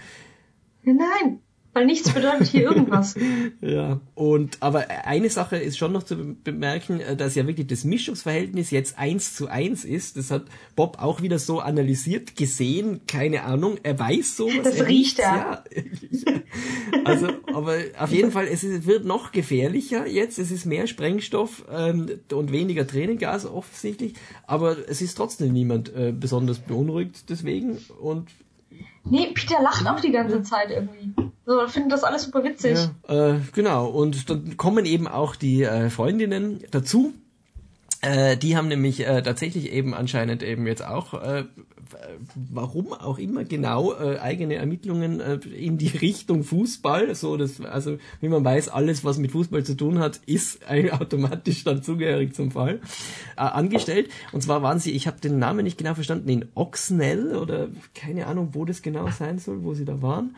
Nein, 0.84 1.40
weil 1.74 1.86
nichts 1.86 2.12
bedeutet 2.12 2.46
hier 2.46 2.62
irgendwas. 2.62 3.16
ja, 3.60 4.00
und 4.14 4.58
aber 4.60 4.86
eine 5.04 5.28
Sache 5.28 5.56
ist 5.56 5.76
schon 5.76 5.92
noch 5.92 6.04
zu 6.04 6.36
bemerken, 6.36 7.00
äh, 7.00 7.16
dass 7.16 7.34
ja 7.34 7.48
wirklich 7.48 7.66
das 7.66 7.82
Mischungsverhältnis 7.82 8.70
jetzt 8.70 8.96
eins 8.96 9.34
zu 9.34 9.48
eins 9.48 9.84
ist. 9.84 10.16
Das 10.16 10.30
hat 10.30 10.44
Bob 10.76 10.98
auch 11.00 11.20
wieder 11.20 11.40
so 11.40 11.58
analysiert, 11.58 12.36
gesehen, 12.36 13.00
keine 13.08 13.42
Ahnung, 13.42 13.78
er 13.82 13.98
weiß 13.98 14.36
so. 14.36 14.48
Das 14.62 14.76
er 14.76 14.86
riecht 14.86 15.18
er. 15.18 15.26
Ja. 15.26 15.64
also, 17.04 17.28
aber 17.52 17.78
auf 17.98 18.12
jeden 18.12 18.30
Fall, 18.30 18.46
es 18.46 18.62
ist, 18.62 18.86
wird 18.86 19.04
noch 19.04 19.32
gefährlicher 19.32 20.06
jetzt. 20.06 20.38
Es 20.38 20.52
ist 20.52 20.66
mehr 20.66 20.86
Sprengstoff 20.86 21.64
ähm, 21.72 22.08
und 22.32 22.52
weniger 22.52 22.86
Tränengas 22.86 23.46
offensichtlich, 23.46 24.14
aber 24.46 24.76
es 24.88 25.02
ist 25.02 25.16
trotzdem 25.16 25.52
niemand 25.52 25.92
äh, 25.92 26.12
besonders 26.12 26.60
beunruhigt 26.60 27.28
deswegen 27.30 27.78
und 28.00 28.28
Nee, 29.04 29.32
Peter 29.34 29.62
lacht 29.62 29.86
auch 29.86 30.00
die 30.00 30.12
ganze 30.12 30.42
Zeit 30.42 30.70
irgendwie. 30.70 31.12
So, 31.46 31.66
findet 31.68 31.92
das 31.92 32.04
alles 32.04 32.24
super 32.24 32.42
witzig. 32.42 32.78
Ja, 33.06 33.34
äh, 33.34 33.40
genau, 33.52 33.86
und 33.86 34.30
dann 34.30 34.56
kommen 34.56 34.86
eben 34.86 35.06
auch 35.06 35.36
die 35.36 35.62
äh, 35.62 35.90
Freundinnen 35.90 36.64
dazu. 36.70 37.12
Äh, 38.00 38.36
die 38.36 38.56
haben 38.56 38.68
nämlich 38.68 39.06
äh, 39.06 39.22
tatsächlich 39.22 39.72
eben 39.72 39.94
anscheinend 39.94 40.42
eben 40.42 40.66
jetzt 40.66 40.84
auch 40.84 41.14
äh, 41.14 41.44
warum 42.34 42.92
auch 42.92 43.18
immer 43.18 43.44
genau 43.44 43.92
äh, 43.92 44.18
eigene 44.18 44.54
Ermittlungen 44.54 45.20
äh, 45.20 45.34
in 45.56 45.78
die 45.78 45.88
Richtung 45.88 46.44
Fußball. 46.44 47.14
So, 47.14 47.36
das, 47.36 47.60
also 47.60 47.98
wie 48.20 48.28
man 48.28 48.44
weiß, 48.44 48.68
alles, 48.68 49.04
was 49.04 49.18
mit 49.18 49.32
Fußball 49.32 49.64
zu 49.64 49.76
tun 49.76 49.98
hat, 49.98 50.20
ist 50.26 50.60
automatisch 50.68 51.64
dann 51.64 51.82
zugehörig 51.82 52.34
zum 52.34 52.50
Fall 52.50 52.80
äh, 53.36 53.40
angestellt. 53.40 54.08
Und 54.32 54.42
zwar 54.42 54.62
waren 54.62 54.78
sie, 54.78 54.92
ich 54.92 55.06
habe 55.06 55.20
den 55.20 55.38
Namen 55.38 55.64
nicht 55.64 55.78
genau 55.78 55.94
verstanden, 55.94 56.28
in 56.28 56.46
Oxnell 56.54 57.36
oder 57.36 57.68
keine 57.94 58.26
Ahnung, 58.26 58.50
wo 58.52 58.64
das 58.64 58.82
genau 58.82 59.08
sein 59.10 59.38
soll, 59.38 59.62
wo 59.62 59.74
sie 59.74 59.84
da 59.84 60.02
waren. 60.02 60.34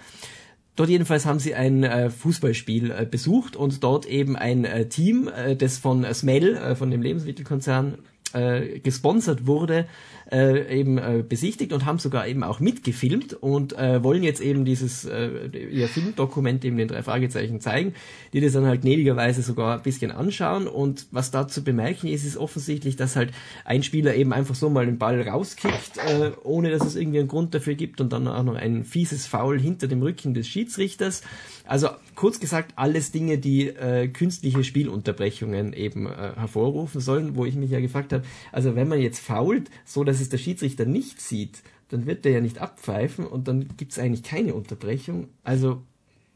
Dort 0.76 0.90
jedenfalls 0.90 1.24
haben 1.24 1.38
sie 1.38 1.54
ein 1.54 1.84
äh, 1.84 2.10
Fußballspiel 2.10 2.90
äh, 2.90 3.06
besucht 3.10 3.56
und 3.56 3.82
dort 3.82 4.04
eben 4.04 4.36
ein 4.36 4.66
äh, 4.66 4.86
Team, 4.88 5.28
äh, 5.28 5.56
das 5.56 5.78
von 5.78 6.04
Smell, 6.12 6.54
äh, 6.54 6.76
von 6.76 6.90
dem 6.90 7.00
Lebensmittelkonzern, 7.00 7.96
äh, 8.34 8.80
gesponsert 8.80 9.46
wurde, 9.46 9.86
äh, 10.30 10.80
eben 10.80 10.98
äh, 10.98 11.24
besichtigt 11.26 11.72
und 11.72 11.84
haben 11.84 11.98
sogar 11.98 12.26
eben 12.26 12.42
auch 12.42 12.60
mitgefilmt 12.60 13.34
und 13.34 13.78
äh, 13.78 14.02
wollen 14.02 14.22
jetzt 14.22 14.40
eben 14.40 14.64
dieses 14.64 15.04
äh, 15.04 15.48
ihr 15.70 15.88
Filmdokument 15.88 16.64
eben 16.64 16.76
den 16.76 16.88
drei 16.88 17.02
Fragezeichen 17.02 17.60
zeigen, 17.60 17.94
die 18.32 18.40
das 18.40 18.52
dann 18.52 18.66
halt 18.66 18.82
gnädigerweise 18.82 19.42
sogar 19.42 19.76
ein 19.76 19.82
bisschen 19.82 20.10
anschauen 20.10 20.66
und 20.66 21.06
was 21.10 21.30
da 21.30 21.46
zu 21.46 21.62
bemerken 21.62 22.08
ist, 22.08 22.24
ist 22.24 22.36
offensichtlich, 22.36 22.96
dass 22.96 23.16
halt 23.16 23.32
ein 23.64 23.82
Spieler 23.82 24.14
eben 24.14 24.32
einfach 24.32 24.54
so 24.54 24.68
mal 24.68 24.86
den 24.86 24.98
Ball 24.98 25.20
rauskickt, 25.22 25.98
äh, 25.98 26.32
ohne 26.42 26.70
dass 26.70 26.84
es 26.84 26.96
irgendwie 26.96 27.20
einen 27.20 27.28
Grund 27.28 27.54
dafür 27.54 27.74
gibt 27.74 28.00
und 28.00 28.12
dann 28.12 28.26
auch 28.26 28.42
noch 28.42 28.56
ein 28.56 28.84
fieses 28.84 29.26
Foul 29.26 29.60
hinter 29.60 29.86
dem 29.86 30.02
Rücken 30.02 30.34
des 30.34 30.48
Schiedsrichters. 30.48 31.22
Also 31.66 31.88
kurz 32.14 32.38
gesagt, 32.38 32.72
alles 32.76 33.10
Dinge, 33.10 33.38
die 33.38 33.68
äh, 33.68 34.08
künstliche 34.08 34.62
Spielunterbrechungen 34.62 35.72
eben 35.72 36.06
äh, 36.06 36.32
hervorrufen 36.36 37.00
sollen, 37.00 37.36
wo 37.36 37.44
ich 37.44 37.56
mich 37.56 37.70
ja 37.70 37.80
gefragt 37.80 38.12
habe, 38.12 38.24
also 38.52 38.76
wenn 38.76 38.88
man 38.88 39.00
jetzt 39.00 39.18
fault, 39.18 39.70
so 39.84 40.04
dass 40.04 40.15
es 40.20 40.28
der 40.28 40.38
Schiedsrichter 40.38 40.84
nicht 40.84 41.20
sieht, 41.20 41.62
dann 41.88 42.06
wird 42.06 42.24
der 42.24 42.32
ja 42.32 42.40
nicht 42.40 42.58
abpfeifen 42.58 43.26
und 43.26 43.48
dann 43.48 43.68
gibt's 43.76 43.98
eigentlich 43.98 44.22
keine 44.22 44.54
Unterbrechung. 44.54 45.28
Also 45.44 45.82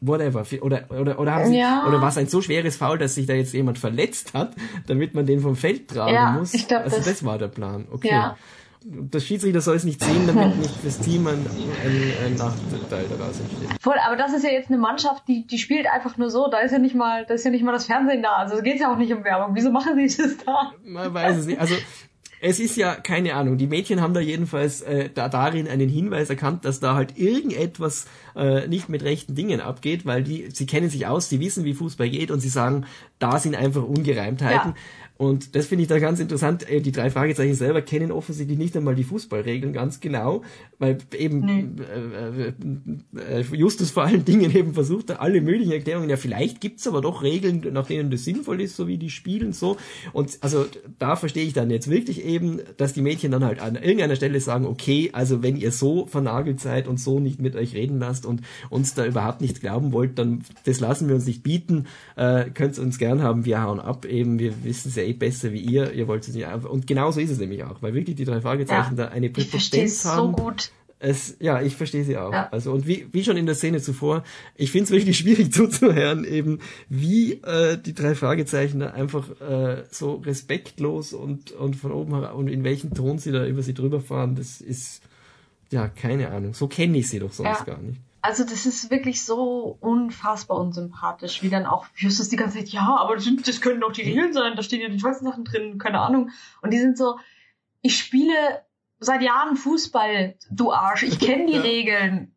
whatever. 0.01 0.44
Oder, 0.62 0.85
oder, 0.90 1.19
oder, 1.19 1.35
haben 1.35 1.47
sie, 1.47 1.59
ja. 1.59 1.85
oder 1.86 2.01
war 2.01 2.09
es 2.09 2.19
ein 2.19 2.27
so 2.27 2.40
schweres 2.40 2.77
Foul, 2.77 2.98
dass 2.98 3.15
sich 3.15 3.27
da 3.27 3.35
jetzt 3.35 3.52
jemand 3.52 3.78
verletzt 3.78 4.35
hat, 4.35 4.55
damit 4.86 5.15
man 5.15 5.27
den 5.27 5.40
vom 5.40 5.57
Feld 5.57 5.89
tragen 5.89 6.15
ja, 6.15 6.32
muss? 6.32 6.55
Ich 6.55 6.69
glaub, 6.69 6.82
also 6.82 6.97
das, 6.97 7.07
das 7.07 7.24
war 7.24 7.39
der 7.39 7.48
Plan. 7.48 7.86
Okay. 7.90 8.09
Ja. 8.11 8.36
Das 8.82 9.27
Schiedsrichter 9.27 9.61
soll 9.61 9.77
es 9.77 9.85
nicht 9.85 10.02
sehen, 10.02 10.27
damit 10.27 10.57
nicht 10.59 10.74
das 10.82 11.01
Team 11.01 11.27
ein, 11.27 11.44
ein, 11.85 12.12
ein 12.24 12.35
Nachteil 12.35 13.05
daraus 13.11 13.39
entsteht. 13.39 13.69
Voll, 13.78 13.97
aber 14.07 14.16
das 14.16 14.32
ist 14.32 14.43
ja 14.43 14.51
jetzt 14.51 14.69
eine 14.69 14.78
Mannschaft, 14.78 15.24
die, 15.28 15.47
die 15.47 15.59
spielt 15.59 15.86
einfach 15.86 16.16
nur 16.16 16.31
so. 16.31 16.48
Da 16.48 16.61
ist 16.61 16.73
ja 16.73 16.78
nicht 16.78 16.94
mal, 16.94 17.27
da 17.27 17.35
ist 17.35 17.44
ja 17.44 17.51
nicht 17.51 17.62
mal 17.62 17.73
das 17.73 17.85
Fernsehen 17.85 18.23
da. 18.23 18.36
Also 18.36 18.62
geht 18.62 18.81
ja 18.81 18.90
auch 18.90 18.97
nicht 18.97 19.12
um 19.12 19.23
Werbung. 19.23 19.55
Wieso 19.55 19.70
machen 19.70 19.97
sie 19.97 20.23
das 20.23 20.39
da? 20.39 20.73
Man 20.82 21.12
weiß 21.12 21.36
es 21.36 21.47
nicht. 21.47 21.61
Also 21.61 21.74
es 22.42 22.58
ist 22.58 22.76
ja, 22.76 22.94
keine 22.94 23.34
Ahnung, 23.34 23.58
die 23.58 23.66
Mädchen 23.66 24.00
haben 24.00 24.14
da 24.14 24.20
jedenfalls 24.20 24.80
äh, 24.80 25.10
da 25.12 25.28
darin 25.28 25.68
einen 25.68 25.88
Hinweis 25.88 26.30
erkannt, 26.30 26.64
dass 26.64 26.80
da 26.80 26.94
halt 26.94 27.18
irgendetwas 27.18 28.06
äh, 28.34 28.66
nicht 28.66 28.88
mit 28.88 29.02
rechten 29.02 29.34
Dingen 29.34 29.60
abgeht, 29.60 30.06
weil 30.06 30.22
die, 30.22 30.48
sie 30.50 30.66
kennen 30.66 30.88
sich 30.88 31.06
aus, 31.06 31.28
sie 31.28 31.40
wissen, 31.40 31.64
wie 31.64 31.74
Fußball 31.74 32.08
geht 32.08 32.30
und 32.30 32.40
sie 32.40 32.48
sagen, 32.48 32.86
da 33.18 33.38
sind 33.38 33.54
einfach 33.54 33.82
Ungereimtheiten. 33.82 34.70
Ja. 34.70 34.76
Und 35.20 35.55
das 35.55 35.66
finde 35.66 35.82
ich 35.82 35.88
da 35.88 35.98
ganz 35.98 36.18
interessant. 36.18 36.66
Äh, 36.66 36.80
die 36.80 36.92
drei 36.92 37.10
Fragezeichen 37.10 37.52
selber 37.52 37.82
kennen 37.82 38.10
offensichtlich 38.10 38.56
nicht 38.56 38.74
einmal 38.74 38.94
die 38.94 39.05
Fußballregeln 39.05 39.74
ganz 39.74 40.01
genau, 40.01 40.40
weil 40.78 40.97
eben 41.14 41.40
nee. 41.40 41.66
äh, 43.20 43.42
Justus 43.52 43.90
vor 43.90 44.05
allen 44.05 44.24
Dingen 44.24 44.51
eben 44.56 44.72
versucht, 44.72 45.10
alle 45.10 45.42
möglichen 45.42 45.72
Erklärungen. 45.72 46.09
Ja, 46.09 46.16
vielleicht 46.16 46.62
gibt's 46.62 46.86
aber 46.86 47.02
doch 47.02 47.22
Regeln, 47.22 47.66
nach 47.70 47.86
denen 47.86 48.10
das 48.10 48.24
sinnvoll 48.24 48.62
ist, 48.62 48.76
so 48.76 48.88
wie 48.88 48.97
die 48.97 49.10
spielen 49.10 49.52
so. 49.52 49.76
Und 50.14 50.38
also 50.40 50.64
da 50.98 51.16
verstehe 51.16 51.44
ich 51.44 51.52
dann 51.52 51.68
jetzt 51.68 51.90
wirklich 51.90 52.24
eben, 52.24 52.60
dass 52.78 52.94
die 52.94 53.02
Mädchen 53.02 53.30
dann 53.30 53.44
halt 53.44 53.60
an 53.60 53.74
irgendeiner 53.74 54.16
Stelle 54.16 54.40
sagen, 54.40 54.64
okay, 54.64 55.10
also 55.12 55.42
wenn 55.42 55.59
ihr 55.59 55.70
so 55.70 56.06
vernagelt 56.06 56.60
seid 56.60 56.88
und 56.88 56.98
so 56.98 57.20
nicht 57.20 57.42
mit 57.42 57.56
euch 57.56 57.74
reden 57.74 57.98
lasst 57.98 58.24
und 58.24 58.40
uns 58.70 58.94
da 58.94 59.05
überhaupt 59.05 59.42
nichts 59.42 59.60
glauben 59.60 59.92
wollt, 59.92 60.18
dann 60.18 60.44
das 60.64 60.80
lassen 60.80 61.09
wir 61.09 61.14
uns 61.14 61.26
nicht 61.26 61.42
bieten. 61.42 61.88
Äh, 62.16 62.48
könnt 62.55 62.78
uns 62.78 62.97
gern 62.97 63.22
haben, 63.22 63.44
wir 63.44 63.62
hauen 63.62 63.80
ab. 63.80 64.06
Eben, 64.06 64.38
wir 64.38 64.64
wissen 64.64 64.88
es 64.88 64.97
ja 64.97 65.10
eh 65.11 65.12
besser 65.12 65.53
wie 65.53 65.61
ihr, 65.61 65.93
ihr 65.93 66.09
wollt 66.09 66.27
es 66.27 66.35
nicht. 66.35 66.47
Und 66.47 66.87
genauso 66.87 67.20
ist 67.20 67.31
es 67.31 67.39
nämlich 67.39 67.65
auch, 67.65 67.82
weil 67.82 67.95
wirklich 67.95 68.16
die 68.16 68.24
drei 68.24 68.41
Fragezeichen 68.41 68.97
ja, 68.97 69.07
da 69.07 69.09
eine 69.09 69.31
Präpotenz 69.31 70.05
haben. 70.05 70.35
so 70.37 70.43
gut. 70.43 70.70
Es, 71.03 71.37
ja, 71.41 71.62
ich 71.62 71.77
verstehe 71.77 72.05
sie 72.05 72.19
auch. 72.19 72.31
Ja. 72.31 72.49
Also 72.51 72.73
und 72.73 72.87
wie, 72.87 73.07
wie 73.12 73.24
schon 73.24 73.39
in 73.39 73.47
der 73.47 73.55
Szene 73.55 73.81
zuvor, 73.81 74.23
ich 74.55 74.70
finde 74.70 74.85
es 74.85 74.91
wirklich 74.91 75.16
schwierig 75.19 75.53
zuzuhören, 75.53 76.24
eben 76.24 76.59
wie 76.91 77.35
äh, 77.43 77.78
die 77.78 77.95
drei 77.95 78.15
Fragezeichen 78.15 78.81
da 78.81 78.91
einfach 78.91 79.41
äh, 79.41 79.85
so 79.91 80.16
respektlos 80.16 81.15
und 81.15 81.53
und 81.53 81.77
von 81.77 81.93
oben 81.93 82.15
herab 82.15 82.35
und 82.35 82.49
in 82.49 82.65
welchen 82.65 82.93
Ton 82.93 83.19
sie 83.19 83.32
da 83.32 83.47
über 83.47 83.62
sie 83.62 83.73
drüber 83.73 84.01
fahren, 84.01 84.37
das 84.37 84.61
ist 84.61 85.03
ja 85.70 85.89
keine 85.89 86.31
Ahnung. 86.32 86.53
So 86.53 86.69
kenne 86.69 86.99
ich 86.99 87.09
sie 87.09 87.19
doch 87.19 87.32
sonst 87.32 87.61
ja. 87.61 87.65
gar 87.65 87.78
nicht 87.78 88.01
also 88.22 88.44
das 88.44 88.66
ist 88.66 88.90
wirklich 88.90 89.24
so 89.24 89.76
unfassbar 89.80 90.59
unsympathisch, 90.59 91.42
wie 91.42 91.48
dann 91.48 91.66
auch 91.66 91.86
Justus 91.97 92.28
die 92.28 92.36
ganze 92.36 92.59
Zeit, 92.59 92.68
ja, 92.68 92.97
aber 92.97 93.14
das, 93.14 93.24
sind, 93.24 93.47
das 93.47 93.60
können 93.60 93.80
doch 93.80 93.92
die 93.92 94.02
Regeln 94.02 94.32
sein, 94.32 94.56
da 94.56 94.62
stehen 94.62 94.80
ja 94.80 94.88
die 94.88 94.98
tollsten 94.98 95.24
Sachen 95.24 95.44
drin, 95.44 95.78
keine 95.78 96.01
Ahnung. 96.01 96.30
Und 96.62 96.72
die 96.72 96.78
sind 96.78 96.98
so, 96.98 97.18
ich 97.82 97.97
spiele 97.97 98.64
seit 98.98 99.22
Jahren 99.22 99.56
Fußball, 99.56 100.36
du 100.51 100.72
Arsch, 100.72 101.02
ich 101.02 101.18
kenne 101.18 101.47
die 101.47 101.59
Regeln. 101.59 102.34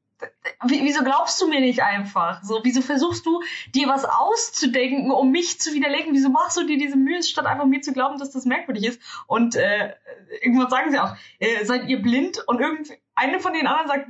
Wieso 0.65 1.03
glaubst 1.03 1.41
du 1.41 1.49
mir 1.49 1.59
nicht 1.59 1.83
einfach? 1.83 2.41
So, 2.43 2.61
wieso 2.63 2.81
versuchst 2.81 3.25
du 3.25 3.41
dir 3.75 3.89
was 3.89 4.05
auszudenken, 4.05 5.11
um 5.11 5.31
mich 5.31 5.59
zu 5.59 5.73
widerlegen? 5.73 6.13
Wieso 6.13 6.29
machst 6.29 6.55
du 6.55 6.65
dir 6.65 6.77
diese 6.77 6.95
Mühe, 6.95 7.21
statt 7.23 7.45
einfach 7.45 7.65
mir 7.65 7.81
zu 7.81 7.91
glauben, 7.91 8.17
dass 8.17 8.31
das 8.31 8.45
merkwürdig 8.45 8.85
ist? 8.85 9.01
Und 9.27 9.57
äh, 9.57 9.93
irgendwann 10.41 10.69
sagen 10.69 10.91
sie 10.91 10.99
auch, 10.99 11.13
äh, 11.39 11.65
seid 11.65 11.89
ihr 11.89 12.01
blind? 12.01 12.41
Und 12.47 12.61
irgendwie 12.61 12.93
eine 13.15 13.41
von 13.41 13.51
den 13.51 13.67
anderen 13.67 13.89
sagt, 13.89 14.07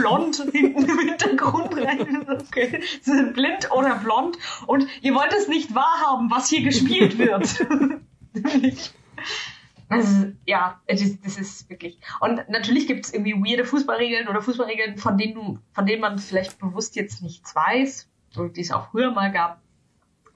blond 0.00 0.36
hinten 0.52 0.84
im 0.84 0.98
Hintergrund 0.98 1.76
rein. 1.76 2.26
Okay. 2.28 2.82
Sie 3.02 3.12
sind 3.12 3.34
blind 3.34 3.70
oder 3.72 3.96
blond 3.96 4.38
und 4.66 4.86
ihr 5.02 5.14
wollt 5.14 5.32
es 5.32 5.48
nicht 5.48 5.74
wahrhaben, 5.74 6.30
was 6.30 6.48
hier 6.48 6.62
gespielt 6.62 7.18
wird. 7.18 7.66
Also, 9.90 10.32
ja, 10.44 10.82
das, 10.86 11.00
das 11.22 11.38
ist 11.38 11.70
wirklich. 11.70 11.98
Und 12.20 12.46
natürlich 12.50 12.86
gibt 12.86 13.06
es 13.06 13.14
irgendwie 13.14 13.32
weirde 13.32 13.64
Fußballregeln 13.64 14.28
oder 14.28 14.42
Fußballregeln, 14.42 14.98
von 14.98 15.16
denen 15.16 15.34
du, 15.34 15.58
von 15.72 15.86
denen 15.86 16.02
man 16.02 16.18
vielleicht 16.18 16.58
bewusst 16.58 16.94
jetzt 16.94 17.22
nichts 17.22 17.56
weiß, 17.56 18.06
die 18.54 18.60
es 18.60 18.70
auch 18.70 18.90
früher 18.90 19.12
mal 19.12 19.32
gab. 19.32 19.62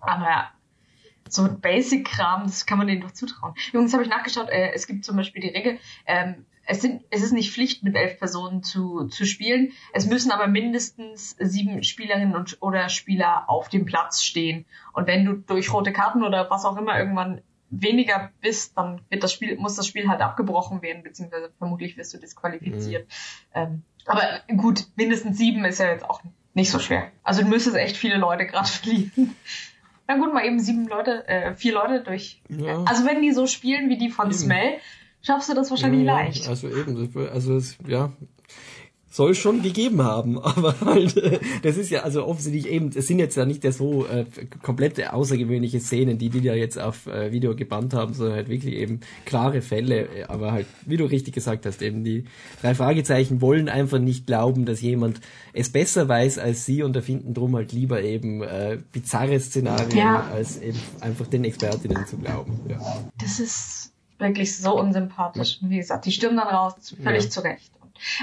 Aber 0.01 0.49
so 1.29 1.49
Basic-Kram, 1.49 2.45
das 2.45 2.65
kann 2.65 2.79
man 2.79 2.87
denen 2.87 3.03
doch 3.03 3.13
zutrauen. 3.13 3.55
Übrigens 3.73 3.93
habe 3.93 4.03
ich 4.03 4.09
nachgeschaut, 4.09 4.49
äh, 4.49 4.73
es 4.73 4.87
gibt 4.87 5.05
zum 5.05 5.17
Beispiel 5.17 5.43
die 5.43 5.49
Regel, 5.49 5.79
ähm, 6.07 6.47
es, 6.67 6.81
sind, 6.81 7.03
es 7.11 7.23
ist 7.23 7.33
nicht 7.33 7.53
Pflicht, 7.53 7.83
mit 7.83 7.97
elf 7.97 8.19
Personen 8.19 8.63
zu, 8.63 9.09
zu 9.09 9.25
spielen. 9.25 9.73
Es 9.93 10.07
müssen 10.07 10.31
aber 10.31 10.47
mindestens 10.47 11.37
sieben 11.39 11.83
Spielerinnen 11.83 12.37
und, 12.37 12.59
oder 12.61 12.89
Spieler 12.89 13.45
auf 13.49 13.69
dem 13.69 13.85
Platz 13.85 14.23
stehen. 14.23 14.65
Und 14.93 15.07
wenn 15.07 15.25
du 15.25 15.35
durch 15.35 15.73
rote 15.73 15.93
Karten 15.93 16.23
oder 16.23 16.51
was 16.51 16.65
auch 16.65 16.77
immer 16.77 16.99
irgendwann 16.99 17.41
weniger 17.71 18.31
bist, 18.41 18.77
dann 18.77 19.01
wird 19.09 19.23
das 19.23 19.33
Spiel, 19.33 19.57
muss 19.57 19.77
das 19.77 19.87
Spiel 19.87 20.09
halt 20.09 20.21
abgebrochen 20.21 20.83
werden, 20.83 21.03
beziehungsweise 21.03 21.51
vermutlich 21.59 21.97
wirst 21.97 22.13
du 22.15 22.19
disqualifiziert. 22.19 23.09
Mhm. 23.09 23.13
Ähm, 23.55 23.83
aber 24.07 24.41
gut, 24.57 24.87
mindestens 24.97 25.39
sieben 25.39 25.65
ist 25.65 25.81
ja 25.81 25.91
jetzt 25.91 26.05
auch 26.05 26.23
nicht 26.55 26.71
so 26.71 26.79
schwer. 26.79 27.11
Also 27.23 27.43
du 27.43 27.49
müsstest 27.49 27.77
echt 27.77 27.97
viele 27.97 28.19
Leute 28.19 28.47
gerade 28.47 28.69
verlieren. 28.69 29.35
Na 30.07 30.17
gut, 30.17 30.35
mal 30.35 30.45
eben 30.45 30.61
sieben 30.61 30.87
Leute, 30.87 31.27
äh, 31.29 31.55
vier 31.55 31.73
Leute 31.73 32.03
durch. 32.03 32.43
Ja. 32.49 32.85
Also 32.85 33.07
wenn 33.07 33.23
die 33.23 33.33
so 33.33 33.47
spielen 33.47 33.89
wie 33.89 33.97
die 33.97 34.11
von 34.11 34.27
eben. 34.27 34.35
Smell, 34.35 34.79
schaffst 35.23 35.49
du 35.49 35.55
das 35.55 35.71
wahrscheinlich 35.71 36.05
ja, 36.05 36.15
leicht. 36.15 36.49
Also 36.49 36.69
eben, 36.69 37.11
also 37.33 37.57
es, 37.57 37.79
ja, 37.87 38.13
soll 39.13 39.35
schon 39.35 39.63
gegeben 39.63 40.03
haben, 40.03 40.39
aber 40.43 40.75
halt, 40.81 41.17
äh, 41.19 41.39
das 41.63 41.77
ist 41.77 41.91
ja 41.91 42.01
also 42.01 42.27
offensichtlich 42.27 42.73
eben, 42.73 42.91
es 42.95 43.07
sind 43.07 43.19
jetzt 43.19 43.37
ja 43.37 43.45
nicht 43.45 43.63
der 43.63 43.73
so 43.73 44.07
äh, 44.07 44.25
komplette 44.63 45.13
außergewöhnliche 45.13 45.81
Szenen, 45.81 46.19
die 46.19 46.31
die 46.31 46.41
ja 46.41 46.55
jetzt 46.55 46.79
auf 46.79 47.07
äh, 47.07 47.31
Video 47.31 47.55
gebannt 47.55 47.93
haben, 47.93 48.15
sondern 48.15 48.37
halt 48.37 48.49
wirklich 48.49 48.75
eben 48.75 49.01
klare 49.27 49.61
Fälle, 49.61 50.09
aber 50.29 50.53
halt, 50.53 50.67
wie 50.87 50.97
du 50.97 51.05
richtig 51.05 51.35
gesagt 51.35 51.67
hast, 51.67 51.83
eben 51.83 52.05
die 52.05 52.25
drei 52.63 52.75
Fragezeichen 52.75 53.43
wollen 53.43 53.69
einfach 53.69 53.99
nicht 53.99 54.27
glauben, 54.27 54.65
dass 54.65 54.81
jemand 54.81 55.21
es 55.53 55.71
besser 55.71 56.09
weiß 56.09 56.39
als 56.39 56.65
sie 56.65 56.83
und 56.83 56.97
erfinden 56.97 57.35
drum 57.35 57.55
halt 57.55 57.73
lieber 57.73 58.03
eben 58.03 58.43
äh, 58.43 58.79
bizarre 58.93 59.39
Szenarien, 59.39 59.99
ja. 59.99 60.27
als 60.33 60.61
eben 60.61 60.79
einfach 61.01 61.27
den 61.27 61.45
Expertinnen 61.45 62.07
zu 62.07 62.17
glauben. 62.17 62.61
Ja. 62.69 62.79
Das 63.19 63.41
ist 63.41 63.92
wirklich 64.23 64.57
so 64.57 64.79
unsympathisch. 64.79 65.59
Wie 65.63 65.77
gesagt, 65.77 66.07
die 66.07 66.13
stürmen 66.13 66.37
dann 66.37 66.49
raus, 66.49 66.95
völlig 67.03 67.25
ja. 67.25 67.31
zurecht. 67.31 67.73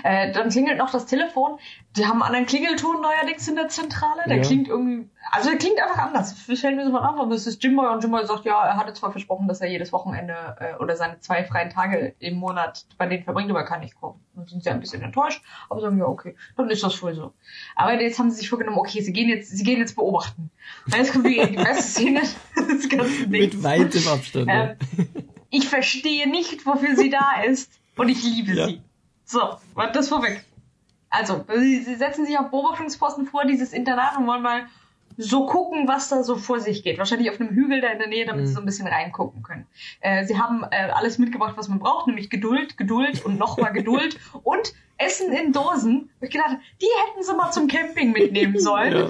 Äh, 0.03 0.31
dann 0.31 0.49
klingelt 0.49 0.77
noch 0.77 0.91
das 0.91 1.05
Telefon. 1.05 1.57
Die 1.95 2.05
haben 2.05 2.21
einen 2.21 2.23
anderen 2.23 2.45
Klingelton 2.45 3.01
neuerdings 3.01 3.47
in 3.47 3.55
der 3.55 3.69
Zentrale. 3.69 4.23
Der 4.27 4.37
ja. 4.37 4.43
klingt 4.43 4.67
irgendwie, 4.67 5.09
also 5.31 5.49
der 5.49 5.57
klingt 5.57 5.81
einfach 5.81 5.97
anders. 5.97 6.47
Ich 6.47 6.59
stelle 6.59 6.75
mir 6.75 6.85
so 6.85 6.91
mal 6.91 6.99
an, 6.99 7.29
das 7.29 7.47
ist 7.47 7.63
Jimboy 7.63 7.87
und 7.87 8.03
Jimboy 8.03 8.25
sagt, 8.25 8.45
ja, 8.45 8.65
er 8.65 8.77
hatte 8.77 8.93
zwar 8.93 9.11
versprochen, 9.11 9.47
dass 9.47 9.61
er 9.61 9.69
jedes 9.69 9.91
Wochenende 9.91 10.33
äh, 10.59 10.81
oder 10.81 10.95
seine 10.95 11.19
zwei 11.19 11.43
freien 11.43 11.69
Tage 11.69 12.15
im 12.19 12.35
Monat 12.35 12.85
bei 12.97 13.07
denen 13.07 13.23
verbringt, 13.23 13.49
aber 13.49 13.59
er 13.59 13.65
kann 13.65 13.79
nicht 13.81 13.99
kommen. 13.99 14.19
Dann 14.35 14.47
sind 14.47 14.63
sie 14.63 14.69
ein 14.69 14.79
bisschen 14.79 15.01
enttäuscht, 15.01 15.43
aber 15.69 15.81
sagen 15.81 15.97
ja, 15.97 16.05
okay, 16.05 16.35
dann 16.55 16.69
ist 16.69 16.83
das 16.83 17.01
wohl 17.01 17.13
so. 17.13 17.33
Aber 17.75 17.99
jetzt 17.99 18.19
haben 18.19 18.29
sie 18.29 18.37
sich 18.37 18.49
vorgenommen, 18.49 18.77
okay, 18.77 19.01
sie 19.01 19.13
gehen 19.13 19.29
jetzt, 19.29 19.49
sie 19.49 19.63
gehen 19.63 19.79
jetzt 19.79 19.95
beobachten. 19.95 20.49
Und 20.85 20.95
jetzt 20.95 21.11
kommt 21.11 21.25
die, 21.25 21.45
die 21.45 21.55
beste 21.55 21.83
Szene 21.83 22.21
des 22.55 22.89
ganzen 22.89 23.31
Dings. 23.31 23.55
Mit 23.55 23.63
weitem 23.63 24.07
Abstand. 24.07 24.47
Ähm, 24.49 24.75
ich 25.49 25.67
verstehe 25.67 26.29
nicht, 26.29 26.65
wofür 26.65 26.95
sie 26.95 27.09
da 27.09 27.41
ist 27.45 27.71
und 27.95 28.09
ich 28.09 28.23
liebe 28.23 28.53
ja. 28.53 28.67
sie. 28.67 28.81
So, 29.25 29.57
war 29.73 29.91
das 29.91 30.09
vorweg. 30.09 30.43
Also, 31.09 31.43
sie, 31.55 31.81
sie 31.81 31.95
setzen 31.95 32.25
sich 32.25 32.37
auf 32.37 32.49
Beobachtungsposten 32.51 33.25
vor, 33.25 33.45
dieses 33.45 33.73
Internat 33.73 34.17
und 34.17 34.27
wollen 34.27 34.43
mal 34.43 34.67
so 35.17 35.45
gucken, 35.45 35.87
was 35.87 36.07
da 36.07 36.23
so 36.23 36.37
vor 36.37 36.61
sich 36.61 36.81
geht. 36.81 36.97
Wahrscheinlich 36.97 37.29
auf 37.29 37.41
einem 37.41 37.49
Hügel 37.49 37.81
da 37.81 37.89
in 37.89 37.99
der 37.99 38.07
Nähe, 38.07 38.25
damit 38.25 38.43
mhm. 38.43 38.47
sie 38.47 38.53
so 38.53 38.59
ein 38.61 38.65
bisschen 38.65 38.87
reingucken 38.87 39.43
können. 39.43 39.67
Äh, 39.99 40.25
sie 40.25 40.39
haben 40.39 40.63
äh, 40.71 40.89
alles 40.91 41.17
mitgebracht, 41.17 41.55
was 41.57 41.67
man 41.67 41.79
braucht, 41.79 42.07
nämlich 42.07 42.29
Geduld, 42.29 42.77
Geduld 42.77 43.25
und 43.25 43.37
nochmal 43.37 43.73
Geduld 43.73 44.17
und 44.43 44.73
Essen 44.97 45.33
in 45.33 45.51
Dosen. 45.51 46.09
Ich 46.21 46.29
gedacht, 46.29 46.57
die 46.81 46.87
hätten 47.05 47.23
sie 47.23 47.35
mal 47.35 47.51
zum 47.51 47.67
Camping 47.67 48.11
mitnehmen 48.11 48.59
sollen. 48.59 48.93
Ja. 48.93 49.09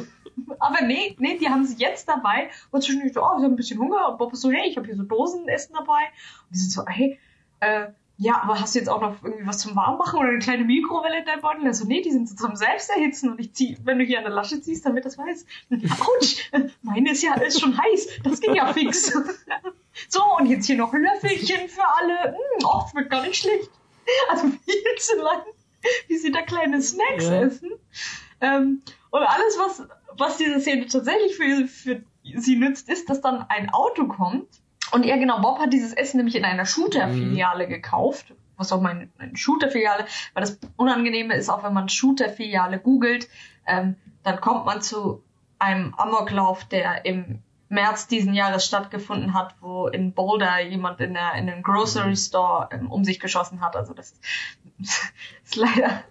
Aber 0.59 0.81
nee, 0.81 1.15
nee, 1.19 1.37
die 1.37 1.49
haben 1.49 1.65
sie 1.65 1.77
jetzt 1.77 2.07
dabei. 2.07 2.49
Und 2.71 2.83
zwischendurch 2.83 3.13
so, 3.13 3.21
oh, 3.21 3.37
sie 3.37 3.43
haben 3.43 3.53
ein 3.53 3.55
bisschen 3.55 3.79
Hunger. 3.79 4.09
Und 4.09 4.17
Bob 4.17 4.33
ist 4.33 4.41
so, 4.41 4.51
hey, 4.51 4.67
ich 4.67 4.77
habe 4.77 4.87
hier 4.87 4.95
so 4.95 5.03
Dosenessen 5.03 5.75
dabei. 5.75 6.03
Und 6.03 6.51
die 6.53 6.57
sind 6.57 6.71
so, 6.71 6.85
hey, 6.85 7.19
äh, 7.59 7.87
ja, 8.21 8.41
aber 8.43 8.59
hast 8.59 8.75
du 8.75 8.79
jetzt 8.79 8.89
auch 8.89 8.99
noch 8.99 9.23
irgendwie 9.23 9.47
was 9.47 9.59
zum 9.59 9.77
Warmmachen 9.77 10.19
oder 10.19 10.27
eine 10.27 10.39
kleine 10.39 10.65
Mikrowelle 10.65 11.19
in 11.19 11.25
deinem 11.25 11.39
Beutel? 11.39 11.65
Also, 11.65 11.85
nee, 11.85 12.01
die 12.01 12.11
sind 12.11 12.27
so 12.27 12.35
zum 12.35 12.57
Selbsterhitzen 12.57 13.29
und 13.29 13.39
ich 13.39 13.53
zieh, 13.53 13.77
wenn 13.85 13.97
du 13.97 14.03
hier 14.03 14.17
an 14.17 14.25
der 14.25 14.33
Lasche 14.33 14.59
ziehst, 14.59 14.85
damit 14.85 15.05
das 15.05 15.17
weiß. 15.17 15.45
Autsch, 15.71 16.51
meine 16.81 17.11
ist 17.11 17.23
ja 17.23 17.31
alles 17.31 17.57
schon 17.57 17.77
heiß. 17.77 18.19
Das 18.25 18.41
ging 18.41 18.55
ja 18.55 18.73
fix. 18.73 19.13
so, 20.09 20.21
und 20.37 20.47
jetzt 20.47 20.65
hier 20.65 20.75
noch 20.75 20.91
Löffelchen 20.91 21.69
für 21.69 21.87
alle. 21.97 22.33
Hm, 22.33 22.65
oh, 22.65 22.81
das 22.83 22.93
wird 22.93 23.09
gar 23.09 23.21
nicht 23.21 23.37
schlecht. 23.37 23.69
Also 24.29 24.49
viel 24.49 24.83
zu 24.97 25.15
lang, 25.15 25.43
wie 26.07 26.17
sie 26.17 26.33
da 26.33 26.41
kleine 26.41 26.81
Snacks 26.81 27.23
ja. 27.23 27.41
essen. 27.43 27.71
Ähm, 28.41 28.81
und 29.11 29.21
alles, 29.21 29.57
was 29.57 29.87
was 30.17 30.37
diese 30.37 30.59
Szene 30.59 30.87
tatsächlich 30.87 31.35
für, 31.35 31.67
für 31.67 32.01
sie 32.23 32.55
nützt, 32.55 32.89
ist, 32.89 33.09
dass 33.09 33.21
dann 33.21 33.45
ein 33.49 33.69
Auto 33.69 34.07
kommt. 34.07 34.47
Und 34.91 35.05
ja, 35.05 35.17
genau, 35.17 35.41
Bob 35.41 35.59
hat 35.59 35.73
dieses 35.73 35.93
Essen 35.93 36.17
nämlich 36.17 36.35
in 36.35 36.45
einer 36.45 36.65
Shooter-Filiale 36.65 37.67
mhm. 37.67 37.69
gekauft. 37.69 38.33
was 38.57 38.71
auch 38.71 38.81
meine, 38.81 39.09
meine 39.17 39.37
Shooter-Filiale, 39.37 40.05
weil 40.33 40.41
das 40.41 40.59
Unangenehme 40.75 41.35
ist 41.35 41.49
auch, 41.49 41.63
wenn 41.63 41.73
man 41.73 41.89
Shooter-Filiale 41.89 42.79
googelt, 42.79 43.29
ähm, 43.67 43.95
dann 44.23 44.41
kommt 44.41 44.65
man 44.65 44.81
zu 44.81 45.23
einem 45.59 45.93
Amoklauf, 45.95 46.65
der 46.65 47.05
im 47.05 47.39
März 47.69 48.07
diesen 48.07 48.33
Jahres 48.33 48.65
stattgefunden 48.65 49.33
hat, 49.33 49.55
wo 49.61 49.87
in 49.87 50.13
Boulder 50.13 50.59
jemand 50.59 50.99
in, 51.01 51.13
der, 51.13 51.35
in 51.35 51.49
einem 51.49 51.61
Grocery 51.61 52.15
Store 52.15 52.67
ähm, 52.71 52.91
um 52.91 53.03
sich 53.03 53.19
geschossen 53.19 53.61
hat. 53.61 53.75
Also 53.75 53.93
das 53.93 54.19
ist 54.79 55.55
leider 55.55 56.03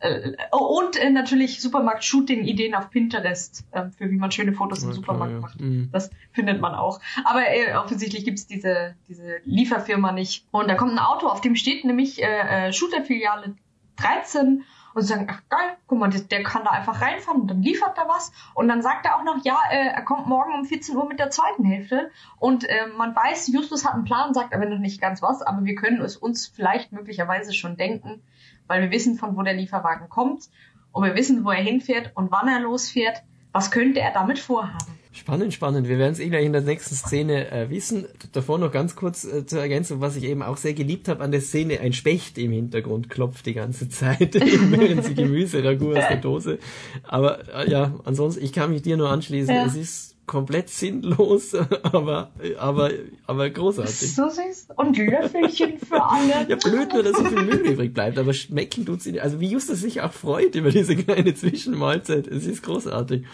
äh, 0.00 0.32
und 0.50 0.96
äh, 0.96 1.10
natürlich 1.10 1.60
Supermarkt-Shooting-Ideen 1.60 2.74
auf 2.74 2.90
Pinterest, 2.90 3.64
äh, 3.70 3.90
für 3.90 4.10
wie 4.10 4.16
man 4.16 4.30
schöne 4.30 4.52
Fotos 4.52 4.82
im 4.82 4.92
Supermarkt 4.92 5.34
ja. 5.34 5.40
macht. 5.40 5.60
Mhm. 5.60 5.90
Das 5.92 6.10
findet 6.32 6.60
man 6.60 6.74
auch. 6.74 7.00
Aber 7.24 7.42
äh, 7.48 7.74
offensichtlich 7.74 8.24
gibt's 8.24 8.46
diese, 8.46 8.94
diese 9.08 9.36
Lieferfirma 9.44 10.12
nicht. 10.12 10.46
Und 10.50 10.68
da 10.68 10.74
kommt 10.74 10.92
ein 10.92 10.98
Auto, 10.98 11.26
auf 11.26 11.40
dem 11.40 11.54
steht 11.54 11.84
nämlich 11.84 12.22
äh, 12.22 12.68
äh, 12.68 12.72
Shooter-Filiale 12.72 13.54
13 13.96 14.64
und 14.94 15.02
sagen, 15.02 15.28
ach 15.30 15.42
geil, 15.48 15.76
guck 15.86 15.98
mal, 15.98 16.10
der, 16.10 16.22
der, 16.22 16.42
kann 16.42 16.64
da 16.64 16.70
einfach 16.70 17.00
reinfahren 17.00 17.42
und 17.42 17.48
dann 17.48 17.62
liefert 17.62 17.96
er 17.96 18.08
was. 18.08 18.32
Und 18.54 18.68
dann 18.68 18.82
sagt 18.82 19.06
er 19.06 19.16
auch 19.16 19.24
noch, 19.24 19.44
ja, 19.44 19.58
äh, 19.70 19.88
er 19.88 20.02
kommt 20.02 20.26
morgen 20.26 20.52
um 20.54 20.64
14 20.64 20.96
Uhr 20.96 21.06
mit 21.06 21.18
der 21.18 21.30
zweiten 21.30 21.64
Hälfte. 21.64 22.10
Und 22.38 22.64
äh, 22.64 22.86
man 22.96 23.14
weiß, 23.14 23.48
Justus 23.48 23.84
hat 23.84 23.94
einen 23.94 24.04
Plan, 24.04 24.34
sagt 24.34 24.54
aber 24.54 24.66
noch 24.66 24.78
nicht 24.78 25.00
ganz 25.00 25.22
was, 25.22 25.42
aber 25.42 25.64
wir 25.64 25.74
können 25.74 26.00
es 26.00 26.16
uns 26.16 26.46
vielleicht 26.48 26.92
möglicherweise 26.92 27.52
schon 27.52 27.76
denken, 27.76 28.22
weil 28.70 28.82
wir 28.82 28.90
wissen, 28.92 29.16
von 29.16 29.36
wo 29.36 29.42
der 29.42 29.54
Lieferwagen 29.54 30.08
kommt 30.08 30.44
und 30.92 31.04
wir 31.04 31.16
wissen, 31.16 31.44
wo 31.44 31.50
er 31.50 31.62
hinfährt 31.62 32.12
und 32.14 32.30
wann 32.30 32.48
er 32.48 32.60
losfährt. 32.60 33.22
Was 33.52 33.72
könnte 33.72 33.98
er 33.98 34.12
damit 34.12 34.38
vorhaben? 34.38 34.86
Spannend, 35.12 35.52
spannend. 35.52 35.88
Wir 35.88 35.98
werden 35.98 36.12
es 36.12 36.20
eh 36.20 36.28
gleich 36.28 36.44
in 36.44 36.52
der 36.52 36.62
nächsten 36.62 36.94
Szene 36.94 37.50
äh, 37.50 37.68
wissen. 37.68 38.06
Davor 38.30 38.58
noch 38.58 38.70
ganz 38.70 38.94
kurz 38.94 39.24
äh, 39.24 39.44
zur 39.44 39.60
Ergänzung, 39.60 40.00
was 40.00 40.14
ich 40.14 40.22
eben 40.22 40.40
auch 40.40 40.56
sehr 40.56 40.72
geliebt 40.72 41.08
habe 41.08 41.24
an 41.24 41.32
der 41.32 41.40
Szene. 41.40 41.80
Ein 41.80 41.92
Specht 41.92 42.38
im 42.38 42.52
Hintergrund 42.52 43.10
klopft 43.10 43.44
die 43.46 43.54
ganze 43.54 43.88
Zeit, 43.88 44.34
während 44.34 45.04
sie 45.04 45.14
Gemüse 45.16 45.64
ragu 45.64 45.90
aus 45.90 46.04
der 46.08 46.18
Dose. 46.18 46.60
Aber 47.02 47.40
äh, 47.52 47.68
ja, 47.68 47.92
ansonsten, 48.04 48.44
ich 48.44 48.52
kann 48.52 48.70
mich 48.70 48.82
dir 48.82 48.96
nur 48.96 49.10
anschließen. 49.10 49.52
Ja. 49.52 49.64
Es 49.64 49.74
ist 49.74 50.14
komplett 50.30 50.68
sinnlos, 50.68 51.54
aber, 51.82 52.30
aber, 52.56 52.90
aber 53.26 53.50
großartig. 53.50 54.14
So 54.14 54.28
süß. 54.28 54.68
Und 54.76 54.96
Löffelchen 54.96 55.76
für 55.80 56.00
alle. 56.00 56.46
ja, 56.48 56.54
blöd 56.54 56.92
nur, 56.92 57.02
dass 57.02 57.16
so 57.16 57.24
viel 57.24 57.42
Müll 57.42 57.66
übrig 57.66 57.92
bleibt, 57.92 58.16
aber 58.16 58.32
schmecken 58.32 58.86
tut 58.86 59.02
sie 59.02 59.10
nicht. 59.10 59.22
Also 59.22 59.40
wie 59.40 59.48
Justus 59.48 59.80
sich 59.80 60.02
auch 60.02 60.12
freut 60.12 60.54
über 60.54 60.70
diese 60.70 60.94
kleine 60.94 61.34
Zwischenmahlzeit. 61.34 62.28
Es 62.28 62.46
ist 62.46 62.62
großartig. 62.62 63.24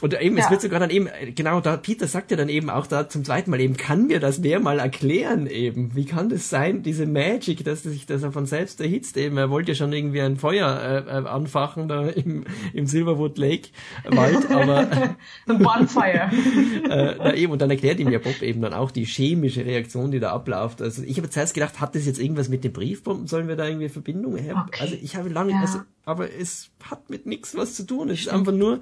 Und 0.00 0.20
eben, 0.20 0.36
ja. 0.36 0.44
es 0.44 0.50
wird 0.50 0.60
sogar 0.60 0.78
dann 0.78 0.90
eben, 0.90 1.08
genau, 1.34 1.60
da, 1.60 1.76
Peter 1.76 2.06
sagt 2.06 2.30
ja 2.30 2.36
dann 2.36 2.48
eben 2.48 2.70
auch 2.70 2.86
da 2.86 3.08
zum 3.08 3.24
zweiten 3.24 3.50
Mal 3.50 3.60
eben, 3.60 3.76
kann 3.76 4.06
mir 4.06 4.20
das 4.20 4.44
wer 4.44 4.60
mal 4.60 4.78
erklären 4.78 5.48
eben? 5.48 5.96
Wie 5.96 6.04
kann 6.04 6.28
das 6.28 6.50
sein, 6.50 6.84
diese 6.84 7.04
Magic, 7.04 7.64
dass 7.64 7.82
sich 7.82 8.06
das 8.06 8.24
von 8.32 8.46
selbst 8.46 8.80
erhitzt 8.80 9.16
eben? 9.16 9.36
Er 9.38 9.50
wollte 9.50 9.72
ja 9.72 9.74
schon 9.74 9.92
irgendwie 9.92 10.20
ein 10.20 10.36
Feuer 10.36 11.04
äh, 11.08 11.10
äh 11.10 11.26
anfachen 11.26 11.88
da 11.88 12.06
im, 12.06 12.44
im 12.72 12.86
Silverwood 12.86 13.38
Lake 13.38 13.70
Wald, 14.04 14.48
aber... 14.50 14.88
The 15.46 15.54
bonfire. 15.54 16.27
äh, 16.90 17.16
da 17.16 17.32
eben, 17.34 17.52
und 17.52 17.60
dann 17.60 17.70
erklärt 17.70 18.00
ihm 18.00 18.10
ja 18.10 18.18
Bob 18.18 18.42
eben 18.42 18.60
dann 18.60 18.74
auch 18.74 18.90
die 18.90 19.04
chemische 19.04 19.64
Reaktion, 19.64 20.10
die 20.10 20.20
da 20.20 20.32
abläuft. 20.32 20.82
Also 20.82 21.02
ich 21.02 21.18
habe 21.18 21.30
zuerst 21.30 21.54
gedacht, 21.54 21.80
hat 21.80 21.94
das 21.94 22.06
jetzt 22.06 22.18
irgendwas 22.18 22.48
mit 22.48 22.64
den 22.64 22.72
Briefbomben? 22.72 23.26
Sollen 23.26 23.48
wir 23.48 23.56
da 23.56 23.66
irgendwie 23.66 23.88
Verbindungen 23.88 24.48
haben? 24.48 24.68
Okay. 24.68 24.80
Also 24.80 24.94
ich 25.00 25.16
habe 25.16 25.28
lange, 25.28 25.52
ja. 25.52 25.60
also 25.60 25.80
aber 26.04 26.32
es 26.32 26.70
hat 26.88 27.10
mit 27.10 27.26
nichts 27.26 27.54
was 27.54 27.74
zu 27.74 27.84
tun. 27.84 28.08
Es 28.08 28.20
ist 28.20 28.28
einfach 28.28 28.52
nur. 28.52 28.80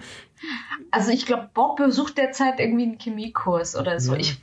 Also 0.91 1.11
ich 1.11 1.27
glaube, 1.27 1.51
Bob 1.53 1.77
besucht 1.77 2.19
derzeit 2.19 2.61
irgendwie 2.61 2.85
einen 2.85 2.99
Chemiekurs 2.99 3.77
oder 3.77 3.99
so. 3.99 4.13
Ja. 4.13 4.21
Ich, 4.21 4.41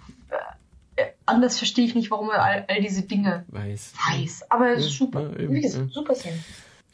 äh, 0.96 1.06
anders 1.26 1.58
verstehe 1.58 1.86
ich 1.86 1.96
nicht, 1.96 2.12
warum 2.12 2.30
er 2.30 2.44
all, 2.44 2.66
all 2.68 2.82
diese 2.82 3.04
Dinge 3.04 3.46
weiß. 3.48 3.94
Weiß. 4.12 4.52
Aber 4.52 4.72
es 4.74 4.88
ist 4.88 4.98
super. 4.98 5.22
Ja, 5.22 5.40
eben, 5.40 5.56
ja. 5.56 5.70
Super 5.90 6.14
Szene. 6.14 6.38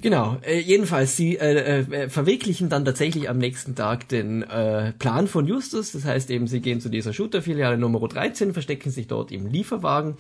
Genau, 0.02 0.38
äh, 0.44 0.60
jedenfalls, 0.60 1.18
sie 1.18 1.36
äh, 1.36 1.82
äh, 1.82 2.08
verwirklichen 2.08 2.70
dann 2.70 2.86
tatsächlich 2.86 3.30
am 3.30 3.38
nächsten 3.38 3.76
Tag 3.76 4.08
den 4.08 4.44
äh, 4.44 4.94
Plan 4.94 5.28
von 5.28 5.46
Justus. 5.46 5.92
Das 5.92 6.06
heißt 6.06 6.30
eben, 6.30 6.48
sie 6.48 6.62
gehen 6.62 6.80
zu 6.80 6.88
dieser 6.88 7.12
Shooter-Filiale 7.12 7.78
Nummer 7.78 8.08
13, 8.08 8.54
verstecken 8.54 8.92
sich 8.92 9.08
dort 9.08 9.30
im 9.34 9.48
Lieferwagen, 9.48 10.16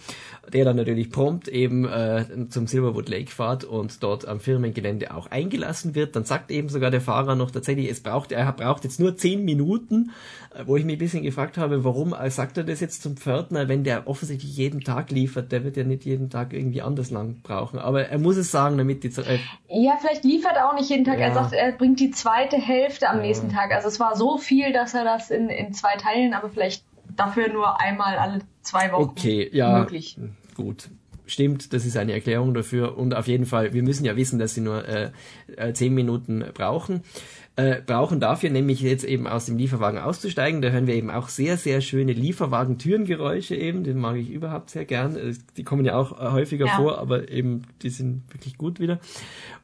der 0.52 0.66
dann 0.66 0.76
natürlich 0.76 1.12
prompt 1.12 1.48
eben 1.48 1.88
äh, 1.88 2.26
zum 2.50 2.68
Silverwood 2.68 3.08
Lake 3.08 3.32
fährt 3.32 3.64
und 3.64 4.04
dort 4.04 4.28
am 4.28 4.42
Firmengelände 4.42 5.16
auch 5.16 5.28
eingelassen 5.28 5.96
wird. 5.96 6.14
Dann 6.14 6.26
sagt 6.26 6.52
eben 6.52 6.68
sogar 6.68 6.92
der 6.92 7.00
Fahrer 7.00 7.36
noch 7.36 7.52
tatsächlich, 7.52 7.90
es 7.90 8.02
braucht, 8.02 8.34
er 8.34 8.52
braucht 8.52 8.84
jetzt 8.84 9.00
nur 9.00 9.16
zehn 9.16 9.46
Minuten, 9.46 10.12
wo 10.66 10.76
ich 10.78 10.86
mich 10.86 10.96
ein 10.96 11.00
bisschen 11.00 11.24
gefragt 11.24 11.58
habe, 11.58 11.84
warum 11.84 12.14
äh, 12.14 12.30
sagt 12.32 12.58
er 12.58 12.64
das 12.64 12.80
jetzt 12.80 13.04
zum 13.04 13.16
Pförtner, 13.16 13.68
wenn 13.68 13.84
der 13.84 14.08
offensichtlich 14.08 14.58
jeden 14.58 14.82
Tag 14.82 15.12
liefert, 15.12 15.52
der 15.52 15.64
wird 15.64 15.78
ja 15.78 15.84
nicht 15.84 16.06
jeden 16.06 16.30
Tag 16.30 16.54
irgendwie 16.54 16.82
anders 16.82 17.12
lang 17.12 17.42
brauchen. 17.44 17.78
Aber 17.78 18.08
er 18.08 18.18
muss 18.18 18.36
es 18.36 18.50
sagen, 18.52 18.78
damit 18.78 19.04
die... 19.04 19.10
Äh, 19.10 19.40
ja, 19.68 19.98
vielleicht 20.02 20.24
liefert 20.24 20.56
er 20.56 20.70
auch 20.70 20.74
nicht 20.74 20.90
jeden 20.90 21.06
Tag. 21.06 21.20
Ja. 21.20 21.28
Er 21.28 21.34
sagt, 21.34 21.54
er 21.54 21.72
bringt 21.74 22.00
die 22.00 22.12
zweite 22.12 22.58
Hälfte 22.58 23.10
am 23.10 23.18
ja. 23.18 23.24
nächsten 23.24 23.50
Tag. 23.50 23.72
Also 23.72 23.88
es 23.88 24.00
war 24.00 24.16
so 24.16 24.38
viel, 24.38 24.74
dass 24.74 24.94
er 24.94 25.04
das 25.04 25.30
in, 25.30 25.50
in 25.50 25.74
zwei 25.74 25.96
Teilen, 25.98 26.34
aber 26.34 26.50
vielleicht 26.50 26.84
dafür 27.16 27.50
nur 27.50 27.80
einmal 27.80 28.18
alle 28.18 28.40
zwei 28.62 28.92
Wochen 28.92 29.04
okay, 29.04 29.50
ja, 29.54 29.80
möglich. 29.80 30.18
Gut. 30.56 30.90
Stimmt, 31.28 31.74
das 31.74 31.86
ist 31.86 31.96
eine 31.96 32.14
Erklärung 32.14 32.56
dafür. 32.56 32.98
Und 32.98 33.14
auf 33.14 33.28
jeden 33.28 33.46
Fall, 33.46 33.74
wir 33.74 33.84
müssen 33.84 34.04
ja 34.04 34.16
wissen, 34.16 34.40
dass 34.40 34.56
sie 34.56 34.62
nur 34.62 34.88
äh, 34.88 35.12
äh 35.58 35.74
zehn 35.74 35.94
Minuten 35.94 36.44
brauchen 36.56 37.04
äh, 37.60 37.82
brauchen 37.86 38.22
dafür 38.22 38.50
nämlich 38.50 38.80
jetzt 38.80 39.04
eben 39.04 39.28
aus 39.28 39.46
dem 39.46 39.58
Lieferwagen 39.58 40.00
auszusteigen. 40.00 40.62
Da 40.62 40.70
hören 40.70 40.88
wir 40.88 40.96
eben 40.96 41.10
auch 41.10 41.28
sehr, 41.28 41.58
sehr 41.58 41.82
schöne 41.82 42.14
Lieferwagen-Türengeräusche 42.14 43.56
eben. 43.56 43.84
Den 43.84 43.98
mag 43.98 44.16
ich 44.16 44.30
überhaupt 44.30 44.70
sehr 44.70 44.86
gern. 44.86 45.18
Äh, 45.18 45.34
die 45.58 45.64
kommen 45.66 45.84
ja 45.84 45.96
auch 45.96 46.18
häufiger 46.32 46.68
ja. 46.68 46.78
vor, 46.78 47.00
aber 47.00 47.30
eben 47.30 47.64
die 47.82 47.90
sind 47.90 48.24
wirklich 48.32 48.58
gut 48.58 48.80
wieder. 48.80 49.00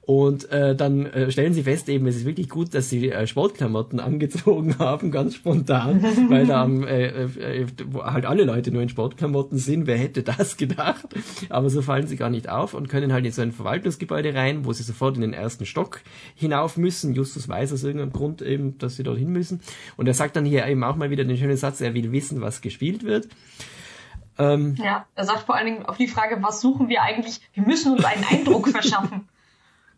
Und 0.06 0.52
äh, 0.52 0.76
dann 0.76 1.07
äh, 1.07 1.32
stellen 1.32 1.56
sie 1.56 1.64
fest, 1.64 1.90
eben, 1.90 2.06
es 2.06 2.18
ist 2.18 2.26
wirklich 2.26 2.48
gut, 2.48 2.76
dass 2.76 2.91
sie 2.91 3.10
äh, 3.10 3.26
Sportklamotten 3.26 3.99
angezogen 3.99 4.77
haben, 4.77 5.10
ganz 5.10 5.34
spontan, 5.34 6.03
weil 6.30 6.45
da 6.45 6.68
äh, 6.68 7.23
äh, 7.23 7.68
wo 7.88 8.03
halt 8.03 8.27
alle 8.27 8.44
Leute 8.44 8.72
nur 8.72 8.84
in 8.84 8.90
Sportklamotten 8.90 9.57
sind. 9.57 9.88
Wer 9.88 9.98
hätte 9.98 10.22
das 10.22 10.57
gedacht? 10.57 11.07
Aber 11.49 11.72
so 11.72 11.82
fallen 11.82 12.06
sie 12.06 12.18
gar 12.18 12.30
nicht 12.30 12.49
auf 12.49 12.76
und 12.76 12.88
können 12.88 13.14
halt 13.14 13.26
in 13.26 13.32
so 13.32 13.41
ein 13.41 13.52
Verwaltungsgebäude 13.52 14.36
rein, 14.36 14.64
wo 14.64 14.73
sie 14.73 14.84
sofort 14.84 15.15
in 15.15 15.22
den 15.22 15.34
ersten 15.34 15.65
Stock 15.65 16.02
hinauf 16.36 16.77
müssen. 16.77 17.15
Justus 17.15 17.49
weiß 17.49 17.73
aus 17.73 17.84
irgendeinem 17.84 18.14
Grund 18.14 18.44
eben, 18.44 18.77
dass 18.77 18.98
sie 18.98 19.03
dorthin 19.03 19.32
müssen. 19.32 19.61
Und 19.98 20.07
er 20.07 20.14
sagt 20.14 20.36
dann 20.36 20.45
hier 20.45 20.68
eben 20.68 20.84
auch 20.84 20.98
mal 20.98 21.10
wieder 21.10 21.23
den 21.23 21.38
schönen 21.38 21.57
Satz, 21.57 21.82
er 21.82 21.95
will 21.95 22.11
wissen, 22.11 22.41
was 22.41 22.61
gespielt 22.61 23.03
wird. 23.03 23.27
Ähm, 24.38 24.76
ja, 24.77 25.07
er 25.15 25.26
sagt 25.26 25.48
vor 25.48 25.56
allen 25.56 25.65
Dingen 25.65 25.86
auf 25.86 25.98
die 25.98 26.07
Frage, 26.07 26.38
was 26.41 26.61
suchen 26.61 26.90
wir 26.90 27.02
eigentlich? 27.02 27.41
Wir 27.53 27.64
müssen 27.65 27.94
uns 27.94 28.06
einen 28.06 28.23
Eindruck 28.23 28.68
verschaffen 28.68 29.27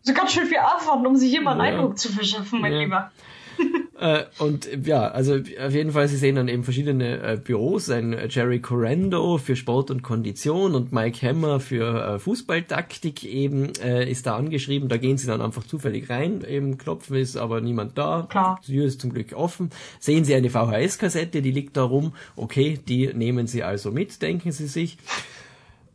so 0.02 0.14
ganz 0.14 0.32
schön 0.32 0.46
viel 0.46 0.60
Aufwand, 0.60 1.06
um 1.06 1.16
sich 1.16 1.34
immer 1.34 1.52
einen 1.52 1.60
ja. 1.60 1.66
Eindruck 1.68 1.98
zu 1.98 2.12
verschaffen, 2.12 2.62
mein 2.62 2.74
ja. 2.74 2.80
Lieber. 2.80 3.12
äh, 4.00 4.24
und 4.40 4.70
ja, 4.86 5.08
also 5.08 5.36
auf 5.36 5.74
jeden 5.74 5.92
Fall, 5.92 6.08
Sie 6.08 6.18
sehen 6.18 6.36
dann 6.36 6.48
eben 6.48 6.64
verschiedene 6.64 7.22
äh, 7.22 7.38
Büros, 7.38 7.90
ein 7.90 8.14
äh, 8.14 8.28
Jerry 8.30 8.60
Correndo 8.60 9.38
für 9.38 9.56
Sport 9.56 9.92
und 9.92 10.04
Kondition 10.04 10.76
und 10.76 10.92
Mike 10.92 11.28
Hammer 11.28 11.60
für 11.60 12.16
äh, 12.16 12.20
Fußballtaktik 12.20 13.24
eben 13.24 13.74
äh, 13.84 14.10
ist 14.10 14.28
da 14.28 14.36
angeschrieben. 14.36 14.90
Da 14.90 14.98
gehen 14.98 15.18
Sie 15.18 15.28
dann 15.28 15.42
einfach 15.42 15.64
zufällig 15.64 16.10
rein, 16.10 16.44
eben 16.48 16.78
klopfen 16.78 17.18
ist 17.18 17.38
aber 17.38 17.62
niemand 17.62 17.98
da. 17.98 18.28
Klar. 18.30 18.60
Die 18.68 18.74
Tür 18.74 18.86
ist 18.86 19.02
zum 19.02 19.14
Glück 19.14 19.34
offen. 19.34 19.70
Sehen 20.00 20.26
Sie 20.26 20.36
eine 20.36 20.50
VHS-Kassette, 20.50 21.42
die 21.42 21.52
liegt 21.52 21.78
da 21.78 21.84
rum. 21.84 22.14
Okay, 22.36 22.80
die 22.88 23.14
nehmen 23.14 23.48
Sie 23.48 23.64
also 23.64 23.92
mit, 23.92 24.22
denken 24.22 24.52
Sie 24.52 24.68
sich 24.68 24.98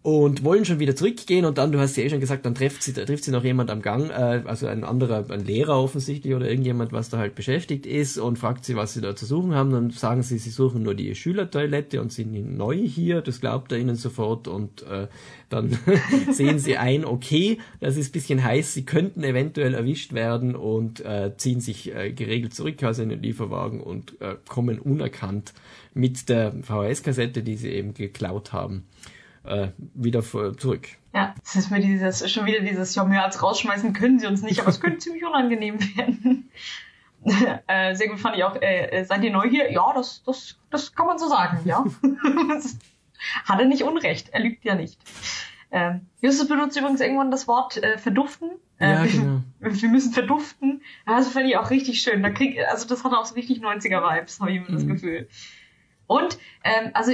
und 0.03 0.43
wollen 0.43 0.65
schon 0.65 0.81
wieder 0.81 0.97
zurückgehen 0.97 1.45
und 1.45 1.59
dann, 1.59 1.71
du 1.71 1.79
hast 1.79 1.97
ja 1.97 2.03
eh 2.03 2.11
schon 2.11 2.19
gesagt, 2.19 2.45
dann 2.45 2.57
trifft 2.57 2.83
sie, 2.83 2.93
trifft 2.93 3.23
sie 3.23 3.31
noch 3.31 3.45
jemand 3.45 3.71
am 3.71 3.83
Gang, 3.83 4.11
äh, 4.11 4.43
also 4.45 4.67
ein 4.67 4.83
anderer, 4.83 5.25
ein 5.31 5.45
Lehrer 5.45 5.81
offensichtlich 5.81 6.35
oder 6.35 6.51
irgendjemand, 6.51 6.93
was 6.93 7.09
da 7.09 7.19
halt 7.19 7.37
beschäftigt 7.37 7.87
ist 7.87 8.19
und 8.19 8.37
fragt 8.37 8.65
sie, 8.65 8.75
was 8.75 8.95
sie 8.95 9.01
da 9.01 9.15
zu 9.15 9.27
suchen 9.27 9.55
haben. 9.55 9.71
Dann 9.71 9.91
sagen 9.91 10.25
sie, 10.25 10.39
sie 10.39 10.51
suchen 10.51 10.83
nur 10.83 10.97
die 10.97 11.15
Schülertoilette 11.15 12.01
und 12.01 12.13
sind 12.13 12.33
neu 12.57 12.77
hier, 12.77 13.21
das 13.21 13.41
glaubt 13.41 13.71
er 13.71 13.79
ihnen 13.79 13.95
sofort 13.95 14.49
und 14.49 14.83
äh, 14.89 15.07
dann 15.49 15.79
sehen 16.33 16.59
sie 16.59 16.79
ein, 16.79 17.05
okay, 17.05 17.59
das 17.79 17.97
ist 17.97 18.13
bisschen 18.13 18.43
heiß, 18.43 18.75
sie 18.75 18.85
könnten 18.85 19.23
eventuell 19.23 19.75
erwischt 19.75 20.15
werden 20.15 20.57
und 20.57 21.05
äh, 21.05 21.37
ziehen 21.37 21.61
sich 21.61 21.95
äh, 21.95 22.11
geregelt 22.11 22.55
zurück 22.55 22.83
aus 22.83 22.99
in 22.99 23.09
den 23.09 23.23
Lieferwagen 23.23 23.81
und 23.81 24.21
äh, 24.21 24.35
kommen 24.49 24.81
unerkannt 24.81 25.53
mit 25.95 26.29
der 26.29 26.53
VHS-Kassette, 26.61 27.45
die 27.45 27.55
sie 27.55 27.69
eben 27.69 27.95
geklaut 27.95 28.53
haben 28.53 28.85
äh, 29.45 29.69
wieder 29.95 30.23
zurück. 30.23 30.89
Ja, 31.15 31.35
es 31.45 31.57
ist 31.57 31.71
mir 31.71 31.81
dieses, 31.81 32.31
schon 32.31 32.47
wieder 32.47 32.61
dieses, 32.61 32.95
ja, 32.95 33.05
mehr 33.05 33.25
als 33.25 33.43
rausschmeißen 33.43 33.93
können 33.93 34.19
sie 34.19 34.27
uns 34.27 34.43
nicht, 34.43 34.61
aber 34.61 34.71
es 34.71 34.81
könnte 34.81 34.99
ziemlich 35.01 35.25
unangenehm 35.25 35.79
werden. 35.97 36.51
äh, 37.67 37.95
sehr 37.95 38.09
gut 38.09 38.19
fand 38.19 38.37
ich 38.37 38.45
auch, 38.45 38.57
äh, 38.57 38.87
äh, 38.87 39.05
seid 39.05 39.23
ihr 39.23 39.31
neu 39.31 39.49
hier? 39.49 39.71
Ja, 39.71 39.93
das, 39.95 40.23
das, 40.25 40.59
das 40.71 40.95
kann 40.95 41.07
man 41.07 41.19
so 41.19 41.29
sagen, 41.29 41.61
ja. 41.65 41.85
Hat 43.45 43.61
er 43.61 43.67
nicht 43.67 43.85
Unrecht, 43.85 44.31
er 44.31 44.41
lügt 44.41 44.65
ja 44.65 44.75
nicht. 44.75 44.99
Ähm, 45.71 46.07
Justus 46.21 46.49
benutzt 46.49 46.77
übrigens 46.77 47.01
irgendwann 47.01 47.31
das 47.31 47.47
Wort 47.47 47.83
äh, 47.83 47.97
verduften. 47.97 48.51
Äh, 48.79 48.93
ja, 48.93 49.07
genau. 49.07 49.41
Wir 49.61 49.89
müssen 49.89 50.13
verduften. 50.13 50.83
Das 51.07 51.29
fand 51.29 51.47
ich 51.47 51.57
auch 51.57 51.71
richtig 51.71 52.03
schön. 52.03 52.23
Da 52.23 52.31
krieg, 52.31 52.59
also 52.69 52.87
das 52.87 53.05
hat 53.05 53.13
auch 53.13 53.25
so 53.25 53.35
richtig 53.35 53.63
90er-Vibes, 53.63 54.41
habe 54.41 54.51
ich 54.51 54.57
immer 54.57 54.71
mhm. 54.71 54.75
das 54.75 54.87
Gefühl. 54.87 55.29
Und, 56.09 56.37
ähm, 56.65 56.91
also 56.93 57.13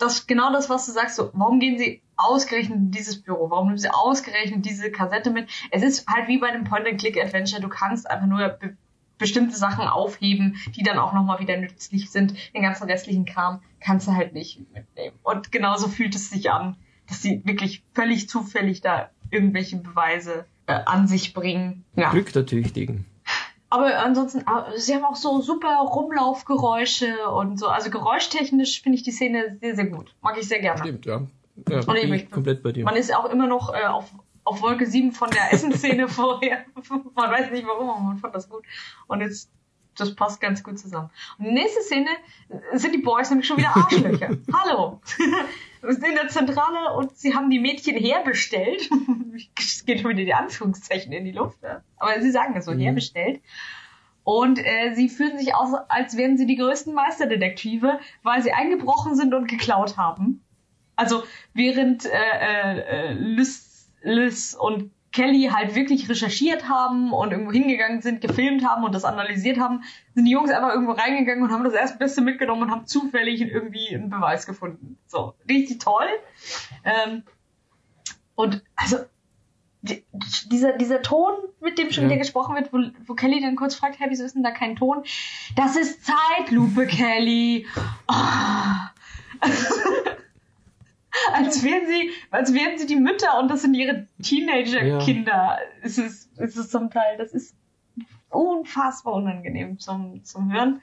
das 0.00 0.26
genau 0.26 0.52
das, 0.52 0.68
was 0.68 0.86
du 0.86 0.92
sagst, 0.92 1.16
so, 1.16 1.30
warum 1.32 1.60
gehen 1.60 1.78
sie 1.78 2.02
ausgerechnet 2.16 2.78
in 2.78 2.90
dieses 2.90 3.22
Büro? 3.22 3.50
Warum 3.50 3.68
nehmen 3.68 3.78
sie 3.78 3.92
ausgerechnet 3.92 4.64
diese 4.64 4.90
Kassette 4.90 5.30
mit? 5.30 5.48
Es 5.70 5.82
ist 5.82 6.06
halt 6.08 6.28
wie 6.28 6.38
bei 6.38 6.48
einem 6.48 6.64
Point-and-Click-Adventure, 6.64 7.60
du 7.60 7.68
kannst 7.68 8.10
einfach 8.10 8.26
nur 8.26 8.48
be 8.48 8.76
bestimmte 9.18 9.54
Sachen 9.54 9.86
aufheben, 9.86 10.56
die 10.74 10.82
dann 10.82 10.98
auch 10.98 11.12
nochmal 11.12 11.40
wieder 11.40 11.58
nützlich 11.58 12.10
sind. 12.10 12.34
Den 12.54 12.62
ganzen 12.62 12.84
restlichen 12.84 13.26
Kram 13.26 13.60
kannst 13.78 14.08
du 14.08 14.12
halt 14.12 14.32
nicht 14.32 14.60
mitnehmen. 14.72 15.14
Und 15.22 15.52
genauso 15.52 15.88
fühlt 15.88 16.14
es 16.14 16.30
sich 16.30 16.50
an, 16.50 16.76
dass 17.06 17.20
sie 17.20 17.42
wirklich 17.44 17.84
völlig 17.92 18.30
zufällig 18.30 18.80
da 18.80 19.10
irgendwelche 19.30 19.76
Beweise 19.76 20.46
äh, 20.66 20.72
an 20.86 21.06
sich 21.06 21.34
bringen. 21.34 21.84
Ja. 21.96 22.10
Glück 22.10 22.32
der 22.32 22.46
Tüchtigen. 22.46 23.04
Aber 23.70 23.96
ansonsten, 24.00 24.44
sie 24.76 24.94
haben 24.96 25.04
auch 25.04 25.14
so 25.14 25.40
super 25.40 25.76
Rumlaufgeräusche 25.78 27.30
und 27.30 27.58
so. 27.58 27.68
Also 27.68 27.90
geräuschtechnisch 27.90 28.82
finde 28.82 28.96
ich 28.96 29.04
die 29.04 29.12
Szene 29.12 29.58
sehr, 29.60 29.76
sehr 29.76 29.86
gut. 29.86 30.14
Mag 30.22 30.36
ich 30.38 30.48
sehr 30.48 30.58
gerne. 30.58 30.80
Stimmt, 30.80 31.06
ja. 31.06 31.22
ja 31.68 31.78
und 31.78 31.96
ich, 31.96 32.30
komplett 32.30 32.64
bei 32.64 32.72
dir. 32.72 32.84
Man 32.84 32.96
ist 32.96 33.14
auch 33.14 33.26
immer 33.26 33.46
noch 33.46 33.72
äh, 33.72 33.86
auf, 33.86 34.12
auf 34.42 34.60
Wolke 34.60 34.86
7 34.86 35.12
von 35.12 35.30
der 35.30 35.52
Essensszene 35.52 36.08
vorher. 36.08 36.64
man 37.14 37.30
weiß 37.30 37.52
nicht 37.52 37.64
warum, 37.64 37.90
aber 37.90 38.00
man 38.00 38.18
fand 38.18 38.34
das 38.34 38.48
gut. 38.48 38.64
Und 39.06 39.20
jetzt, 39.20 39.48
das 39.96 40.16
passt 40.16 40.40
ganz 40.40 40.64
gut 40.64 40.76
zusammen. 40.76 41.10
Und 41.38 41.44
die 41.44 41.52
nächste 41.52 41.80
Szene 41.82 42.08
sind 42.72 42.92
die 42.92 43.02
Boys 43.02 43.30
nämlich 43.30 43.46
schon 43.46 43.58
wieder 43.58 43.76
Arschlöcher. 43.76 44.30
Hallo! 44.52 45.00
Wir 45.80 45.92
sind 45.94 46.06
in 46.06 46.14
der 46.14 46.28
Zentrale 46.28 46.94
und 46.96 47.16
sie 47.16 47.34
haben 47.34 47.50
die 47.50 47.58
Mädchen 47.58 47.96
herbestellt. 47.96 48.90
es 49.58 49.84
geht 49.86 50.00
schon 50.00 50.10
wieder 50.10 50.24
die 50.24 50.34
Anführungszeichen 50.34 51.12
in 51.12 51.24
die 51.24 51.32
Luft. 51.32 51.62
Ja? 51.62 51.82
Aber 51.96 52.20
sie 52.20 52.30
sagen 52.30 52.54
das 52.54 52.66
so, 52.66 52.72
mhm. 52.72 52.80
herbestellt. 52.80 53.40
Und 54.22 54.58
äh, 54.58 54.94
sie 54.94 55.08
fühlen 55.08 55.38
sich 55.38 55.54
aus, 55.54 55.74
als 55.88 56.16
wären 56.16 56.36
sie 56.36 56.46
die 56.46 56.56
größten 56.56 56.94
Meisterdetektive, 56.94 57.98
weil 58.22 58.42
sie 58.42 58.52
eingebrochen 58.52 59.16
sind 59.16 59.34
und 59.34 59.48
geklaut 59.48 59.96
haben. 59.96 60.44
Also 60.96 61.22
während 61.54 62.04
äh, 62.04 62.10
äh, 62.10 63.12
Liz, 63.14 63.90
Liz 64.02 64.54
und 64.58 64.90
Kelly 65.12 65.50
halt 65.52 65.74
wirklich 65.74 66.08
recherchiert 66.08 66.68
haben 66.68 67.12
und 67.12 67.32
irgendwo 67.32 67.52
hingegangen 67.52 68.00
sind, 68.00 68.20
gefilmt 68.20 68.64
haben 68.64 68.84
und 68.84 68.94
das 68.94 69.04
analysiert 69.04 69.58
haben, 69.58 69.82
sind 70.14 70.24
die 70.24 70.30
Jungs 70.30 70.50
einfach 70.50 70.70
irgendwo 70.72 70.92
reingegangen 70.92 71.42
und 71.42 71.50
haben 71.50 71.64
das 71.64 71.74
Erstbeste 71.74 72.20
mitgenommen 72.20 72.62
und 72.62 72.70
haben 72.70 72.86
zufällig 72.86 73.40
irgendwie 73.40 73.94
einen 73.94 74.08
Beweis 74.08 74.46
gefunden. 74.46 74.98
So, 75.06 75.34
richtig 75.48 75.80
toll. 75.80 76.06
Ähm, 76.84 77.24
und 78.36 78.62
also 78.76 78.98
die, 79.82 80.04
dieser, 80.50 80.76
dieser 80.76 81.02
Ton, 81.02 81.32
mit 81.60 81.78
dem 81.78 81.90
schon 81.90 82.04
ja. 82.04 82.10
wieder 82.10 82.18
gesprochen 82.18 82.54
wird, 82.54 82.72
wo, 82.72 82.78
wo 83.06 83.14
Kelly 83.14 83.40
dann 83.40 83.56
kurz 83.56 83.74
fragt, 83.74 83.98
hey, 83.98 84.08
wieso 84.10 84.24
ist 84.24 84.34
denn 84.34 84.42
da 84.42 84.50
kein 84.50 84.76
Ton? 84.76 85.02
Das 85.56 85.76
ist 85.76 86.04
Zeitlupe, 86.04 86.86
Kelly. 86.86 87.66
Oh. 88.06 88.14
als 91.32 91.62
wären 91.62 91.86
sie, 91.86 92.10
als 92.30 92.54
wären 92.54 92.78
sie 92.78 92.86
die 92.86 92.96
Mütter 92.96 93.38
und 93.38 93.48
das 93.48 93.62
sind 93.62 93.74
ihre 93.74 94.06
Teenager-Kinder. 94.22 95.32
Ja. 95.32 95.58
Es 95.82 95.98
ist, 95.98 96.30
es 96.38 96.56
ist 96.56 96.70
zum 96.70 96.90
Teil, 96.90 97.16
das 97.18 97.32
ist 97.32 97.54
unfassbar 98.28 99.14
unangenehm 99.14 99.78
zum, 99.78 100.24
zum 100.24 100.52
Hören. 100.52 100.80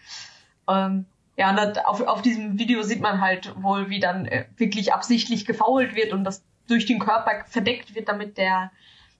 Ähm, 0.70 1.06
ja, 1.38 1.52
und 1.52 1.86
auf, 1.86 2.02
auf 2.02 2.22
diesem 2.22 2.58
Video 2.58 2.82
sieht 2.82 2.99
man 2.99 3.22
halt 3.22 3.54
wohl, 3.62 3.90
wie 3.90 3.99
dann 3.99 4.26
äh, 4.26 4.45
wirklich 4.58 4.94
absichtlich 4.94 5.45
gefault 5.45 5.95
wird 5.95 6.12
und 6.12 6.24
das 6.24 6.44
durch 6.68 6.86
den 6.86 6.99
Körper 6.99 7.45
verdeckt 7.45 7.95
wird, 7.95 8.10
damit 8.10 8.38
der 8.38 8.72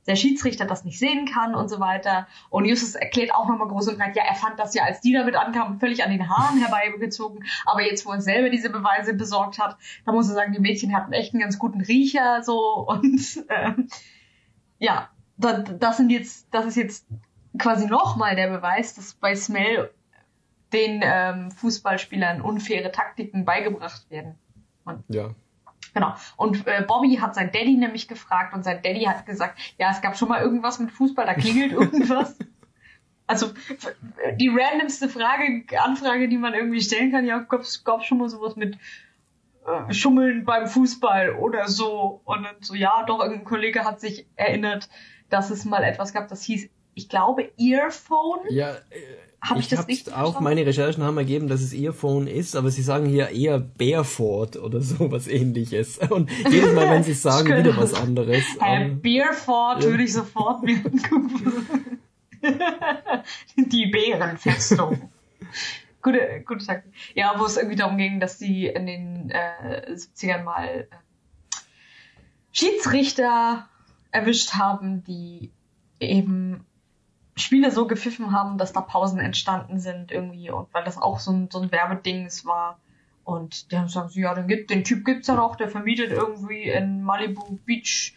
der 0.08 0.16
Schiedsrichter 0.16 0.66
das 0.66 0.86
nicht 0.86 0.98
sehen 0.98 1.26
kann 1.26 1.54
und 1.54 1.70
so 1.70 1.80
weiter. 1.80 2.28
Und 2.50 2.66
Justus 2.66 2.96
erklärt 2.96 3.34
auch 3.34 3.48
nochmal 3.48 3.68
groß 3.68 3.90
und 3.90 3.98
breit, 3.98 4.16
ja, 4.16 4.24
er 4.24 4.36
fand 4.36 4.58
das 4.58 4.74
ja, 4.74 4.84
als 4.84 5.02
die 5.02 5.14
damit 5.14 5.36
ankamen, 5.36 5.80
völlig 5.80 6.04
an 6.04 6.12
den 6.12 6.30
Haaren 6.30 6.60
herbeigezogen. 6.60 7.44
Aber 7.66 7.82
jetzt, 7.84 8.06
wo 8.06 8.12
er 8.12 8.22
selber 8.22 8.50
diese 8.50 8.70
Beweise 8.70 9.14
besorgt 9.14 9.60
hat, 9.60 9.78
da 10.06 10.12
muss 10.12 10.30
er 10.30 10.36
sagen, 10.36 10.54
die 10.54 10.60
Mädchen 10.60 10.96
hatten 10.96 11.14
echt 11.14 11.34
einen 11.34 11.42
ganz 11.42 11.60
guten 11.60 11.82
Riecher, 11.82 12.42
so. 12.44 12.88
Und 12.88 13.46
ähm, 13.50 13.90
ja, 14.80 15.10
das, 15.38 15.64
das 15.78 15.98
sind 15.98 16.10
jetzt, 16.10 16.48
das 16.52 16.66
ist 16.66 16.78
jetzt 16.78 17.06
quasi 17.60 17.88
nochmal 17.88 18.36
der 18.36 18.50
Beweis, 18.50 18.96
dass 18.96 19.14
bei 19.14 19.36
Smell 19.36 19.92
den 20.74 21.02
ähm, 21.04 21.52
Fußballspielern 21.52 22.42
unfaire 22.42 22.92
Taktiken 22.92 23.46
beigebracht 23.46 24.10
werden. 24.10 24.36
Und 24.84 25.04
ja. 25.08 25.30
Genau. 25.94 26.14
Und 26.36 26.66
äh, 26.68 26.84
Bobby 26.88 27.16
hat 27.16 27.36
sein 27.36 27.52
Daddy 27.52 27.76
nämlich 27.76 28.08
gefragt 28.08 28.54
und 28.54 28.64
sein 28.64 28.82
Daddy 28.82 29.04
hat 29.04 29.26
gesagt, 29.26 29.60
ja, 29.78 29.92
es 29.92 30.02
gab 30.02 30.18
schon 30.18 30.30
mal 30.30 30.42
irgendwas 30.42 30.80
mit 30.80 30.92
Fußball, 30.92 31.26
da 31.26 31.34
klingelt 31.34 31.72
irgendwas. 31.74 32.38
also 33.28 33.52
die 34.40 34.50
randomste 34.50 35.10
Frage, 35.10 35.64
Anfrage, 35.78 36.28
die 36.30 36.38
man 36.38 36.54
irgendwie 36.54 36.82
stellen 36.82 37.12
kann, 37.12 37.26
ja, 37.26 37.40
gab 37.40 37.62
es 37.62 37.84
schon 38.04 38.18
mal 38.18 38.30
sowas 38.30 38.56
mit 38.56 38.78
äh, 39.66 39.94
Schummeln 39.94 40.46
beim 40.46 40.68
Fußball 40.68 41.36
oder 41.36 41.68
so. 41.68 42.22
Und 42.24 42.44
dann 42.44 42.56
so, 42.62 42.74
ja, 42.74 43.04
doch, 43.06 43.20
irgendein 43.20 43.46
Kollege 43.46 43.84
hat 43.84 44.00
sich 44.00 44.26
erinnert, 44.36 44.90
dass 45.30 45.50
es 45.50 45.66
mal 45.66 45.84
etwas 45.84 46.14
gab, 46.14 46.28
das 46.30 46.42
hieß, 46.44 46.70
ich 46.98 47.10
glaube, 47.10 47.52
Earphone. 47.60 48.40
Ja, 48.50 48.72
äh, 48.72 48.78
hab 49.40 49.58
ich, 49.58 49.66
ich 49.66 49.70
das 49.70 49.86
nicht 49.86 50.12
auch, 50.12 50.40
meine 50.40 50.66
Recherchen 50.66 51.04
haben 51.04 51.18
ergeben, 51.18 51.48
dass 51.48 51.62
es 51.62 51.72
Earphone 51.72 52.26
ist, 52.26 52.56
aber 52.56 52.72
sie 52.72 52.82
sagen 52.82 53.06
hier 53.06 53.30
eher 53.30 53.60
Bearford 53.60 54.58
oder 54.58 54.82
so 54.84 55.12
was 55.12 55.28
ähnliches. 55.28 56.00
Und 56.00 56.32
jedes 56.50 56.74
Mal, 56.74 56.90
wenn 56.90 57.04
sie 57.04 57.12
es 57.12 57.22
sagen, 57.28 57.56
wieder 57.56 57.78
was 57.78 57.94
anderes. 57.94 58.44
Hey, 58.60 58.90
Bearford 58.90 59.84
ja. 59.84 59.90
würde 59.92 60.04
ich 60.04 60.14
sofort 60.14 60.64
mir 60.64 60.82
Die 63.58 63.86
Bärenfestung. 63.88 65.12
gute, 66.02 66.44
gute 66.48 66.66
Tag. 66.66 66.84
Ja, 67.14 67.36
wo 67.38 67.46
es 67.46 67.58
irgendwie 67.58 67.76
darum 67.76 67.98
ging, 67.98 68.20
dass 68.20 68.40
sie 68.40 68.66
in 68.66 68.88
den 68.88 69.30
äh, 69.30 69.92
70ern 69.92 70.44
mal 70.44 70.66
äh, 70.68 70.86
Schiedsrichter 72.52 73.68
erwischt 74.12 74.54
haben, 74.54 75.04
die 75.04 75.52
eben 76.00 76.66
Spiele 77.38 77.72
so 77.72 77.88
gepfiffen 77.88 78.32
haben, 78.32 78.58
dass 78.58 78.74
da 78.74 78.82
Pausen 78.82 79.20
entstanden 79.20 79.80
sind 79.80 80.12
irgendwie 80.12 80.50
und 80.50 80.74
weil 80.74 80.84
das 80.84 80.98
auch 80.98 81.20
so 81.20 81.32
ein, 81.32 81.50
so 81.52 81.60
ein 81.60 81.72
Werbedings 81.72 82.46
war. 82.46 82.80
Und 83.24 83.72
die 83.72 83.78
haben 83.78 83.86
gesagt, 83.86 84.16
ja, 84.16 84.34
den, 84.34 84.48
gibt, 84.48 84.70
den 84.70 84.84
Typ 84.84 85.04
gibt's 85.06 85.28
ja 85.28 85.36
noch, 85.36 85.56
der 85.56 85.70
vermietet 85.70 86.12
irgendwie 86.12 86.64
in 86.64 87.04
Malibu 87.04 87.60
Beach 87.66 88.16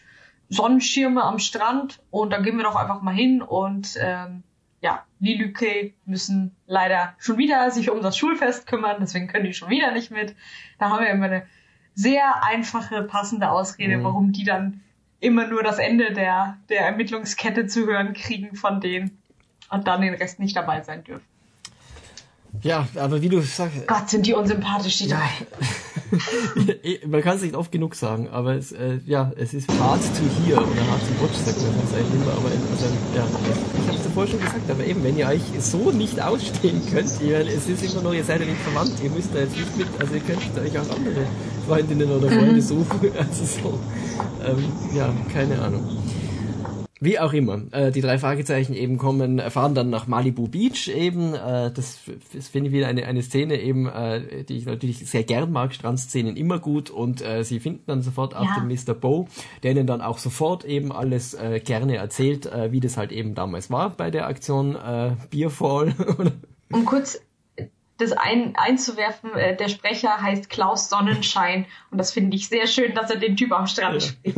Sonnenschirme 0.49 1.23
am 1.23 1.39
Strand 1.39 2.01
und 2.11 2.33
da 2.33 2.41
gehen 2.41 2.57
wir 2.57 2.65
doch 2.65 2.77
einfach 2.77 3.03
mal 3.03 3.15
hin 3.15 3.41
und 3.41 3.97
ähm, 4.01 4.43
ja, 4.81 5.05
Lilüke 5.21 5.93
müssen 6.07 6.57
leider 6.67 7.15
schon 7.19 7.39
wieder 7.39 7.71
sich 7.71 7.91
um 7.91 8.03
das 8.03 8.17
Schulfest 8.17 8.67
kümmern, 8.67 8.97
deswegen 9.01 9.29
können 9.29 9.45
die 9.45 9.53
schon 9.53 9.69
wieder 9.69 9.93
nicht 9.93 10.11
mit. 10.11 10.35
Da 10.79 10.91
haben 10.91 11.05
wir 11.05 11.11
immer 11.11 11.27
eine 11.27 11.47
sehr 11.95 12.43
einfache, 12.43 13.03
passende 13.03 13.51
Ausrede, 13.51 13.99
mhm. 13.99 14.05
warum 14.05 14.33
die 14.33 14.45
dann 14.45 14.81
immer 15.21 15.47
nur 15.47 15.63
das 15.63 15.79
Ende 15.79 16.13
der, 16.13 16.59
der 16.69 16.81
Ermittlungskette 16.81 17.67
zu 17.67 17.87
hören 17.87 18.15
kriegen 18.15 18.57
von 18.57 18.81
denen 18.81 19.23
und 19.71 19.87
dann 19.87 20.01
den 20.01 20.15
Rest 20.15 20.41
nicht 20.41 20.57
dabei 20.57 20.83
sein 20.83 21.05
dürfen. 21.05 21.30
Ja, 22.63 22.89
aber 22.97 23.23
wie 23.23 23.29
du 23.29 23.41
sagst. 23.41 23.87
Gott, 23.87 24.11
sind 24.11 24.27
die 24.27 24.35
unsympathisch, 24.35 24.99
die 24.99 25.09
ja. 25.09 25.17
drei. 25.17 25.47
man 27.07 27.23
kann 27.23 27.37
es 27.37 27.43
nicht 27.43 27.55
oft 27.55 27.71
genug 27.71 27.95
sagen, 27.95 28.29
aber 28.29 28.55
es, 28.55 28.73
äh, 28.73 28.99
ja, 29.07 29.33
es 29.37 29.55
ist 29.55 29.69
hard 29.81 30.01
to 30.01 30.23
hear 30.45 30.59
oder 30.59 30.67
hard 30.91 31.01
to 31.01 31.23
watch, 31.23 31.37
sagt 31.45 31.61
man 31.63 31.73
das 31.81 31.95
eigentlich 31.95 32.21
immer, 32.21 32.33
aber 32.33 32.51
also, 32.51 32.87
ja, 33.15 33.25
ich 33.81 33.87
habe 33.87 33.97
es 33.97 34.03
davor 34.05 34.27
schon 34.27 34.41
gesagt, 34.41 34.71
aber 34.71 34.85
eben, 34.85 35.05
wenn 35.05 35.17
ihr 35.17 35.29
euch 35.29 35.43
so 35.61 35.91
nicht 35.91 36.21
ausstehen 36.21 36.83
könnt, 36.93 37.21
ihr, 37.21 37.41
es 37.41 37.69
ist 37.69 37.83
immer 37.93 38.03
noch, 38.03 38.13
ihr 38.13 38.25
seid 38.25 38.41
ja 38.41 38.47
nicht 38.47 38.61
verwandt, 38.61 38.93
ihr 39.03 39.11
müsst 39.11 39.35
da 39.35 39.39
jetzt 39.39 39.57
nicht 39.57 39.77
mit, 39.77 39.87
also 40.01 40.15
ihr 40.15 40.21
könnt 40.21 40.41
euch 40.59 40.79
auch 40.79 40.97
andere 40.97 41.27
Freundinnen 41.67 42.11
oder 42.11 42.29
Freunde 42.29 42.55
mhm. 42.55 42.61
suchen, 42.61 43.01
also 43.19 43.45
so, 43.45 43.79
ähm, 44.45 44.65
ja, 44.95 45.13
keine 45.33 45.63
Ahnung. 45.63 45.85
Wie 47.03 47.19
auch 47.19 47.33
immer, 47.33 47.63
äh, 47.71 47.91
die 47.91 48.03
drei 48.03 48.19
Fragezeichen 48.19 48.75
eben 48.75 48.99
kommen, 48.99 49.39
fahren 49.51 49.75
dann 49.75 49.89
nach 49.89 50.07
Malibu 50.07 50.49
Beach 50.49 50.89
eben. 50.89 51.33
Äh, 51.33 51.73
das, 51.73 52.01
das 52.35 52.49
finde 52.49 52.69
ich 52.69 52.75
wieder 52.75 52.89
eine, 52.89 53.07
eine 53.07 53.23
Szene 53.23 53.59
eben, 53.59 53.89
äh, 53.89 54.45
die 54.45 54.59
ich 54.59 54.67
natürlich 54.67 54.99
sehr 55.09 55.25
gern 55.25 55.51
mag, 55.51 55.73
Strandszenen 55.73 56.37
immer 56.37 56.59
gut 56.59 56.91
und 56.91 57.23
äh, 57.23 57.43
sie 57.43 57.59
finden 57.59 57.85
dann 57.87 58.03
sofort 58.03 58.37
auch 58.37 58.45
ja. 58.45 58.61
den 58.61 58.69
Mr. 58.69 58.93
Bow, 58.93 59.29
der 59.63 59.73
ihnen 59.73 59.87
dann 59.87 60.03
auch 60.03 60.19
sofort 60.19 60.67
eben 60.67 60.93
alles 60.93 61.33
äh, 61.33 61.61
gerne 61.65 61.97
erzählt, 61.97 62.45
äh, 62.45 62.71
wie 62.71 62.81
das 62.81 62.99
halt 62.99 63.13
eben 63.13 63.35
damals 63.35 63.71
war 63.71 63.91
bei 63.97 64.11
der 64.11 64.27
Aktion 64.27 64.77
äh, 64.77 65.17
Beerfall. 65.31 65.95
Und 66.71 66.85
kurz 66.85 67.19
das 68.01 68.13
ein, 68.13 68.55
einzuwerfen. 68.57 69.33
Äh, 69.35 69.57
der 69.57 69.69
Sprecher 69.69 70.21
heißt 70.21 70.51
Klaus 70.51 70.89
Sonnenschein 70.89 71.67
und 71.91 71.99
das 71.99 72.13
finde 72.13 72.37
ich 72.37 72.49
sehr 72.49 72.67
schön, 72.67 72.95
dass 72.95 73.11
er 73.11 73.17
den 73.17 73.37
Typ 73.37 73.53
am 73.53 73.67
Strand 73.67 73.95
ja. 73.95 74.01
spielt. 74.01 74.37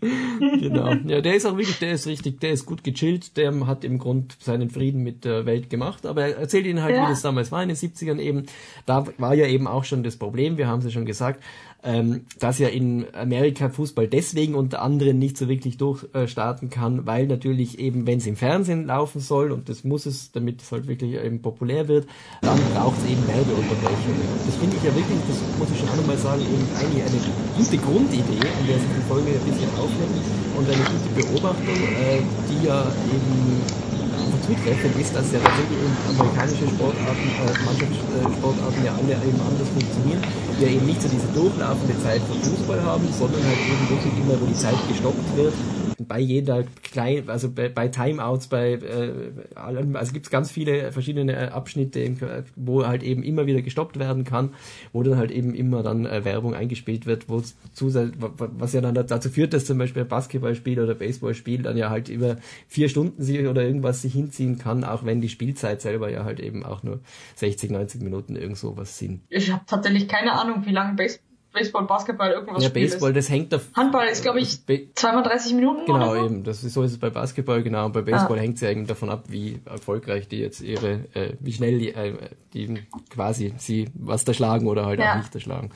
genau. 0.60 0.92
Ja, 0.92 1.20
der 1.20 1.34
ist 1.34 1.46
auch 1.46 1.56
wirklich, 1.56 1.78
der 1.78 1.92
ist 1.92 2.06
richtig, 2.06 2.40
der 2.40 2.52
ist 2.52 2.66
gut 2.66 2.84
gechillt, 2.84 3.36
der 3.36 3.66
hat 3.66 3.84
im 3.84 3.98
Grund 3.98 4.36
seinen 4.40 4.70
Frieden 4.70 5.02
mit 5.02 5.24
der 5.24 5.46
Welt 5.46 5.70
gemacht, 5.70 6.06
aber 6.06 6.22
er 6.22 6.38
erzählt 6.38 6.66
ihnen 6.66 6.82
halt, 6.82 6.96
ja. 6.96 7.04
wie 7.04 7.10
das 7.10 7.22
damals 7.22 7.52
war 7.52 7.62
in 7.62 7.68
den 7.68 7.76
70ern 7.76 8.18
eben. 8.18 8.46
Da 8.86 9.06
war 9.18 9.34
ja 9.34 9.46
eben 9.46 9.66
auch 9.66 9.84
schon 9.84 10.02
das 10.02 10.16
Problem, 10.16 10.58
wir 10.58 10.66
haben 10.68 10.78
es 10.78 10.84
ja 10.84 10.90
schon 10.90 11.06
gesagt, 11.06 11.42
ähm, 11.82 12.22
dass 12.40 12.58
ja 12.58 12.68
in 12.68 13.06
Amerika 13.14 13.68
Fußball 13.68 14.08
deswegen 14.08 14.54
unter 14.54 14.82
anderem 14.82 15.18
nicht 15.18 15.36
so 15.36 15.48
wirklich 15.48 15.76
durchstarten 15.76 16.70
kann, 16.70 17.06
weil 17.06 17.26
natürlich 17.26 17.78
eben, 17.78 18.06
wenn 18.06 18.18
es 18.18 18.26
im 18.26 18.36
Fernsehen 18.36 18.86
laufen 18.86 19.20
soll, 19.20 19.52
und 19.52 19.68
das 19.68 19.84
muss 19.84 20.06
es, 20.06 20.32
damit 20.32 20.62
es 20.62 20.72
halt 20.72 20.88
wirklich 20.88 21.14
eben 21.14 21.42
populär 21.42 21.88
wird, 21.88 22.06
dann 22.40 22.58
braucht 22.74 22.98
es 22.98 23.10
eben 23.10 23.26
Werbeunterbrechungen. 23.26 24.22
Das 24.46 24.56
finde 24.56 24.76
ich 24.76 24.82
ja 24.82 24.94
wirklich, 24.94 25.20
das 25.28 25.58
muss 25.58 25.70
ich 25.70 25.78
schon 25.78 25.88
auch 25.88 25.96
nochmal 25.96 26.18
sagen, 26.18 26.42
eben 26.42 26.66
eigentlich 26.74 27.04
eine 27.04 27.20
gute 27.56 27.78
Grundidee, 27.78 28.48
an 28.48 28.66
der 28.66 28.78
sich 28.78 28.90
die 28.96 29.08
Folge 29.08 29.30
ein 29.30 29.46
bisschen 29.46 29.70
aufhängt 29.78 30.26
und 30.56 30.66
eine 30.66 30.84
gute 30.84 31.10
Beobachtung, 31.14 31.76
äh, 31.76 32.20
die 32.50 32.66
ja 32.66 32.82
eben 32.82 33.86
zutreffend 34.46 34.96
ist, 35.00 35.14
dass 35.14 35.32
ja 35.32 35.38
tatsächlich 35.40 35.78
amerikanische 36.08 36.66
Sportarten, 36.68 37.26
äh, 37.26 37.64
Mannschaftssportarten 37.64 38.84
ja 38.84 38.92
alle 38.94 39.14
eben 39.22 39.40
anders 39.40 39.68
funktionieren, 39.68 40.22
die 40.58 40.64
ja 40.64 40.70
eben 40.70 40.86
nicht 40.86 41.02
so 41.02 41.08
diese 41.08 41.28
durchlaufende 41.34 41.98
Zeit 42.02 42.22
von 42.22 42.38
Fußball 42.38 42.82
haben, 42.82 43.06
sondern 43.12 43.42
halt 43.44 43.58
eben 43.58 43.84
wirklich 43.90 44.14
immer, 44.18 44.40
wo 44.40 44.46
die 44.46 44.54
Zeit 44.54 44.76
gestoppt 44.88 45.36
wird. 45.36 45.54
Bei 45.98 46.18
jeder 46.18 46.64
kleinen, 46.82 47.30
also 47.30 47.50
bei, 47.50 47.70
bei 47.70 47.88
Timeouts, 47.88 48.48
bei 48.48 48.72
äh, 48.72 49.12
allem, 49.54 49.96
also 49.96 50.12
gibt 50.12 50.26
es 50.26 50.30
ganz 50.30 50.50
viele 50.50 50.92
verschiedene 50.92 51.52
Abschnitte, 51.52 52.14
wo 52.54 52.86
halt 52.86 53.02
eben 53.02 53.22
immer 53.22 53.46
wieder 53.46 53.62
gestoppt 53.62 53.98
werden 53.98 54.24
kann, 54.24 54.50
wo 54.92 55.02
dann 55.02 55.16
halt 55.16 55.30
eben 55.30 55.54
immer 55.54 55.82
dann 55.82 56.04
äh, 56.04 56.24
Werbung 56.24 56.54
eingespielt 56.54 57.06
wird, 57.06 57.28
wo 57.28 57.42
was 58.58 58.72
ja 58.72 58.80
dann 58.82 58.94
dazu 58.94 59.30
führt, 59.30 59.54
dass 59.54 59.64
zum 59.64 59.78
Beispiel 59.78 60.02
ein 60.02 60.08
Basketballspiel 60.08 60.80
oder 60.80 60.94
Baseballspiel 60.94 61.62
dann 61.62 61.76
ja 61.76 61.88
halt 61.88 62.08
über 62.08 62.36
vier 62.68 62.88
Stunden 62.88 63.22
sich 63.22 63.46
oder 63.46 63.62
irgendwas 63.62 64.02
sich 64.02 64.12
hinziehen 64.16 64.58
kann, 64.58 64.84
auch 64.84 65.04
wenn 65.04 65.20
die 65.20 65.28
Spielzeit 65.28 65.80
selber 65.80 66.10
ja 66.10 66.24
halt 66.24 66.40
eben 66.40 66.64
auch 66.64 66.82
nur 66.82 67.00
60, 67.36 67.70
90 67.70 68.02
Minuten 68.02 68.36
irgend 68.36 68.58
sowas 68.58 68.98
sind. 68.98 69.22
Ich 69.28 69.50
habe 69.52 69.62
tatsächlich 69.66 70.08
keine 70.08 70.32
Ahnung, 70.32 70.66
wie 70.66 70.72
lange 70.72 70.94
Baseball 70.94 71.26
Baseball, 71.56 71.84
Basketball, 71.84 72.32
irgendwas 72.32 72.62
Ja, 72.62 72.68
Baseball, 72.68 73.10
ist. 73.10 73.16
das 73.16 73.30
hängt 73.30 73.54
auf. 73.54 73.68
Handball 73.74 74.06
ist, 74.08 74.22
glaube 74.22 74.40
ich, 74.40 74.60
zweimal 74.94 75.22
30 75.22 75.54
Minuten 75.54 75.86
Genau, 75.86 76.14
so? 76.14 76.26
eben. 76.26 76.44
Das 76.44 76.62
ist, 76.62 76.74
so 76.74 76.82
ist 76.82 76.92
es 76.92 76.98
bei 76.98 77.08
Basketball, 77.08 77.62
genau. 77.62 77.86
Und 77.86 77.92
bei 77.92 78.02
Baseball 78.02 78.38
ah. 78.38 78.42
hängt 78.42 78.56
es 78.56 78.60
ja 78.60 78.70
eben 78.70 78.86
davon 78.86 79.08
ab, 79.08 79.24
wie 79.28 79.60
erfolgreich 79.64 80.28
die 80.28 80.38
jetzt 80.38 80.60
ihre, 80.60 81.06
äh, 81.14 81.32
wie 81.40 81.54
schnell 81.54 81.78
die, 81.78 81.94
äh, 81.94 82.12
die 82.52 82.82
quasi 83.08 83.54
sie 83.56 83.88
was 83.94 84.24
da 84.24 84.34
schlagen 84.34 84.66
oder 84.66 84.84
halt 84.84 85.00
ja. 85.00 85.12
auch 85.12 85.16
nicht 85.16 85.34
da 85.34 85.40
schlagen. 85.40 85.70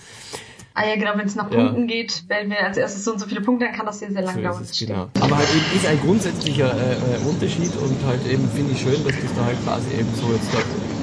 Ah 0.74 0.86
ja, 0.86 0.94
genau, 0.94 1.12
wenn 1.16 1.26
es 1.26 1.34
nach 1.34 1.51
Punkten 1.51 1.88
ja. 1.88 1.97
geht, 1.97 2.24
wenn 2.28 2.48
wir 2.48 2.64
als 2.64 2.76
erstes 2.76 3.05
so 3.05 3.12
und 3.12 3.18
so 3.18 3.26
viele 3.26 3.40
Punkte, 3.40 3.66
dann 3.66 3.74
kann 3.74 3.86
das 3.86 3.98
sehr, 3.98 4.10
sehr 4.12 4.22
lange 4.22 4.42
so 4.42 4.48
dauern. 4.48 4.62
Es, 4.62 4.78
genau. 4.78 5.09
Aber 5.20 5.36
halt 5.36 5.48
eben 5.51 5.76
ist 5.76 5.86
ein 5.86 6.01
grundsätzlicher 6.01 6.72
äh, 6.72 6.92
äh, 6.92 7.28
Unterschied 7.28 7.74
und 7.76 7.97
halt 8.06 8.24
eben 8.26 8.48
finde 8.51 8.72
ich 8.72 8.80
schön, 8.80 9.02
dass 9.05 9.14
das 9.20 9.34
da 9.34 9.44
halt 9.44 9.62
quasi 9.64 9.90
eben 9.98 10.09
so 10.14 10.32
jetzt 10.32 10.48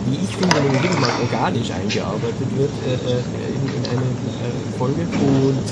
wie 0.09 0.23
ich 0.23 0.35
finde, 0.35 0.55
nämlich 0.61 0.99
mal 0.99 1.11
organisch 1.21 1.71
eingearbeitet 1.71 2.47
wird 2.55 2.71
äh, 2.87 2.93
äh, 2.93 3.19
in, 3.19 3.75
in, 3.75 3.76
eine 3.89 4.07
Folge. 4.77 5.01
Und 5.01 5.65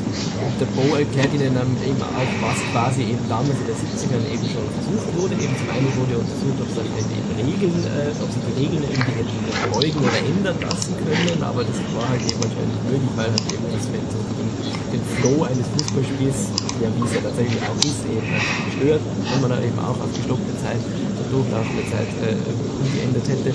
der 0.60 0.70
Bo 0.74 0.96
erklärt 0.96 1.34
ihnen 1.34 1.54
dann 1.54 1.70
eben 1.84 2.02
auch, 2.02 2.32
was 2.42 2.60
quasi 2.72 3.04
eben 3.14 3.24
damals 3.28 3.60
in 3.60 3.68
den 3.68 3.78
70ern 3.78 4.26
eben 4.32 4.46
schon 4.48 4.66
versucht 4.72 5.10
wurde. 5.20 5.34
Eben 5.36 5.56
zum 5.56 5.70
einen 5.70 5.90
wurde 6.00 6.20
untersucht, 6.20 6.60
ob 6.64 6.70
halt 6.76 6.88
eben 6.88 7.26
Regeln, 7.36 7.80
äh, 7.88 8.12
ob 8.24 8.30
sie 8.32 8.42
die 8.42 8.56
Regeln 8.66 8.84
irgendwie 8.84 9.16
hätten 9.16 9.36
beugen 9.72 10.00
oder 10.00 10.20
ändern 10.24 10.60
lassen 10.62 10.94
können, 10.98 11.40
aber 11.44 11.64
das 11.64 11.78
war 11.96 12.08
halt 12.08 12.24
eben 12.24 12.40
anscheinend 12.40 12.72
nicht 12.72 12.86
möglich, 12.90 13.14
weil 13.16 13.32
halt 13.32 13.48
eben 13.52 13.68
das 13.72 13.86
wenn 13.92 14.06
so 14.12 14.20
den, 14.24 14.50
den 14.92 15.04
Flow 15.20 15.44
eines 15.44 15.68
Fußballspiels, 15.76 16.40
ja 16.80 16.88
wie 16.96 17.04
es 17.04 17.14
ja 17.16 17.22
tatsächlich 17.22 17.62
auch 17.64 17.80
ist, 17.84 18.02
eben 18.08 18.28
halt 18.28 18.48
gestört, 18.72 19.04
wenn 19.04 19.42
man 19.42 19.50
da 19.52 19.60
eben 19.60 19.80
auch 19.80 20.00
auf 20.00 20.12
gestoppte 20.16 20.54
Zeit, 20.64 20.80
zur 20.84 21.28
durchlaufende 21.32 21.84
Zeit 21.92 22.12
äh, 22.24 22.40
umgeändert 22.40 23.28
hätte. 23.28 23.52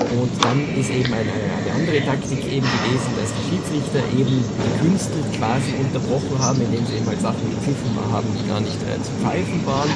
Und 0.00 0.32
dann 0.42 0.58
ist 0.76 0.90
eben 0.90 1.12
eine, 1.12 1.28
eine 1.28 1.72
andere 1.76 2.00
Taktik 2.04 2.40
eben 2.40 2.66
gewesen, 2.66 3.10
dass 3.20 3.30
die 3.36 3.44
Schiedsrichter 3.52 4.02
eben 4.16 4.40
gekünstelt 4.40 5.28
quasi 5.36 5.76
unterbrochen 5.76 6.38
haben, 6.38 6.60
indem 6.62 6.86
sie 6.86 6.96
eben 6.96 7.06
halt 7.06 7.20
Sachen 7.20 7.44
gepfiffen 7.50 7.92
haben, 8.10 8.26
die 8.32 8.48
gar 8.48 8.60
nicht 8.60 8.80
äh, 8.88 8.96
zu 9.02 9.12
pfeifen 9.20 9.64
waren. 9.66 9.90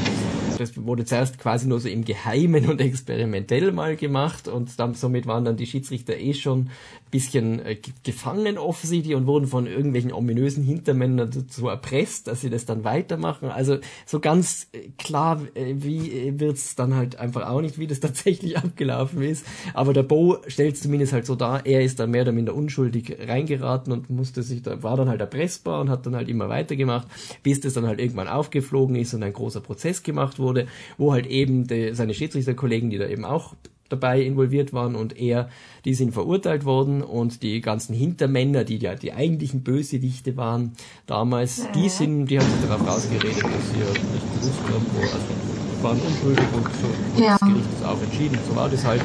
Das 0.64 0.84
wurde 0.84 1.04
zuerst 1.04 1.38
quasi 1.38 1.68
nur 1.68 1.80
so 1.80 1.88
im 1.88 2.04
Geheimen 2.04 2.68
und 2.68 2.80
experimentell 2.80 3.72
mal 3.72 3.96
gemacht 3.96 4.48
und 4.48 4.78
dann 4.80 4.94
somit 4.94 5.26
waren 5.26 5.44
dann 5.44 5.56
die 5.56 5.66
Schiedsrichter 5.66 6.16
eh 6.16 6.34
schon 6.34 6.70
bisschen 7.14 7.64
äh, 7.64 7.76
gefangen 8.02 8.58
offensichtlich 8.58 9.14
und 9.14 9.28
wurden 9.28 9.46
von 9.46 9.68
irgendwelchen 9.68 10.12
ominösen 10.12 10.64
Hintermännern 10.64 11.30
dazu 11.30 11.68
erpresst, 11.68 12.26
dass 12.26 12.40
sie 12.40 12.50
das 12.50 12.64
dann 12.64 12.82
weitermachen. 12.82 13.50
Also 13.50 13.78
so 14.04 14.18
ganz 14.18 14.66
äh, 14.72 14.88
klar, 14.98 15.40
äh, 15.54 15.74
wie 15.76 16.10
äh, 16.10 16.40
wird's 16.40 16.74
dann 16.74 16.96
halt 16.96 17.20
einfach 17.20 17.48
auch 17.48 17.60
nicht, 17.60 17.78
wie 17.78 17.86
das 17.86 18.00
tatsächlich 18.00 18.58
abgelaufen 18.58 19.22
ist. 19.22 19.46
Aber 19.74 19.92
der 19.92 20.02
Bo 20.02 20.38
stellt 20.48 20.76
zumindest 20.76 21.12
halt 21.12 21.24
so 21.24 21.36
dar, 21.36 21.64
er 21.64 21.82
ist 21.82 22.00
da 22.00 22.08
mehr 22.08 22.22
oder 22.22 22.32
minder 22.32 22.52
unschuldig 22.52 23.16
reingeraten 23.28 23.92
und 23.92 24.10
musste 24.10 24.42
sich 24.42 24.62
da, 24.62 24.82
war 24.82 24.96
dann 24.96 25.08
halt 25.08 25.20
erpressbar 25.20 25.80
und 25.80 25.90
hat 25.90 26.06
dann 26.06 26.16
halt 26.16 26.28
immer 26.28 26.48
weitergemacht, 26.48 27.06
bis 27.44 27.60
das 27.60 27.74
dann 27.74 27.86
halt 27.86 28.00
irgendwann 28.00 28.26
aufgeflogen 28.26 28.96
ist 28.96 29.14
und 29.14 29.22
ein 29.22 29.32
großer 29.32 29.60
Prozess 29.60 30.02
gemacht 30.02 30.40
wurde, 30.40 30.53
wo 30.98 31.12
halt 31.12 31.26
eben 31.26 31.66
die, 31.66 31.94
seine 31.94 32.14
Schiedsrichterkollegen, 32.14 32.90
die 32.90 32.98
da 32.98 33.06
eben 33.06 33.24
auch 33.24 33.54
dabei 33.88 34.22
involviert 34.22 34.72
waren 34.72 34.94
und 34.94 35.18
er, 35.18 35.48
die 35.84 35.94
sind 35.94 36.12
verurteilt 36.12 36.64
worden 36.64 37.02
und 37.02 37.42
die 37.42 37.60
ganzen 37.60 37.94
Hintermänner, 37.94 38.64
die 38.64 38.78
ja 38.78 38.94
die 38.94 39.12
eigentlichen 39.12 39.62
Bösewichte 39.62 40.36
waren 40.36 40.72
damals, 41.06 41.66
die 41.74 41.88
sind, 41.88 42.26
die 42.26 42.38
haben 42.38 42.50
sich 42.50 42.68
darauf 42.68 42.86
rausgeredet, 42.86 43.42
dass 43.42 43.70
sie 43.70 43.80
ja 43.80 43.86
nicht 43.86 44.40
gewusst 44.40 44.62
haben, 44.64 44.86
wo, 44.94 45.00
also 45.02 45.54
waren 45.84 46.00
unschuldig 46.00 46.44
und 46.56 46.64
so 46.64 47.22
ja. 47.22 47.36
das 47.38 47.48
Gericht 47.48 47.68
ist 47.76 47.84
auch 47.84 48.02
entschieden. 48.02 48.38
So 48.48 48.56
war 48.56 48.68
das 48.68 48.84
halt. 48.84 49.02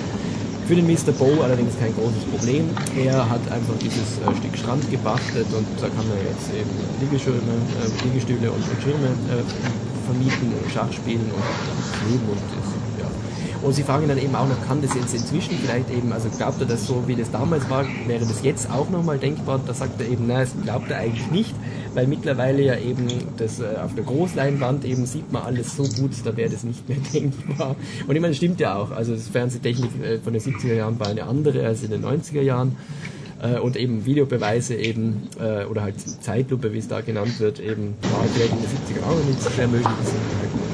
Für 0.66 0.76
den 0.76 0.86
Mr. 0.86 1.12
Bow 1.18 1.42
allerdings 1.42 1.74
kein 1.80 1.94
großes 1.96 2.24
Problem. 2.30 2.70
Er 2.96 3.28
hat 3.28 3.42
einfach 3.52 3.74
dieses 3.82 4.22
äh, 4.22 4.38
Stück 4.38 4.56
Strand 4.56 4.90
gebachtet 4.92 5.48
und 5.52 5.66
da 5.82 5.90
kann 5.90 6.06
er 6.14 6.30
jetzt 6.30 6.54
eben 6.54 6.70
Liegeschirme, 7.02 7.42
äh, 7.42 8.06
Liegestühle 8.06 8.52
und, 8.52 8.62
und 8.62 8.82
Schirme 8.84 9.08
äh, 9.34 9.42
vermieten, 10.10 10.54
Schach 10.74 10.92
spielen 10.92 11.30
und 11.32 12.12
leben 12.12 12.30
und 12.30 12.42
das 12.58 12.80
und 13.62 13.74
sie 13.74 13.84
fragen 13.84 14.08
dann 14.08 14.18
eben 14.18 14.34
auch 14.36 14.48
noch, 14.48 14.68
kann 14.68 14.82
das 14.82 14.96
jetzt 14.96 15.14
inzwischen 15.14 15.58
vielleicht 15.58 15.92
eben, 15.92 16.14
also 16.14 16.30
glaubt 16.30 16.62
er 16.62 16.68
das 16.68 16.88
so, 16.88 17.04
wie 17.08 17.16
das 17.16 17.30
damals 17.30 17.70
war, 17.70 17.86
wäre 18.08 18.26
das 18.26 18.42
jetzt 18.42 18.72
auch 18.72 18.90
nochmal 18.90 19.18
denkbar? 19.18 19.60
Da 19.66 19.74
sagt 19.74 20.00
er 20.00 20.08
eben, 20.08 20.28
nein, 20.28 20.48
das 20.48 20.64
glaubt 20.64 20.90
er 20.90 21.00
eigentlich 21.00 21.30
nicht, 21.30 21.54
weil 21.94 22.08
mittlerweile 22.08 22.62
ja 22.62 22.78
eben 22.78 23.08
das 23.36 23.60
äh, 23.60 23.66
auf 23.84 23.94
der 23.96 24.06
Großleinwand 24.06 24.86
eben 24.86 25.06
sieht 25.06 25.32
man 25.34 25.44
alles 25.44 25.76
so 25.76 25.84
gut, 25.84 26.12
da 26.24 26.38
wäre 26.38 26.50
das 26.50 26.64
nicht 26.64 26.88
mehr 26.88 27.00
denkbar. 27.14 27.76
Und 28.08 28.16
ich 28.16 28.22
meine, 28.22 28.30
das 28.30 28.38
stimmt 28.38 28.62
ja 28.62 28.76
auch. 28.78 28.92
Also 28.92 29.14
das 29.14 29.28
Fernsehtechnik 29.28 29.92
äh, 30.04 30.20
von 30.20 30.32
den 30.32 30.42
70er 30.42 30.76
Jahren 30.76 30.98
war 30.98 31.08
eine 31.08 31.24
andere 31.24 31.66
als 31.66 31.84
in 31.84 31.92
den 31.92 32.06
90er 32.06 32.42
Jahren 32.42 32.78
äh, 33.42 33.60
und 33.60 33.76
eben 33.78 34.06
Videobeweise 34.06 34.76
eben, 34.76 35.30
äh, 35.40 35.66
oder 35.66 35.84
halt 35.84 35.96
Zeitlupe, 36.00 36.74
wie 36.74 36.80
es 36.80 36.88
da 36.88 37.02
genannt 37.02 37.40
wird, 37.40 37.60
eben 37.60 37.96
vielleicht 38.02 38.52
in 38.52 38.60
den 38.60 38.70
70er 38.70 39.04
auch 39.04 39.16
noch 39.16 39.26
nicht 39.26 39.72
möglich, 39.72 39.88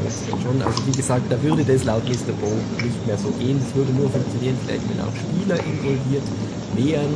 das 0.05 0.25
sind 0.25 0.41
schon, 0.41 0.61
also 0.61 0.85
wie 0.85 0.91
gesagt, 0.95 1.23
da 1.29 1.41
würde 1.41 1.63
das 1.63 1.83
laut 1.83 2.05
Mr. 2.05 2.33
Bo 2.39 2.51
nicht 2.83 3.07
mehr 3.07 3.17
so 3.17 3.29
gehen, 3.39 3.59
das 3.59 3.75
würde 3.75 3.91
nur 3.93 4.09
funktionieren, 4.09 4.57
vielleicht 4.65 4.85
wenn 4.89 5.01
auch 5.01 5.15
Spieler 5.15 5.57
involviert 5.65 6.23
wären. 6.75 7.13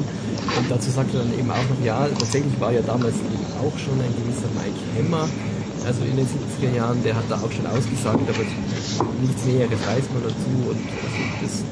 Und 0.58 0.66
dazu 0.70 0.90
sagt 0.90 1.14
er 1.14 1.22
dann 1.22 1.34
eben 1.38 1.52
auch 1.52 1.70
noch, 1.70 1.86
ja, 1.86 2.08
tatsächlich 2.18 2.60
war 2.60 2.72
ja 2.72 2.82
damals 2.82 3.16
eben 3.16 3.46
auch 3.62 3.78
schon 3.78 3.94
ein 4.02 4.14
gewisser 4.18 4.50
Mike 4.58 4.82
Hammer, 4.98 5.30
also 5.86 6.04
in 6.04 6.18
den 6.18 6.26
70er 6.26 6.76
Jahren, 6.76 7.02
der 7.04 7.16
hat 7.16 7.26
da 7.30 7.36
auch 7.36 7.52
schon 7.52 7.66
ausgesagt, 7.66 8.26
aber 8.28 8.44
nichts 9.22 9.46
Näheres 9.46 9.80
weiß 9.86 10.06
man 10.14 10.24
dazu. 10.24 10.52
Und 10.70 10.82
also 10.82 11.20
das 11.42 11.64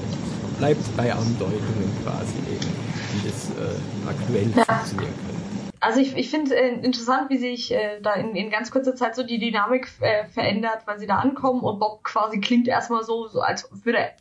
bleibt 0.57 0.85
bei 0.95 1.11
Andeutungen 1.11 1.89
quasi 2.03 2.37
eben 2.49 2.86
das 3.23 3.49
äh, 3.49 4.09
aktuell 4.09 4.49
ja. 4.55 4.65
funktionieren 4.65 5.13
könnte. 5.15 5.37
Also 5.79 5.99
ich, 5.99 6.17
ich 6.17 6.29
finde 6.29 6.55
äh, 6.55 6.73
interessant, 6.73 7.29
wie 7.29 7.37
sich 7.37 7.71
äh, 7.71 8.01
da 8.01 8.13
in, 8.13 8.35
in 8.35 8.49
ganz 8.49 8.71
kurzer 8.71 8.95
Zeit 8.95 9.15
so 9.15 9.23
die 9.23 9.39
Dynamik 9.39 9.89
äh, 10.01 10.25
verändert, 10.25 10.83
weil 10.85 10.99
sie 10.99 11.07
da 11.07 11.17
ankommen 11.17 11.61
und 11.61 11.79
Bob 11.79 12.03
quasi 12.03 12.39
klingt 12.39 12.67
erstmal 12.67 13.03
so, 13.03 13.27
so 13.27 13.41
als 13.41 13.69
würde 13.83 13.99
er 13.99 14.11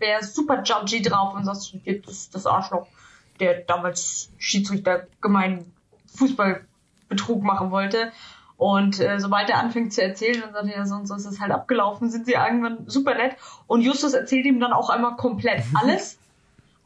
wäre 0.00 0.22
super 0.24 0.62
judgy 0.62 1.02
drauf 1.02 1.34
und 1.34 1.44
sagt, 1.44 1.72
das, 2.06 2.30
das 2.30 2.46
Arschloch, 2.46 2.86
der 3.40 3.62
damals 3.62 4.30
Schiedsrichter 4.38 5.06
gemein 5.20 5.72
Fußballbetrug 6.16 7.42
machen 7.42 7.70
wollte. 7.70 8.12
Und 8.56 8.98
äh, 8.98 9.20
sobald 9.20 9.48
er 9.50 9.58
anfängt 9.58 9.92
zu 9.92 10.02
erzählen, 10.02 10.40
dann 10.40 10.52
sagt 10.52 10.66
er, 10.68 10.78
ja, 10.78 10.86
so 10.86 10.96
und 10.96 11.06
so 11.06 11.14
ist 11.14 11.26
es 11.26 11.40
halt 11.40 11.52
abgelaufen, 11.52 12.10
sind 12.10 12.26
sie 12.26 12.32
irgendwann 12.32 12.88
super 12.88 13.14
nett. 13.14 13.36
Und 13.68 13.82
Justus 13.82 14.14
erzählt 14.14 14.46
ihm 14.46 14.58
dann 14.58 14.72
auch 14.72 14.90
einmal 14.90 15.16
komplett 15.16 15.62
alles 15.74 16.17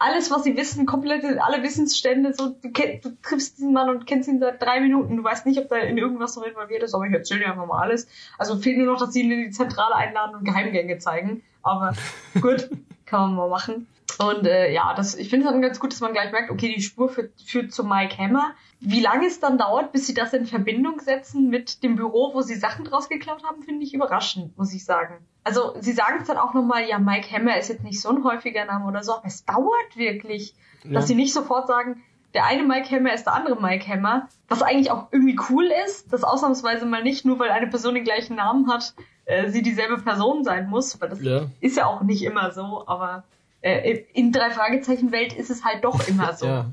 alles, 0.02 0.30
was 0.30 0.42
sie 0.42 0.56
wissen, 0.56 0.84
komplette, 0.84 1.42
alle 1.42 1.62
Wissensstände, 1.62 2.34
so, 2.34 2.48
du, 2.48 2.70
du, 2.70 3.16
triffst 3.22 3.58
diesen 3.58 3.72
Mann 3.72 3.88
und 3.88 4.06
kennst 4.06 4.28
ihn 4.28 4.40
seit 4.40 4.60
drei 4.60 4.80
Minuten, 4.80 5.16
du 5.16 5.24
weißt 5.24 5.46
nicht, 5.46 5.58
ob 5.58 5.68
da 5.68 5.76
in 5.76 5.96
irgendwas 5.96 6.36
noch 6.36 6.44
involviert 6.44 6.82
ist, 6.82 6.94
aber 6.94 7.06
ich 7.06 7.12
erzähle 7.12 7.40
dir 7.40 7.50
einfach 7.50 7.66
mal 7.66 7.80
alles. 7.80 8.08
Also 8.36 8.58
fehlt 8.58 8.78
nur 8.78 8.86
noch, 8.86 8.98
dass 8.98 9.12
sie 9.12 9.22
ihn 9.22 9.30
in 9.30 9.44
die 9.44 9.50
Zentrale 9.50 9.94
einladen 9.94 10.34
und 10.34 10.44
Geheimgänge 10.44 10.98
zeigen. 10.98 11.42
Aber 11.62 11.92
gut, 12.40 12.68
kann 13.06 13.20
man 13.20 13.34
mal 13.36 13.48
machen. 13.48 13.86
Und 14.18 14.46
äh, 14.46 14.72
ja, 14.72 14.92
das, 14.94 15.14
ich 15.14 15.30
finde 15.30 15.46
es 15.46 15.52
dann 15.52 15.62
ganz 15.62 15.78
gut, 15.80 15.92
dass 15.92 16.00
man 16.00 16.12
gleich 16.12 16.32
merkt, 16.32 16.50
okay, 16.50 16.72
die 16.74 16.82
Spur 16.82 17.08
führt, 17.08 17.32
führt 17.40 17.72
zu 17.72 17.84
Mike 17.84 18.18
Hammer. 18.18 18.54
Wie 18.80 19.00
lange 19.00 19.26
es 19.26 19.40
dann 19.40 19.56
dauert, 19.56 19.92
bis 19.92 20.06
sie 20.06 20.14
das 20.14 20.32
in 20.32 20.46
Verbindung 20.46 21.00
setzen 21.00 21.48
mit 21.48 21.82
dem 21.82 21.96
Büro, 21.96 22.34
wo 22.34 22.42
sie 22.42 22.56
Sachen 22.56 22.84
draus 22.84 23.08
geklaut 23.08 23.44
haben, 23.44 23.62
finde 23.62 23.84
ich 23.84 23.94
überraschend, 23.94 24.58
muss 24.58 24.74
ich 24.74 24.84
sagen. 24.84 25.24
Also 25.44 25.74
sie 25.80 25.92
sagen 25.92 26.18
es 26.20 26.28
dann 26.28 26.36
auch 26.36 26.54
nochmal, 26.54 26.88
ja, 26.88 26.98
Mike 26.98 27.30
Hammer 27.34 27.56
ist 27.58 27.68
jetzt 27.68 27.82
nicht 27.82 28.00
so 28.00 28.10
ein 28.10 28.22
häufiger 28.22 28.64
Name 28.64 28.86
oder 28.86 29.02
so, 29.02 29.14
aber 29.14 29.26
es 29.26 29.44
dauert 29.44 29.96
wirklich, 29.96 30.54
ja. 30.84 30.92
dass 30.92 31.08
sie 31.08 31.14
nicht 31.14 31.32
sofort 31.32 31.66
sagen, 31.66 32.02
der 32.34 32.44
eine 32.46 32.62
Mike 32.62 32.94
Hammer 32.94 33.12
ist 33.12 33.24
der 33.24 33.34
andere 33.34 33.60
Mike 33.60 33.86
Hammer, 33.86 34.28
was 34.48 34.62
eigentlich 34.62 34.90
auch 34.90 35.08
irgendwie 35.10 35.38
cool 35.50 35.68
ist, 35.84 36.12
dass 36.12 36.24
ausnahmsweise 36.24 36.86
mal 36.86 37.02
nicht 37.02 37.24
nur, 37.24 37.38
weil 37.38 37.50
eine 37.50 37.66
Person 37.66 37.94
den 37.94 38.04
gleichen 38.04 38.36
Namen 38.36 38.70
hat, 38.70 38.94
äh, 39.24 39.50
sie 39.50 39.62
dieselbe 39.62 39.98
Person 39.98 40.44
sein 40.44 40.68
muss, 40.68 41.00
weil 41.00 41.08
das 41.08 41.22
ja. 41.22 41.46
ist 41.60 41.76
ja 41.76 41.86
auch 41.86 42.02
nicht 42.02 42.22
immer 42.24 42.52
so, 42.52 42.84
aber 42.86 43.24
äh, 43.60 44.04
in 44.12 44.32
drei 44.32 44.50
Fragezeichen 44.50 45.12
Welt 45.12 45.32
ist 45.32 45.50
es 45.50 45.64
halt 45.64 45.84
doch 45.84 46.06
immer 46.08 46.32
so. 46.34 46.46
Ja. 46.46 46.66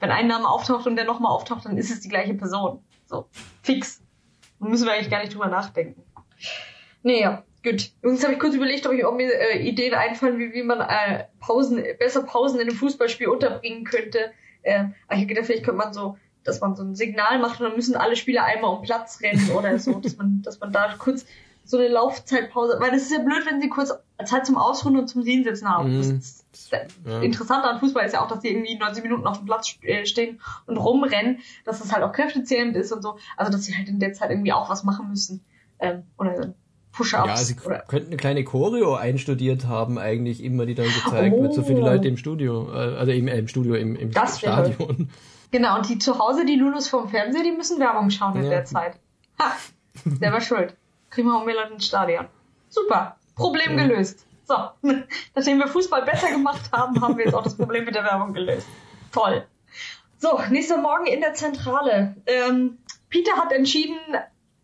Wenn 0.00 0.10
ein 0.10 0.26
Name 0.26 0.48
auftaucht 0.48 0.86
und 0.86 0.96
der 0.96 1.04
nochmal 1.04 1.32
auftaucht, 1.32 1.64
dann 1.64 1.78
ist 1.78 1.90
es 1.90 2.00
die 2.00 2.08
gleiche 2.08 2.34
Person. 2.34 2.80
So, 3.06 3.26
fix. 3.62 4.02
Da 4.60 4.66
müssen 4.66 4.86
wir 4.86 4.92
eigentlich 4.92 5.10
gar 5.10 5.20
nicht 5.20 5.32
drüber 5.32 5.46
nachdenken. 5.46 6.02
Naja, 7.02 7.42
gut. 7.64 7.90
Übrigens 8.02 8.22
habe 8.22 8.34
ich 8.34 8.38
kurz 8.38 8.54
überlegt, 8.54 8.86
ob 8.86 8.92
ich 8.92 9.04
auch 9.04 9.14
mir 9.14 9.32
äh, 9.32 9.66
Ideen 9.66 9.94
einfallen, 9.94 10.38
wie, 10.38 10.52
wie 10.52 10.62
man 10.62 10.80
äh, 10.80 11.24
Pausen, 11.40 11.82
besser 11.98 12.22
Pausen 12.22 12.60
in 12.60 12.68
einem 12.68 12.76
Fußballspiel 12.76 13.28
unterbringen 13.28 13.84
könnte. 13.84 14.32
Äh, 14.62 14.84
ich 15.12 15.26
gedacht, 15.26 15.46
vielleicht 15.46 15.64
könnte 15.64 15.78
man 15.78 15.92
so, 15.92 16.16
dass 16.44 16.60
man 16.60 16.76
so 16.76 16.84
ein 16.84 16.94
Signal 16.94 17.38
macht 17.38 17.60
und 17.60 17.66
dann 17.66 17.76
müssen 17.76 17.96
alle 17.96 18.16
Spieler 18.16 18.44
einmal 18.44 18.76
um 18.76 18.82
Platz 18.82 19.20
rennen 19.22 19.50
oder 19.50 19.78
so, 19.78 19.94
dass 20.00 20.16
man, 20.16 20.42
dass 20.42 20.60
man 20.60 20.72
da 20.72 20.94
kurz 20.98 21.26
so 21.66 21.78
eine 21.78 21.88
Laufzeitpause, 21.88 22.76
weil 22.78 22.90
das 22.90 23.02
ist 23.02 23.12
ja 23.12 23.20
blöd, 23.20 23.46
wenn 23.46 23.60
sie 23.60 23.70
kurz 23.70 23.92
Zeit 24.26 24.44
zum 24.44 24.58
Ausruhen 24.58 24.98
und 24.98 25.08
zum 25.08 25.24
Hinsetzen 25.24 25.68
haben. 25.68 25.96
Mhm. 25.96 26.20
Das, 26.20 26.44
das 26.52 26.70
ja. 27.06 27.20
Interessante 27.20 27.68
an 27.68 27.80
Fußball 27.80 28.04
ist 28.04 28.12
ja 28.12 28.22
auch, 28.22 28.28
dass 28.28 28.40
die 28.40 28.48
irgendwie 28.48 28.76
90 28.76 29.02
Minuten 29.02 29.26
auf 29.26 29.38
dem 29.38 29.46
Platz 29.46 29.74
äh, 29.82 30.04
stehen 30.04 30.40
und 30.66 30.76
rumrennen, 30.76 31.38
dass 31.64 31.78
das 31.78 31.92
halt 31.92 32.04
auch 32.04 32.12
kräftezehrend 32.12 32.76
ist 32.76 32.92
und 32.92 33.02
so. 33.02 33.16
Also, 33.36 33.50
dass 33.50 33.64
sie 33.64 33.74
halt 33.74 33.88
in 33.88 33.98
der 33.98 34.12
Zeit 34.12 34.30
irgendwie 34.30 34.52
auch 34.52 34.68
was 34.68 34.84
machen 34.84 35.08
müssen. 35.08 35.42
Ähm, 35.80 36.04
oder 36.18 36.54
Push-ups. 36.94 37.26
Ja, 37.26 37.36
sie 37.36 37.56
oder 37.64 37.80
könnten 37.80 38.08
eine 38.08 38.16
kleine 38.16 38.44
Choreo 38.44 38.94
einstudiert 38.94 39.66
haben, 39.66 39.98
eigentlich 39.98 40.42
immer, 40.42 40.64
die 40.64 40.74
dann 40.74 40.86
gezeigt 40.86 41.34
oh. 41.36 41.42
wird, 41.42 41.54
so 41.54 41.62
die 41.62 41.74
oh. 41.74 41.80
Leute 41.80 42.08
im 42.08 42.16
Studio, 42.16 42.70
äh, 42.72 42.96
also 42.96 43.12
im, 43.12 43.26
äh, 43.26 43.38
im 43.38 43.48
Studio, 43.48 43.74
im, 43.74 43.96
im 43.96 44.12
das 44.12 44.38
Stadion. 44.38 45.10
Genau, 45.50 45.76
und 45.76 45.88
die 45.88 45.98
zu 45.98 46.18
Hause, 46.18 46.44
die 46.44 46.56
Lulus 46.56 46.88
vom 46.88 47.08
Fernseher, 47.08 47.42
die 47.42 47.52
müssen 47.52 47.78
Werbung 47.78 48.10
schauen 48.10 48.36
in 48.36 48.44
ja. 48.44 48.50
der 48.50 48.64
Zeit. 48.64 48.96
Ha, 49.40 49.52
der 50.04 50.32
war 50.32 50.40
schuld. 50.40 50.76
Prima 51.10 51.38
und 51.38 51.46
Miller 51.46 51.70
ins 51.70 51.86
Stadion. 51.86 52.26
Super. 52.68 53.16
Problem 53.36 53.78
ja. 53.78 53.86
gelöst. 53.86 54.26
So. 54.44 54.54
Nachdem 55.34 55.58
wir 55.58 55.68
Fußball 55.68 56.02
besser 56.02 56.30
gemacht 56.30 56.70
haben, 56.72 57.00
haben 57.00 57.16
wir 57.16 57.24
jetzt 57.24 57.34
auch 57.34 57.42
das 57.42 57.56
Problem 57.56 57.84
mit 57.84 57.94
der 57.94 58.04
Werbung 58.04 58.34
gelöst. 58.34 58.66
Toll. 59.12 59.44
So, 60.18 60.40
nächster 60.50 60.78
Morgen 60.78 61.06
in 61.06 61.20
der 61.20 61.34
Zentrale. 61.34 62.16
Ähm, 62.26 62.78
Peter 63.08 63.36
hat 63.36 63.52
entschieden, 63.52 63.96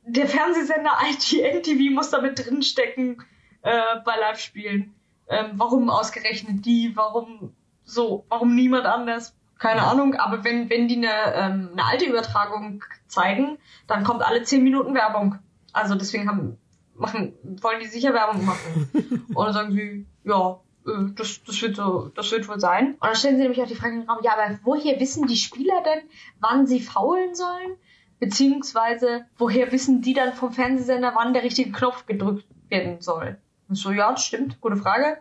der 0.03 0.27
Fernsehsender 0.27 0.93
IGN 1.09 1.63
TV 1.63 1.95
muss 1.95 2.11
da 2.11 2.21
mit 2.21 2.45
drinstecken 2.45 3.23
äh, 3.63 3.83
bei 4.05 4.17
Live-Spielen. 4.17 4.95
Ähm, 5.29 5.53
warum 5.55 5.91
ausgerechnet 5.91 6.65
die? 6.65 6.93
Warum 6.95 7.55
so? 7.85 8.25
Warum 8.29 8.55
niemand 8.55 8.87
anders? 8.87 9.35
Keine 9.59 9.81
ja. 9.81 9.91
Ahnung, 9.91 10.15
aber 10.15 10.43
wenn, 10.43 10.71
wenn 10.71 10.89
die 10.89 10.97
eine, 10.97 11.35
ähm, 11.35 11.69
eine 11.73 11.85
alte 11.85 12.07
Übertragung 12.07 12.83
zeigen, 13.07 13.59
dann 13.87 14.05
kommt 14.05 14.23
alle 14.23 14.43
zehn 14.43 14.65
Minuten 14.65 14.95
Werbung. 14.95 15.39
Also 15.73 15.95
deswegen 15.95 16.29
haben, 16.29 16.59
machen, 16.95 17.35
wollen 17.61 17.81
die 17.81 17.87
sicher 17.87 18.15
Werbung 18.15 18.45
machen. 18.45 19.27
und 19.35 19.45
dann 19.45 19.53
sagen 19.53 19.73
sie, 19.73 20.07
ja, 20.25 20.61
äh, 20.87 21.13
das, 21.15 21.43
das 21.45 21.61
wird 21.61 21.77
so, 21.77 22.11
das 22.15 22.33
wird 22.33 22.49
wohl 22.49 22.59
sein. 22.59 22.95
Und 22.95 23.05
dann 23.05 23.15
stellen 23.15 23.37
sie 23.37 23.43
nämlich 23.43 23.63
auch 23.63 23.69
die 23.69 23.75
Frage 23.75 23.95
in 23.95 24.01
den 24.01 24.11
Raum, 24.11 24.21
ja, 24.23 24.33
aber 24.33 24.59
woher 24.65 24.99
wissen 24.99 25.27
die 25.27 25.37
Spieler 25.37 25.83
denn, 25.85 26.09
wann 26.41 26.67
sie 26.67 26.81
faulen 26.81 27.35
sollen? 27.35 27.77
Beziehungsweise, 28.21 29.25
woher 29.39 29.73
wissen 29.73 30.03
die 30.03 30.15
dann 30.15 30.35
vom 30.35 30.53
Fernsehsender, 30.53 31.13
wann 31.15 31.33
der 31.33 31.43
richtige 31.43 31.73
Knopf 31.73 32.07
gedrückt 32.07 32.47
werden 32.69 33.01
soll? 33.01 33.39
Und 33.69 33.77
so, 33.77 33.91
ja, 33.91 34.17
stimmt, 34.17 34.61
gute 34.61 34.77
Frage. 34.77 35.19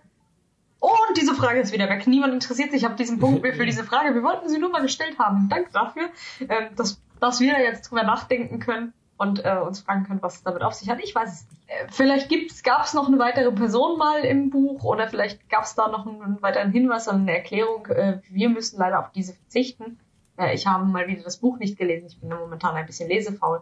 Und 0.79 1.17
diese 1.17 1.33
Frage 1.33 1.59
ist 1.59 1.73
wieder 1.73 1.89
weg. 1.89 2.07
Niemand 2.07 2.33
interessiert 2.33 2.71
sich 2.71 2.85
auf 2.87 2.95
diesen 2.95 3.19
Punkt 3.19 3.41
mehr 3.41 3.53
für 3.53 3.65
diese 3.65 3.83
Frage. 3.83 4.13
Wir 4.13 4.23
wollten 4.23 4.47
sie 4.49 4.59
nur 4.59 4.69
mal 4.69 4.81
gestellt 4.81 5.17
haben. 5.19 5.49
Danke 5.49 5.71
dafür, 5.71 6.09
ähm, 6.41 6.75
dass, 6.75 7.01
dass 7.19 7.39
wir 7.39 7.53
da 7.53 7.59
jetzt 7.59 7.89
drüber 7.89 8.03
nachdenken 8.03 8.59
können 8.59 8.93
und 9.17 9.43
äh, 9.43 9.57
uns 9.57 9.81
fragen 9.81 10.05
können, 10.05 10.21
was 10.21 10.37
es 10.37 10.43
damit 10.43 10.61
auf 10.61 10.73
sich 10.73 10.89
hat. 10.89 10.99
Ich 11.03 11.13
weiß 11.13 11.33
es 11.33 11.49
nicht. 11.49 11.61
Äh, 11.67 11.87
vielleicht 11.91 12.63
gab 12.63 12.85
es 12.85 12.93
noch 12.93 13.07
eine 13.07 13.19
weitere 13.19 13.51
Person 13.51 13.97
mal 13.97 14.21
im 14.21 14.49
Buch 14.49 14.83
oder 14.83 15.09
vielleicht 15.09 15.49
gab 15.49 15.63
es 15.63 15.75
da 15.75 15.89
noch 15.89 16.07
einen, 16.07 16.21
einen, 16.21 16.41
weiteren 16.41 16.71
Hinweis 16.71 17.07
oder 17.07 17.17
eine 17.17 17.35
Erklärung. 17.35 17.85
Äh, 17.87 18.21
wir 18.29 18.49
müssen 18.49 18.79
leider 18.79 18.99
auf 18.99 19.11
diese 19.11 19.33
verzichten. 19.33 19.99
Äh, 20.39 20.55
ich 20.55 20.65
habe 20.65 20.85
mal 20.85 21.07
wieder 21.07 21.23
das 21.23 21.37
Buch 21.37 21.57
nicht 21.59 21.77
gelesen. 21.77 22.07
Ich 22.07 22.19
bin 22.19 22.29
momentan 22.29 22.75
ein 22.75 22.85
bisschen 22.85 23.09
lesefaul. 23.09 23.61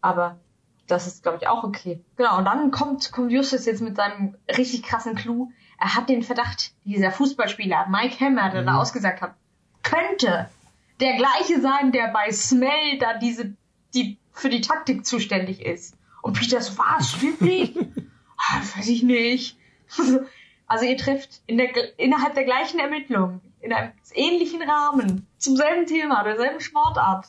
Aber 0.00 0.38
das 0.86 1.06
ist, 1.06 1.22
glaube 1.22 1.38
ich, 1.40 1.48
auch 1.48 1.64
okay. 1.64 2.02
Genau, 2.16 2.38
und 2.38 2.44
dann 2.44 2.70
kommt, 2.70 3.12
kommt 3.12 3.32
Justus 3.32 3.66
jetzt 3.66 3.82
mit 3.82 3.96
seinem 3.96 4.36
richtig 4.56 4.82
krassen 4.82 5.14
Clou. 5.14 5.50
Er 5.78 5.94
hat 5.94 6.08
den 6.08 6.22
Verdacht, 6.22 6.72
dieser 6.84 7.10
Fußballspieler, 7.10 7.86
Mike 7.88 8.24
Hammer, 8.24 8.50
der 8.50 8.62
mhm. 8.62 8.66
da 8.66 8.78
ausgesagt 8.78 9.20
hat, 9.20 9.34
könnte 9.82 10.48
der 11.00 11.16
gleiche 11.16 11.60
sein, 11.60 11.92
der 11.92 12.08
bei 12.08 12.30
Smell 12.32 12.98
da 12.98 13.18
diese, 13.18 13.54
die 13.94 14.18
für 14.32 14.48
die 14.48 14.60
Taktik 14.60 15.04
zuständig 15.04 15.64
ist. 15.64 15.96
Und 16.22 16.38
Peter 16.38 16.60
so, 16.60 16.78
was, 16.78 17.20
wirklich? 17.22 17.76
ah, 18.36 18.60
weiß 18.76 18.88
ich 18.88 19.02
nicht. 19.02 19.58
Also 20.70 20.84
ihr 20.84 20.98
trifft 20.98 21.40
in 21.46 21.56
der, 21.56 21.70
innerhalb 21.98 22.34
der 22.34 22.44
gleichen 22.44 22.78
Ermittlung, 22.78 23.40
in 23.60 23.72
einem 23.72 23.90
ähnlichen 24.12 24.60
Rahmen, 24.60 25.26
zum 25.38 25.56
selben 25.56 25.86
Thema, 25.86 26.22
derselben 26.22 26.60
Sportart, 26.60 27.26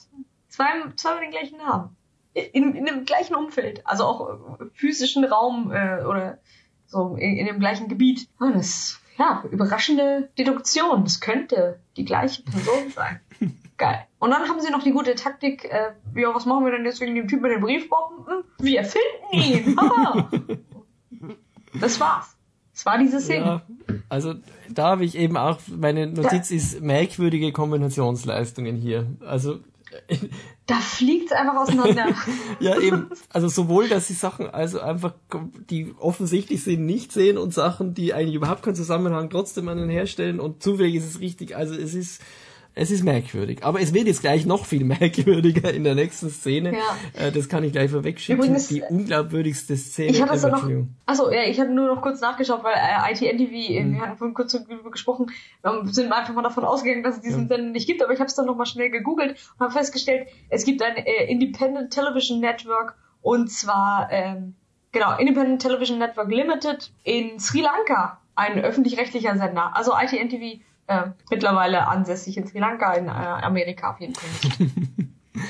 zwei, 0.48 0.68
zweimal 0.96 1.22
den 1.22 1.32
gleichen 1.32 1.58
Namen. 1.58 1.96
In, 2.34 2.76
in 2.76 2.86
dem 2.86 3.06
gleichen 3.06 3.36
Umfeld, 3.36 3.86
also 3.86 4.06
auch 4.06 4.60
physischen 4.74 5.26
Raum 5.26 5.72
äh, 5.72 6.04
oder 6.06 6.38
so 6.86 7.16
in, 7.16 7.38
in 7.38 7.48
dem 7.48 7.60
gleichen 7.60 7.88
Gebiet. 7.88 8.30
Oh, 8.40 8.52
das 8.54 9.02
ja, 9.20 9.44
überraschende 9.52 10.30
Deduktion. 10.38 11.04
Das 11.04 11.20
könnte 11.20 11.82
die 11.98 12.06
gleiche 12.06 12.42
Person 12.44 12.92
sein. 12.96 13.20
Geil. 13.78 14.06
Und 14.18 14.32
dann 14.32 14.48
haben 14.48 14.62
sie 14.62 14.72
noch 14.72 14.84
die 14.84 14.92
gute 14.92 15.16
Taktik, 15.16 15.66
äh, 15.66 15.92
ja, 16.16 16.34
was 16.34 16.46
machen 16.46 16.66
wir 16.66 16.72
denn 16.72 16.86
jetzt 16.86 17.02
wegen 17.02 17.16
dem 17.16 17.28
Typ 17.28 17.42
mit 17.42 17.52
den 17.52 17.62
Briefbomben? 17.62 18.44
Wir 18.60 18.84
finden 18.84 19.32
ihn! 19.32 19.76
das 21.80 22.00
war's. 22.00 22.36
Das 22.80 22.86
war 22.86 22.98
diese 22.98 23.20
Szene. 23.20 23.46
Ja, 23.46 23.62
also 24.08 24.36
da 24.70 24.92
habe 24.92 25.04
ich 25.04 25.18
eben 25.18 25.36
auch, 25.36 25.60
meine 25.68 26.08
Notiz 26.08 26.50
ist 26.50 26.80
merkwürdige 26.80 27.52
Kombinationsleistungen 27.52 28.78
hier. 28.78 29.06
Also 29.20 29.60
da 30.66 30.76
fliegt's 30.76 31.34
einfach 31.34 31.58
auseinander. 31.58 32.16
ja, 32.62 32.80
eben. 32.80 33.10
Also 33.34 33.50
sowohl, 33.50 33.90
dass 33.90 34.08
sie 34.08 34.14
Sachen 34.14 34.50
also 34.50 34.80
einfach, 34.80 35.14
die 35.70 35.94
offensichtlich 36.00 36.64
sind, 36.64 36.86
nicht 36.86 37.12
sehen 37.12 37.38
und 37.38 37.54
Sachen, 37.54 37.96
die 37.96 38.14
eigentlich 38.14 38.36
überhaupt 38.36 38.64
keinen 38.64 38.76
Zusammenhang 38.76 39.30
trotzdem 39.30 39.68
an 39.68 39.78
den 39.78 39.90
herstellen 39.90 40.40
und 40.40 40.64
zufällig 40.64 40.96
ist 40.96 41.06
es 41.06 41.20
richtig. 41.20 41.58
Also 41.58 41.76
es 41.76 41.94
ist 41.94 42.22
es 42.76 42.92
ist 42.92 43.04
merkwürdig. 43.04 43.64
Aber 43.64 43.82
es 43.82 43.94
wird 43.94 44.08
jetzt 44.08 44.22
gleich 44.22 44.46
noch 44.46 44.66
viel 44.66 44.84
merkwürdiger 44.86 45.74
in 45.74 45.84
der 45.84 45.96
nächsten 45.96 46.30
Szene. 46.30 46.74
Ja. 46.74 47.28
Äh, 47.28 47.32
das 47.32 47.50
kann 47.50 47.64
ich 47.64 47.72
gleich 47.72 47.92
vorwegschicken. 47.92 48.44
Übrigens, 48.44 48.68
die 48.68 48.82
unglaubwürdigste 48.82 49.76
Szene. 49.76 50.12
Ich 50.12 50.22
hatte 50.22 50.36
es 50.36 50.44
noch, 50.44 50.64
achso, 51.06 51.32
ja, 51.32 51.44
ich 51.44 51.60
hatte 51.60 51.72
nur 51.72 51.88
noch 51.88 52.02
kurz 52.02 52.22
nachgeschaut, 52.22 52.64
weil 52.64 52.76
äh, 52.76 53.12
ITN-TV, 53.12 53.84
mhm. 53.84 53.94
wir 53.94 54.02
hatten 54.02 54.18
vorhin 54.18 54.34
kurz 54.34 54.52
darüber 54.52 54.92
gesprochen, 54.92 55.32
wir 55.62 55.94
sind 55.94 56.12
einfach 56.12 56.34
mal 56.34 56.44
davon 56.44 56.64
ausgegangen, 56.64 57.04
dass 57.04 57.18
es 57.18 57.22
diesen 57.22 57.44
ja. 57.44 57.48
Sender 57.48 57.72
nicht 57.72 57.88
gibt, 57.88 58.02
aber 58.04 58.14
ich 58.14 58.20
habe 58.20 58.28
es 58.28 58.36
dann 58.36 58.46
nochmal 58.46 58.66
schnell 58.66 58.90
gegoogelt 58.90 59.36
und 59.58 59.66
habe 59.66 59.74
festgestellt, 59.74 60.28
es 60.50 60.64
gibt 60.64 60.82
ein 60.82 60.96
äh, 60.96 61.26
Independent 61.30 61.92
Television 61.92 62.40
Network 62.40 62.96
und 63.22 63.52
zwar, 63.52 64.10
ähm, 64.12 64.56
genau, 64.92 65.18
Independent 65.18 65.62
Television 65.62 66.00
Network 66.00 66.32
Limited 66.32 66.92
in 67.04 67.40
Sri 67.40 67.62
Lanka, 67.62 68.20
ein 68.36 68.60
öffentlich-rechtlicher 68.64 69.38
Sender. 69.38 69.76
Also 69.76 69.92
ITN-TV 69.94 70.62
äh, 70.90 71.12
mittlerweile 71.30 71.88
ansässig 71.88 72.36
in 72.38 72.48
Sri 72.48 72.60
Lanka, 72.60 72.94
in 72.94 73.08
äh, 73.08 73.12
Amerika 73.12 73.92
auf 73.92 74.00
jeden 74.00 74.16
Fall. 74.16 74.68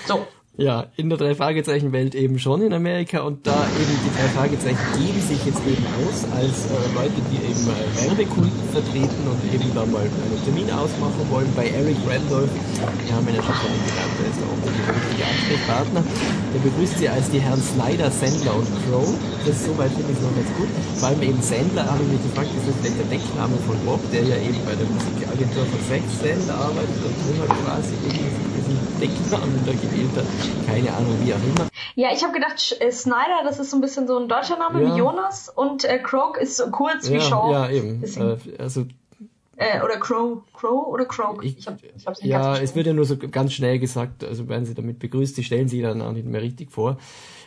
so. 0.06 0.28
Ja, 0.58 0.88
in 0.98 1.08
der 1.08 1.18
Drei-Fragezeichen-Welt 1.18 2.16
eben 2.16 2.38
schon 2.38 2.62
in 2.62 2.74
Amerika 2.74 3.22
und 3.22 3.48
da 3.48 3.54
eben 3.54 4.00
die 4.04 4.18
drei 4.18 4.28
Fragezeichen 4.28 4.78
geben 4.98 5.22
sich 5.22 5.46
jetzt 5.46 5.66
eben 5.66 5.79
aus 5.98 6.18
als 6.36 6.70
äh, 6.70 6.78
Leute, 6.94 7.20
die 7.32 7.40
eben 7.42 7.64
äh, 7.70 7.88
Werbekunden 8.06 8.64
vertreten 8.72 9.24
und 9.26 9.40
eben 9.50 9.70
da 9.74 9.86
mal 9.86 10.06
einen 10.06 10.42
Termin 10.44 10.70
ausmachen 10.72 11.24
wollen 11.30 11.50
bei 11.56 11.70
Eric 11.70 11.98
Randolph. 12.06 12.52
Wir 12.52 13.14
haben 13.16 13.28
ihn 13.28 13.36
ja 13.36 13.44
schon 13.44 13.56
von 13.56 13.72
ihm 13.72 13.84
gelernt, 13.88 14.16
der 14.20 14.28
ist 14.30 14.40
der 14.40 14.50
richtige 14.96 15.24
Ansprechpartner. 15.26 16.02
Der 16.54 16.62
begrüßt 16.66 16.98
sie 16.98 17.10
als 17.10 17.30
die 17.30 17.42
Herren 17.42 17.62
Snyder, 17.62 18.10
Sandler 18.10 18.56
und 18.56 18.70
Crow. 18.86 19.08
Das 19.46 19.58
soweit 19.66 19.92
finde 19.94 20.12
ich 20.14 20.22
noch 20.22 20.34
ganz 20.34 20.52
gut. 20.58 20.70
Vor 20.98 21.08
allem 21.10 21.22
eben 21.22 21.42
Sandler 21.42 21.86
habe 21.86 22.02
ich 22.04 22.10
mich 22.14 22.24
gefragt, 22.26 22.50
ist 22.54 22.66
das 22.66 22.76
vielleicht 22.82 23.00
der 23.00 23.10
Deckname 23.10 23.58
von 23.66 23.78
Bob, 23.86 24.02
der 24.12 24.24
ja 24.26 24.38
eben 24.38 24.60
bei 24.66 24.76
der 24.76 24.88
Musikagentur 24.90 25.66
von 25.70 25.82
Sex 25.88 26.04
Sandler 26.20 26.58
arbeitet 26.58 27.00
und 27.06 27.16
immer 27.30 27.48
quasi 27.64 27.94
irgendwie 28.06 28.50
diesen 28.58 28.78
Decknamen 29.00 29.60
da 29.66 29.74
gewählt 29.74 30.14
hat 30.18 30.28
keine 30.70 30.94
Ahnung, 30.94 31.16
wie 31.24 31.34
auch 31.34 31.38
immer. 31.38 31.69
Ja, 31.96 32.10
ich 32.14 32.24
habe 32.24 32.34
gedacht, 32.34 32.78
äh, 32.80 32.92
Snyder, 32.92 33.44
das 33.44 33.60
ist 33.60 33.72
so 33.72 33.78
ein 33.78 33.82
bisschen 33.82 34.08
so 34.08 34.18
ein 34.18 34.28
deutscher 34.28 34.58
Name 34.58 34.82
ja. 34.82 34.94
wie 34.94 35.00
Jonas 35.00 35.50
und 35.50 35.84
äh, 35.86 36.00
Croak 36.00 36.38
ist 36.38 36.58
so 36.58 36.70
kurz 36.70 37.08
ja, 37.08 37.16
wie 37.16 37.22
Shaw. 37.22 37.52
Ja, 37.52 37.70
eben. 37.70 38.04
Äh, 38.04 38.38
also 38.58 38.86
Äh, 39.62 39.82
oder 39.84 39.98
Crow. 39.98 40.42
Crow 40.54 40.88
oder 40.88 41.04
Crow? 41.06 41.44
Ich, 41.44 41.58
ich, 41.58 41.68
hab, 41.68 41.78
ich 41.84 42.08
hab's 42.08 42.22
nicht 42.22 42.32
Ja, 42.32 42.58
es 42.58 42.76
wird 42.76 42.88
ja 42.88 42.94
nur 42.94 43.04
so 43.04 43.18
ganz 43.18 43.52
schnell 43.52 43.78
gesagt, 43.78 44.24
also 44.24 44.48
werden 44.48 44.66
sie 44.66 44.74
damit 44.74 45.00
begrüßt, 45.00 45.36
sie 45.36 45.44
stellen 45.44 45.68
sie 45.68 45.82
dann 45.82 46.02
auch 46.02 46.14
nicht 46.14 46.26
mehr 46.26 46.42
richtig 46.42 46.72
vor. 46.72 46.98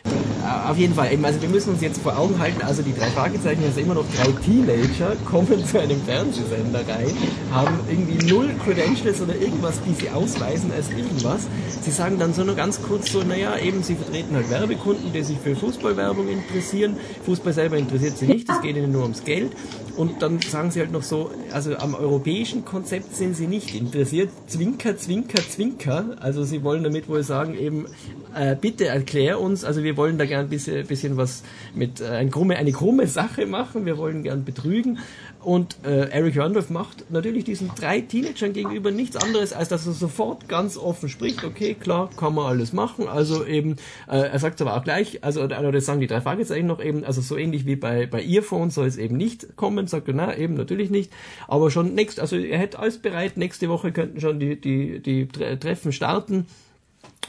Äh, 0.05 0.69
auf 0.69 0.77
jeden 0.77 0.93
Fall, 0.93 1.09
also 1.23 1.41
wir 1.41 1.49
müssen 1.49 1.69
uns 1.71 1.81
jetzt 1.81 2.01
vor 2.01 2.17
Augen 2.17 2.37
halten, 2.39 2.61
also 2.61 2.81
die 2.81 2.93
drei 2.93 3.07
Fragezeichen, 3.07 3.63
also 3.63 3.79
immer 3.79 3.93
noch 3.93 4.05
drei 4.15 4.29
Teenager, 4.43 5.15
kommen 5.25 5.65
zu 5.65 5.79
einem 5.79 6.01
Fernsehsender 6.01 6.79
rein, 6.79 7.11
haben 7.51 7.79
irgendwie 7.89 8.25
null 8.27 8.49
Credentials 8.65 9.21
oder 9.21 9.35
irgendwas, 9.35 9.79
die 9.87 9.93
sie 9.93 10.09
ausweisen 10.09 10.71
als 10.75 10.89
irgendwas. 10.89 11.47
Sie 11.81 11.91
sagen 11.91 12.19
dann 12.19 12.33
so 12.33 12.43
nur 12.43 12.55
ganz 12.55 12.81
kurz 12.81 13.11
so, 13.11 13.23
naja, 13.23 13.57
eben, 13.57 13.83
sie 13.83 13.95
vertreten 13.95 14.35
halt 14.35 14.49
Werbekunden, 14.49 15.13
die 15.13 15.23
sich 15.23 15.37
für 15.37 15.55
Fußballwerbung 15.55 16.27
interessieren. 16.27 16.97
Fußball 17.25 17.53
selber 17.53 17.77
interessiert 17.77 18.17
sie 18.17 18.27
nicht, 18.27 18.49
es 18.49 18.61
geht 18.61 18.75
ihnen 18.75 18.91
nur 18.91 19.03
ums 19.03 19.23
Geld. 19.23 19.51
Und 19.95 20.23
dann 20.23 20.39
sagen 20.41 20.71
sie 20.71 20.79
halt 20.79 20.91
noch 20.91 21.03
so, 21.03 21.29
also 21.51 21.75
am 21.77 21.93
europäischen 21.93 22.65
Konzept 22.65 23.15
sind 23.15 23.35
sie 23.35 23.45
nicht 23.45 23.75
interessiert. 23.75 24.29
Zwinker, 24.47 24.97
Zwinker, 24.97 25.41
Zwinker. 25.47 26.17
Also 26.19 26.43
sie 26.43 26.63
wollen 26.63 26.83
damit 26.83 27.07
wohl 27.07 27.21
sagen, 27.21 27.55
eben, 27.55 27.85
äh, 28.33 28.55
bitte 28.59 28.87
erklär 28.87 29.39
uns, 29.39 29.63
also 29.63 29.83
wir 29.83 29.92
wollen 29.97 30.17
da 30.17 30.25
gern 30.25 30.45
ein 30.45 30.49
bisschen, 30.49 30.85
bisschen 30.87 31.17
was 31.17 31.43
mit 31.75 32.01
äh, 32.01 32.05
ein 32.05 32.31
krumme, 32.31 32.55
eine 32.57 32.71
krumme 32.71 33.07
Sache 33.07 33.45
machen, 33.45 33.85
wir 33.85 33.97
wollen 33.97 34.23
gern 34.23 34.43
betrügen. 34.43 34.99
Und 35.43 35.75
äh, 35.83 36.09
Eric 36.09 36.37
Randolph 36.37 36.69
macht 36.69 37.11
natürlich 37.11 37.43
diesen 37.43 37.69
drei 37.75 37.99
Teenagern 37.99 38.53
gegenüber 38.53 38.91
nichts 38.91 39.17
anderes, 39.17 39.51
als 39.51 39.67
dass 39.69 39.85
er 39.85 39.91
sofort 39.91 40.47
ganz 40.47 40.77
offen 40.77 41.09
spricht, 41.09 41.43
okay, 41.43 41.73
klar, 41.73 42.09
kann 42.15 42.33
man 42.33 42.45
alles 42.45 42.71
machen. 42.71 43.07
Also 43.09 43.45
eben, 43.45 43.75
äh, 44.07 44.19
er 44.19 44.39
sagt 44.39 44.61
aber 44.61 44.77
auch 44.77 44.83
gleich, 44.83 45.23
also 45.23 45.45
das 45.45 45.85
sagen 45.85 45.99
die 45.99 46.07
drei 46.07 46.21
Fragezeichen 46.21 46.67
noch 46.67 46.81
eben, 46.81 47.03
also 47.03 47.19
so 47.19 47.37
ähnlich 47.37 47.65
wie 47.65 47.75
bei, 47.75 48.05
bei 48.05 48.23
Earphones 48.23 48.75
soll 48.75 48.87
es 48.87 48.97
eben 48.97 49.17
nicht 49.17 49.57
kommen, 49.57 49.87
sagt 49.87 50.07
er, 50.07 50.13
na, 50.13 50.37
eben 50.37 50.53
natürlich 50.53 50.89
nicht. 50.89 51.11
Aber 51.47 51.69
schon 51.71 51.93
nächst, 51.93 52.21
also 52.21 52.37
er 52.37 52.57
hätte 52.57 52.79
alles 52.79 52.99
bereit, 52.99 53.35
nächste 53.35 53.67
Woche 53.67 53.91
könnten 53.91 54.21
schon 54.21 54.39
die, 54.39 54.59
die, 54.59 54.99
die 54.99 55.27
Treffen 55.27 55.91
starten. 55.91 56.45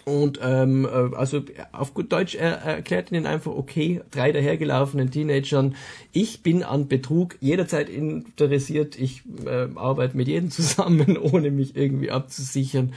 Und 0.04 0.38
ähm, 0.42 0.84
äh, 0.84 1.16
also 1.16 1.42
auf 1.72 1.94
gut 1.94 2.12
Deutsch 2.12 2.34
er, 2.34 2.58
er 2.58 2.76
erklärt 2.76 3.10
ihnen 3.10 3.26
einfach, 3.26 3.52
okay, 3.52 4.02
drei 4.10 4.32
dahergelaufenen 4.32 5.10
Teenagern, 5.10 5.76
ich 6.12 6.42
bin 6.42 6.62
an 6.62 6.88
Betrug 6.88 7.36
jederzeit 7.40 7.88
interessiert, 7.88 8.98
ich 8.98 9.22
äh, 9.46 9.68
arbeite 9.74 10.16
mit 10.16 10.28
jedem 10.28 10.50
zusammen, 10.52 11.16
ohne 11.16 11.50
mich 11.50 11.74
irgendwie 11.74 12.10
abzusichern. 12.10 12.92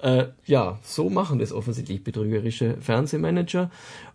Äh, 0.00 0.26
ja, 0.46 0.78
so 0.84 1.10
machen 1.10 1.38
das 1.38 1.52
offensichtlich 1.52 2.04
betrügerische 2.04 2.76
Fernsehmanager 2.80 3.70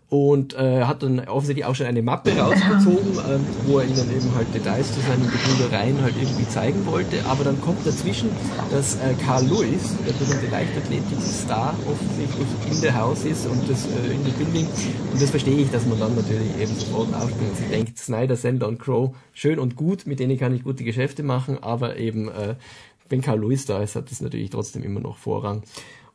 und 0.10 0.56
äh, 0.56 0.86
hat 0.86 1.04
dann 1.04 1.20
offensichtlich 1.28 1.66
auch 1.66 1.76
schon 1.76 1.86
eine 1.86 2.02
Mappe 2.02 2.36
rausgezogen, 2.36 3.14
ähm, 3.30 3.46
wo 3.68 3.78
er 3.78 3.86
ihnen 3.86 4.10
eben 4.16 4.34
halt 4.36 4.54
Details 4.54 4.92
zu 4.92 5.00
seinen 5.02 5.30
Betrügereien 5.30 6.02
halt 6.02 6.16
irgendwie 6.20 6.48
zeigen 6.48 6.86
wollte. 6.88 7.24
Aber 7.26 7.44
dann 7.44 7.62
kommt 7.62 7.86
dazwischen, 7.86 8.30
dass 8.72 8.96
äh, 8.96 9.14
Carl 9.24 9.46
Lewis, 9.46 9.96
der 10.08 10.14
berühmte 10.14 10.48
Leichtathletik-Star, 10.50 11.76
offensichtlich 11.86 12.48
in 12.72 12.82
der 12.82 13.00
Haus 13.00 13.24
ist 13.24 13.46
und 13.46 13.70
das 13.70 13.86
äh, 13.86 14.14
in 14.14 14.24
der 14.24 14.32
Building. 14.32 14.68
Und 15.14 15.22
das 15.22 15.30
verstehe 15.30 15.58
ich, 15.58 15.70
dass 15.70 15.86
man 15.86 16.00
dann 16.00 16.16
natürlich 16.16 16.58
eben 16.60 16.74
sofort 16.74 17.14
aufspringt. 17.14 17.56
Sie 17.58 17.72
denkt, 17.72 18.00
Snyder, 18.00 18.36
Sender 18.36 18.68
und 18.68 18.80
Crow, 18.80 19.16
schön 19.34 19.60
und 19.60 19.76
gut, 19.76 20.08
mit 20.08 20.20
denen 20.20 20.40
kann 20.40 20.56
ich 20.56 20.64
gute 20.64 20.84
Geschäfte 20.84 21.22
machen, 21.22 21.62
aber 21.62 21.98
eben 21.98 22.30
äh, 22.30 22.56
wenn 23.10 23.22
Carl 23.22 23.40
Lewis 23.40 23.66
da 23.66 23.82
ist, 23.82 23.96
hat 23.96 24.12
das 24.12 24.22
natürlich 24.22 24.52
trotzdem 24.52 24.84
immer 24.84 25.00
noch 25.00 25.18
Vorrang. 25.18 25.64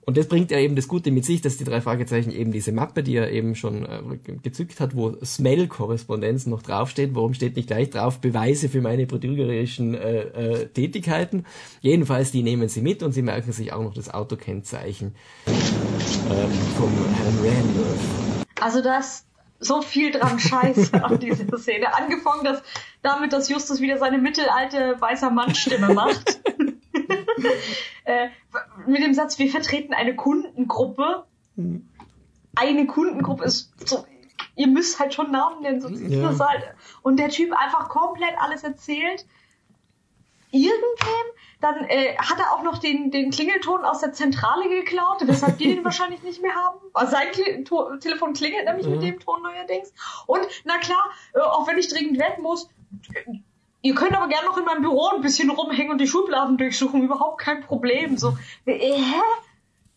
Und 0.06 0.16
das 0.16 0.28
bringt 0.28 0.51
ja 0.51 0.59
eben 0.59 0.76
das 0.76 0.89
Gute 0.89 1.10
mit 1.10 1.24
sich, 1.24 1.40
dass 1.40 1.56
die 1.56 1.64
drei 1.64 1.81
Fragezeichen 1.81 2.31
eben 2.31 2.52
diese 2.52 2.72
Mappe, 2.72 3.02
die 3.02 3.16
er 3.16 3.31
eben 3.31 3.55
schon 3.55 3.86
äh, 3.86 4.02
gezückt 4.43 4.81
hat, 4.81 4.94
wo 4.94 5.16
Smell-Korrespondenz 5.24 6.47
noch 6.47 6.62
draufsteht. 6.62 7.14
Warum 7.14 7.32
steht 7.32 7.56
nicht 7.56 7.68
gleich 7.68 7.90
drauf 7.90 8.18
Beweise 8.20 8.68
für 8.68 8.82
meine 8.82 9.06
betrügerischen 9.06 9.94
äh, 9.94 10.20
äh, 10.22 10.66
Tätigkeiten? 10.66 11.47
Jedenfalls, 11.81 12.32
die 12.32 12.43
nehmen 12.43 12.68
sie 12.68 12.82
mit 12.82 13.02
und 13.02 13.12
sie 13.12 13.22
merken 13.22 13.52
sich 13.52 13.72
auch 13.72 13.82
noch 13.82 13.94
das 13.94 14.12
Autokennzeichen 14.12 15.14
ähm, 15.47 16.51
vom 16.76 16.93
Herrn 17.14 17.39
Randolph. 17.39 18.44
Also 18.60 18.82
das 18.82 19.24
so 19.59 19.81
viel 19.82 20.10
dran 20.10 20.39
Scheiße 20.39 20.93
an 21.02 21.18
dieser 21.18 21.56
Szene. 21.59 21.94
Angefangen 21.94 22.44
dass, 22.44 22.62
damit, 23.02 23.32
dass 23.32 23.48
Justus 23.48 23.81
wieder 23.81 23.98
seine 23.98 24.18
mittelalte 24.18 24.97
weißer 25.01 25.31
Mann-Stimme 25.31 25.94
macht. 25.94 26.40
äh, 28.05 28.28
mit 28.86 29.02
dem 29.02 29.14
Satz, 29.14 29.38
wir 29.38 29.51
vertreten 29.51 29.94
eine 29.94 30.14
Kundengruppe. 30.16 31.24
Hm. 31.56 31.88
Eine 32.56 32.86
Kundengruppe 32.86 33.44
ist 33.44 33.72
so, 33.88 34.05
ihr 34.56 34.68
müsst 34.68 34.98
halt 34.98 35.14
schon 35.14 35.30
Namen 35.30 35.62
nennen. 35.62 35.80
So, 35.80 35.88
ja. 35.88 36.38
halt, 36.38 36.62
und 37.02 37.18
der 37.18 37.28
Typ 37.28 37.52
einfach 37.52 37.88
komplett 37.88 38.34
alles 38.38 38.62
erzählt. 38.62 39.26
Irgendwem, 40.51 41.26
dann 41.60 41.84
äh, 41.88 42.16
hat 42.16 42.38
er 42.38 42.52
auch 42.52 42.62
noch 42.62 42.78
den, 42.78 43.10
den 43.10 43.32
Klingelton 43.32 43.84
aus 43.84 44.01
der 44.01 44.12
Zentrale 44.12 44.68
geklaut, 44.68 45.16
weshalb 45.22 45.59
die 45.59 45.74
den 45.74 45.84
wahrscheinlich 45.84 46.22
nicht 46.22 46.40
mehr 46.42 46.55
haben. 46.55 46.78
Also 46.92 47.12
sein 47.12 47.32
Kli 47.32 47.64
Telefon 47.98 48.34
klingelt 48.34 48.64
nämlich 48.64 48.86
mhm. 48.86 48.92
mit 48.92 49.02
dem 49.02 49.18
Ton 49.18 49.42
neuerdings. 49.42 49.92
Und 50.26 50.46
na 50.64 50.78
klar, 50.78 51.10
äh, 51.34 51.40
auch 51.40 51.66
wenn 51.66 51.78
ich 51.78 51.88
dringend 51.88 52.20
weg 52.20 52.38
muss, 52.40 52.68
Ihr 53.85 53.94
könnt 53.94 54.15
aber 54.15 54.28
gerne 54.28 54.47
noch 54.47 54.56
in 54.56 54.65
meinem 54.65 54.81
Büro 54.81 55.09
ein 55.09 55.20
bisschen 55.20 55.51
rumhängen 55.51 55.93
und 55.93 56.01
die 56.01 56.06
Schubladen 56.06 56.56
durchsuchen, 56.56 57.02
überhaupt 57.02 57.39
kein 57.39 57.61
Problem. 57.61 58.16
So, 58.16 58.35
äh, 58.65 58.78
hä? 58.78 59.20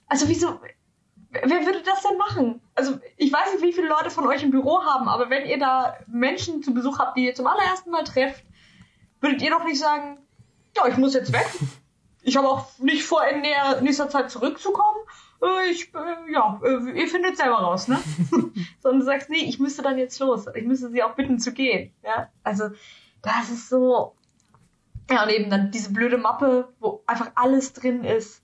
Also 0.08 0.28
wieso? 0.28 0.60
Wer 1.32 1.66
würde 1.66 1.82
das 1.86 2.04
denn 2.04 2.18
machen? 2.18 2.62
Also 2.76 3.00
ich 3.16 3.32
weiß 3.32 3.54
nicht, 3.54 3.64
wie 3.64 3.72
viele 3.72 3.88
Leute 3.88 4.10
von 4.10 4.28
euch 4.28 4.44
im 4.44 4.52
Büro 4.52 4.84
haben, 4.84 5.08
aber 5.08 5.30
wenn 5.30 5.48
ihr 5.48 5.58
da 5.58 5.96
Menschen 6.06 6.62
zu 6.64 6.74
Besuch 6.74 7.00
habt, 7.00 7.16
die 7.16 7.28
ihr 7.28 7.34
zum 7.34 7.48
allerersten 7.48 7.90
Mal 7.90 8.04
trefft, 8.04 8.44
würdet 9.22 9.42
ihr 9.42 9.52
doch 9.52 9.64
nicht 9.64 9.80
sagen, 9.80 10.18
ja, 10.76 10.86
ich 10.88 10.98
muss 10.98 11.14
jetzt 11.14 11.32
weg. 11.32 11.48
Ich 12.24 12.36
habe 12.36 12.50
auch 12.50 12.68
nicht 12.80 13.06
vor, 13.06 13.26
in 13.26 13.42
nächster 13.84 14.10
Zeit 14.10 14.30
zurückzukommen. 14.30 15.00
Äh, 15.42 15.72
ich, 15.72 15.94
äh, 15.96 16.34
ja, 16.34 16.60
ihr 16.94 17.08
findet 17.08 17.38
selber 17.38 17.60
raus, 17.60 17.88
ne? 17.88 17.98
Sondern 18.82 19.00
du 19.00 19.06
sagst, 19.06 19.30
nee, 19.30 19.46
ich 19.46 19.60
müsste 19.60 19.82
dann 19.82 19.98
jetzt 19.98 20.20
los. 20.20 20.46
Ich 20.56 20.66
müsste 20.66 20.90
sie 20.90 21.04
auch 21.04 21.16
bitten 21.16 21.40
zu 21.40 21.54
gehen. 21.54 21.94
Ja, 22.04 22.28
also 22.44 22.72
das 23.28 23.50
ist 23.50 23.70
so. 23.70 24.16
Ja, 25.10 25.24
und 25.24 25.30
eben 25.30 25.50
dann 25.50 25.72
diese 25.72 25.92
blöde 25.92 26.18
Mappe, 26.18 26.70
wo 26.80 27.04
einfach 27.06 27.32
alles 27.36 27.74
drin 27.74 28.04
ist. 28.04 28.42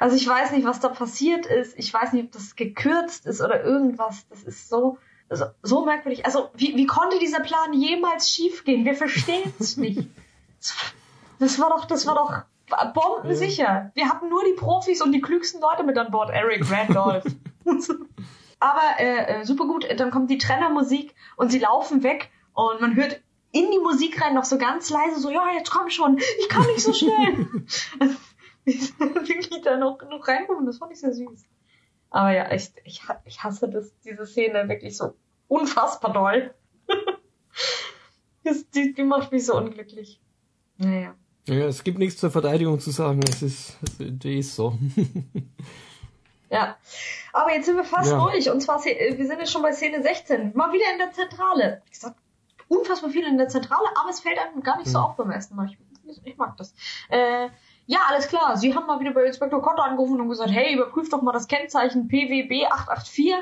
Also 0.00 0.16
ich 0.16 0.26
weiß 0.26 0.52
nicht, 0.52 0.66
was 0.66 0.80
da 0.80 0.88
passiert 0.88 1.46
ist. 1.46 1.78
Ich 1.78 1.92
weiß 1.92 2.12
nicht, 2.12 2.26
ob 2.26 2.32
das 2.32 2.56
gekürzt 2.56 3.26
ist 3.26 3.40
oder 3.40 3.62
irgendwas. 3.62 4.26
Das 4.28 4.42
ist 4.42 4.68
so, 4.68 4.98
so, 5.30 5.46
so 5.62 5.84
merkwürdig. 5.84 6.26
Also 6.26 6.50
wie, 6.54 6.76
wie 6.76 6.86
konnte 6.86 7.18
dieser 7.18 7.40
Plan 7.40 7.72
jemals 7.72 8.30
schiefgehen? 8.30 8.84
Wir 8.84 8.94
verstehen 8.94 9.52
es 9.58 9.76
nicht. 9.78 10.08
Das 11.38 11.58
war 11.58 11.70
doch, 11.70 11.84
das 11.86 12.06
war 12.06 12.14
doch 12.14 12.92
bombensicher. 12.92 13.90
Wir 13.94 14.08
hatten 14.08 14.28
nur 14.28 14.44
die 14.44 14.54
Profis 14.54 15.00
und 15.00 15.12
die 15.12 15.20
klügsten 15.20 15.60
Leute 15.60 15.84
mit 15.84 15.96
an 15.96 16.10
Bord. 16.10 16.30
Eric 16.30 16.70
Randolph. 16.70 17.24
Aber 18.58 18.82
äh, 18.98 19.40
äh, 19.40 19.44
super 19.44 19.66
gut, 19.66 19.86
dann 19.98 20.10
kommt 20.10 20.30
die 20.30 20.38
Trennermusik 20.38 21.14
und 21.36 21.50
sie 21.52 21.58
laufen 21.58 22.02
weg 22.02 22.30
und 22.54 22.80
man 22.80 22.96
hört 22.96 23.20
in 23.52 23.70
die 23.70 23.78
Musik 23.78 24.20
rein 24.20 24.34
noch 24.34 24.44
so 24.44 24.58
ganz 24.58 24.90
leise 24.90 25.20
so, 25.20 25.30
ja, 25.30 25.52
jetzt 25.56 25.70
komm 25.70 25.90
schon, 25.90 26.18
ich 26.18 26.48
kann 26.48 26.66
nicht 26.66 26.80
so 26.80 26.92
schnell. 26.94 27.48
wirklich 28.66 29.62
da 29.62 29.76
noch, 29.76 29.98
noch 30.10 30.26
reinkommen, 30.26 30.66
das 30.66 30.78
fand 30.78 30.92
ich 30.92 31.00
sehr 31.00 31.12
süß. 31.12 31.44
Aber 32.10 32.32
ja, 32.32 32.50
ich, 32.52 32.70
ich, 32.84 33.02
ich 33.24 33.42
hasse 33.42 33.68
das, 33.68 33.92
diese 34.04 34.26
Szene 34.26 34.68
wirklich 34.68 34.96
so 34.96 35.14
unfassbar 35.48 36.12
doll. 36.12 36.54
das, 38.44 38.68
die, 38.70 38.94
die 38.94 39.04
macht 39.04 39.32
mich 39.32 39.44
so 39.44 39.56
unglücklich. 39.56 40.20
Naja. 40.78 41.14
Ja, 41.48 41.66
es 41.66 41.84
gibt 41.84 41.98
nichts 41.98 42.18
zur 42.18 42.30
Verteidigung 42.30 42.80
zu 42.80 42.90
sagen, 42.90 43.20
es 43.28 43.42
ist, 43.42 43.76
die 43.98 44.38
ist 44.38 44.56
so. 44.56 44.76
Ja. 46.50 46.76
Aber 47.32 47.52
jetzt 47.52 47.66
sind 47.66 47.76
wir 47.76 47.84
fast 47.84 48.12
ja. 48.12 48.18
durch. 48.18 48.50
Und 48.50 48.60
zwar, 48.60 48.84
wir 48.84 49.26
sind 49.26 49.38
jetzt 49.38 49.52
schon 49.52 49.62
bei 49.62 49.72
Szene 49.72 50.02
16. 50.02 50.52
Mal 50.54 50.72
wieder 50.72 50.92
in 50.92 50.98
der 50.98 51.12
Zentrale. 51.12 51.82
Ich 51.90 51.98
sag, 51.98 52.14
unfassbar 52.68 53.10
viel 53.10 53.26
in 53.26 53.38
der 53.38 53.48
Zentrale, 53.48 53.88
aber 54.00 54.10
es 54.10 54.20
fällt 54.20 54.38
einem 54.38 54.62
gar 54.62 54.78
nicht 54.78 54.90
so 54.90 54.98
auf 54.98 55.16
beim 55.16 55.30
ersten 55.30 55.56
Mal. 55.56 55.70
Ich, 56.06 56.20
ich 56.24 56.36
mag 56.36 56.56
das. 56.56 56.74
Äh, 57.08 57.48
ja, 57.86 57.98
alles 58.08 58.28
klar. 58.28 58.56
Sie 58.56 58.74
haben 58.74 58.86
mal 58.86 59.00
wieder 59.00 59.12
bei 59.12 59.24
Inspektor 59.24 59.62
Kotter 59.62 59.84
angerufen 59.84 60.20
und 60.20 60.28
gesagt, 60.28 60.50
hey, 60.50 60.74
überprüft 60.74 61.12
doch 61.12 61.22
mal 61.22 61.32
das 61.32 61.48
Kennzeichen 61.48 62.08
PWB 62.08 62.66
884. 62.66 63.34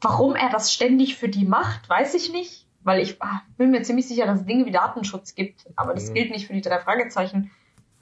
Warum 0.00 0.34
er 0.34 0.50
das 0.50 0.72
ständig 0.72 1.16
für 1.16 1.28
die 1.28 1.44
macht, 1.44 1.88
weiß 1.88 2.14
ich 2.14 2.32
nicht. 2.32 2.66
Weil 2.82 3.00
ich 3.00 3.22
ah, 3.22 3.42
bin 3.56 3.70
mir 3.70 3.82
ziemlich 3.82 4.08
sicher, 4.08 4.26
dass 4.26 4.40
es 4.40 4.46
Dinge 4.46 4.66
wie 4.66 4.72
Datenschutz 4.72 5.36
gibt. 5.36 5.66
Aber 5.76 5.94
das 5.94 6.10
mhm. 6.10 6.14
gilt 6.14 6.30
nicht 6.32 6.48
für 6.48 6.52
die 6.52 6.60
drei 6.60 6.80
Fragezeichen 6.80 7.52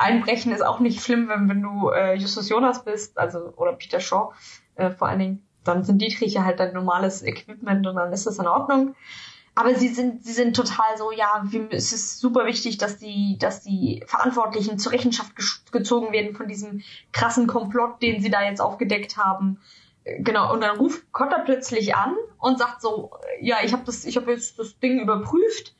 einbrechen 0.00 0.52
ist 0.52 0.62
auch 0.62 0.80
nicht 0.80 1.02
schlimm, 1.02 1.28
wenn, 1.28 1.48
wenn 1.48 1.62
du 1.62 1.90
äh, 1.90 2.14
Justus 2.14 2.48
Jonas 2.48 2.84
bist, 2.84 3.18
also 3.18 3.52
oder 3.56 3.72
Peter 3.74 4.00
Shaw 4.00 4.32
äh, 4.76 4.90
vor 4.90 5.08
allen 5.08 5.18
Dingen. 5.18 5.46
Dann 5.64 5.84
sind 5.84 5.98
die 5.98 6.08
Triche 6.08 6.44
halt 6.44 6.58
dein 6.58 6.72
normales 6.72 7.22
Equipment 7.22 7.86
und 7.86 7.96
dann 7.96 8.12
ist 8.12 8.26
das 8.26 8.38
in 8.38 8.46
Ordnung. 8.46 8.94
Aber 9.54 9.74
sie 9.74 9.88
sind, 9.88 10.24
sie 10.24 10.32
sind 10.32 10.56
total 10.56 10.96
so, 10.96 11.12
ja, 11.12 11.42
wir, 11.44 11.68
es 11.72 11.92
ist 11.92 12.18
super 12.18 12.46
wichtig, 12.46 12.78
dass 12.78 12.98
die, 12.98 13.36
dass 13.38 13.62
die 13.62 14.02
Verantwortlichen 14.06 14.78
zur 14.78 14.92
Rechenschaft 14.92 15.32
gezogen 15.70 16.12
werden 16.12 16.34
von 16.34 16.48
diesem 16.48 16.82
krassen 17.12 17.46
Komplott, 17.46 18.00
den 18.00 18.22
sie 18.22 18.30
da 18.30 18.42
jetzt 18.42 18.60
aufgedeckt 18.60 19.18
haben. 19.18 19.60
Äh, 20.04 20.22
genau, 20.22 20.52
und 20.52 20.62
dann 20.62 20.78
ruft 20.78 21.12
Cotter 21.12 21.42
plötzlich 21.44 21.94
an 21.94 22.14
und 22.38 22.58
sagt 22.58 22.80
so, 22.80 23.10
ja, 23.40 23.58
ich 23.62 23.72
habe 23.72 23.82
das, 23.84 24.04
ich 24.04 24.16
habe 24.16 24.30
jetzt 24.32 24.58
das 24.58 24.78
Ding 24.78 25.00
überprüft 25.00 25.74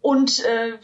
und 0.00 0.44
äh, 0.44 0.78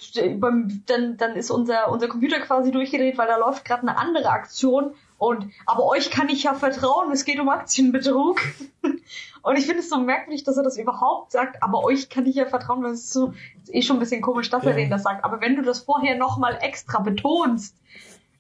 dann, 0.87 1.17
dann 1.17 1.37
ist 1.37 1.51
unser, 1.51 1.91
unser 1.91 2.09
Computer 2.09 2.41
quasi 2.41 2.73
durchgedreht, 2.73 3.17
weil 3.17 3.29
da 3.29 3.37
läuft 3.37 3.65
gerade 3.65 3.83
eine 3.83 3.97
andere 3.97 4.31
Aktion. 4.31 4.95
Und 5.19 5.51
aber 5.67 5.85
euch 5.87 6.11
kann 6.11 6.29
ich 6.29 6.43
ja 6.43 6.55
vertrauen, 6.55 7.13
es 7.13 7.25
geht 7.25 7.39
um 7.39 7.49
Aktienbetrug. 7.49 8.41
und 9.43 9.57
ich 9.57 9.67
finde 9.67 9.81
es 9.81 9.89
so 9.89 9.99
merkwürdig, 9.99 10.43
dass 10.43 10.57
er 10.57 10.65
das 10.65 10.77
überhaupt 10.77 11.31
sagt, 11.31 11.63
aber 11.63 11.85
euch 11.85 12.11
kann 12.11 12.27
ich 12.27 12.35
ja 12.35 12.47
vertrauen, 12.47 12.83
das 12.83 13.01
ist 13.01 13.13
so 13.13 13.33
ist 13.63 13.75
eh 13.75 13.83
schon 13.83 13.97
ein 13.97 14.01
bisschen 14.01 14.21
komisch, 14.21 14.51
dass 14.51 14.65
ja. 14.65 14.71
er 14.71 14.77
denen 14.77 14.91
das 14.91 15.05
sagt. 15.05 15.25
Aber 15.25 15.41
wenn 15.41 15.55
du 15.57 15.63
das 15.63 15.81
vorher 15.81 16.17
nochmal 16.17 16.59
extra 16.61 17.01
betonst, 17.01 17.77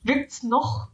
wirkt's 0.03 0.43
noch, 0.43 0.89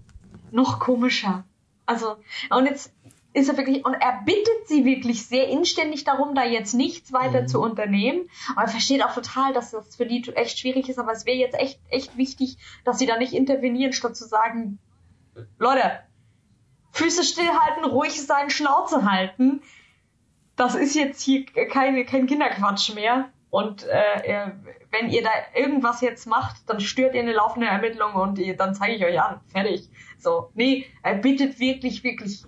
noch 0.51 0.79
komischer. 0.79 1.45
Also, 1.87 2.17
und 2.51 2.67
jetzt 2.67 2.93
ist 3.33 3.49
er 3.49 3.57
wirklich, 3.57 3.85
und 3.85 3.95
er 3.95 4.23
bittet 4.25 4.67
sie 4.67 4.85
wirklich 4.85 5.27
sehr 5.27 5.49
inständig 5.49 6.05
darum, 6.05 6.35
da 6.35 6.45
jetzt 6.45 6.75
nichts 6.75 7.13
weiter 7.13 7.43
mhm. 7.43 7.49
zu 7.49 7.61
unternehmen. 7.61 8.23
Und 8.51 8.59
er 8.59 8.69
versteht 8.69 9.05
auch 9.05 9.15
total, 9.15 9.53
dass 9.53 9.71
das 9.71 9.97
für 9.97 10.07
die 10.07 10.29
echt 10.35 10.59
schwierig 10.59 10.89
ist, 10.89 10.99
aber 10.99 11.13
es 11.13 11.27
wäre 11.27 11.37
jetzt 11.37 11.59
echt, 11.59 11.81
echt 11.91 12.17
wichtig, 12.17 12.57
dass 12.85 12.99
sie 12.99 13.07
da 13.07 13.19
nicht 13.19 13.33
intervenieren, 13.33 13.93
statt 13.93 14.17
zu 14.17 14.27
sagen, 14.27 14.79
Leute, 15.59 16.01
Füße 16.93 17.23
stillhalten, 17.23 17.85
ruhig 17.85 18.21
sein, 18.21 18.51
Schnauze 18.51 19.09
halten. 19.09 19.63
Das 20.57 20.75
ist 20.75 20.97
jetzt 20.97 21.23
hier 21.23 21.47
kein, 21.47 22.05
kein 22.07 22.27
Kinderquatsch 22.27 22.95
mehr. 22.95 23.31
Und 23.49 23.85
äh, 23.85 24.51
wenn 24.91 25.11
ihr 25.11 25.23
da 25.23 25.31
irgendwas 25.55 26.01
jetzt 26.01 26.27
macht, 26.27 26.69
dann 26.69 26.81
stört 26.81 27.15
ihr 27.15 27.23
eine 27.23 27.33
laufende 27.33 27.69
Ermittlung 27.69 28.15
und 28.15 28.39
ihr, 28.39 28.57
dann 28.57 28.75
zeige 28.75 28.95
ich 28.95 29.05
euch 29.05 29.21
an. 29.21 29.41
Fertig. 29.49 29.89
So, 30.19 30.51
nee, 30.55 30.87
er 31.03 31.15
bittet 31.15 31.59
wirklich, 31.59 32.05
wirklich 32.05 32.45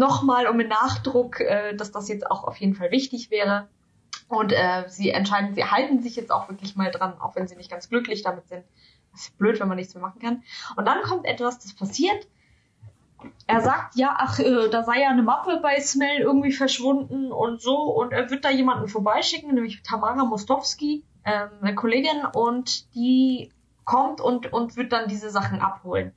nochmal 0.00 0.48
um 0.48 0.58
den 0.58 0.68
Nachdruck, 0.68 1.40
äh, 1.40 1.76
dass 1.76 1.92
das 1.92 2.08
jetzt 2.08 2.28
auch 2.28 2.42
auf 2.44 2.56
jeden 2.56 2.74
Fall 2.74 2.90
wichtig 2.90 3.30
wäre. 3.30 3.68
Und 4.28 4.52
äh, 4.52 4.84
sie 4.88 5.10
entscheiden, 5.10 5.54
sie 5.54 5.64
halten 5.64 6.02
sich 6.02 6.16
jetzt 6.16 6.32
auch 6.32 6.48
wirklich 6.48 6.74
mal 6.74 6.90
dran, 6.90 7.20
auch 7.20 7.36
wenn 7.36 7.46
sie 7.46 7.56
nicht 7.56 7.70
ganz 7.70 7.88
glücklich 7.88 8.22
damit 8.22 8.48
sind. 8.48 8.64
Das 9.12 9.22
ist 9.22 9.38
blöd, 9.38 9.60
wenn 9.60 9.68
man 9.68 9.76
nichts 9.76 9.94
mehr 9.94 10.02
machen 10.02 10.20
kann. 10.20 10.42
Und 10.76 10.86
dann 10.86 11.02
kommt 11.02 11.26
etwas, 11.26 11.58
das 11.58 11.74
passiert. 11.74 12.26
Er 13.46 13.60
sagt, 13.60 13.96
ja, 13.96 14.14
ach, 14.16 14.38
äh, 14.38 14.70
da 14.70 14.82
sei 14.82 15.02
ja 15.02 15.10
eine 15.10 15.22
Mappe 15.22 15.60
bei 15.62 15.78
Smell 15.80 16.20
irgendwie 16.20 16.52
verschwunden 16.52 17.30
und 17.30 17.60
so. 17.60 17.76
Und 17.76 18.12
er 18.12 18.30
wird 18.30 18.44
da 18.44 18.50
jemanden 18.50 18.88
vorbeischicken, 18.88 19.54
nämlich 19.54 19.82
Tamara 19.82 20.24
Mostowski, 20.24 21.04
äh, 21.24 21.48
eine 21.60 21.74
Kollegin, 21.74 22.24
und 22.32 22.94
die 22.94 23.52
kommt 23.84 24.20
und, 24.20 24.52
und 24.52 24.76
wird 24.76 24.92
dann 24.92 25.08
diese 25.08 25.30
Sachen 25.30 25.60
abholen. 25.60 26.14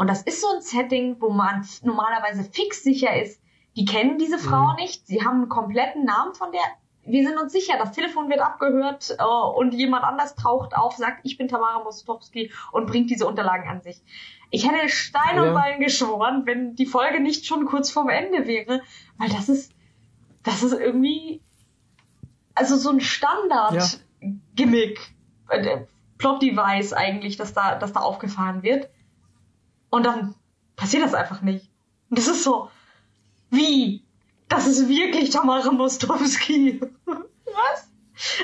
Und 0.00 0.08
das 0.08 0.22
ist 0.22 0.40
so 0.40 0.46
ein 0.48 0.62
Setting, 0.62 1.20
wo 1.20 1.28
man 1.28 1.68
normalerweise 1.82 2.42
fix 2.42 2.82
sicher 2.82 3.22
ist, 3.22 3.38
die 3.76 3.84
kennen 3.84 4.16
diese 4.16 4.38
Frau 4.38 4.70
mhm. 4.70 4.76
nicht, 4.76 5.06
sie 5.06 5.22
haben 5.22 5.42
einen 5.42 5.50
kompletten 5.50 6.06
Namen 6.06 6.32
von 6.34 6.50
der. 6.52 6.62
Wir 7.04 7.28
sind 7.28 7.38
uns 7.38 7.52
sicher, 7.52 7.74
das 7.76 7.92
Telefon 7.92 8.30
wird 8.30 8.40
abgehört 8.40 9.14
äh, 9.18 9.22
und 9.22 9.74
jemand 9.74 10.04
anders 10.04 10.36
taucht 10.36 10.74
auf, 10.74 10.96
sagt, 10.96 11.20
ich 11.24 11.36
bin 11.36 11.48
Tamara 11.48 11.84
Mostowski 11.84 12.50
und 12.72 12.86
bringt 12.86 13.10
diese 13.10 13.26
Unterlagen 13.26 13.68
an 13.68 13.82
sich. 13.82 14.00
Ich 14.50 14.66
hätte 14.66 14.88
Stein 14.88 15.38
und 15.38 15.52
Bein 15.52 15.80
geschworen, 15.80 16.46
wenn 16.46 16.76
die 16.76 16.86
Folge 16.86 17.20
nicht 17.20 17.44
schon 17.44 17.66
kurz 17.66 17.90
vorm 17.90 18.08
Ende 18.08 18.46
wäre, 18.46 18.80
weil 19.18 19.28
das 19.28 19.50
ist, 19.50 19.74
das 20.44 20.62
ist 20.62 20.72
irgendwie, 20.72 21.42
also 22.54 22.76
so 22.76 22.88
ein 22.88 23.02
Standard-Gimmick, 23.02 24.98
ja. 25.50 25.56
äh, 25.56 25.84
Plot-Device 26.16 26.94
eigentlich, 26.94 27.36
dass 27.36 27.52
da, 27.52 27.74
dass 27.74 27.92
da 27.92 28.00
aufgefahren 28.00 28.62
wird. 28.62 28.88
Und 29.90 30.06
dann 30.06 30.34
passiert 30.76 31.02
das 31.02 31.14
einfach 31.14 31.42
nicht. 31.42 31.68
Und 32.08 32.18
das 32.18 32.28
ist 32.28 32.42
so, 32.44 32.70
wie? 33.50 34.02
Das 34.48 34.66
ist 34.66 34.88
wirklich 34.88 35.30
Tamara 35.30 35.70
Mostowski. 35.70 36.80
Was? 37.44 37.90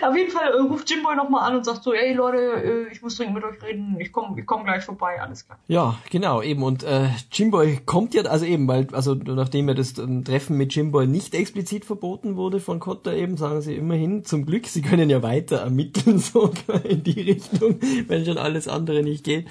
Auf 0.00 0.16
jeden 0.16 0.30
Fall 0.30 0.52
äh, 0.52 0.60
ruft 0.60 0.88
Jimboy 0.90 1.16
nochmal 1.16 1.50
an 1.50 1.56
und 1.56 1.64
sagt 1.64 1.82
so, 1.82 1.92
ey 1.92 2.14
Leute, 2.14 2.38
äh, 2.38 2.92
ich 2.92 3.02
muss 3.02 3.16
dringend 3.16 3.34
mit 3.34 3.44
euch 3.44 3.62
reden, 3.62 3.98
ich 4.00 4.10
komme 4.10 4.38
ich 4.40 4.46
komm 4.46 4.64
gleich 4.64 4.84
vorbei, 4.84 5.20
alles 5.20 5.44
klar. 5.44 5.58
Ja, 5.68 5.98
genau, 6.10 6.40
eben. 6.40 6.62
Und 6.62 6.82
äh, 6.82 7.08
Jimboy 7.30 7.80
kommt 7.84 8.14
ja, 8.14 8.22
also 8.22 8.46
eben, 8.46 8.66
weil, 8.68 8.88
also 8.92 9.14
nachdem 9.14 9.68
ja 9.68 9.74
das 9.74 9.98
ähm, 9.98 10.24
Treffen 10.24 10.56
mit 10.56 10.74
Jimboy 10.74 11.06
nicht 11.06 11.34
explizit 11.34 11.84
verboten 11.84 12.36
wurde 12.36 12.60
von 12.60 12.80
Cotta 12.80 13.12
eben, 13.12 13.36
sagen 13.36 13.60
sie 13.60 13.76
immerhin, 13.76 14.24
zum 14.24 14.46
Glück, 14.46 14.66
sie 14.66 14.80
können 14.80 15.10
ja 15.10 15.22
weiter 15.22 15.58
ermitteln, 15.58 16.18
sogar 16.20 16.84
in 16.84 17.02
die 17.02 17.20
Richtung, 17.20 17.78
wenn 18.08 18.24
schon 18.24 18.38
alles 18.38 18.68
andere 18.68 19.02
nicht 19.02 19.24
geht. 19.24 19.46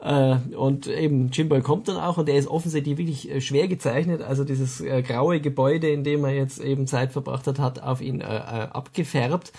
Äh, 0.00 0.36
und 0.54 0.86
eben 0.86 1.30
Jimboy 1.30 1.60
kommt 1.60 1.88
dann 1.88 1.96
auch 1.96 2.18
und 2.18 2.28
er 2.28 2.36
ist 2.36 2.48
offensichtlich 2.48 2.98
wirklich 2.98 3.30
äh, 3.30 3.40
schwer 3.40 3.68
gezeichnet. 3.68 4.22
Also 4.22 4.44
dieses 4.44 4.80
äh, 4.80 5.02
graue 5.02 5.40
Gebäude, 5.40 5.88
in 5.88 6.04
dem 6.04 6.24
er 6.24 6.34
jetzt 6.34 6.60
eben 6.60 6.86
Zeit 6.86 7.12
verbracht 7.12 7.46
hat, 7.46 7.58
hat 7.58 7.82
auf 7.82 8.00
ihn 8.00 8.22
abgefärbt 8.22 9.52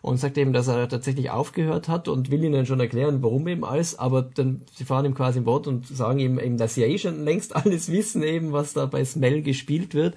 und 0.00 0.18
sagt 0.18 0.38
eben, 0.38 0.52
dass 0.52 0.68
er 0.68 0.88
tatsächlich 0.88 1.30
aufgehört 1.30 1.88
hat 1.88 2.08
und 2.08 2.30
will 2.30 2.42
ihnen 2.42 2.66
schon 2.66 2.80
erklären, 2.80 3.22
warum 3.22 3.46
eben 3.46 3.64
alles, 3.64 3.98
aber 3.98 4.22
dann, 4.22 4.62
sie 4.74 4.84
fahren 4.84 5.04
ihm 5.04 5.14
quasi 5.14 5.38
im 5.38 5.46
Wort 5.46 5.66
und 5.66 5.86
sagen 5.86 6.18
ihm 6.18 6.38
eben, 6.40 6.56
dass 6.56 6.74
sie 6.74 6.80
ja 6.82 6.88
eh 6.88 6.98
schon 6.98 7.24
längst 7.24 7.54
alles 7.56 7.90
wissen 7.90 8.22
eben, 8.22 8.52
was 8.52 8.72
da 8.72 8.86
bei 8.86 9.04
Smell 9.04 9.42
gespielt 9.42 9.94
wird 9.94 10.14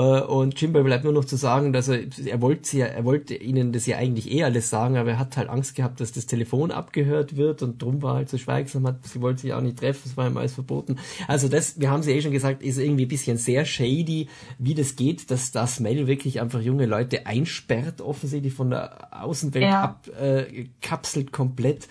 und 0.00 0.60
Jimbo 0.60 0.84
bleibt 0.84 1.02
nur 1.02 1.12
noch 1.12 1.24
zu 1.24 1.34
sagen, 1.34 1.72
dass 1.72 1.88
er, 1.88 2.02
er 2.24 2.40
wollte 2.40 2.76
ja, 2.76 2.86
er 2.86 3.04
wollte 3.04 3.34
ihnen 3.34 3.72
das 3.72 3.84
ja 3.86 3.96
eigentlich 3.96 4.30
eh 4.30 4.44
alles 4.44 4.70
sagen, 4.70 4.96
aber 4.96 5.10
er 5.10 5.18
hat 5.18 5.36
halt 5.36 5.48
Angst 5.48 5.74
gehabt, 5.74 6.00
dass 6.00 6.12
das 6.12 6.26
Telefon 6.26 6.70
abgehört 6.70 7.36
wird 7.36 7.62
und 7.62 7.82
drum 7.82 8.00
war 8.00 8.14
halt 8.14 8.28
so 8.28 8.38
schweigsam, 8.38 8.86
hat, 8.86 9.04
sie 9.04 9.20
wollte 9.20 9.40
sich 9.40 9.52
auch 9.52 9.60
nicht 9.60 9.78
treffen, 9.78 10.02
es 10.04 10.16
war 10.16 10.28
ihm 10.28 10.36
alles 10.36 10.52
verboten. 10.52 10.98
Also 11.26 11.48
das, 11.48 11.80
wir 11.80 11.90
haben 11.90 12.04
sie 12.04 12.12
eh 12.12 12.22
schon 12.22 12.30
gesagt, 12.30 12.62
ist 12.62 12.78
irgendwie 12.78 13.06
ein 13.06 13.08
bisschen 13.08 13.38
sehr 13.38 13.64
shady, 13.64 14.28
wie 14.58 14.74
das 14.74 14.94
geht, 14.94 15.32
dass 15.32 15.50
das 15.50 15.80
Mail 15.80 16.06
wirklich 16.06 16.40
einfach 16.40 16.60
junge 16.60 16.86
Leute 16.86 17.26
einsperrt, 17.26 18.00
offensichtlich 18.00 18.54
von 18.54 18.70
der 18.70 19.08
Außenwelt 19.10 19.64
ja. 19.64 19.82
abkapselt 19.82 21.28
äh, 21.28 21.30
komplett 21.32 21.88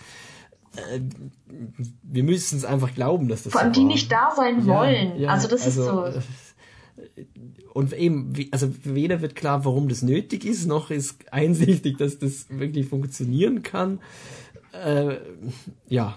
äh, 0.76 1.00
wir 2.02 2.22
müssen 2.22 2.56
es 2.56 2.64
einfach 2.64 2.94
glauben, 2.94 3.28
dass 3.28 3.42
das 3.42 3.52
Vor 3.52 3.62
allem 3.62 3.74
so 3.74 3.80
die 3.80 3.86
nicht 3.86 4.10
da 4.10 4.30
sein 4.34 4.66
wollen. 4.66 5.16
Ja, 5.16 5.22
ja, 5.22 5.28
also 5.30 5.48
das 5.48 5.64
also, 5.64 6.04
ist 6.04 6.14
so. 6.14 6.20
Und 7.72 7.92
eben, 7.92 8.32
also 8.50 8.72
weder 8.84 9.20
wird 9.20 9.34
klar, 9.34 9.64
warum 9.64 9.88
das 9.88 10.02
nötig 10.02 10.44
ist, 10.44 10.66
noch 10.66 10.90
ist 10.90 11.32
einsichtig, 11.32 11.98
dass 11.98 12.18
das 12.18 12.46
wirklich 12.50 12.86
funktionieren 12.86 13.62
kann. 13.62 14.00
Äh, 14.72 15.16
ja. 15.88 16.16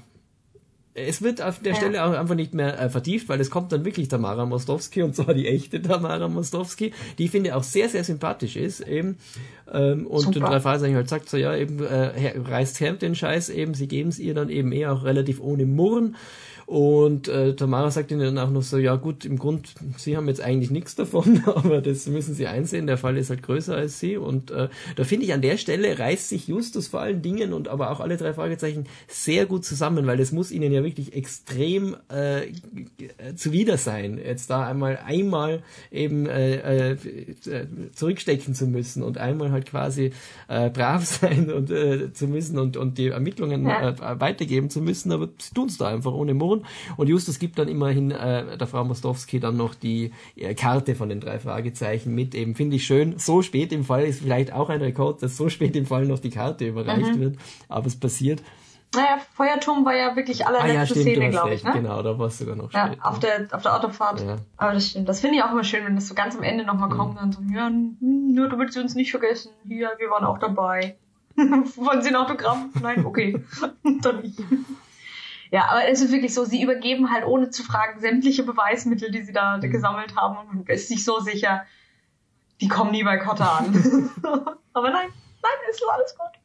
Es 0.94 1.22
wird 1.22 1.42
auf 1.42 1.60
der 1.60 1.72
ja. 1.72 1.78
Stelle 1.78 2.04
auch 2.04 2.12
einfach 2.12 2.36
nicht 2.36 2.54
mehr 2.54 2.78
äh, 2.78 2.90
vertieft, 2.90 3.30
weil 3.30 3.40
es 3.40 3.50
kommt 3.50 3.72
dann 3.72 3.86
wirklich 3.86 4.10
Tamara 4.10 4.46
Mostowski 4.46 5.04
und 5.04 5.16
zwar 5.16 5.34
die 5.34 5.48
echte 5.48 5.82
Tamara 5.82 6.28
Mostowski, 6.28 6.92
die 7.18 7.26
ich 7.26 7.32
finde 7.32 7.56
auch 7.56 7.64
sehr, 7.64 7.88
sehr 7.88 8.04
sympathisch 8.04 8.58
ist 8.58 8.82
eben. 8.82 9.18
Ähm, 9.72 10.06
und 10.06 10.36
drei 10.36 10.60
Fragezeichen 10.60 10.96
halt 10.96 11.08
sagt 11.08 11.30
so, 11.30 11.38
ja, 11.38 11.56
eben 11.56 11.82
äh, 11.82 12.38
reißt 12.38 12.82
her 12.82 12.92
den 12.94 13.16
Scheiß 13.16 13.50
eben, 13.50 13.74
sie 13.74 13.88
geben 13.88 14.10
es 14.10 14.20
ihr 14.20 14.34
dann 14.34 14.50
eben 14.50 14.74
eher 14.74 14.92
auch 14.92 15.06
relativ 15.06 15.40
ohne 15.40 15.66
Murren. 15.66 16.18
Und 16.72 17.28
äh, 17.28 17.54
Tamara 17.54 17.92
sagt 17.92 18.12
ihnen 18.12 18.22
dann 18.22 18.38
auch 18.38 18.50
noch 18.50 18.62
so, 18.62 18.78
ja 18.78 18.96
gut, 18.96 19.26
im 19.26 19.38
Grund, 19.38 19.74
sie 19.98 20.16
haben 20.16 20.30
jetzt 20.30 20.40
eigentlich 20.40 20.72
nichts 20.72 20.96
davon, 20.96 21.44
aber 21.46 21.82
das 21.82 22.08
müssen 22.08 22.34
sie 22.34 22.48
einsehen, 22.48 22.88
der 22.88 22.98
Fall 22.98 23.18
ist 23.18 23.30
halt 23.30 23.44
größer 23.44 23.76
als 23.76 24.00
sie. 24.00 24.16
Und 24.16 24.52
äh, 24.52 24.70
da 24.96 25.04
finde 25.04 25.26
ich, 25.26 25.34
an 25.34 25.42
der 25.42 25.58
Stelle 25.58 26.00
reißt 26.00 26.30
sich 26.30 26.48
Justus 26.48 26.88
vor 26.88 27.02
allen 27.02 27.22
Dingen 27.22 27.52
und 27.52 27.68
aber 27.68 27.92
auch 27.92 28.00
alle 28.00 28.16
drei 28.16 28.34
Fragezeichen 28.34 28.86
sehr 29.10 29.48
gut 29.48 29.66
zusammen, 29.66 30.08
weil 30.08 30.16
das 30.16 30.32
muss 30.32 30.50
ihnen 30.50 30.72
ja 30.72 30.82
wirklich 30.82 31.14
extrem 31.14 31.98
äh, 32.08 32.44
zuwider 33.36 33.76
sein, 33.76 34.18
jetzt 34.18 34.50
da 34.50 34.66
einmal 34.66 34.98
einmal 35.04 35.64
eben 35.92 36.26
äh, 36.26 36.92
äh, 36.92 36.98
zurückstecken 37.94 38.56
zu 38.56 38.66
müssen 38.66 39.04
und 39.04 39.18
einmal 39.18 39.52
halt 39.52 39.66
quasi 39.66 40.14
äh, 40.48 40.70
brav 40.70 41.04
sein 41.22 41.52
und 41.52 41.70
äh, 41.70 42.14
zu 42.14 42.28
müssen 42.28 42.58
und, 42.58 42.78
und 42.78 42.98
die 42.98 43.10
Ermittlungen 43.10 43.66
ja. 43.66 43.90
äh, 43.90 44.20
weitergeben 44.22 44.70
zu 44.70 44.80
müssen, 44.80 45.12
aber 45.12 45.28
sie 45.38 45.54
tun 45.54 45.68
es 45.68 45.78
da 45.78 45.90
einfach 45.90 46.14
ohne 46.14 46.34
Murren 46.34 46.61
und 46.98 47.08
Justus 47.08 47.40
gibt 47.40 47.60
dann 47.60 47.68
immerhin 47.68 48.12
äh, 48.12 48.58
der 48.58 48.68
Frau 48.68 48.84
Mostowski 48.84 49.40
dann 49.40 49.58
noch 49.58 49.76
die 49.76 50.12
äh, 50.36 50.54
Karte 50.54 50.96
von 50.96 51.10
den 51.10 51.20
drei 51.20 51.40
Fragezeichen 51.40 52.14
mit. 52.14 52.36
Eben 52.36 52.56
finde 52.56 52.76
ich 52.76 52.86
schön. 52.86 53.18
So 53.18 53.42
spät 53.42 53.72
im 53.72 53.84
Fall 53.84 54.04
ist 54.04 54.22
vielleicht 54.22 54.54
auch 54.54 54.70
ein 54.70 54.82
Rekord, 54.82 55.22
dass 55.24 55.38
so 55.38 55.50
spät 55.50 55.76
im 55.76 55.86
Fall 55.86 56.06
noch 56.06 56.20
die 56.20 56.30
Karte 56.30 56.68
überreicht 56.68 57.16
mhm. 57.16 57.20
wird. 57.20 57.38
Aber 57.68 57.88
es 57.88 58.00
passiert. 58.00 58.42
Naja, 58.94 59.20
Feuerturm 59.34 59.86
war 59.86 59.96
ja 59.96 60.16
wirklich 60.18 60.46
allerletzte 60.46 60.72
ah, 60.72 60.80
ja, 60.80 60.86
stimmt, 60.86 61.02
Szene, 61.02 61.30
glaube 61.30 61.54
ich. 61.54 61.64
Ne? 61.64 61.72
Genau, 61.72 62.02
da 62.02 62.20
war 62.20 62.28
es 62.28 62.38
sogar 62.38 62.58
noch 62.58 62.74
ja, 62.74 62.88
spät. 62.88 63.00
Auf 63.02 63.20
der, 63.20 63.48
auf 63.52 63.62
der 63.62 63.76
Autofahrt. 63.76 64.22
Ja. 64.22 64.36
Aber 64.58 64.74
das 64.74 64.90
stimmt. 64.90 65.08
Das 65.08 65.22
finde 65.22 65.38
ich 65.38 65.44
auch 65.44 65.52
immer 65.52 65.64
schön, 65.64 65.86
wenn 65.86 65.96
das 65.96 66.10
so 66.10 66.14
ganz 66.14 66.36
am 66.36 66.44
Ende 66.44 66.66
nochmal 66.66 66.90
mhm. 66.90 66.98
kommt 66.98 67.22
und 67.22 67.34
so, 67.34 67.42
ja, 67.54 67.70
nur 67.70 68.50
damit 68.50 68.74
sie 68.74 68.82
uns 68.82 68.96
nicht 68.96 69.12
vergessen. 69.12 69.52
Hier, 69.66 69.92
wir 69.98 70.10
waren 70.10 70.26
auch 70.26 70.40
dabei. 70.40 70.98
Wollen 71.38 72.02
Sie 72.02 72.10
ein 72.10 72.16
Autogramm? 72.18 72.72
Nein, 72.82 73.06
okay. 73.06 73.42
dann 74.02 74.22
nicht. 74.22 74.40
Ja, 75.52 75.70
aber 75.70 75.88
es 75.88 76.02
ist 76.02 76.14
wirklich 76.14 76.34
so, 76.34 76.46
sie 76.46 76.64
übergeben 76.64 77.12
halt 77.12 77.26
ohne 77.26 77.50
zu 77.50 77.64
fragen 77.64 78.00
sämtliche 78.00 78.44
Beweismittel, 78.44 79.12
die 79.12 79.22
sie 79.22 79.34
da 79.34 79.58
mhm. 79.58 79.70
gesammelt 79.70 80.16
haben 80.16 80.38
und 80.38 80.48
man 80.48 80.66
ist 80.68 80.88
sich 80.88 81.04
so 81.04 81.20
sicher, 81.20 81.66
die 82.62 82.70
kommen 82.70 82.92
nie 82.92 83.04
bei 83.04 83.18
Cotta 83.18 83.58
an. 83.58 84.10
aber 84.74 84.90
nein, 84.90 85.10
nein, 85.44 85.70
ist 85.70 85.84
alles 85.94 86.18
gut. 86.18 86.40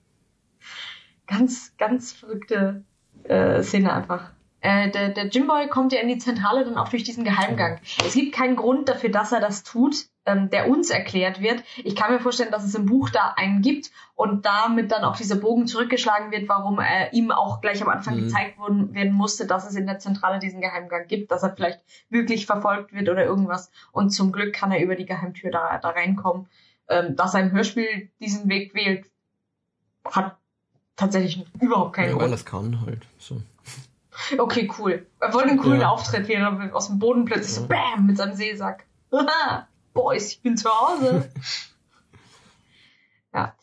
Ganz, 1.28 1.76
ganz 1.78 2.12
verrückte 2.12 2.84
äh, 3.24 3.62
Szene 3.62 3.92
einfach. 3.92 4.32
Äh, 4.60 4.90
der, 4.90 5.10
der 5.10 5.26
Jimboy 5.26 5.68
kommt 5.68 5.92
ja 5.92 6.00
in 6.00 6.08
die 6.08 6.18
Zentrale 6.18 6.64
dann 6.64 6.76
auch 6.76 6.88
durch 6.88 7.04
diesen 7.04 7.24
Geheimgang. 7.24 7.78
Es 8.04 8.14
gibt 8.14 8.34
keinen 8.34 8.56
Grund 8.56 8.88
dafür, 8.88 9.10
dass 9.10 9.32
er 9.32 9.40
das 9.40 9.62
tut, 9.62 10.06
ähm, 10.24 10.50
der 10.50 10.68
uns 10.68 10.90
erklärt 10.90 11.40
wird. 11.40 11.62
Ich 11.84 11.94
kann 11.94 12.12
mir 12.12 12.20
vorstellen, 12.20 12.50
dass 12.50 12.64
es 12.64 12.74
im 12.74 12.86
Buch 12.86 13.10
da 13.10 13.34
einen 13.36 13.62
gibt 13.62 13.90
und 14.14 14.44
damit 14.44 14.90
dann 14.90 15.04
auch 15.04 15.16
dieser 15.16 15.36
Bogen 15.36 15.66
zurückgeschlagen 15.66 16.32
wird, 16.32 16.48
warum 16.48 16.80
er 16.80 17.12
ihm 17.12 17.30
auch 17.30 17.60
gleich 17.60 17.82
am 17.82 17.88
Anfang 17.88 18.16
mhm. 18.16 18.24
gezeigt 18.24 18.58
worden, 18.58 18.92
werden 18.94 19.12
musste, 19.12 19.46
dass 19.46 19.68
es 19.68 19.76
in 19.76 19.86
der 19.86 19.98
Zentrale 19.98 20.38
diesen 20.38 20.60
Geheimgang 20.60 21.06
gibt, 21.06 21.30
dass 21.30 21.42
er 21.42 21.54
vielleicht 21.54 21.80
wirklich 22.08 22.46
verfolgt 22.46 22.92
wird 22.92 23.08
oder 23.08 23.24
irgendwas. 23.24 23.70
Und 23.92 24.10
zum 24.10 24.32
Glück 24.32 24.52
kann 24.54 24.72
er 24.72 24.82
über 24.82 24.96
die 24.96 25.06
Geheimtür 25.06 25.50
da, 25.50 25.78
da 25.78 25.90
reinkommen. 25.90 26.48
Ähm, 26.88 27.16
dass 27.16 27.34
ein 27.34 27.50
Hörspiel 27.50 28.10
diesen 28.20 28.48
Weg 28.48 28.72
wählt, 28.74 29.06
hat 30.04 30.36
tatsächlich 30.94 31.44
überhaupt 31.60 31.94
keinen 31.94 32.10
ja, 32.10 32.16
Grund. 32.16 32.32
das 32.32 32.44
kann 32.44 32.80
halt. 32.86 33.02
So. 33.18 33.40
Okay, 34.38 34.70
cool. 34.78 35.06
Er 35.20 35.34
wollte 35.34 35.50
einen 35.50 35.58
coolen 35.58 35.80
ja. 35.80 35.88
Auftritt, 35.88 36.28
wie 36.28 36.34
er 36.34 36.74
aus 36.74 36.88
dem 36.88 36.98
Boden 36.98 37.24
plötzlich 37.24 37.54
so 37.54 37.66
BÄM 37.66 38.06
mit 38.06 38.16
seinem 38.16 38.34
Seesack. 38.34 38.86
Boys, 39.92 40.32
ich 40.32 40.42
bin 40.42 40.56
zu 40.56 40.68
Hause. 40.68 41.30
ja. 43.34 43.54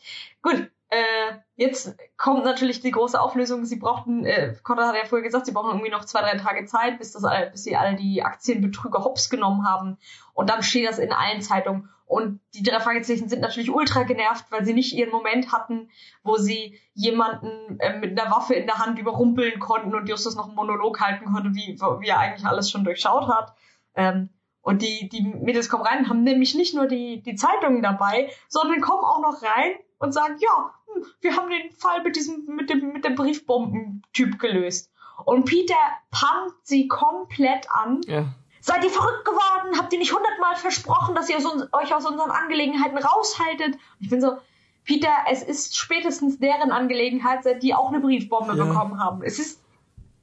Gut. 0.41 0.69
Äh, 0.89 1.39
jetzt 1.55 1.95
kommt 2.17 2.45
natürlich 2.45 2.79
die 2.81 2.91
große 2.91 3.19
Auflösung. 3.19 3.65
Sie 3.65 3.77
brauchten, 3.77 4.25
äh, 4.25 4.55
Cotter 4.61 4.87
hat 4.87 4.95
ja 4.95 5.05
vorher 5.05 5.25
gesagt, 5.25 5.47
sie 5.47 5.51
brauchen 5.51 5.71
irgendwie 5.71 5.89
noch 5.89 6.05
zwei, 6.05 6.21
drei 6.21 6.37
Tage 6.37 6.65
Zeit, 6.65 6.99
bis, 6.99 7.13
das, 7.13 7.23
bis 7.51 7.63
sie 7.63 7.75
alle 7.75 7.95
die 7.95 8.21
Aktienbetrüger 8.21 9.03
hops 9.03 9.31
genommen 9.31 9.67
haben. 9.67 9.97
Und 10.35 10.51
dann 10.51 10.61
steht 10.61 10.87
das 10.87 10.99
in 10.99 11.11
allen 11.11 11.41
Zeitungen. 11.41 11.89
Und 12.05 12.41
die 12.53 12.63
drei 12.63 12.79
Fragezeichen 12.79 13.29
sind 13.29 13.41
natürlich 13.41 13.71
ultra 13.71 14.03
genervt, 14.03 14.45
weil 14.49 14.65
sie 14.65 14.73
nicht 14.73 14.93
ihren 14.93 15.11
Moment 15.11 15.51
hatten, 15.51 15.89
wo 16.23 16.37
sie 16.37 16.79
jemanden 16.93 17.79
äh, 17.79 17.97
mit 17.97 18.19
einer 18.19 18.29
Waffe 18.29 18.53
in 18.53 18.67
der 18.67 18.77
Hand 18.77 18.99
überrumpeln 18.99 19.59
konnten 19.59 19.95
und 19.95 20.07
Justus 20.09 20.35
noch 20.35 20.47
einen 20.47 20.55
Monolog 20.55 20.99
halten 20.99 21.25
konnte, 21.25 21.49
wie, 21.53 21.79
wie 21.79 22.07
er 22.07 22.19
eigentlich 22.19 22.45
alles 22.45 22.69
schon 22.69 22.83
durchschaut 22.83 23.27
hat. 23.27 23.55
Ähm, 23.95 24.29
und 24.61 24.81
die, 24.81 25.09
die 25.09 25.21
Mädels 25.23 25.69
kommen 25.69 25.83
rein, 25.83 26.07
haben 26.09 26.23
nämlich 26.23 26.55
nicht 26.55 26.73
nur 26.73 26.87
die, 26.87 27.21
die 27.21 27.35
Zeitungen 27.35 27.81
dabei, 27.81 28.31
sondern 28.47 28.81
kommen 28.81 29.03
auch 29.03 29.21
noch 29.21 29.41
rein 29.41 29.73
und 29.97 30.13
sagen, 30.13 30.35
ja, 30.39 30.73
hm, 30.85 31.05
wir 31.21 31.35
haben 31.35 31.49
den 31.49 31.71
Fall 31.71 32.03
mit 32.03 32.15
diesem, 32.15 32.45
mit 32.45 32.69
dem, 32.69 32.93
mit 32.93 33.05
dem 33.05 33.15
Briefbombentyp 33.15 34.39
gelöst. 34.39 34.91
Und 35.25 35.45
Peter 35.45 35.75
pumpt 36.11 36.65
sie 36.65 36.87
komplett 36.87 37.67
an. 37.71 38.01
Ja. 38.07 38.25
Seid 38.65 38.81
ihr 38.85 38.89
verrückt 38.89 39.25
geworden? 39.25 39.77
Habt 39.77 39.91
ihr 39.91 39.99
nicht 39.99 40.13
hundertmal 40.13 40.55
versprochen, 40.55 41.15
dass 41.15 41.29
ihr 41.29 41.35
euch 41.73 41.93
aus 41.93 42.05
unseren 42.05 42.31
Angelegenheiten 42.31 42.97
raushaltet? 42.97 43.73
Und 43.73 43.99
ich 43.99 44.09
bin 44.09 44.21
so, 44.21 44.37
Peter, 44.85 45.09
es 45.29 45.43
ist 45.43 45.75
spätestens 45.75 46.39
deren 46.39 46.71
Angelegenheit, 46.71 47.43
seit 47.43 47.61
die 47.61 47.75
auch 47.75 47.89
eine 47.89 47.99
Briefbombe 47.99 48.55
ja. 48.55 48.63
bekommen 48.63 49.03
haben. 49.03 49.21
Es 49.21 49.37
ist, 49.37 49.61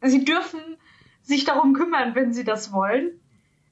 sie 0.01 0.25
dürfen 0.25 0.79
sich 1.21 1.45
darum 1.45 1.75
kümmern, 1.75 2.15
wenn 2.15 2.33
sie 2.33 2.43
das 2.43 2.73
wollen. 2.73 3.21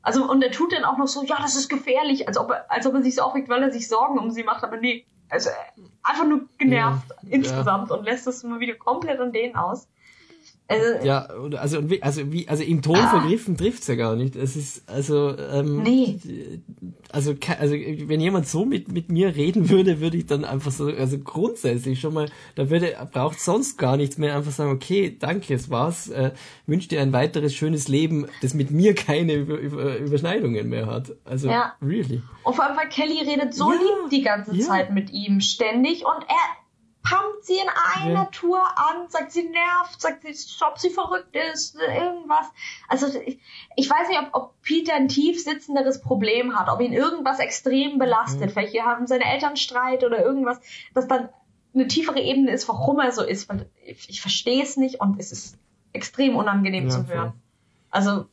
Also, 0.02 0.30
und 0.30 0.42
er 0.42 0.50
tut 0.50 0.74
dann 0.74 0.84
auch 0.84 0.98
noch 0.98 1.08
so, 1.08 1.24
ja, 1.24 1.38
das 1.40 1.56
ist 1.56 1.70
gefährlich, 1.70 2.28
als 2.28 2.36
ob 2.36 2.50
er, 2.50 2.70
als 2.70 2.86
ob 2.86 2.92
er 2.92 3.02
sich 3.02 3.14
so 3.14 3.22
aufregt, 3.22 3.48
weil 3.48 3.62
er 3.62 3.72
sich 3.72 3.88
Sorgen 3.88 4.18
um 4.18 4.30
sie 4.30 4.42
macht, 4.42 4.64
aber 4.64 4.76
nee, 4.76 5.06
also 5.30 5.48
einfach 6.02 6.26
nur 6.26 6.46
genervt 6.58 7.08
ja, 7.08 7.28
insgesamt 7.30 7.88
ja. 7.88 7.96
und 7.96 8.04
lässt 8.04 8.26
das 8.26 8.42
mal 8.42 8.60
wieder 8.60 8.74
komplett 8.74 9.18
an 9.18 9.32
denen 9.32 9.56
aus. 9.56 9.88
Also, 10.70 11.06
ja, 11.06 11.20
also, 11.56 11.80
also, 12.02 12.30
wie, 12.30 12.46
also 12.46 12.62
im 12.62 12.82
Ton 12.82 12.96
ah. 12.96 13.08
vergriffen 13.08 13.56
trifft's 13.56 13.86
ja 13.86 13.94
gar 13.94 14.16
nicht. 14.16 14.36
Es 14.36 14.54
ist, 14.54 14.86
also, 14.86 15.34
ähm, 15.38 15.82
nee. 15.82 16.18
also, 17.10 17.34
also, 17.58 17.74
wenn 17.74 18.20
jemand 18.20 18.46
so 18.46 18.66
mit, 18.66 18.92
mit 18.92 19.10
mir 19.10 19.34
reden 19.34 19.70
würde, 19.70 20.00
würde 20.00 20.18
ich 20.18 20.26
dann 20.26 20.44
einfach 20.44 20.70
so, 20.70 20.88
also 20.88 21.18
grundsätzlich 21.20 21.98
schon 21.98 22.12
mal, 22.12 22.28
da 22.54 22.68
würde, 22.68 22.94
braucht 23.10 23.40
sonst 23.40 23.78
gar 23.78 23.96
nichts 23.96 24.18
mehr, 24.18 24.36
einfach 24.36 24.52
sagen, 24.52 24.70
okay, 24.70 25.16
danke, 25.18 25.54
es 25.54 25.70
war's, 25.70 26.10
äh, 26.10 26.32
wünsche 26.66 26.88
dir 26.88 27.00
ein 27.00 27.14
weiteres 27.14 27.54
schönes 27.54 27.88
Leben, 27.88 28.26
das 28.42 28.52
mit 28.52 28.70
mir 28.70 28.94
keine 28.94 29.36
Über, 29.36 29.56
Über, 29.56 29.96
Überschneidungen 29.96 30.68
mehr 30.68 30.86
hat. 30.86 31.12
Also, 31.24 31.48
ja. 31.48 31.76
really. 31.80 32.20
Und 32.44 32.56
vor 32.56 32.66
allem, 32.66 32.76
weil 32.76 32.90
Kelly 32.90 33.22
redet 33.26 33.54
so 33.54 33.72
ja. 33.72 33.78
lieb 33.78 34.10
die 34.10 34.22
ganze 34.22 34.54
ja. 34.54 34.66
Zeit 34.66 34.92
mit 34.92 35.10
ihm 35.12 35.40
ständig 35.40 36.04
und 36.04 36.24
er, 36.28 36.67
pumpt 37.08 37.44
sie 37.44 37.56
in 37.56 37.68
einer 37.94 38.22
ja. 38.22 38.24
Tour 38.26 38.60
an, 38.60 39.08
sagt 39.08 39.32
sie 39.32 39.48
nervt, 39.48 40.00
sagt 40.00 40.22
sie, 40.22 40.64
ob 40.64 40.78
sie 40.78 40.90
verrückt 40.90 41.34
ist, 41.34 41.76
irgendwas. 41.76 42.46
Also 42.88 43.06
ich, 43.20 43.40
ich 43.76 43.88
weiß 43.88 44.08
nicht, 44.08 44.20
ob, 44.20 44.28
ob 44.32 44.62
Peter 44.62 44.94
ein 44.94 45.08
tief 45.08 45.42
sitzenderes 45.42 46.00
Problem 46.00 46.58
hat, 46.58 46.68
ob 46.68 46.80
ihn 46.80 46.92
irgendwas 46.92 47.38
extrem 47.38 47.98
belastet. 47.98 48.46
Mhm. 48.46 48.50
Vielleicht 48.50 48.80
haben 48.82 49.06
seine 49.06 49.24
Eltern 49.24 49.56
Streit 49.56 50.04
oder 50.04 50.22
irgendwas, 50.22 50.60
das 50.94 51.08
dann 51.08 51.28
eine 51.74 51.86
tiefere 51.86 52.20
Ebene 52.20 52.50
ist, 52.50 52.68
warum 52.68 52.98
er 52.98 53.12
so 53.12 53.22
ist. 53.22 53.48
Weil 53.48 53.70
ich, 53.84 54.08
ich 54.10 54.20
verstehe 54.20 54.62
es 54.62 54.76
nicht 54.76 55.00
und 55.00 55.18
es 55.18 55.32
ist 55.32 55.58
extrem 55.92 56.36
unangenehm 56.36 56.84
ja, 56.84 56.90
zu 56.90 57.06
hören. 57.06 57.30
Voll. 57.30 57.40
Also 57.90 58.26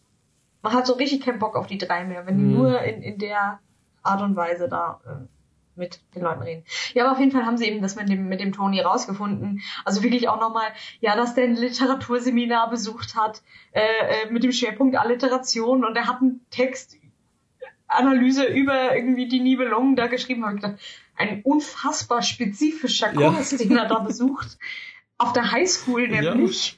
man 0.61 0.73
hat 0.73 0.87
so 0.87 0.93
richtig 0.93 1.21
keinen 1.21 1.39
Bock 1.39 1.55
auf 1.55 1.67
die 1.67 1.77
drei 1.77 2.03
mehr, 2.03 2.25
wenn 2.25 2.37
die 2.37 2.43
mhm. 2.43 2.53
nur 2.53 2.81
in, 2.81 3.01
in 3.01 3.19
der 3.19 3.59
Art 4.03 4.21
und 4.21 4.35
Weise 4.35 4.67
da 4.67 4.99
äh, 5.05 5.34
mit 5.75 5.99
den 6.13 6.23
Leuten 6.23 6.41
reden. 6.41 6.63
Ja, 6.93 7.03
aber 7.03 7.13
auf 7.13 7.19
jeden 7.19 7.31
Fall 7.31 7.45
haben 7.45 7.57
sie 7.57 7.65
eben 7.65 7.81
das 7.81 7.95
mit 7.95 8.09
dem, 8.09 8.27
mit 8.27 8.39
dem 8.39 8.53
Toni 8.53 8.79
rausgefunden. 8.81 9.61
Also 9.83 10.03
wirklich 10.03 10.29
auch 10.29 10.39
nochmal, 10.39 10.67
ja, 10.99 11.15
dass 11.15 11.35
der 11.35 11.45
ein 11.45 11.55
Literaturseminar 11.55 12.69
besucht 12.69 13.15
hat, 13.15 13.41
äh, 13.71 13.81
äh, 13.81 14.31
mit 14.31 14.43
dem 14.43 14.51
Schwerpunkt 14.51 14.95
Alliteration 14.95 15.85
und 15.85 15.95
er 15.95 16.07
hat 16.07 16.21
einen 16.21 16.45
Textanalyse 16.49 18.45
über 18.45 18.95
irgendwie 18.95 19.27
die 19.27 19.39
Nibelungen 19.39 19.95
da 19.95 20.07
geschrieben, 20.07 20.45
habe 20.45 20.55
ich 20.55 20.61
gedacht, 20.61 20.79
ein 21.17 21.41
unfassbar 21.43 22.21
spezifischer 22.21 23.13
Kurs, 23.13 23.51
ja. 23.51 23.57
den 23.57 23.77
er 23.77 23.87
da 23.87 23.99
besucht. 23.99 24.57
Auf 25.17 25.31
der 25.33 25.51
Highschool 25.51 26.07
nämlich. 26.09 26.71
Ja. 26.71 26.77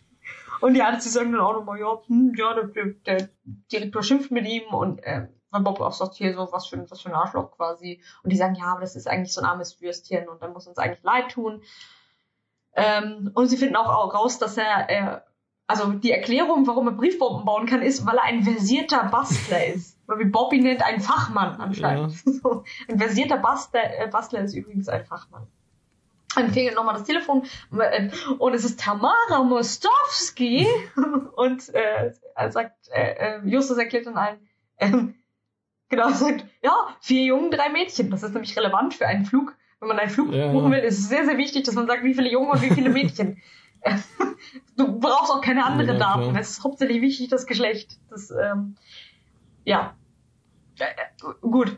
Und 0.60 0.76
ja, 0.76 0.99
sie 0.99 1.10
sagen 1.10 1.32
dann 1.32 1.41
auch 1.41 1.53
nochmal, 1.53 1.80
ja, 1.80 2.02
hm, 2.07 2.34
ja, 2.36 2.53
der, 2.53 2.86
der 3.06 3.30
Direktor 3.72 4.03
schimpft 4.03 4.32
mit 4.32 4.48
ihm 4.48 4.64
und 4.74 4.99
äh, 5.03 5.28
weil 5.58 5.64
Bob 5.64 5.82
auch 5.82 5.94
sagt, 5.94 6.16
hier 6.16 6.34
so, 6.34 6.50
was 6.52 6.68
für, 6.68 6.90
was 6.90 7.02
für 7.02 7.10
ein 7.10 7.16
Arschloch 7.16 7.52
quasi. 7.52 8.02
Und 8.24 8.32
die 8.32 8.38
sagen, 8.38 8.56
ja, 8.56 8.66
aber 8.66 8.82
das 8.82 8.96
ist 8.96 9.08
eigentlich 9.08 9.34
so 9.34 9.42
ein 9.42 9.48
armes 9.48 9.82
Würstchen 9.82 10.28
und 10.28 10.42
dann 10.42 10.54
muss 10.54 10.68
uns 10.68 10.78
eigentlich 10.78 11.04
leid 11.04 11.32
tun. 11.32 11.62
Ähm, 12.76 13.32
und 13.34 13.48
sie 13.48 13.58
finden 13.58 13.76
auch, 13.76 14.14
raus, 14.14 14.38
dass 14.38 14.58
er, 14.58 14.90
äh, 14.90 15.20
also 15.66 15.94
die 15.94 16.12
Erklärung, 16.12 16.68
warum 16.68 16.88
er 16.88 16.94
Briefbomben 16.94 17.44
bauen 17.44 17.66
kann, 17.66 17.82
ist, 17.82 18.06
weil 18.06 18.18
er 18.18 18.24
ein 18.24 18.44
versierter 18.44 19.06
Bastler 19.06 19.66
ist. 19.66 19.98
Oder 20.08 20.20
wie 20.20 20.26
Bobby 20.26 20.62
nennt, 20.62 20.84
ein 20.84 21.02
Fachmann 21.02 21.60
anscheinend. 21.60 22.14
Ja. 22.26 22.32
So, 22.44 22.64
ein 22.88 23.00
versierter 23.00 23.38
Bastler, 23.38 24.00
äh, 24.00 24.08
Bastler 24.08 24.42
ist 24.42 24.54
übrigens 24.54 24.88
ein 24.88 25.06
Fachmann. 25.06 25.48
Dann 26.36 26.52
klingelt 26.52 26.76
nochmal 26.76 26.94
das 26.94 27.06
Telefon 27.06 27.48
äh, 27.80 28.10
und 28.38 28.54
es 28.54 28.64
ist 28.64 28.80
Tamara 28.80 29.44
Mostowski 29.44 30.68
und 31.36 31.74
äh, 31.74 32.12
er 32.36 32.52
sagt, 32.52 32.90
äh, 32.90 33.38
äh 33.38 33.42
Justus 33.46 33.78
erklärt 33.78 34.06
dann 34.06 34.18
allen, 34.18 34.48
ähm, 34.78 35.16
Genau, 35.89 36.09
sagt, 36.14 36.45
ja, 36.64 36.95
vier 37.01 37.23
Jungen, 37.23 37.51
drei 37.51 37.69
Mädchen. 37.69 38.09
Das 38.09 38.23
ist 38.23 38.34
nämlich 38.34 38.57
relevant 38.57 38.93
für 38.93 39.07
einen 39.07 39.26
Flug. 39.26 39.55
Wenn 39.80 39.89
man 39.89 39.99
einen 39.99 40.09
Flug 40.09 40.34
ja. 40.34 40.51
buchen 40.51 40.72
will, 40.72 40.80
ist 40.80 40.97
es 40.97 41.09
sehr, 41.09 41.26
sehr 41.26 41.38
wichtig, 41.38 41.64
dass 41.65 41.76
man 41.76 41.85
sagt, 41.85 42.03
wie 42.03 42.14
viele 42.14 42.31
Jungen 42.31 42.49
und 42.49 42.61
wie 42.61 42.73
viele 42.73 42.89
Mädchen. 42.89 43.41
du 44.77 44.99
brauchst 44.99 45.31
auch 45.31 45.41
keine 45.41 45.64
anderen 45.65 45.99
ja, 45.99 46.15
Daten. 46.15 46.35
Es 46.35 46.51
ist 46.51 46.64
hauptsächlich 46.64 47.01
wichtig, 47.01 47.30
das 47.30 47.45
Geschlecht. 47.45 47.99
Das, 48.09 48.31
ähm, 48.31 48.76
ja. 49.65 49.95
Äh, 50.80 50.85
äh, 50.85 51.34
gut. 51.41 51.77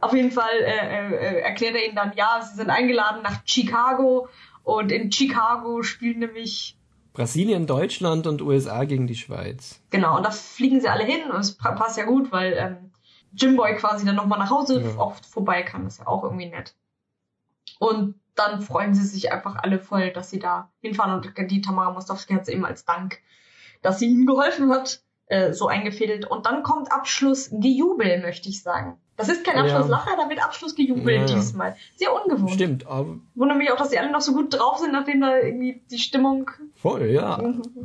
Auf 0.00 0.14
jeden 0.14 0.30
Fall 0.30 0.54
äh, 0.60 1.14
äh, 1.16 1.40
erklärt 1.40 1.74
er 1.74 1.86
ihnen 1.86 1.96
dann, 1.96 2.12
ja, 2.16 2.40
sie 2.42 2.56
sind 2.56 2.70
eingeladen 2.70 3.22
nach 3.22 3.40
Chicago 3.44 4.28
und 4.62 4.92
in 4.92 5.10
Chicago 5.10 5.82
spielen 5.82 6.18
nämlich 6.18 6.76
Brasilien, 7.16 7.66
Deutschland 7.66 8.26
und 8.26 8.42
USA 8.42 8.84
gegen 8.84 9.06
die 9.06 9.14
Schweiz. 9.14 9.80
Genau, 9.88 10.18
und 10.18 10.26
da 10.26 10.30
fliegen 10.30 10.82
sie 10.82 10.88
alle 10.88 11.04
hin 11.04 11.30
und 11.30 11.40
es 11.40 11.56
passt 11.56 11.96
ja 11.96 12.04
gut, 12.04 12.30
weil 12.30 12.52
ähm, 12.52 12.90
Jimboy 13.36 13.76
quasi 13.76 14.04
dann 14.04 14.16
nochmal 14.16 14.38
nach 14.38 14.50
Hause 14.50 14.80
ja. 14.80 14.98
oft 14.98 15.26
vorbei 15.26 15.62
kann. 15.62 15.84
Das 15.84 15.94
ist 15.94 15.98
ja 16.00 16.06
auch 16.06 16.24
irgendwie 16.24 16.48
nett. 16.48 16.74
Und 17.78 18.20
dann 18.34 18.60
freuen 18.60 18.94
sie 18.94 19.04
sich 19.04 19.32
einfach 19.32 19.56
alle 19.56 19.78
voll, 19.78 20.12
dass 20.12 20.30
sie 20.30 20.38
da 20.38 20.70
hinfahren. 20.80 21.14
Und 21.14 21.50
die 21.50 21.60
Tamara 21.60 21.92
Mostowski 21.92 22.34
hat 22.34 22.46
sie 22.46 22.52
eben 22.52 22.64
als 22.64 22.84
Dank, 22.84 23.18
dass 23.82 23.98
sie 23.98 24.06
ihnen 24.06 24.26
geholfen 24.26 24.70
hat, 24.70 25.02
äh, 25.26 25.52
so 25.52 25.68
eingefädelt. 25.68 26.26
Und 26.26 26.46
dann 26.46 26.62
kommt 26.62 26.92
Abschlussgejubel, 26.92 28.22
möchte 28.22 28.48
ich 28.48 28.62
sagen. 28.62 29.00
Das 29.16 29.30
ist 29.30 29.44
kein 29.44 29.56
Abschlusslacher, 29.56 30.10
ja. 30.10 30.24
da 30.24 30.28
wird 30.28 30.44
Abschlussgejubelt 30.44 31.30
ja, 31.30 31.36
diesmal. 31.36 31.74
Sehr 31.96 32.12
ungewohnt. 32.12 32.50
Stimmt, 32.50 32.86
aber. 32.86 33.18
Wundert 33.34 33.56
mich 33.56 33.70
auch, 33.70 33.76
dass 33.78 33.88
die 33.88 33.98
alle 33.98 34.12
noch 34.12 34.20
so 34.20 34.34
gut 34.34 34.52
drauf 34.52 34.76
sind, 34.78 34.92
nachdem 34.92 35.22
da 35.22 35.38
irgendwie 35.38 35.80
die 35.90 35.98
Stimmung. 35.98 36.50
Voll, 36.74 37.06
ja. 37.06 37.42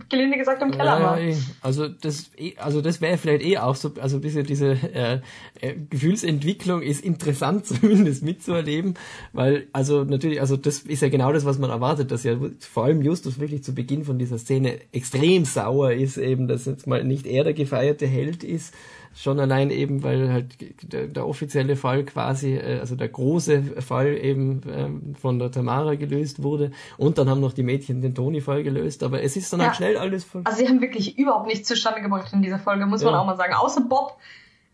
Gelinde 0.10 0.38
gesagt 0.38 0.62
im 0.62 0.72
Keller 0.72 1.02
war. 1.02 1.20
Eh. 1.20 1.36
Also 1.62 1.88
das, 1.88 2.32
eh, 2.38 2.56
also 2.58 2.82
das 2.82 3.00
wäre 3.00 3.18
vielleicht 3.18 3.46
eh 3.46 3.58
auch 3.60 3.76
so, 3.76 3.92
also 4.02 4.18
ein 4.18 4.22
bisschen 4.22 4.46
diese 4.46 4.72
äh, 4.72 5.22
äh, 5.62 5.76
Gefühlsentwicklung 5.90 6.82
ist 6.82 7.04
interessant 7.04 7.66
zumindest 7.82 8.24
mitzuerleben, 8.24 8.96
weil, 9.32 9.68
also 9.72 10.04
natürlich, 10.04 10.42
also 10.42 10.58
das 10.58 10.80
ist 10.80 11.02
ja 11.02 11.08
genau 11.08 11.32
das, 11.32 11.46
was 11.46 11.60
man 11.60 11.70
erwartet, 11.70 12.12
dass 12.12 12.24
ja 12.24 12.36
vor 12.60 12.84
allem 12.84 13.02
Justus 13.02 13.40
wirklich 13.40 13.64
zu 13.64 13.74
Beginn 13.74 14.04
von 14.04 14.20
dieser 14.20 14.38
Szene 14.38 14.80
extrem 14.92 15.46
sauer 15.46 15.94
ist, 15.94 16.18
eben, 16.18 16.50
dass 16.50 16.66
jetzt 16.66 16.88
mal 16.88 17.06
nicht 17.06 17.26
er 17.26 17.46
der 17.46 17.54
gefeierte 17.54 18.06
Held 18.06 18.44
ist 18.44 18.74
Schon 19.14 19.40
allein 19.40 19.72
eben, 19.72 20.04
weil 20.04 20.32
halt 20.32 20.56
der, 20.94 21.08
der 21.08 21.28
offizielle 21.28 21.76
Fall 21.76 22.06
quasi, 22.06 22.56
äh, 22.56 22.80
also 22.80 22.96
der 22.96 23.10
große 23.10 23.82
Fall 23.82 24.18
eben 24.18 24.62
ähm, 24.70 25.16
von 25.20 25.38
der 25.38 25.52
Tamara 25.52 25.96
gelöst 25.96 26.44
wurde. 26.44 26.72
Und 26.98 27.18
dann 27.18 27.30
haben 27.30 27.42
noch 27.42 27.54
die 27.54 27.64
Mädchen 27.64 28.02
den 28.02 28.16
Toni-Fall 28.16 28.64
gelöst. 28.64 29.04
Aber 29.04 29.22
es 29.22 29.36
ist 29.36 29.52
dann 29.52 29.60
halt 29.60 29.66
ja. 29.66 29.72
halt 29.72 29.78
schnell 29.78 29.98
alles 29.98 30.24
von. 30.24 30.46
Also 30.46 30.60
sie 30.60 30.68
haben 30.68 30.82
wirklich 30.82 31.18
überhaupt 31.18 31.48
nichts 31.48 31.68
zustande 31.68 32.02
gebracht 32.02 32.32
in 32.32 32.42
dieser 32.42 32.60
Folge, 32.60 32.86
muss 32.86 33.02
ja. 33.02 33.12
man 33.12 33.20
auch 33.20 33.26
mal 33.26 33.38
sagen. 33.38 33.54
Außer 33.54 33.82
Bob, 33.82 34.18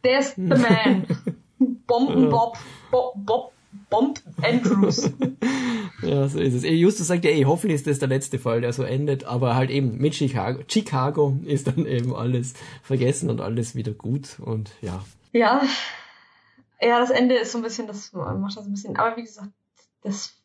der 0.03 0.19
ist 0.19 0.35
the 0.35 0.41
man. 0.43 1.05
Bombenbob, 1.87 2.57
Bob, 2.91 3.13
Bob 3.15 3.53
Bond 3.89 4.23
Andrews. 4.41 5.11
Ja, 6.07 6.27
so 6.27 6.39
ist 6.39 6.53
es. 6.53 6.63
Justus 6.63 7.07
sagt 7.07 7.25
ja, 7.25 7.31
ey, 7.31 7.43
hoffentlich 7.43 7.75
ist 7.75 7.87
das 7.87 7.99
der 7.99 8.07
letzte 8.07 8.39
Fall, 8.39 8.61
der 8.61 8.73
so 8.73 8.83
endet, 8.83 9.25
aber 9.25 9.55
halt 9.55 9.69
eben 9.69 9.97
mit 9.97 10.15
Chicago. 10.15 10.61
Chicago 10.67 11.37
ist 11.45 11.67
dann 11.67 11.85
eben 11.85 12.15
alles 12.15 12.53
vergessen 12.81 13.29
und 13.29 13.41
alles 13.41 13.75
wieder 13.75 13.91
gut 13.91 14.39
und 14.39 14.71
ja. 14.81 15.03
Ja. 15.33 15.61
Ja, 16.79 16.99
das 16.99 17.09
Ende 17.09 17.35
ist 17.35 17.51
so 17.51 17.57
ein 17.57 17.63
bisschen, 17.63 17.87
das 17.87 18.13
macht 18.13 18.55
das 18.55 18.65
ein 18.65 18.71
bisschen, 18.71 18.95
aber 18.97 19.17
wie 19.17 19.23
gesagt, 19.23 19.49
das 20.03 20.37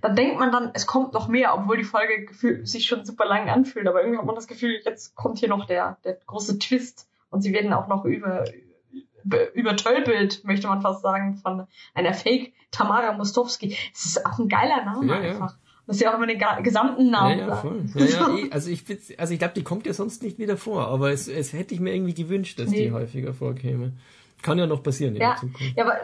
dann 0.00 0.16
denkt 0.16 0.38
man 0.38 0.52
dann, 0.52 0.70
es 0.74 0.86
kommt 0.86 1.12
noch 1.12 1.28
mehr, 1.28 1.54
obwohl 1.54 1.76
die 1.76 1.84
Folge 1.84 2.28
sich 2.64 2.86
schon 2.86 3.04
super 3.04 3.26
lang 3.26 3.48
anfühlt, 3.48 3.86
aber 3.86 4.00
irgendwie 4.00 4.18
hat 4.18 4.26
man 4.26 4.34
das 4.34 4.46
Gefühl, 4.46 4.80
jetzt 4.84 5.14
kommt 5.14 5.38
hier 5.38 5.48
noch 5.48 5.66
der, 5.66 5.98
der 6.04 6.14
große 6.26 6.58
Twist 6.58 7.08
und 7.30 7.42
sie 7.42 7.52
werden 7.52 7.72
auch 7.72 7.88
noch 7.88 8.04
über, 8.04 8.44
übertölpelt, 9.54 10.44
möchte 10.44 10.68
man 10.68 10.80
fast 10.82 11.02
sagen, 11.02 11.36
von 11.36 11.66
einer 11.94 12.14
Fake 12.14 12.52
Tamara 12.70 13.12
Mostowski. 13.12 13.76
Es 13.94 14.04
ist 14.06 14.26
auch 14.26 14.38
ein 14.38 14.48
geiler 14.48 14.84
Name 14.84 15.06
ja, 15.06 15.20
einfach. 15.20 15.50
Ja. 15.50 15.58
Das 15.86 15.96
ist 15.96 16.02
ja 16.02 16.12
auch 16.12 16.18
immer 16.18 16.26
den 16.28 16.40
gesamten 16.62 17.10
Namen. 17.10 17.40
Ja, 17.40 17.48
ja, 17.48 17.56
voll. 17.56 17.82
Ja, 17.96 18.04
ja, 18.04 18.36
eh, 18.36 18.50
also 18.52 18.70
ich, 18.70 18.84
also 19.18 19.32
ich 19.32 19.38
glaube, 19.40 19.54
die 19.54 19.64
kommt 19.64 19.86
ja 19.86 19.92
sonst 19.92 20.22
nicht 20.22 20.38
wieder 20.38 20.56
vor, 20.56 20.86
aber 20.86 21.10
es, 21.10 21.26
es 21.26 21.52
hätte 21.52 21.74
ich 21.74 21.80
mir 21.80 21.92
irgendwie 21.92 22.14
gewünscht, 22.14 22.60
dass 22.60 22.70
nee. 22.70 22.84
die 22.84 22.92
häufiger 22.92 23.34
vorkäme. 23.34 23.92
Kann 24.42 24.58
ja 24.58 24.66
noch 24.66 24.82
passieren 24.82 25.16
in 25.16 25.22
ja, 25.22 25.30
der 25.30 25.36
Zukunft. 25.40 25.76
Ja, 25.76 25.84
aber 25.84 25.98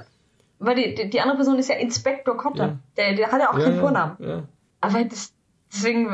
weil 0.59 0.75
die, 0.75 1.11
die, 1.11 1.21
andere 1.21 1.37
Person 1.37 1.59
ist 1.59 1.69
ja 1.69 1.77
Inspektor 1.77 2.37
Kotter. 2.37 2.67
Ja. 2.67 2.79
Der, 2.97 3.15
der 3.15 3.31
hat 3.31 3.41
ja 3.41 3.51
auch 3.51 3.59
keinen 3.59 3.79
Vornamen. 3.79 4.17
Ja. 4.19 4.43
Aber 4.81 5.05
das, 5.05 5.33
deswegen, 5.73 6.09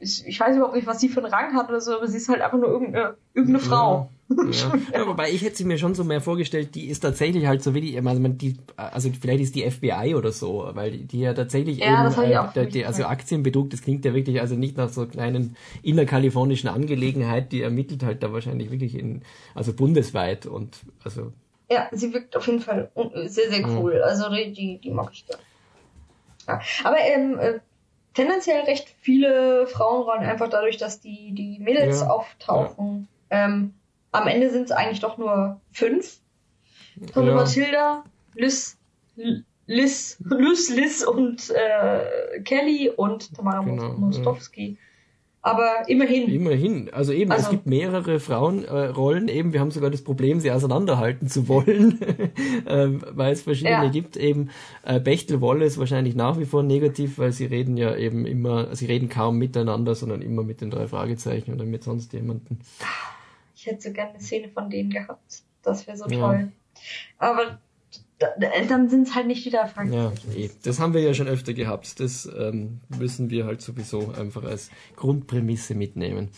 ich 0.00 0.40
weiß 0.40 0.56
überhaupt 0.56 0.74
nicht, 0.74 0.86
was 0.86 1.00
sie 1.00 1.08
für 1.08 1.22
einen 1.22 1.32
Rang 1.32 1.54
hat 1.54 1.68
oder 1.68 1.80
so, 1.80 1.96
aber 1.96 2.08
sie 2.08 2.16
ist 2.16 2.28
halt 2.28 2.40
einfach 2.40 2.58
nur 2.58 2.68
irgendeine, 2.68 3.16
irgendeine 3.34 3.60
Frau. 3.60 4.10
Ja. 4.28 4.72
ja, 4.92 5.06
wobei 5.06 5.30
ich 5.30 5.42
hätte 5.42 5.56
sie 5.56 5.64
mir 5.64 5.78
schon 5.78 5.94
so 5.94 6.02
mehr 6.02 6.20
vorgestellt, 6.20 6.74
die 6.74 6.86
ist 6.88 7.00
tatsächlich 7.00 7.46
halt 7.46 7.62
so 7.62 7.74
wie 7.74 7.80
die, 7.80 7.98
also, 7.98 8.28
die, 8.28 8.56
also 8.76 9.10
vielleicht 9.20 9.40
ist 9.40 9.54
die 9.54 9.70
FBI 9.70 10.16
oder 10.16 10.32
so, 10.32 10.68
weil 10.72 10.90
die, 10.90 11.04
die 11.04 11.20
ja 11.20 11.32
tatsächlich 11.32 11.78
ja, 11.78 12.10
eben, 12.10 12.22
äh, 12.22 12.52
der, 12.54 12.66
die, 12.66 12.84
also 12.84 13.04
Aktienbetrug, 13.04 13.70
das 13.70 13.82
klingt 13.82 14.04
ja 14.04 14.14
wirklich 14.14 14.40
also 14.40 14.56
nicht 14.56 14.76
nach 14.76 14.88
so 14.88 15.06
kleinen 15.06 15.56
innerkalifornischen 15.82 16.68
Angelegenheit, 16.68 17.52
die 17.52 17.62
ermittelt 17.62 18.02
halt 18.02 18.22
da 18.24 18.32
wahrscheinlich 18.32 18.72
wirklich 18.72 18.98
in, 18.98 19.22
also 19.54 19.72
bundesweit 19.72 20.46
und 20.46 20.76
also. 21.04 21.32
Ja, 21.70 21.88
sie 21.92 22.12
wirkt 22.12 22.36
auf 22.36 22.46
jeden 22.46 22.60
Fall 22.60 22.90
sehr, 23.26 23.50
sehr 23.50 23.64
cool. 23.68 23.94
Mhm. 23.94 24.02
Also 24.02 24.24
die, 24.30 24.80
die 24.82 24.90
mag 24.90 25.10
ich 25.12 25.24
gerne. 25.26 25.42
Ja. 26.48 26.60
Aber 26.84 26.98
ähm, 26.98 27.38
äh, 27.38 27.60
tendenziell 28.16 28.62
recht 28.62 28.88
viele 29.00 29.66
Frauenrollen 29.66 30.24
einfach 30.24 30.48
dadurch, 30.48 30.78
dass 30.78 31.00
die, 31.00 31.32
die 31.32 31.58
Mädels 31.60 32.00
ja. 32.00 32.08
auftauchen. 32.08 33.08
Ja. 33.30 33.44
Ähm, 33.44 33.74
am 34.10 34.26
Ende 34.26 34.50
sind 34.50 34.64
es 34.64 34.72
eigentlich 34.72 35.00
doch 35.00 35.18
nur 35.18 35.60
fünf. 35.70 36.18
Von 37.12 37.26
ja. 37.26 37.34
Mathilda, 37.34 38.04
Liz, 38.34 38.78
Liz, 39.66 40.16
Liz, 40.24 40.70
Liz 40.70 41.04
und 41.04 41.50
äh, 41.50 42.40
Kelly 42.40 42.88
und 42.88 43.34
Tamara 43.34 43.62
genau, 43.62 43.92
Mostowski. 43.92 44.78
Aber 45.46 45.88
immerhin. 45.88 46.28
Immerhin. 46.28 46.92
Also 46.92 47.12
eben, 47.12 47.30
also, 47.30 47.44
es 47.44 47.50
gibt 47.50 47.66
mehrere 47.66 48.18
Frauenrollen. 48.18 49.28
Äh, 49.28 49.32
eben, 49.34 49.52
wir 49.52 49.60
haben 49.60 49.70
sogar 49.70 49.90
das 49.90 50.02
Problem, 50.02 50.40
sie 50.40 50.50
auseinanderhalten 50.50 51.28
zu 51.28 51.46
wollen, 51.46 52.00
ähm, 52.66 53.04
weil 53.12 53.32
es 53.32 53.42
verschiedene 53.42 53.84
ja. 53.84 53.88
gibt. 53.88 54.16
Eben 54.16 54.50
äh, 54.82 54.98
Bechtel 54.98 55.40
Wolle 55.40 55.64
ist 55.64 55.78
wahrscheinlich 55.78 56.16
nach 56.16 56.36
wie 56.40 56.46
vor 56.46 56.64
negativ, 56.64 57.18
weil 57.18 57.30
sie 57.30 57.44
reden 57.44 57.76
ja 57.76 57.94
eben 57.94 58.26
immer, 58.26 58.74
sie 58.74 58.86
reden 58.86 59.08
kaum 59.08 59.38
miteinander, 59.38 59.94
sondern 59.94 60.20
immer 60.20 60.42
mit 60.42 60.62
den 60.62 60.70
drei 60.70 60.88
Fragezeichen 60.88 61.54
oder 61.54 61.64
mit 61.64 61.84
sonst 61.84 62.12
jemanden. 62.12 62.58
Ich 63.54 63.66
hätte 63.66 63.82
so 63.82 63.92
gerne 63.92 64.14
eine 64.14 64.20
Szene 64.20 64.48
von 64.48 64.68
denen 64.68 64.90
gehabt. 64.90 65.42
Das 65.62 65.86
wäre 65.86 65.96
so 65.96 66.08
ja. 66.08 66.18
toll. 66.18 66.52
Aber 67.18 67.60
dann 68.68 68.88
sind 68.88 69.08
es 69.08 69.14
halt 69.14 69.26
nicht 69.26 69.44
wieder 69.44 69.70
Ja, 69.90 70.12
nee, 70.34 70.50
das 70.62 70.80
haben 70.80 70.94
wir 70.94 71.02
ja 71.02 71.12
schon 71.12 71.28
öfter 71.28 71.52
gehabt. 71.52 72.00
Das 72.00 72.26
ähm, 72.26 72.80
müssen 72.98 73.30
wir 73.30 73.44
halt 73.44 73.60
sowieso 73.60 74.12
einfach 74.12 74.44
als 74.44 74.70
Grundprämisse 74.96 75.74
mitnehmen. 75.74 76.30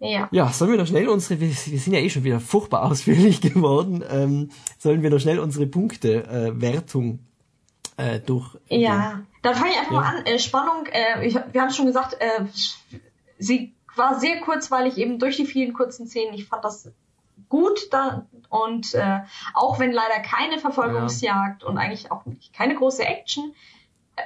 Ja. 0.00 0.28
Ja, 0.30 0.48
sollen 0.48 0.70
wir 0.72 0.78
noch 0.78 0.86
schnell 0.86 1.08
unsere, 1.08 1.40
wir, 1.40 1.48
wir 1.48 1.78
sind 1.78 1.92
ja 1.92 2.00
eh 2.00 2.10
schon 2.10 2.24
wieder 2.24 2.40
furchtbar 2.40 2.84
ausführlich 2.84 3.40
geworden, 3.42 4.04
ähm, 4.08 4.50
sollen 4.78 5.02
wir 5.02 5.10
noch 5.10 5.18
schnell 5.18 5.40
unsere 5.40 5.66
Punkte-Wertung 5.66 7.18
äh, 7.96 8.16
äh, 8.16 8.20
durch. 8.20 8.56
Ja, 8.68 9.22
dann 9.42 9.54
fange 9.54 9.72
ich 9.72 9.78
einfach 9.78 9.92
ja. 9.92 10.00
mal 10.00 10.16
an. 10.18 10.26
Äh, 10.26 10.38
Spannung, 10.38 10.86
äh, 10.86 11.26
ich, 11.26 11.34
wir 11.34 11.60
haben 11.60 11.70
schon 11.70 11.86
gesagt, 11.86 12.16
äh, 12.20 12.44
sie 13.38 13.74
war 13.96 14.20
sehr 14.20 14.40
kurzweilig 14.40 14.98
eben 14.98 15.18
durch 15.18 15.36
die 15.36 15.46
vielen 15.46 15.72
kurzen 15.72 16.06
Szenen. 16.06 16.34
Ich 16.34 16.46
fand 16.46 16.64
das 16.64 16.88
gut 17.48 17.88
da 17.92 18.26
und 18.48 18.94
äh, 18.94 19.20
auch 19.54 19.78
wenn 19.78 19.92
leider 19.92 20.20
keine 20.20 20.58
Verfolgungsjagd 20.58 21.62
ja. 21.62 21.68
und 21.68 21.78
eigentlich 21.78 22.10
auch 22.10 22.22
keine 22.54 22.74
große 22.74 23.04
Action, 23.04 23.52
äh, 24.16 24.22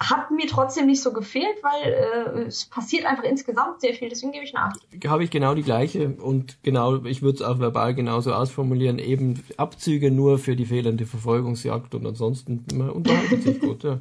hat 0.00 0.30
mir 0.30 0.46
trotzdem 0.46 0.86
nicht 0.86 1.02
so 1.02 1.12
gefehlt, 1.12 1.62
weil 1.62 1.92
äh, 1.92 2.42
es 2.46 2.66
passiert 2.66 3.04
einfach 3.04 3.24
insgesamt 3.24 3.80
sehr 3.80 3.94
viel, 3.94 4.08
deswegen 4.08 4.32
gebe 4.32 4.44
ich 4.44 4.52
nach. 4.52 4.72
Habe 5.06 5.24
ich 5.24 5.30
genau 5.30 5.54
die 5.54 5.62
gleiche 5.62 6.08
und 6.08 6.62
genau, 6.62 7.04
ich 7.04 7.22
würde 7.22 7.36
es 7.36 7.42
auch 7.42 7.58
verbal 7.58 7.94
genauso 7.94 8.32
ausformulieren, 8.32 8.98
eben 8.98 9.42
Abzüge 9.56 10.10
nur 10.10 10.38
für 10.38 10.56
die 10.56 10.66
fehlende 10.66 11.06
Verfolgungsjagd 11.06 11.94
und 11.94 12.06
ansonsten 12.06 12.64
man 12.74 12.90
unterhalten 12.90 13.42
sich 13.42 13.60
gut, 13.60 13.84
ja. 13.84 14.00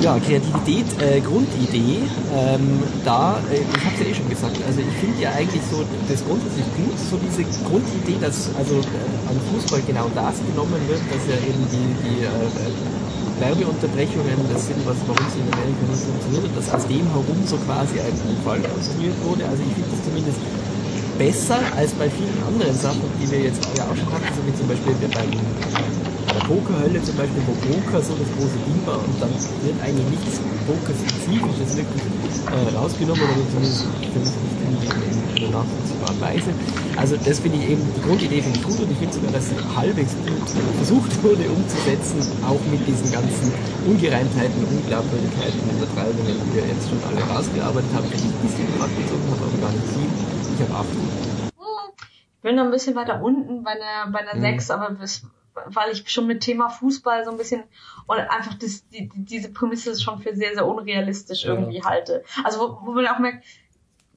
Ja, 0.00 0.18
Kreativität, 0.18 0.86
äh, 1.00 1.20
Grundidee, 1.20 2.02
ähm, 2.34 2.82
da, 3.04 3.38
äh, 3.50 3.60
ich 3.60 3.84
habe 3.84 3.94
es 3.94 4.00
ja 4.00 4.06
eh 4.10 4.14
schon 4.14 4.28
gesagt, 4.28 4.56
also 4.66 4.80
ich 4.80 4.96
finde 4.98 5.22
ja 5.22 5.30
eigentlich 5.30 5.62
so 5.70 5.84
das 6.08 6.24
grundsätzlich 6.24 6.66
gut, 6.74 6.98
so 6.98 7.18
diese 7.22 7.44
Grundidee, 7.68 8.18
dass 8.20 8.50
also 8.58 8.82
äh, 8.82 9.30
an 9.30 9.38
Fußball 9.52 9.82
genau 9.86 10.10
das 10.14 10.42
genommen 10.42 10.80
wird, 10.88 11.02
dass 11.06 11.22
ja 11.30 11.38
eben 11.38 11.62
die, 11.70 11.86
die 12.02 12.24
äh, 12.24 13.42
Werbeunterbrechungen 13.42 14.38
das 14.50 14.66
sind, 14.66 14.82
was 14.86 14.96
warum 15.06 15.26
es 15.26 15.34
in 15.38 15.46
Amerika 15.50 15.82
nicht 15.86 16.02
funktioniert 16.02 16.44
und 16.50 16.54
dass 16.56 16.68
aus 16.70 16.86
dem 16.86 17.06
herum 17.10 17.38
so 17.46 17.56
quasi 17.62 17.98
ein 17.98 18.14
Fall 18.42 18.60
konstruiert 18.62 19.18
wurde. 19.22 19.46
Also 19.46 19.62
ich 19.62 19.74
finde 19.74 19.90
das 19.90 20.02
zumindest 20.02 20.38
besser 21.18 21.60
als 21.76 21.92
bei 21.94 22.10
vielen 22.10 22.38
anderen 22.46 22.74
Sachen, 22.74 23.02
die 23.20 23.30
wir 23.30 23.40
jetzt 23.50 23.62
ja 23.76 23.84
auch 23.84 23.96
schon 23.96 24.10
hatten, 24.10 24.30
so 24.34 24.42
wie 24.46 24.54
zum 24.54 24.66
Beispiel 24.66 24.94
beim 24.98 25.30
der 26.32 26.44
Pokerhölle 26.46 27.02
zum 27.02 27.16
Beispiel, 27.16 27.42
wo 27.46 27.54
Poker 27.66 28.00
so 28.02 28.14
das 28.14 28.28
große 28.36 28.58
Ding 28.66 28.80
war 28.86 28.98
und 28.98 29.16
dann 29.20 29.30
wird 29.30 29.76
eigentlich 29.82 30.08
nichts 30.10 30.40
Poker-spezifisches 30.66 31.76
wirklich 31.76 32.04
äh, 32.46 32.76
rausgenommen 32.76 33.22
oder 33.22 33.44
zumindest 33.50 33.86
in 34.62 35.44
einer 35.44 35.50
nachvollziehbaren 35.50 36.20
Weise. 36.20 36.50
Also 36.96 37.16
das 37.16 37.40
finde 37.40 37.58
ich 37.58 37.70
eben, 37.70 37.82
die 37.96 38.02
Grundidee 38.02 38.42
finde 38.42 38.58
ich 38.58 38.64
gut 38.64 38.78
und 38.80 38.90
ich 38.90 38.98
finde 38.98 39.14
sogar, 39.14 39.32
dass 39.32 39.48
sie 39.48 39.56
halbwegs 39.76 40.12
gut 40.22 40.48
versucht 40.76 41.12
wurde 41.22 41.44
umzusetzen, 41.48 42.20
auch 42.46 42.60
mit 42.70 42.86
diesen 42.86 43.10
ganzen 43.10 43.52
Ungereimtheiten, 43.86 44.60
Unglaubwürdigkeiten, 44.64 45.60
Übertreibungen, 45.72 46.36
die 46.36 46.50
wir 46.54 46.66
jetzt 46.66 46.88
schon 46.88 47.00
alle 47.08 47.22
rausgearbeitet 47.26 47.90
haben, 47.94 48.06
die 48.10 48.16
ich 48.16 48.28
ein 48.28 48.42
bisschen 48.44 48.68
abgezogen 48.78 49.26
habe, 49.32 49.42
aber 49.48 49.58
gar 49.58 49.72
nicht 49.72 49.88
viel. 49.90 50.10
Ich 50.54 50.60
habe 50.68 50.84
acht. 50.84 50.92
Ich 52.42 52.42
bin 52.42 52.56
noch 52.56 52.64
ein 52.64 52.70
bisschen 52.70 52.94
weiter 52.96 53.22
unten 53.22 53.62
bei 53.62 53.70
einer, 53.70 54.10
bei 54.10 54.18
einer 54.20 54.34
mhm. 54.34 54.58
6, 54.58 54.70
aber 54.70 54.90
bis 54.90 55.22
weil 55.66 55.92
ich 55.92 56.08
schon 56.10 56.26
mit 56.26 56.40
Thema 56.40 56.68
Fußball 56.68 57.24
so 57.24 57.30
ein 57.30 57.36
bisschen 57.36 57.62
und 58.06 58.18
einfach 58.18 58.54
das, 58.54 58.88
die, 58.88 59.10
diese 59.14 59.52
Prämisse 59.52 59.98
schon 60.00 60.20
für 60.20 60.34
sehr, 60.34 60.54
sehr 60.54 60.66
unrealistisch 60.66 61.44
ja. 61.44 61.54
irgendwie 61.54 61.82
halte. 61.82 62.24
Also 62.44 62.60
wo, 62.60 62.86
wo 62.86 62.92
man 62.92 63.06
auch 63.06 63.18
merkt, 63.18 63.44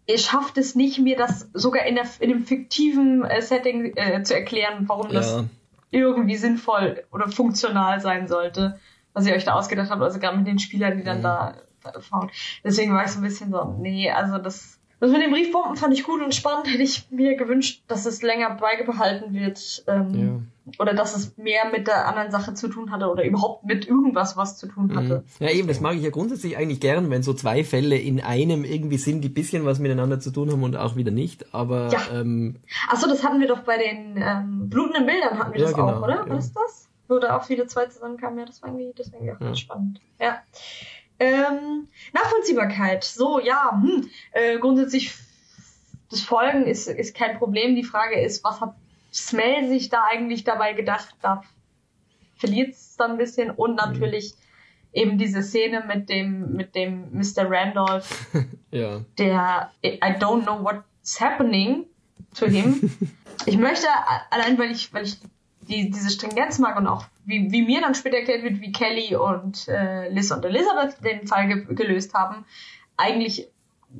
ihr 0.07 0.17
schafft 0.17 0.57
es 0.57 0.75
nicht, 0.75 0.99
mir 0.99 1.17
das 1.17 1.49
sogar 1.53 1.85
in, 1.85 1.95
der, 1.95 2.05
in 2.19 2.29
dem 2.29 2.45
fiktiven 2.45 3.23
äh, 3.23 3.41
Setting 3.41 3.93
äh, 3.95 4.23
zu 4.23 4.35
erklären, 4.35 4.85
warum 4.87 5.07
ja. 5.07 5.13
das 5.13 5.43
irgendwie 5.91 6.35
sinnvoll 6.35 7.03
oder 7.11 7.29
funktional 7.29 7.99
sein 8.01 8.27
sollte, 8.27 8.79
was 9.13 9.25
ihr 9.25 9.33
euch 9.33 9.45
da 9.45 9.53
ausgedacht 9.53 9.89
habt, 9.89 10.01
also 10.01 10.19
gerade 10.19 10.37
mit 10.37 10.47
den 10.47 10.59
Spielern, 10.59 10.97
die 10.97 11.03
dann 11.03 11.21
ja. 11.21 11.55
da 11.83 12.01
fahren. 12.01 12.31
Deswegen 12.63 12.93
war 12.93 13.05
ich 13.05 13.11
so 13.11 13.19
ein 13.19 13.23
bisschen 13.23 13.51
so, 13.51 13.75
nee, 13.79 14.09
also 14.11 14.37
das 14.37 14.79
das 14.99 15.11
mit 15.11 15.21
den 15.21 15.31
Briefbomben 15.31 15.75
fand 15.75 15.93
ich 15.93 16.03
gut 16.03 16.21
und 16.21 16.33
spannend. 16.33 16.67
Hätte 16.71 16.83
ich 16.83 17.07
mir 17.11 17.35
gewünscht, 17.35 17.83
dass 17.87 18.05
es 18.05 18.21
länger 18.21 18.51
beibehalten 18.55 19.33
wird. 19.33 19.83
Ähm, 19.87 20.13
ja. 20.13 20.39
Oder 20.79 20.95
dass 20.95 21.15
es 21.15 21.37
mehr 21.37 21.69
mit 21.71 21.85
der 21.85 22.07
anderen 22.07 22.31
Sache 22.31 22.55
zu 22.55 22.67
tun 22.67 22.91
hatte 22.91 23.07
oder 23.11 23.23
überhaupt 23.23 23.65
mit 23.65 23.87
irgendwas 23.87 24.35
was 24.35 24.57
zu 24.57 24.67
tun 24.67 24.95
hatte. 24.95 25.23
Mhm. 25.39 25.45
Ja, 25.45 25.51
eben, 25.51 25.67
das 25.67 25.79
mag 25.79 25.95
ich 25.95 26.01
ja 26.01 26.09
grundsätzlich 26.09 26.57
eigentlich 26.57 26.79
gern, 26.79 27.11
wenn 27.11 27.21
so 27.21 27.35
zwei 27.35 27.63
Fälle 27.63 27.97
in 27.97 28.19
einem 28.19 28.63
irgendwie 28.63 28.97
sind, 28.97 29.21
die 29.21 29.29
bisschen 29.29 29.65
was 29.65 29.77
miteinander 29.77 30.19
zu 30.19 30.31
tun 30.31 30.51
haben 30.51 30.63
und 30.63 30.75
auch 30.75 30.95
wieder 30.95 31.11
nicht. 31.11 31.53
Aber 31.53 31.89
ja. 31.89 31.99
ähm, 32.11 32.55
Achso, 32.89 33.07
das 33.07 33.23
hatten 33.23 33.39
wir 33.39 33.47
doch 33.47 33.59
bei 33.59 33.77
den 33.77 34.17
ähm, 34.17 34.69
blutenden 34.69 35.05
Bildern 35.05 35.37
hatten 35.37 35.53
wir 35.53 35.59
ja, 35.59 35.67
das 35.67 35.75
genau, 35.75 35.89
auch, 35.89 36.01
oder? 36.01 36.25
Ja. 36.25 36.29
Was 36.29 36.45
ist 36.45 36.55
das? 36.55 36.89
Wo 37.07 37.19
da 37.19 37.37
auch 37.37 37.43
viele 37.43 37.67
zwei 37.67 37.85
zusammenkamen, 37.85 38.39
ja, 38.39 38.45
das 38.45 38.63
war 38.63 38.69
irgendwie, 38.69 38.91
das 38.97 39.13
war 39.13 39.19
irgendwie 39.19 39.35
auch 39.35 39.39
ganz 39.39 39.59
spannend. 39.59 40.01
Ja. 40.19 40.39
Ähm, 41.19 41.87
Nachvollziehbarkeit. 42.13 43.03
So, 43.03 43.39
ja, 43.39 43.71
hm, 43.71 44.09
äh, 44.31 44.57
grundsätzlich 44.59 45.13
das 46.09 46.21
Folgen 46.21 46.65
ist, 46.65 46.87
ist 46.87 47.15
kein 47.15 47.37
Problem. 47.37 47.75
Die 47.75 47.83
Frage 47.83 48.19
ist, 48.19 48.43
was 48.43 48.61
hat 48.61 48.75
Smell 49.13 49.69
sich 49.69 49.89
da 49.89 50.03
eigentlich 50.11 50.43
dabei 50.43 50.73
gedacht, 50.73 51.15
da 51.21 51.41
verliert 52.35 52.73
es 52.73 52.97
dann 52.97 53.11
ein 53.11 53.17
bisschen 53.17 53.49
und 53.49 53.75
natürlich 53.75 54.33
mhm. 54.33 54.39
eben 54.91 55.17
diese 55.17 55.41
Szene 55.41 55.85
mit 55.87 56.09
dem 56.09 56.53
mit 56.53 56.75
dem 56.75 57.11
Mr. 57.13 57.49
Randolph, 57.49 58.27
ja. 58.71 59.01
der 59.17 59.71
I 59.83 60.11
don't 60.19 60.43
know 60.43 60.61
what's 60.61 61.19
happening 61.21 61.85
to 62.37 62.45
him. 62.45 62.91
ich 63.45 63.57
möchte 63.57 63.87
allein 64.31 64.57
weil 64.57 64.71
ich 64.71 64.93
weil 64.93 65.05
ich 65.05 65.17
die, 65.67 65.89
diese 65.89 66.09
Stringenz 66.09 66.59
mag 66.59 66.77
und 66.77 66.87
auch 66.87 67.05
wie, 67.25 67.51
wie 67.51 67.63
mir 67.63 67.81
dann 67.81 67.95
später 67.95 68.17
erklärt 68.17 68.43
wird, 68.43 68.61
wie 68.61 68.71
Kelly 68.71 69.15
und 69.15 69.67
äh, 69.67 70.09
Liz 70.09 70.31
und 70.31 70.45
Elizabeth 70.45 71.03
den 71.03 71.27
Fall 71.27 71.47
ge 71.47 71.75
gelöst 71.75 72.13
haben, 72.13 72.45
eigentlich 72.97 73.47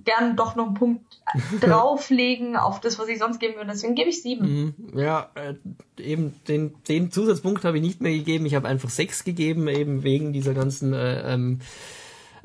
gern 0.04 0.36
doch 0.36 0.56
noch 0.56 0.68
einen 0.68 0.74
Punkt 0.76 1.22
drauflegen 1.62 2.56
auf 2.56 2.82
das, 2.82 3.00
was 3.00 3.08
ich 3.08 3.20
sonst 3.20 3.40
geben 3.40 3.56
würde. 3.56 3.72
Deswegen 3.72 3.96
gebe 3.96 4.10
ich 4.10 4.22
sieben. 4.22 4.76
Mhm. 4.92 5.00
Ja, 5.00 5.30
äh, 5.36 5.56
eben 5.98 6.34
den, 6.48 6.76
den 6.88 7.12
Zusatzpunkt 7.12 7.64
habe 7.64 7.78
ich 7.78 7.84
nicht 7.84 8.02
mehr 8.02 8.12
gegeben. 8.12 8.46
Ich 8.46 8.56
habe 8.56 8.68
einfach 8.68 8.90
sechs 8.90 9.24
gegeben, 9.24 9.68
eben 9.68 10.04
wegen 10.04 10.34
dieser 10.34 10.54
ganzen 10.54 10.94
äh, 10.94 11.34
ähm, 11.34 11.62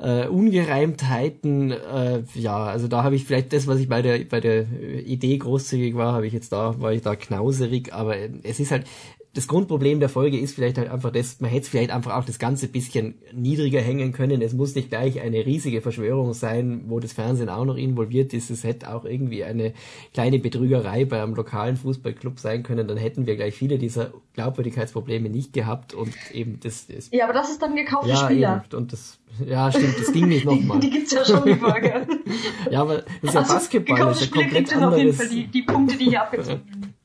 äh, 0.01 0.27
Ungereimtheiten. 0.27 1.71
Äh, 1.71 2.23
ja, 2.33 2.65
also 2.65 2.87
da 2.87 3.03
habe 3.03 3.15
ich 3.15 3.25
vielleicht 3.25 3.53
das, 3.53 3.67
was 3.67 3.79
ich 3.79 3.87
bei 3.87 4.01
der 4.01 4.25
bei 4.25 4.39
der 4.39 4.65
Idee 5.05 5.37
großzügig 5.37 5.95
war, 5.95 6.13
habe 6.13 6.27
ich 6.27 6.33
jetzt 6.33 6.51
da 6.51 6.79
war 6.79 6.93
ich 6.93 7.01
da 7.01 7.15
knauserig. 7.15 7.93
Aber 7.93 8.15
es 8.43 8.59
ist 8.59 8.71
halt 8.71 8.85
das 9.33 9.47
Grundproblem 9.47 10.01
der 10.01 10.09
Folge 10.09 10.37
ist 10.37 10.53
vielleicht 10.55 10.77
halt 10.77 10.89
einfach 10.89 11.09
das, 11.11 11.39
man 11.39 11.49
hätte 11.49 11.69
vielleicht 11.69 11.91
einfach 11.91 12.17
auch 12.17 12.25
das 12.25 12.37
Ganze 12.37 12.67
bisschen 12.67 13.15
niedriger 13.33 13.79
hängen 13.79 14.11
können. 14.11 14.41
Es 14.41 14.53
muss 14.53 14.75
nicht 14.75 14.89
gleich 14.89 15.21
eine 15.21 15.45
riesige 15.45 15.81
Verschwörung 15.81 16.33
sein, 16.33 16.83
wo 16.87 16.99
das 16.99 17.13
Fernsehen 17.13 17.47
auch 17.47 17.63
noch 17.63 17.77
involviert 17.77 18.33
ist. 18.33 18.49
Es 18.49 18.65
hätte 18.65 18.93
auch 18.93 19.05
irgendwie 19.05 19.45
eine 19.45 19.73
kleine 20.13 20.37
Betrügerei 20.39 21.05
beim 21.05 21.33
lokalen 21.33 21.77
Fußballclub 21.77 22.39
sein 22.39 22.63
können. 22.63 22.89
Dann 22.89 22.97
hätten 22.97 23.25
wir 23.25 23.37
gleich 23.37 23.55
viele 23.55 23.77
dieser 23.77 24.11
Glaubwürdigkeitsprobleme 24.33 25.29
nicht 25.29 25.53
gehabt 25.53 25.93
und 25.93 26.13
eben 26.33 26.59
das. 26.61 26.87
das 26.87 27.09
ja, 27.11 27.23
aber 27.23 27.33
das 27.33 27.51
ist 27.51 27.61
dann 27.61 27.73
gekaufte 27.75 28.09
ja, 28.09 28.17
Spieler. 28.17 28.65
Eben. 28.65 28.77
Und 28.77 28.91
das, 28.91 29.17
ja, 29.45 29.71
stimmt, 29.71 29.97
das 29.97 30.11
ging 30.11 30.27
nicht 30.27 30.43
nochmal. 30.45 30.81
die, 30.81 30.89
die 30.89 30.97
gibt's 30.97 31.13
ja 31.13 31.23
schon, 31.23 31.45
die 31.45 31.55
Folge. 31.55 32.05
ja, 32.69 32.81
aber 32.81 32.97
das 32.97 33.05
ist 33.21 33.33
ja 33.33 33.39
also, 33.39 33.53
Basketball. 33.53 34.11
Ist 34.11 34.21
ja 34.21 34.27
komplett 34.27 34.67
gibt 34.67 34.71
es 34.73 34.83
auf 34.83 34.97
jeden 34.97 35.13
Fall 35.13 35.29
die, 35.29 35.47
die 35.47 35.61
Punkte, 35.61 35.95
die 35.95 36.09
hier 36.09 36.21
abgezogen 36.21 36.65
werden. 36.67 36.95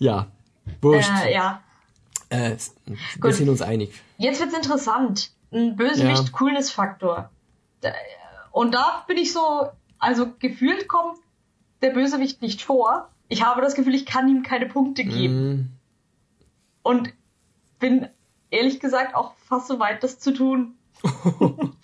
Ja, 0.00 0.30
Wurscht. 0.80 1.10
Äh, 1.24 1.34
ja. 1.34 1.62
Äh, 2.30 2.56
wir 3.20 3.32
sind 3.32 3.48
uns 3.48 3.62
einig. 3.62 3.92
Jetzt 4.18 4.40
wird's 4.40 4.54
interessant. 4.54 5.32
Ein 5.50 5.76
Bösewicht-Coolness-Faktor. 5.76 7.30
Und 8.50 8.74
da 8.74 9.04
bin 9.06 9.16
ich 9.16 9.32
so, 9.32 9.68
also 9.98 10.32
gefühlt 10.38 10.88
kommt 10.88 11.18
der 11.80 11.90
Bösewicht 11.90 12.42
nicht 12.42 12.62
vor. 12.62 13.08
Ich 13.28 13.44
habe 13.44 13.60
das 13.60 13.74
Gefühl, 13.74 13.94
ich 13.94 14.04
kann 14.04 14.28
ihm 14.28 14.42
keine 14.42 14.66
Punkte 14.66 15.04
geben. 15.04 15.50
Mm. 15.50 15.70
Und 16.82 17.12
bin 17.78 18.08
ehrlich 18.50 18.80
gesagt 18.80 19.14
auch 19.14 19.34
fast 19.46 19.68
so 19.68 19.78
weit, 19.78 20.02
das 20.02 20.18
zu 20.18 20.32
tun. 20.32 20.76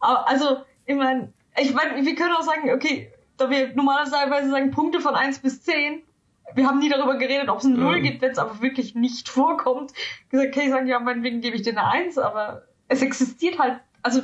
also, 0.00 0.58
ich 0.86 0.96
meine, 0.96 1.32
ich 1.56 1.74
meine, 1.74 2.04
wir 2.04 2.14
können 2.14 2.34
auch 2.34 2.42
sagen, 2.42 2.70
okay, 2.72 3.12
da 3.36 3.50
wir 3.50 3.74
normalerweise 3.74 4.50
sagen 4.50 4.70
Punkte 4.70 5.00
von 5.00 5.14
1 5.14 5.40
bis 5.40 5.62
10, 5.62 6.02
wir 6.54 6.66
haben 6.66 6.78
nie 6.78 6.88
darüber 6.88 7.16
geredet, 7.16 7.48
ob 7.48 7.58
es 7.58 7.64
ein 7.64 7.74
Null 7.74 7.96
ja. 7.96 8.02
gibt, 8.02 8.22
wenn 8.22 8.30
es 8.30 8.38
aber 8.38 8.60
wirklich 8.60 8.94
nicht 8.94 9.28
vorkommt. 9.28 9.92
Gesagt, 10.30 10.56
okay, 10.56 10.66
ich 10.66 10.70
sagen, 10.70 10.86
ja, 10.86 11.00
meinetwegen 11.00 11.40
gebe 11.40 11.56
ich 11.56 11.62
dir 11.62 11.70
eine 11.70 11.86
Eins, 11.86 12.18
aber 12.18 12.62
es 12.88 13.02
existiert 13.02 13.58
halt, 13.58 13.80
also 14.02 14.22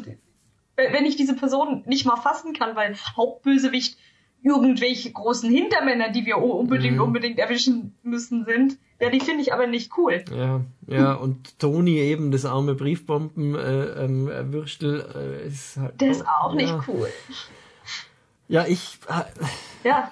wenn 0.76 1.06
ich 1.06 1.16
diese 1.16 1.34
Person 1.34 1.82
nicht 1.86 2.06
mal 2.06 2.16
fassen 2.16 2.52
kann, 2.52 2.74
weil 2.74 2.96
Hauptbösewicht 3.16 3.96
irgendwelche 4.42 5.10
großen 5.10 5.50
Hintermänner, 5.50 6.10
die 6.10 6.26
wir 6.26 6.38
unbedingt, 6.38 6.96
mhm. 6.96 7.02
unbedingt 7.02 7.38
erwischen 7.38 7.94
müssen, 8.02 8.44
sind, 8.44 8.76
ja, 9.00 9.08
die 9.10 9.20
finde 9.20 9.42
ich 9.42 9.52
aber 9.52 9.66
nicht 9.66 9.98
cool. 9.98 10.24
Ja, 10.34 10.60
ja, 10.86 11.14
und 11.14 11.58
Toni 11.58 11.98
eben, 11.98 12.30
das 12.30 12.44
arme 12.44 12.74
Briefbombenwürstel, 12.74 15.00
äh, 15.00 15.04
ähm, 15.04 15.40
äh, 15.42 15.46
ist 15.46 15.78
halt. 15.78 16.00
Der 16.00 16.10
ist 16.10 16.26
auch 16.26 16.50
ja. 16.50 16.56
nicht 16.56 16.74
cool. 16.88 17.08
Ja, 18.48 18.66
ich. 18.66 18.98
Äh, 19.08 19.22
ja 19.88 20.10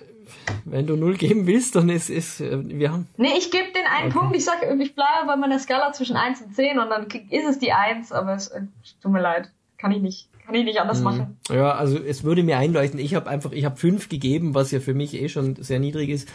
wenn 0.64 0.86
du 0.86 0.96
null 0.96 1.16
geben 1.16 1.46
willst, 1.46 1.76
dann 1.76 1.88
ist 1.88 2.10
es, 2.10 2.40
äh, 2.40 2.58
wir 2.62 2.92
haben. 2.92 3.06
Nee, 3.16 3.32
ich 3.38 3.50
gebe 3.50 3.72
den 3.74 3.86
einen 3.86 4.10
okay. 4.10 4.18
Punkt. 4.18 4.36
Ich 4.36 4.44
sag, 4.44 4.62
ich 4.62 4.94
bleibe 4.94 5.26
bei 5.26 5.36
meiner 5.36 5.58
Skala 5.58 5.92
zwischen 5.92 6.16
1 6.16 6.42
und 6.42 6.54
10 6.54 6.78
und 6.78 6.90
dann 6.90 7.06
ist 7.30 7.48
es 7.48 7.58
die 7.58 7.72
1, 7.72 8.12
aber 8.12 8.34
es 8.34 8.48
äh, 8.48 8.62
tut 9.02 9.12
mir 9.12 9.20
leid. 9.20 9.50
Kann 9.78 9.92
ich 9.92 10.02
nicht. 10.02 10.28
Kann 10.44 10.54
ich 10.54 10.64
nicht 10.64 10.80
anders 10.80 10.98
mhm. 10.98 11.04
machen. 11.04 11.38
Ja, 11.50 11.72
also 11.72 11.98
es 11.98 12.24
würde 12.24 12.42
mir 12.42 12.58
einleuchten. 12.58 12.98
Ich 12.98 13.14
habe 13.14 13.28
einfach, 13.28 13.52
ich 13.52 13.64
habe 13.64 13.76
5 13.76 14.08
gegeben, 14.08 14.54
was 14.54 14.70
ja 14.70 14.80
für 14.80 14.94
mich 14.94 15.14
eh 15.14 15.28
schon 15.28 15.56
sehr 15.56 15.78
niedrig 15.78 16.08
ist. 16.08 16.28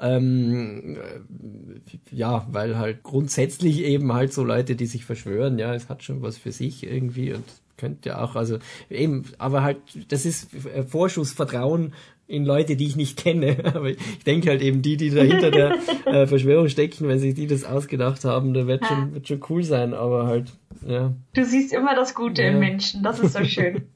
Ähm, 0.00 0.96
äh, 0.96 2.14
ja, 2.14 2.46
weil 2.50 2.78
halt 2.78 3.02
grundsätzlich 3.02 3.82
eben 3.82 4.12
halt 4.12 4.32
so 4.32 4.44
Leute, 4.44 4.76
die 4.76 4.86
sich 4.86 5.04
verschwören, 5.04 5.58
ja, 5.58 5.74
es 5.74 5.88
hat 5.88 6.04
schon 6.04 6.22
was 6.22 6.38
für 6.38 6.52
sich 6.52 6.86
irgendwie 6.86 7.32
und 7.32 7.44
könnte 7.76 8.10
ja 8.10 8.20
auch, 8.20 8.36
also 8.36 8.58
eben, 8.90 9.24
aber 9.38 9.62
halt, 9.62 9.78
das 10.08 10.26
ist 10.26 10.48
Vorschussvertrauen 10.88 11.94
in 12.28 12.44
Leute, 12.44 12.76
die 12.76 12.86
ich 12.86 12.94
nicht 12.94 13.18
kenne. 13.18 13.56
Aber 13.74 13.90
ich 13.90 13.98
denke 14.24 14.50
halt 14.50 14.62
eben 14.62 14.82
die, 14.82 14.96
die 14.96 15.10
dahinter 15.10 15.50
der 15.50 15.74
äh, 16.06 16.26
Verschwörung 16.26 16.68
stecken, 16.68 17.08
wenn 17.08 17.18
sich 17.18 17.34
die 17.34 17.46
das 17.46 17.64
ausgedacht 17.64 18.24
haben, 18.24 18.54
da 18.54 18.66
wird 18.66 18.86
schon, 18.86 19.14
wird 19.14 19.26
schon 19.26 19.42
cool 19.48 19.64
sein, 19.64 19.94
aber 19.94 20.26
halt, 20.26 20.52
ja. 20.86 21.14
Du 21.34 21.44
siehst 21.44 21.72
immer 21.72 21.96
das 21.96 22.14
Gute 22.14 22.42
ja. 22.42 22.50
im 22.50 22.60
Menschen, 22.60 23.02
das 23.02 23.18
ist 23.18 23.32
so 23.32 23.44
schön. 23.44 23.86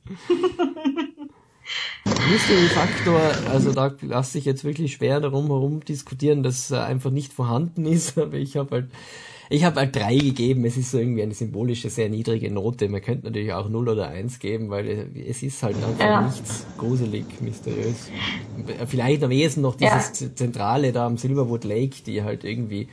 Mystery-Faktor, 2.30 3.20
also 3.52 3.72
da 3.72 3.94
lasse 4.00 4.38
ich 4.38 4.44
jetzt 4.44 4.64
wirklich 4.64 4.94
schwer 4.94 5.20
darum 5.20 5.46
herum 5.46 5.84
diskutieren, 5.84 6.42
dass 6.42 6.70
er 6.70 6.84
einfach 6.84 7.10
nicht 7.10 7.32
vorhanden 7.32 7.84
ist, 7.86 8.18
aber 8.18 8.34
ich 8.34 8.56
habe 8.56 8.70
halt 8.72 8.90
ich 9.52 9.64
habe 9.64 9.80
halt 9.80 9.94
drei 9.94 10.16
gegeben. 10.16 10.64
Es 10.64 10.76
ist 10.76 10.90
so 10.90 10.98
irgendwie 10.98 11.22
eine 11.22 11.34
symbolische, 11.34 11.90
sehr 11.90 12.08
niedrige 12.08 12.50
Note. 12.50 12.88
Man 12.88 13.02
könnte 13.02 13.26
natürlich 13.26 13.52
auch 13.52 13.68
null 13.68 13.88
oder 13.88 14.08
eins 14.08 14.38
geben, 14.38 14.70
weil 14.70 15.10
es 15.28 15.42
ist 15.42 15.62
halt 15.62 15.76
einfach 15.76 16.00
ja. 16.00 16.22
nichts 16.22 16.66
gruselig, 16.78 17.24
mysteriös. 17.40 18.10
Vielleicht 18.86 19.22
am 19.22 19.30
ehesten 19.30 19.60
noch 19.60 19.76
dieses 19.76 20.20
ja. 20.20 20.34
Zentrale 20.34 20.92
da 20.92 21.06
am 21.06 21.18
Silverwood 21.18 21.64
Lake, 21.64 22.02
die 22.06 22.22
halt 22.22 22.44
irgendwie 22.44 22.88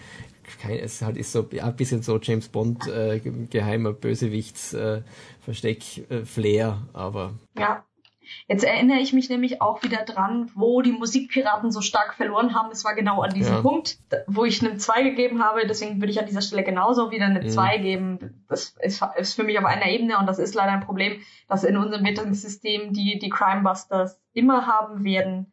es 0.68 1.02
halt 1.02 1.16
ist 1.18 1.32
so 1.32 1.48
ja, 1.52 1.66
ein 1.66 1.76
bisschen 1.76 2.02
so 2.02 2.20
James 2.20 2.50
Bond 2.50 2.88
äh, 2.88 3.20
geheimer 3.20 3.94
Bösewichts 3.94 4.74
äh, 4.74 5.02
Versteck 5.42 6.10
äh, 6.10 6.26
Flair, 6.26 6.88
aber 6.92 7.36
ja. 7.58 7.86
Jetzt 8.48 8.64
erinnere 8.64 9.00
ich 9.00 9.14
mich 9.14 9.30
nämlich 9.30 9.62
auch 9.62 9.84
wieder 9.84 10.04
dran, 10.04 10.52
wo 10.56 10.82
die 10.82 10.92
Musikpiraten 10.92 11.72
so 11.72 11.82
stark 11.82 12.16
verloren 12.16 12.56
haben. 12.56 12.72
Es 12.72 12.84
war 12.84 12.96
genau 12.96 13.22
an 13.22 13.34
diesem 13.34 13.56
ja. 13.56 13.62
Punkt, 13.62 14.00
wo 14.28 14.46
ich 14.46 14.62
eine 14.62 14.78
2 14.78 15.04
gegeben 15.04 15.44
habe. 15.44 15.68
Deswegen 15.68 16.00
würde 16.02 16.12
ich 16.12 16.20
an 16.20 16.26
dieser 16.26 16.42
Stelle 16.42 16.64
genauso 16.64 17.12
wieder 17.12 17.26
eine 17.26 17.48
2 17.48 17.78
mhm. 17.78 17.82
geben. 17.82 18.46
Das 18.48 18.76
ist, 18.82 19.02
ist, 19.18 19.34
für 19.34 19.44
mich 19.44 19.58
auf 19.60 19.66
einer 19.66 19.88
Ebene 19.88 20.18
und 20.18 20.28
das 20.28 20.40
ist 20.40 20.56
leider 20.56 20.72
ein 20.72 20.86
Problem, 20.86 21.22
dass 21.48 21.64
in 21.64 21.78
unserem 21.78 22.06
Wertungssystem 22.06 22.94
die, 22.94 23.20
die 23.20 23.30
Crimebusters 23.30 24.20
immer 24.34 24.68
haben 24.68 25.04
werden. 25.04 25.52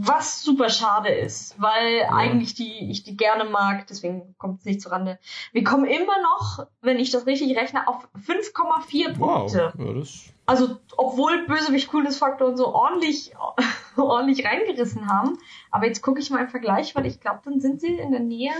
Was 0.00 0.42
super 0.44 0.68
schade 0.68 1.08
ist, 1.08 1.60
weil 1.60 1.96
ja. 1.96 2.10
eigentlich 2.10 2.54
die 2.54 2.88
ich 2.88 3.02
die 3.02 3.16
gerne 3.16 3.44
mag, 3.44 3.88
deswegen 3.88 4.36
kommt 4.38 4.60
es 4.60 4.64
nicht 4.64 4.80
zurande. 4.80 5.18
Wir 5.50 5.64
kommen 5.64 5.86
immer 5.86 6.22
noch, 6.22 6.68
wenn 6.80 7.00
ich 7.00 7.10
das 7.10 7.26
richtig 7.26 7.56
rechne, 7.56 7.88
auf 7.88 8.06
5,4 8.16 9.18
Punkte. 9.18 9.72
Wow. 9.76 10.06
Ja, 10.06 10.32
also 10.46 10.76
obwohl 10.96 11.46
Bösewicht 11.46 11.88
Coolness-Faktor 11.90 12.46
und 12.46 12.56
so 12.56 12.72
ordentlich 12.72 13.32
ordentlich 13.96 14.46
reingerissen 14.46 15.10
haben. 15.10 15.36
Aber 15.72 15.86
jetzt 15.86 16.00
gucke 16.00 16.20
ich 16.20 16.30
mal 16.30 16.42
im 16.42 16.48
Vergleich, 16.48 16.94
weil 16.94 17.04
ich 17.04 17.18
glaube, 17.18 17.40
dann 17.44 17.58
sind 17.58 17.80
sie 17.80 17.98
in 17.98 18.12
der 18.12 18.20
Nähe. 18.20 18.54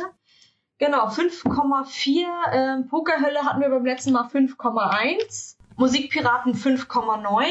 Genau, 0.78 1.06
5,4. 1.06 2.26
Ähm, 2.50 2.88
Pokerhölle 2.88 3.44
hatten 3.44 3.60
wir 3.60 3.68
beim 3.68 3.86
letzten 3.86 4.10
Mal 4.10 4.26
5,1. 4.26 5.54
Musikpiraten 5.76 6.54
5,9. 6.54 7.44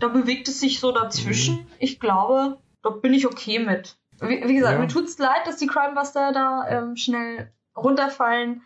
Da 0.00 0.08
bewegt 0.08 0.48
es 0.48 0.60
sich 0.60 0.80
so 0.80 0.92
dazwischen. 0.92 1.60
Mhm. 1.60 1.66
Ich 1.78 1.98
glaube, 1.98 2.58
da 2.82 2.90
bin 2.90 3.14
ich 3.14 3.26
okay 3.26 3.58
mit. 3.58 3.96
Wie, 4.20 4.46
wie 4.46 4.54
gesagt, 4.54 4.74
ja. 4.74 4.80
mir 4.80 4.88
tut's 4.88 5.18
leid, 5.18 5.46
dass 5.46 5.56
die 5.56 5.66
Crimebuster 5.66 6.32
da 6.32 6.66
ähm, 6.68 6.96
schnell 6.96 7.50
runterfallen. 7.76 8.62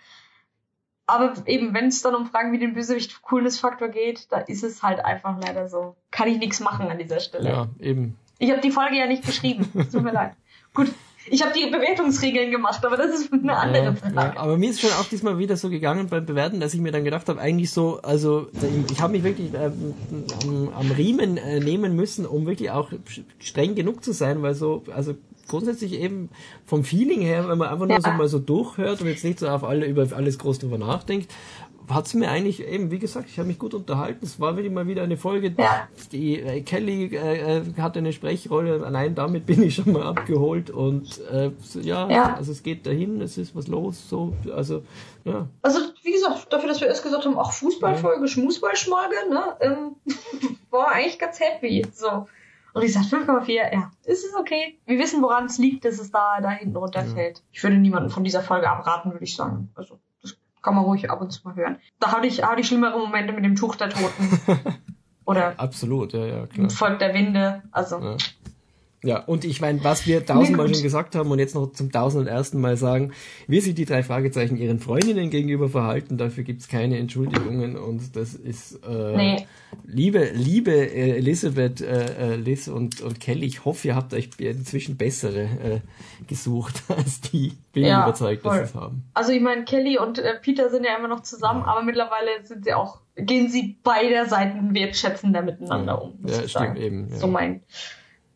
Aber 1.07 1.35
eben, 1.47 1.75
wenn 1.75 1.89
es 1.89 2.03
dann 2.03 2.15
um 2.15 2.27
Fragen 2.27 2.53
wie 2.53 2.59
den 2.59 2.73
Bösewicht-Coolness-Faktor 2.73 3.89
geht, 3.89 4.33
da 4.33 4.39
ist 4.39 4.65
es 4.65 4.83
halt 4.83 5.05
einfach 5.05 5.39
leider 5.39 5.69
so. 5.69 5.97
Kann 6.11 6.29
ich 6.29 6.39
nichts 6.39 6.61
machen 6.61 6.89
an 6.89 6.99
dieser 6.99 7.21
Stelle. 7.21 7.49
Ja, 7.49 7.69
eben. 7.79 8.17
Ich 8.39 8.51
habe 8.51 8.63
die 8.63 8.71
Folge 8.71 8.97
ja 8.97 9.07
nicht 9.07 9.25
geschrieben. 9.25 9.71
Tut 9.73 10.03
mir 10.03 10.13
leid. 10.13 10.35
Gut, 10.75 10.89
ich 11.31 11.43
habe 11.43 11.53
die 11.53 11.71
Bewertungsregeln 11.71 12.51
gemacht, 12.51 12.85
aber 12.85 12.97
das 12.97 13.21
ist 13.21 13.33
eine 13.33 13.57
andere 13.57 13.85
ja, 13.85 13.95
Frage. 13.95 14.15
Ja, 14.15 14.37
aber 14.37 14.59
mir 14.59 14.71
ist 14.71 14.81
schon 14.81 14.91
auch 14.91 15.07
diesmal 15.07 15.39
wieder 15.39 15.57
so 15.57 15.71
gegangen 15.71 16.09
beim 16.09 16.27
Bewerten, 16.27 16.61
dass 16.61 16.75
ich 16.75 16.81
mir 16.81 16.93
dann 16.93 17.05
gedacht 17.05 17.29
habe, 17.29 17.41
eigentlich 17.41 17.71
so, 17.71 18.01
also 18.03 18.49
ich 18.91 19.01
habe 19.01 19.13
mich 19.13 19.23
wirklich 19.23 19.55
äh, 19.55 19.71
am, 20.45 20.69
am, 20.75 20.91
Riemen 20.91 21.37
äh, 21.37 21.61
nehmen 21.61 21.97
müssen, 21.97 22.27
um 22.27 22.47
wirklich 22.47 22.71
auch 22.71 22.91
streng 23.39 23.75
genug 23.75 24.05
zu 24.05 24.13
sein, 24.13 24.43
weil 24.43 24.55
so, 24.55 24.85
also 24.95 25.15
grundsätzlich 25.49 25.95
eben 25.95 26.31
vom 26.67 26.85
Feeling 26.85 27.21
her, 27.21 27.49
wenn 27.49 27.59
man 27.59 27.69
einfach 27.69 27.87
nur 27.87 27.97
ja. 27.97 28.01
so 28.01 28.11
mal 28.11 28.29
so 28.29 28.39
durchhört 28.39 29.01
und 29.01 29.09
jetzt 29.09 29.25
nicht 29.25 29.39
so 29.39 29.49
auf 29.49 29.65
alle 29.65 29.87
über 29.87 30.07
alles 30.15 30.39
groß 30.39 30.59
drüber 30.59 30.79
nachdenkt, 30.79 31.31
hat 31.89 32.07
es 32.07 32.15
mir 32.15 32.31
eigentlich 32.31 32.67
eben, 32.67 32.91
wie 32.91 32.99
gesagt, 32.99 33.29
ich 33.29 33.39
habe 33.39 33.49
mich 33.49 33.59
gut 33.59 33.75
unterhalten. 33.75 34.25
Es 34.25 34.41
war 34.41 34.57
wieder 34.57 34.71
mal 34.71 34.87
wieder 34.87 35.03
eine 35.03 35.17
Folge. 35.17 35.55
Ja. 35.59 35.89
Die 36.13 36.41
äh, 36.41 36.61
Kelly 36.63 37.15
äh, 37.15 37.59
äh, 37.59 37.63
hatte 37.79 37.99
eine 37.99 38.13
Sprechrolle. 38.13 38.85
Allein 38.85 39.15
damit 39.15 39.47
bin 39.47 39.63
ich 39.63 39.75
schon 39.75 39.93
mal 39.93 40.03
abgeholt 40.03 40.71
und 40.71 41.21
äh, 41.31 41.51
ja, 41.81 42.09
ja, 42.11 42.35
also 42.35 42.53
es 42.53 42.63
geht 42.63 42.87
dahin, 42.87 43.21
es 43.21 43.39
ist 43.39 43.55
was 43.55 43.69
los. 43.69 44.09
So, 44.09 44.35
also 44.55 44.83
ja. 45.25 45.49
Also 45.63 45.81
wie 46.03 46.13
gesagt, 46.13 46.53
dafür, 46.53 46.69
dass 46.69 46.81
wir 46.81 46.89
erst 46.89 47.03
gesagt 47.03 47.25
haben, 47.25 47.37
auch 47.37 47.53
Fußballfolge, 47.53 48.23
ja. 48.23 48.27
Schmußballschmolge, 48.27 49.31
ne, 49.31 49.57
ähm, 49.61 49.97
war 50.71 50.93
eigentlich 50.93 51.19
ganz 51.19 51.41
happy. 51.41 51.87
So. 51.93 52.27
Und 52.75 52.83
ich 52.83 52.93
sag 52.93 53.03
5,4, 53.05 53.73
ja, 53.73 53.91
ist 54.05 54.25
es 54.25 54.35
okay. 54.35 54.79
Wir 54.85 54.99
wissen, 54.99 55.23
woran 55.23 55.47
es 55.47 55.59
liegt, 55.59 55.85
dass 55.85 56.01
es 56.01 56.11
da, 56.11 56.41
da 56.41 56.51
hinten 56.51 56.77
runterfällt. 56.77 57.39
Ja. 57.39 57.45
Ich 57.53 57.63
würde 57.63 57.77
niemanden 57.77 58.11
von 58.11 58.25
dieser 58.25 58.43
Folge 58.43 58.69
abraten, 58.69 59.13
würde 59.13 59.25
ich 59.25 59.37
sagen. 59.37 59.71
Also 59.77 60.01
kann 60.65 60.75
man 60.75 60.85
ruhig 60.85 61.11
ab 61.11 61.21
und 61.21 61.31
zu 61.31 61.43
mal 61.45 61.55
hören. 61.55 61.77
Da 62.01 62.11
hatte 62.13 62.27
ich, 62.27 62.43
hatte 62.43 62.61
ich 62.61 62.67
schlimmere 62.67 62.99
Momente 62.99 63.33
mit 63.33 63.45
dem 63.45 63.55
Tuch 63.55 63.77
der 63.77 63.91
Toten. 63.91 64.41
Oder 65.27 65.55
Absolut, 65.59 66.13
ja, 66.13 66.25
ja, 66.25 66.47
klar. 66.47 66.71
Volk 66.71 66.99
der 66.99 67.15
Winde. 67.15 67.63
Also. 67.71 67.99
Ja. 67.99 68.17
Ja, 69.05 69.19
und 69.19 69.45
ich 69.45 69.61
meine, 69.61 69.85
was 69.85 70.07
wir 70.07 70.25
tausendmal 70.25 70.73
schon 70.73 70.83
gesagt 70.83 71.15
haben 71.15 71.31
und 71.31 71.39
jetzt 71.39 71.55
noch 71.55 71.73
zum 71.73 71.93
tausend 71.93 72.23
und 72.23 72.27
ersten 72.27 72.59
Mal 72.59 72.79
sagen, 72.79 73.13
wie 73.47 73.61
sich 73.61 73.75
die 73.75 73.85
drei 73.85 74.03
Fragezeichen 74.03 74.57
ihren 74.57 74.79
Freundinnen 74.79 75.29
gegenüber 75.29 75.69
verhalten, 75.69 76.17
dafür 76.17 76.43
gibt's 76.43 76.69
keine 76.69 76.99
Entschuldigungen 76.99 77.77
und 77.77 78.17
das 78.17 78.35
ist 78.35 78.81
äh, 78.87 79.17
nee. 79.17 79.47
liebe, 79.87 80.31
liebe 80.33 80.73
äh, 80.73 81.19
Elisabeth, 81.19 81.83
äh, 81.83 82.33
äh, 82.33 82.37
Liz 82.37 82.67
und, 82.69 83.03
und 83.03 83.21
Kelly, 83.21 83.47
ich 83.47 83.67
hoffe, 83.67 83.89
ihr 83.89 83.95
habt 83.95 84.15
euch 84.15 84.31
inzwischen 84.39 84.97
bessere 84.97 85.43
äh, 85.43 85.81
gesucht 86.27 86.83
als 86.89 87.21
die. 87.21 87.53
Bin 87.75 87.85
ja, 87.85 88.05
überzeugt, 88.05 88.43
voll. 88.43 88.59
dass 88.59 88.71
sie 88.71 88.79
es 88.79 88.83
haben. 88.83 89.03
Also 89.13 89.33
ich 89.33 89.43
meine, 89.43 89.65
Kelly 89.65 89.99
und 89.99 90.19
äh, 90.19 90.35
Peter 90.41 90.71
sind 90.71 90.85
ja 90.85 90.97
immer 90.97 91.09
noch 91.09 91.21
zusammen, 91.21 91.61
ja. 91.61 91.67
aber 91.67 91.83
mittlerweile 91.83 92.45
sind 92.45 92.65
sie 92.65 92.73
auch, 92.73 93.01
gehen 93.17 93.51
sie 93.51 93.77
beide 93.83 94.27
Seiten 94.27 94.75
wertschätzender 94.75 95.43
miteinander 95.43 96.01
um. 96.01 96.15
Ja, 96.25 96.35
stimmt 96.37 96.51
sagen. 96.51 96.77
eben. 96.77 97.09
Ja. 97.11 97.17
So 97.17 97.27
mein 97.27 97.61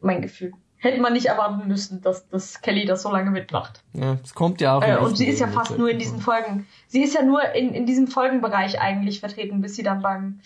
mein 0.01 0.23
Gefühl. 0.23 0.53
Hätte 0.81 1.01
man 1.01 1.13
nicht 1.13 1.27
erwarten 1.27 1.67
müssen, 1.67 2.03
dass, 2.03 2.29
dass 2.29 2.61
Kelly 2.61 2.85
das 2.85 3.03
so 3.03 3.11
lange 3.11 3.33
mitmacht. 3.33 3.83
Ja, 3.95 4.17
es 4.23 4.33
kommt 4.33 4.61
ja 4.61 4.77
auch. 4.77 4.83
Äh, 4.83 4.97
und 4.97 5.17
sie 5.17 5.27
ist 5.27 5.41
ja 5.41 5.49
fast 5.49 5.77
nur 5.77 5.91
in 5.91 5.99
diesen 5.99 6.21
Folgen. 6.21 6.69
Sie 6.87 7.03
ist 7.03 7.15
ja 7.15 7.23
nur 7.23 7.43
in, 7.53 7.75
in 7.75 7.85
diesem 7.85 8.07
Folgenbereich 8.07 8.81
eigentlich 8.81 9.19
vertreten, 9.19 9.61
bis 9.61 9.75
sie 9.75 9.83
dann 9.83 10.03
beim 10.03 10.41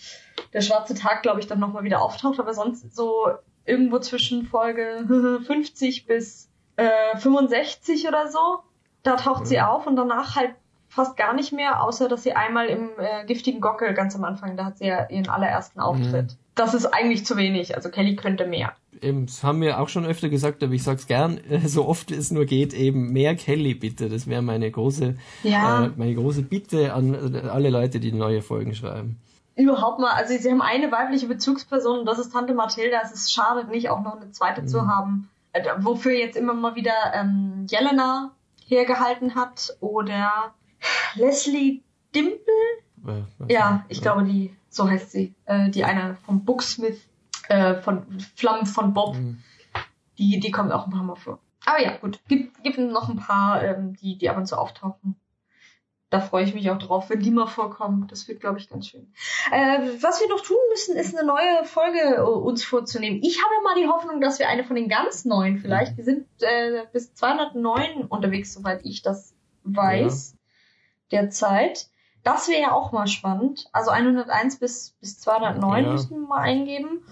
Der 0.51 0.61
Schwarze 0.61 0.95
Tag, 0.95 1.21
glaube 1.21 1.39
ich, 1.39 1.45
dann 1.45 1.59
nochmal 1.59 1.83
wieder 1.83 2.01
auftaucht. 2.01 2.39
Aber 2.39 2.55
sonst 2.55 2.95
so 2.95 3.27
irgendwo 3.63 3.99
zwischen 3.99 4.47
Folge 4.47 5.05
50 5.45 6.07
bis 6.07 6.49
äh, 6.77 7.15
65 7.17 8.07
oder 8.07 8.27
so. 8.27 8.63
Da 9.03 9.17
taucht 9.17 9.41
ja. 9.41 9.45
sie 9.45 9.61
auf 9.61 9.85
und 9.85 9.95
danach 9.95 10.35
halt 10.35 10.55
fast 10.87 11.15
gar 11.15 11.35
nicht 11.35 11.53
mehr, 11.53 11.83
außer 11.83 12.07
dass 12.07 12.23
sie 12.23 12.33
einmal 12.33 12.67
im 12.67 12.89
äh, 12.97 13.25
giftigen 13.25 13.61
Gockel 13.61 13.93
ganz 13.93 14.15
am 14.15 14.23
Anfang, 14.23 14.57
da 14.57 14.65
hat 14.65 14.79
sie 14.79 14.87
ja 14.87 15.09
ihren 15.09 15.29
allerersten 15.29 15.79
Auftritt. 15.79 16.31
Mhm. 16.31 16.37
Das 16.55 16.73
ist 16.73 16.87
eigentlich 16.87 17.25
zu 17.25 17.37
wenig. 17.37 17.75
Also 17.75 17.89
Kelly 17.89 18.15
könnte 18.15 18.45
mehr 18.45 18.73
eben, 19.01 19.25
das 19.25 19.43
haben 19.43 19.61
wir 19.61 19.79
auch 19.79 19.89
schon 19.89 20.05
öfter 20.05 20.29
gesagt, 20.29 20.63
aber 20.63 20.73
ich 20.73 20.83
sag's 20.83 21.07
gern, 21.07 21.39
so 21.65 21.87
oft 21.87 22.11
es 22.11 22.31
nur 22.31 22.45
geht, 22.45 22.73
eben 22.73 23.11
mehr 23.11 23.35
Kelly 23.35 23.73
bitte. 23.73 24.09
Das 24.09 24.27
wäre 24.27 24.41
meine 24.41 24.69
große, 24.69 25.15
ja. 25.43 25.85
äh, 25.85 25.91
meine 25.95 26.15
große 26.15 26.43
Bitte 26.43 26.93
an 26.93 27.35
alle 27.35 27.69
Leute, 27.69 27.99
die 27.99 28.11
neue 28.11 28.41
Folgen 28.41 28.73
schreiben. 28.75 29.19
Überhaupt 29.55 29.99
mal, 29.99 30.11
also 30.11 30.35
sie 30.35 30.49
haben 30.49 30.61
eine 30.61 30.91
weibliche 30.91 31.27
Bezugsperson 31.27 31.99
und 31.99 32.05
das 32.05 32.17
ist 32.17 32.31
Tante 32.31 32.53
Mathilda. 32.53 33.01
Es 33.03 33.11
ist 33.11 33.31
schade, 33.31 33.67
nicht 33.69 33.89
auch 33.89 34.01
noch 34.01 34.15
eine 34.15 34.31
zweite 34.31 34.63
mhm. 34.63 34.67
zu 34.67 34.87
haben, 34.87 35.29
äh, 35.51 35.63
wofür 35.77 36.13
jetzt 36.13 36.35
immer 36.35 36.53
mal 36.53 36.75
wieder 36.75 37.13
ähm, 37.13 37.67
Jelena 37.69 38.31
hergehalten 38.65 39.35
hat 39.35 39.77
oder 39.79 40.53
Leslie 41.15 41.81
Dimple. 42.15 42.39
Äh, 43.07 43.53
ja, 43.53 43.85
ich 43.89 44.01
glaube, 44.01 44.23
die, 44.23 44.55
so 44.69 44.89
heißt 44.89 45.11
sie, 45.11 45.33
äh, 45.45 45.69
die 45.69 45.83
eine 45.83 46.17
vom 46.25 46.43
Booksmith 46.45 47.01
äh, 47.49 47.75
von 47.75 48.19
Flammen 48.35 48.65
von 48.65 48.93
Bob. 48.93 49.15
Mhm. 49.15 49.39
Die, 50.17 50.39
die 50.39 50.51
kommen 50.51 50.71
auch 50.71 50.85
ein 50.85 50.91
paar 50.91 51.03
Mal 51.03 51.15
vor. 51.15 51.39
Aber 51.65 51.81
ja, 51.81 51.97
gut. 51.97 52.19
Gibt, 52.27 52.63
gibt 52.63 52.77
noch 52.77 53.09
ein 53.09 53.17
paar, 53.17 53.63
ähm, 53.63 53.95
die, 53.95 54.17
die 54.17 54.29
ab 54.29 54.37
und 54.37 54.45
zu 54.45 54.57
auftauchen. 54.57 55.15
Da 56.09 56.19
freue 56.19 56.43
ich 56.43 56.53
mich 56.53 56.69
auch 56.69 56.77
drauf, 56.77 57.09
wenn 57.09 57.21
die 57.21 57.31
mal 57.31 57.47
vorkommen. 57.47 58.05
Das 58.07 58.27
wird, 58.27 58.39
glaube 58.39 58.59
ich, 58.59 58.69
ganz 58.69 58.87
schön. 58.87 59.11
Äh, 59.51 59.79
was 59.99 60.21
wir 60.21 60.29
noch 60.29 60.41
tun 60.41 60.57
müssen, 60.69 60.95
ist 60.95 61.17
eine 61.17 61.25
neue 61.25 61.65
Folge 61.65 62.17
äh, 62.17 62.21
uns 62.21 62.63
vorzunehmen. 62.63 63.19
Ich 63.23 63.39
habe 63.43 63.63
mal 63.63 63.75
die 63.81 63.87
Hoffnung, 63.87 64.21
dass 64.21 64.37
wir 64.37 64.47
eine 64.47 64.63
von 64.63 64.75
den 64.75 64.89
ganz 64.89 65.25
neuen 65.25 65.57
vielleicht, 65.57 65.93
mhm. 65.93 65.97
wir 65.97 66.03
sind 66.03 66.27
äh, 66.41 66.85
bis 66.91 67.15
209 67.15 68.03
unterwegs, 68.03 68.53
soweit 68.53 68.85
ich 68.85 69.01
das 69.01 69.33
weiß, 69.63 70.35
ja. 71.09 71.21
derzeit. 71.21 71.87
Das 72.23 72.47
wäre 72.47 72.61
ja 72.61 72.71
auch 72.73 72.91
mal 72.91 73.07
spannend. 73.07 73.67
Also 73.71 73.89
101 73.89 74.59
bis, 74.59 74.91
bis 74.99 75.19
209 75.19 75.83
ja. 75.83 75.91
müssen 75.91 76.11
wir 76.11 76.27
mal 76.27 76.41
eingeben 76.41 77.03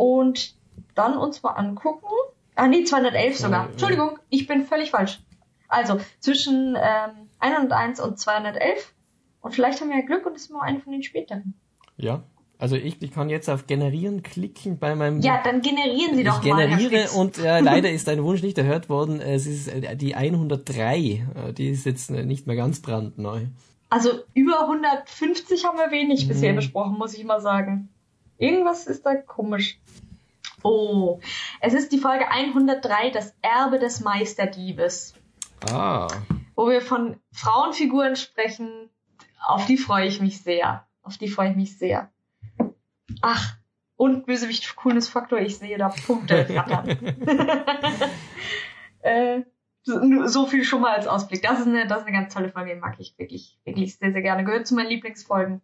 und 0.00 0.54
dann 0.94 1.18
uns 1.18 1.42
mal 1.42 1.50
angucken. 1.50 2.08
Ah 2.54 2.68
nee, 2.68 2.84
211 2.84 3.36
sogar. 3.36 3.64
Ja, 3.64 3.70
Entschuldigung, 3.70 4.18
ich 4.30 4.46
bin 4.46 4.64
völlig 4.64 4.92
falsch. 4.92 5.20
Also 5.68 6.00
zwischen 6.20 6.74
ähm, 6.74 7.28
101 7.38 8.00
und 8.00 8.18
211. 8.18 8.94
Und 9.42 9.54
vielleicht 9.54 9.78
haben 9.78 9.90
wir 9.90 9.98
ja 9.98 10.06
Glück 10.06 10.24
und 10.24 10.34
es 10.36 10.44
ist 10.44 10.50
mal 10.50 10.62
eine 10.62 10.80
von 10.80 10.92
den 10.92 11.02
späteren. 11.02 11.52
Ja. 11.98 12.22
Also 12.56 12.76
ich, 12.76 13.02
ich 13.02 13.12
kann 13.12 13.28
jetzt 13.28 13.50
auf 13.50 13.66
Generieren 13.66 14.22
klicken 14.22 14.78
bei 14.78 14.94
meinem. 14.94 15.20
Ja, 15.20 15.42
dann 15.44 15.60
generieren 15.60 16.16
Sie 16.16 16.24
doch 16.24 16.42
ich 16.42 16.50
mal. 16.50 16.64
Ich 16.64 16.78
generiere 16.78 17.10
und 17.10 17.36
äh, 17.36 17.60
leider 17.60 17.90
ist 17.90 18.08
dein 18.08 18.24
Wunsch 18.24 18.42
nicht 18.42 18.56
erhört 18.56 18.88
worden. 18.88 19.20
Es 19.20 19.46
ist 19.46 19.68
äh, 19.68 19.96
die 19.96 20.14
103. 20.14 20.96
Äh, 20.96 21.52
die 21.52 21.68
ist 21.68 21.84
jetzt 21.84 22.10
äh, 22.10 22.24
nicht 22.24 22.46
mehr 22.46 22.56
ganz 22.56 22.80
brandneu. 22.80 23.42
Also 23.90 24.10
über 24.32 24.62
150 24.62 25.64
haben 25.66 25.76
wir 25.76 25.90
wenig 25.90 26.24
mhm. 26.24 26.28
bisher 26.28 26.54
besprochen, 26.54 26.96
muss 26.96 27.12
ich 27.12 27.24
mal 27.24 27.42
sagen. 27.42 27.90
Irgendwas 28.40 28.86
ist 28.86 29.04
da 29.04 29.14
komisch. 29.14 29.78
Oh, 30.62 31.20
es 31.60 31.74
ist 31.74 31.92
die 31.92 31.98
Folge 31.98 32.28
103, 32.28 33.10
das 33.10 33.34
Erbe 33.42 33.78
des 33.78 34.00
Meisterdiebes. 34.00 35.14
Ah. 35.70 36.08
Wo 36.56 36.68
wir 36.70 36.80
von 36.80 37.20
Frauenfiguren 37.32 38.16
sprechen. 38.16 38.88
Auf 39.46 39.66
die 39.66 39.76
freue 39.76 40.06
ich 40.06 40.20
mich 40.20 40.42
sehr. 40.42 40.86
Auf 41.02 41.18
die 41.18 41.28
freue 41.28 41.50
ich 41.50 41.56
mich 41.56 41.76
sehr. 41.78 42.10
Ach, 43.20 43.56
und 43.96 44.24
Bösewicht 44.24 44.74
Coolness 44.76 45.08
Faktor, 45.08 45.40
ich 45.40 45.58
sehe 45.58 45.76
da 45.76 45.90
Punkte 45.90 46.46
rattern. 46.56 46.88
äh, 49.02 49.42
so 49.84 50.46
viel 50.46 50.64
schon 50.64 50.82
mal 50.82 50.94
als 50.94 51.06
Ausblick. 51.06 51.42
Das 51.42 51.60
ist 51.60 51.66
eine, 51.66 51.86
das 51.86 52.00
ist 52.00 52.06
eine 52.06 52.16
ganz 52.16 52.34
tolle 52.34 52.50
Folge, 52.50 52.76
mag 52.76 52.96
ich 52.98 53.14
wirklich, 53.16 53.58
wirklich 53.64 53.96
sehr, 53.96 54.12
sehr 54.12 54.22
gerne. 54.22 54.44
Gehört 54.44 54.66
zu 54.66 54.74
meinen 54.74 54.88
Lieblingsfolgen. 54.88 55.60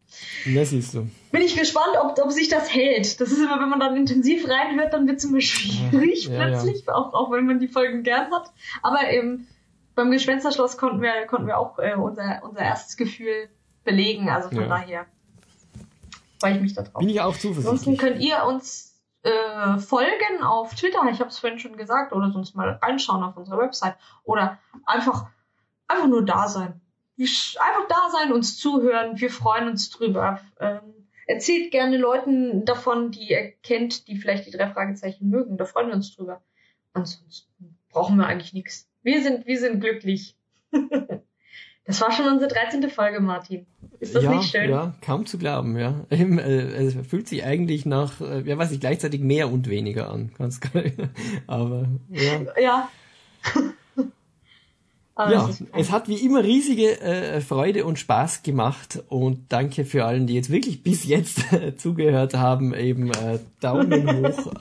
Das 0.55 0.71
siehst 0.71 0.95
du. 0.95 1.09
Bin 1.33 1.43
ich 1.43 1.57
gespannt, 1.57 1.97
ob, 2.01 2.19
ob 2.19 2.33
sich 2.33 2.49
das 2.49 2.73
hält. 2.75 3.21
Das 3.21 3.31
ist 3.31 3.39
immer, 3.39 3.61
wenn 3.61 3.69
man 3.69 3.81
dann 3.81 3.97
intensiv 3.97 4.49
reinhört, 4.49 4.93
dann 4.93 5.07
wird 5.07 5.19
es 5.19 5.25
immer 5.25 5.41
schwierig 5.41 6.27
ja, 6.27 6.37
plötzlich, 6.37 6.85
ja. 6.87 6.95
Auch, 6.95 7.13
auch 7.13 7.31
wenn 7.31 7.47
man 7.47 7.61
die 7.61 7.69
Folgen 7.69 8.03
gern 8.03 8.31
hat. 8.33 8.51
Aber 8.83 9.11
eben 9.11 9.47
beim 9.95 10.11
Gespensterschloss 10.11 10.77
konnten 10.77 11.03
wir, 11.03 11.27
konnten 11.27 11.47
wir 11.47 11.59
auch 11.59 11.79
äh, 11.79 11.95
unser, 11.95 12.43
unser 12.43 12.61
erstes 12.61 12.97
Gefühl 12.97 13.49
belegen. 13.85 14.29
Also 14.29 14.49
von 14.49 14.63
ja. 14.63 14.69
daher 14.69 15.07
freue 16.39 16.57
ich 16.57 16.61
mich 16.61 16.75
darauf. 16.75 17.01
Bin 17.01 17.09
ich 17.09 17.21
auch 17.21 17.37
zuversichtlich. 17.37 17.67
Ansonsten 17.67 17.97
könnt 17.97 18.21
ihr 18.21 18.45
uns 18.45 18.86
äh, 19.27 19.79
folgen 19.79 20.43
auf 20.43 20.75
Twitter, 20.75 21.03
ich 21.11 21.21
habe 21.21 21.31
es 21.31 21.39
vorhin 21.39 21.59
schon 21.59 21.77
gesagt, 21.77 22.13
oder 22.13 22.31
sonst 22.31 22.55
mal 22.55 22.79
reinschauen 22.83 23.23
auf 23.25 23.37
unsere 23.37 23.59
Website 23.59 23.97
oder 24.25 24.59
einfach 24.85 25.27
einfach 25.89 26.07
nur 26.07 26.25
da 26.25 26.49
sein. 26.49 26.81
Einfach 27.19 27.89
da 27.89 28.11
sein, 28.11 28.33
uns 28.33 28.59
zuhören, 28.59 29.19
wir 29.19 29.31
freuen 29.31 29.69
uns 29.69 29.91
drüber. 29.91 30.41
Ähm, 30.61 31.07
erzählt 31.27 31.71
gerne 31.71 31.97
Leuten 31.97 32.65
davon, 32.65 33.11
die 33.11 33.31
ihr 33.31 33.53
kennt, 33.63 34.07
die 34.07 34.17
vielleicht 34.17 34.47
die 34.47 34.51
drei 34.51 34.69
Fragezeichen 34.69 35.29
mögen. 35.29 35.57
Da 35.57 35.65
freuen 35.65 35.89
wir 35.89 35.95
uns 35.95 36.15
drüber. 36.15 36.43
Ansonsten 36.93 37.79
brauchen 37.91 38.19
wir 38.19 38.27
eigentlich 38.27 38.53
nichts. 38.53 38.89
Wir 39.03 39.23
sind, 39.23 39.47
wir 39.47 39.59
sind 39.59 39.81
glücklich. 39.81 40.37
Das 41.89 42.01
war 42.01 42.11
schon 42.11 42.27
unsere 42.27 42.51
13. 42.51 42.91
Folge, 42.91 43.21
Martin. 43.21 43.65
Ist 44.01 44.15
das 44.15 44.25
ja, 44.25 44.35
nicht 44.35 44.51
schön? 44.51 44.71
Ja, 44.71 44.95
kaum 45.01 45.27
zu 45.27 45.39
glauben, 45.39 45.79
ja. 45.79 46.05
Es 46.11 46.95
fühlt 47.09 47.29
sich 47.29 47.45
eigentlich 47.45 47.87
nach, 47.87 48.21
äh, 48.21 48.43
ja 48.43 48.59
weiß 48.59 48.73
ich, 48.73 48.81
gleichzeitig 48.81 49.21
mehr 49.21 49.51
und 49.51 49.69
weniger 49.69 50.11
an. 50.11 50.33
Ganz 50.37 50.61
geil. 50.61 50.93
Aber, 51.47 51.89
ja. 52.11 52.47
Ja. 52.61 52.89
ja, 55.31 55.51
es 55.75 55.91
hat 55.91 56.09
wie 56.09 56.17
immer 56.17 56.43
riesige 56.45 57.01
äh, 57.01 57.41
Freude 57.41 57.85
und 57.85 57.99
Spaß 57.99 58.43
gemacht 58.43 59.03
und 59.09 59.51
danke 59.51 59.85
für 59.85 60.05
allen, 60.05 60.27
die 60.27 60.35
jetzt 60.35 60.51
wirklich 60.51 60.83
bis 60.83 61.05
jetzt 61.05 61.53
äh, 61.53 61.77
zugehört 61.77 62.35
haben. 62.35 62.75
Eben 62.75 63.11
äh, 63.11 63.39
Daumen 63.61 64.27
hoch. 64.27 64.53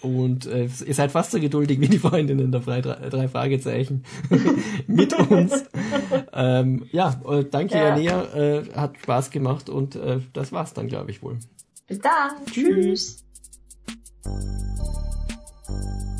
Und 0.00 0.46
äh, 0.46 0.68
ihr 0.86 0.94
seid 0.94 1.10
fast 1.10 1.32
so 1.32 1.40
geduldig 1.40 1.80
wie 1.80 1.88
die 1.88 1.98
Freundinnen 1.98 2.52
der 2.52 2.60
drei, 2.60 2.80
drei 2.80 3.28
Fragezeichen 3.28 4.04
mit 4.86 5.12
uns. 5.12 5.64
ähm, 6.32 6.86
ja, 6.92 7.20
äh, 7.28 7.44
danke 7.44 7.74
ja. 7.74 7.96
Janea, 7.96 8.34
äh, 8.34 8.62
hat 8.74 8.98
Spaß 8.98 9.30
gemacht 9.30 9.68
und 9.68 9.96
äh, 9.96 10.20
das 10.32 10.52
war's 10.52 10.72
dann, 10.72 10.88
glaube 10.88 11.10
ich 11.10 11.22
wohl. 11.22 11.38
Bis 11.86 11.98
dann. 12.00 12.44
Tschüss. 12.46 13.24
Tschüss. 14.22 16.17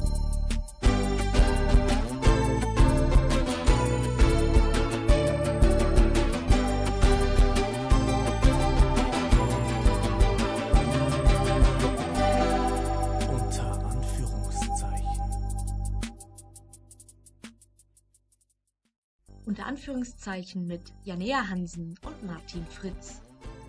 Anführungszeichen 19.89 20.67
mit 20.67 20.93
Janea 21.05 21.49
Hansen 21.49 21.95
und 22.05 22.27
Martin 22.27 22.67
Fritz. 22.67 23.23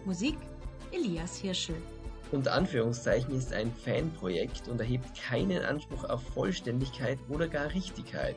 Musik 0.04 0.36
Elias 0.92 1.38
Hirschel. 1.38 1.78
Unter 2.34 2.56
Anführungszeichen 2.56 3.34
ist 3.34 3.54
ein 3.54 3.72
Fanprojekt 3.72 4.68
und 4.68 4.82
erhebt 4.82 5.06
keinen 5.16 5.64
Anspruch 5.64 6.04
auf 6.04 6.22
Vollständigkeit 6.34 7.18
oder 7.30 7.48
gar 7.48 7.74
Richtigkeit. 7.74 8.36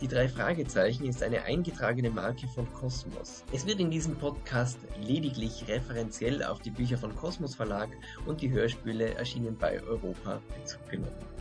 Die 0.00 0.06
drei 0.06 0.28
Fragezeichen 0.28 1.04
ist 1.04 1.20
eine 1.20 1.42
eingetragene 1.42 2.10
Marke 2.10 2.46
von 2.46 2.72
Kosmos. 2.72 3.42
Es 3.52 3.66
wird 3.66 3.80
in 3.80 3.90
diesem 3.90 4.14
Podcast 4.14 4.78
lediglich 5.04 5.64
referenziell 5.66 6.44
auf 6.44 6.60
die 6.60 6.70
Bücher 6.70 6.96
von 6.96 7.12
Kosmos 7.16 7.56
Verlag 7.56 7.88
und 8.26 8.40
die 8.40 8.50
Hörspiele 8.50 9.14
erschienen 9.14 9.56
bei 9.58 9.82
Europa 9.82 10.40
Bezug 10.56 10.88
genommen. 10.88 11.35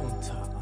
Unter 0.00 0.55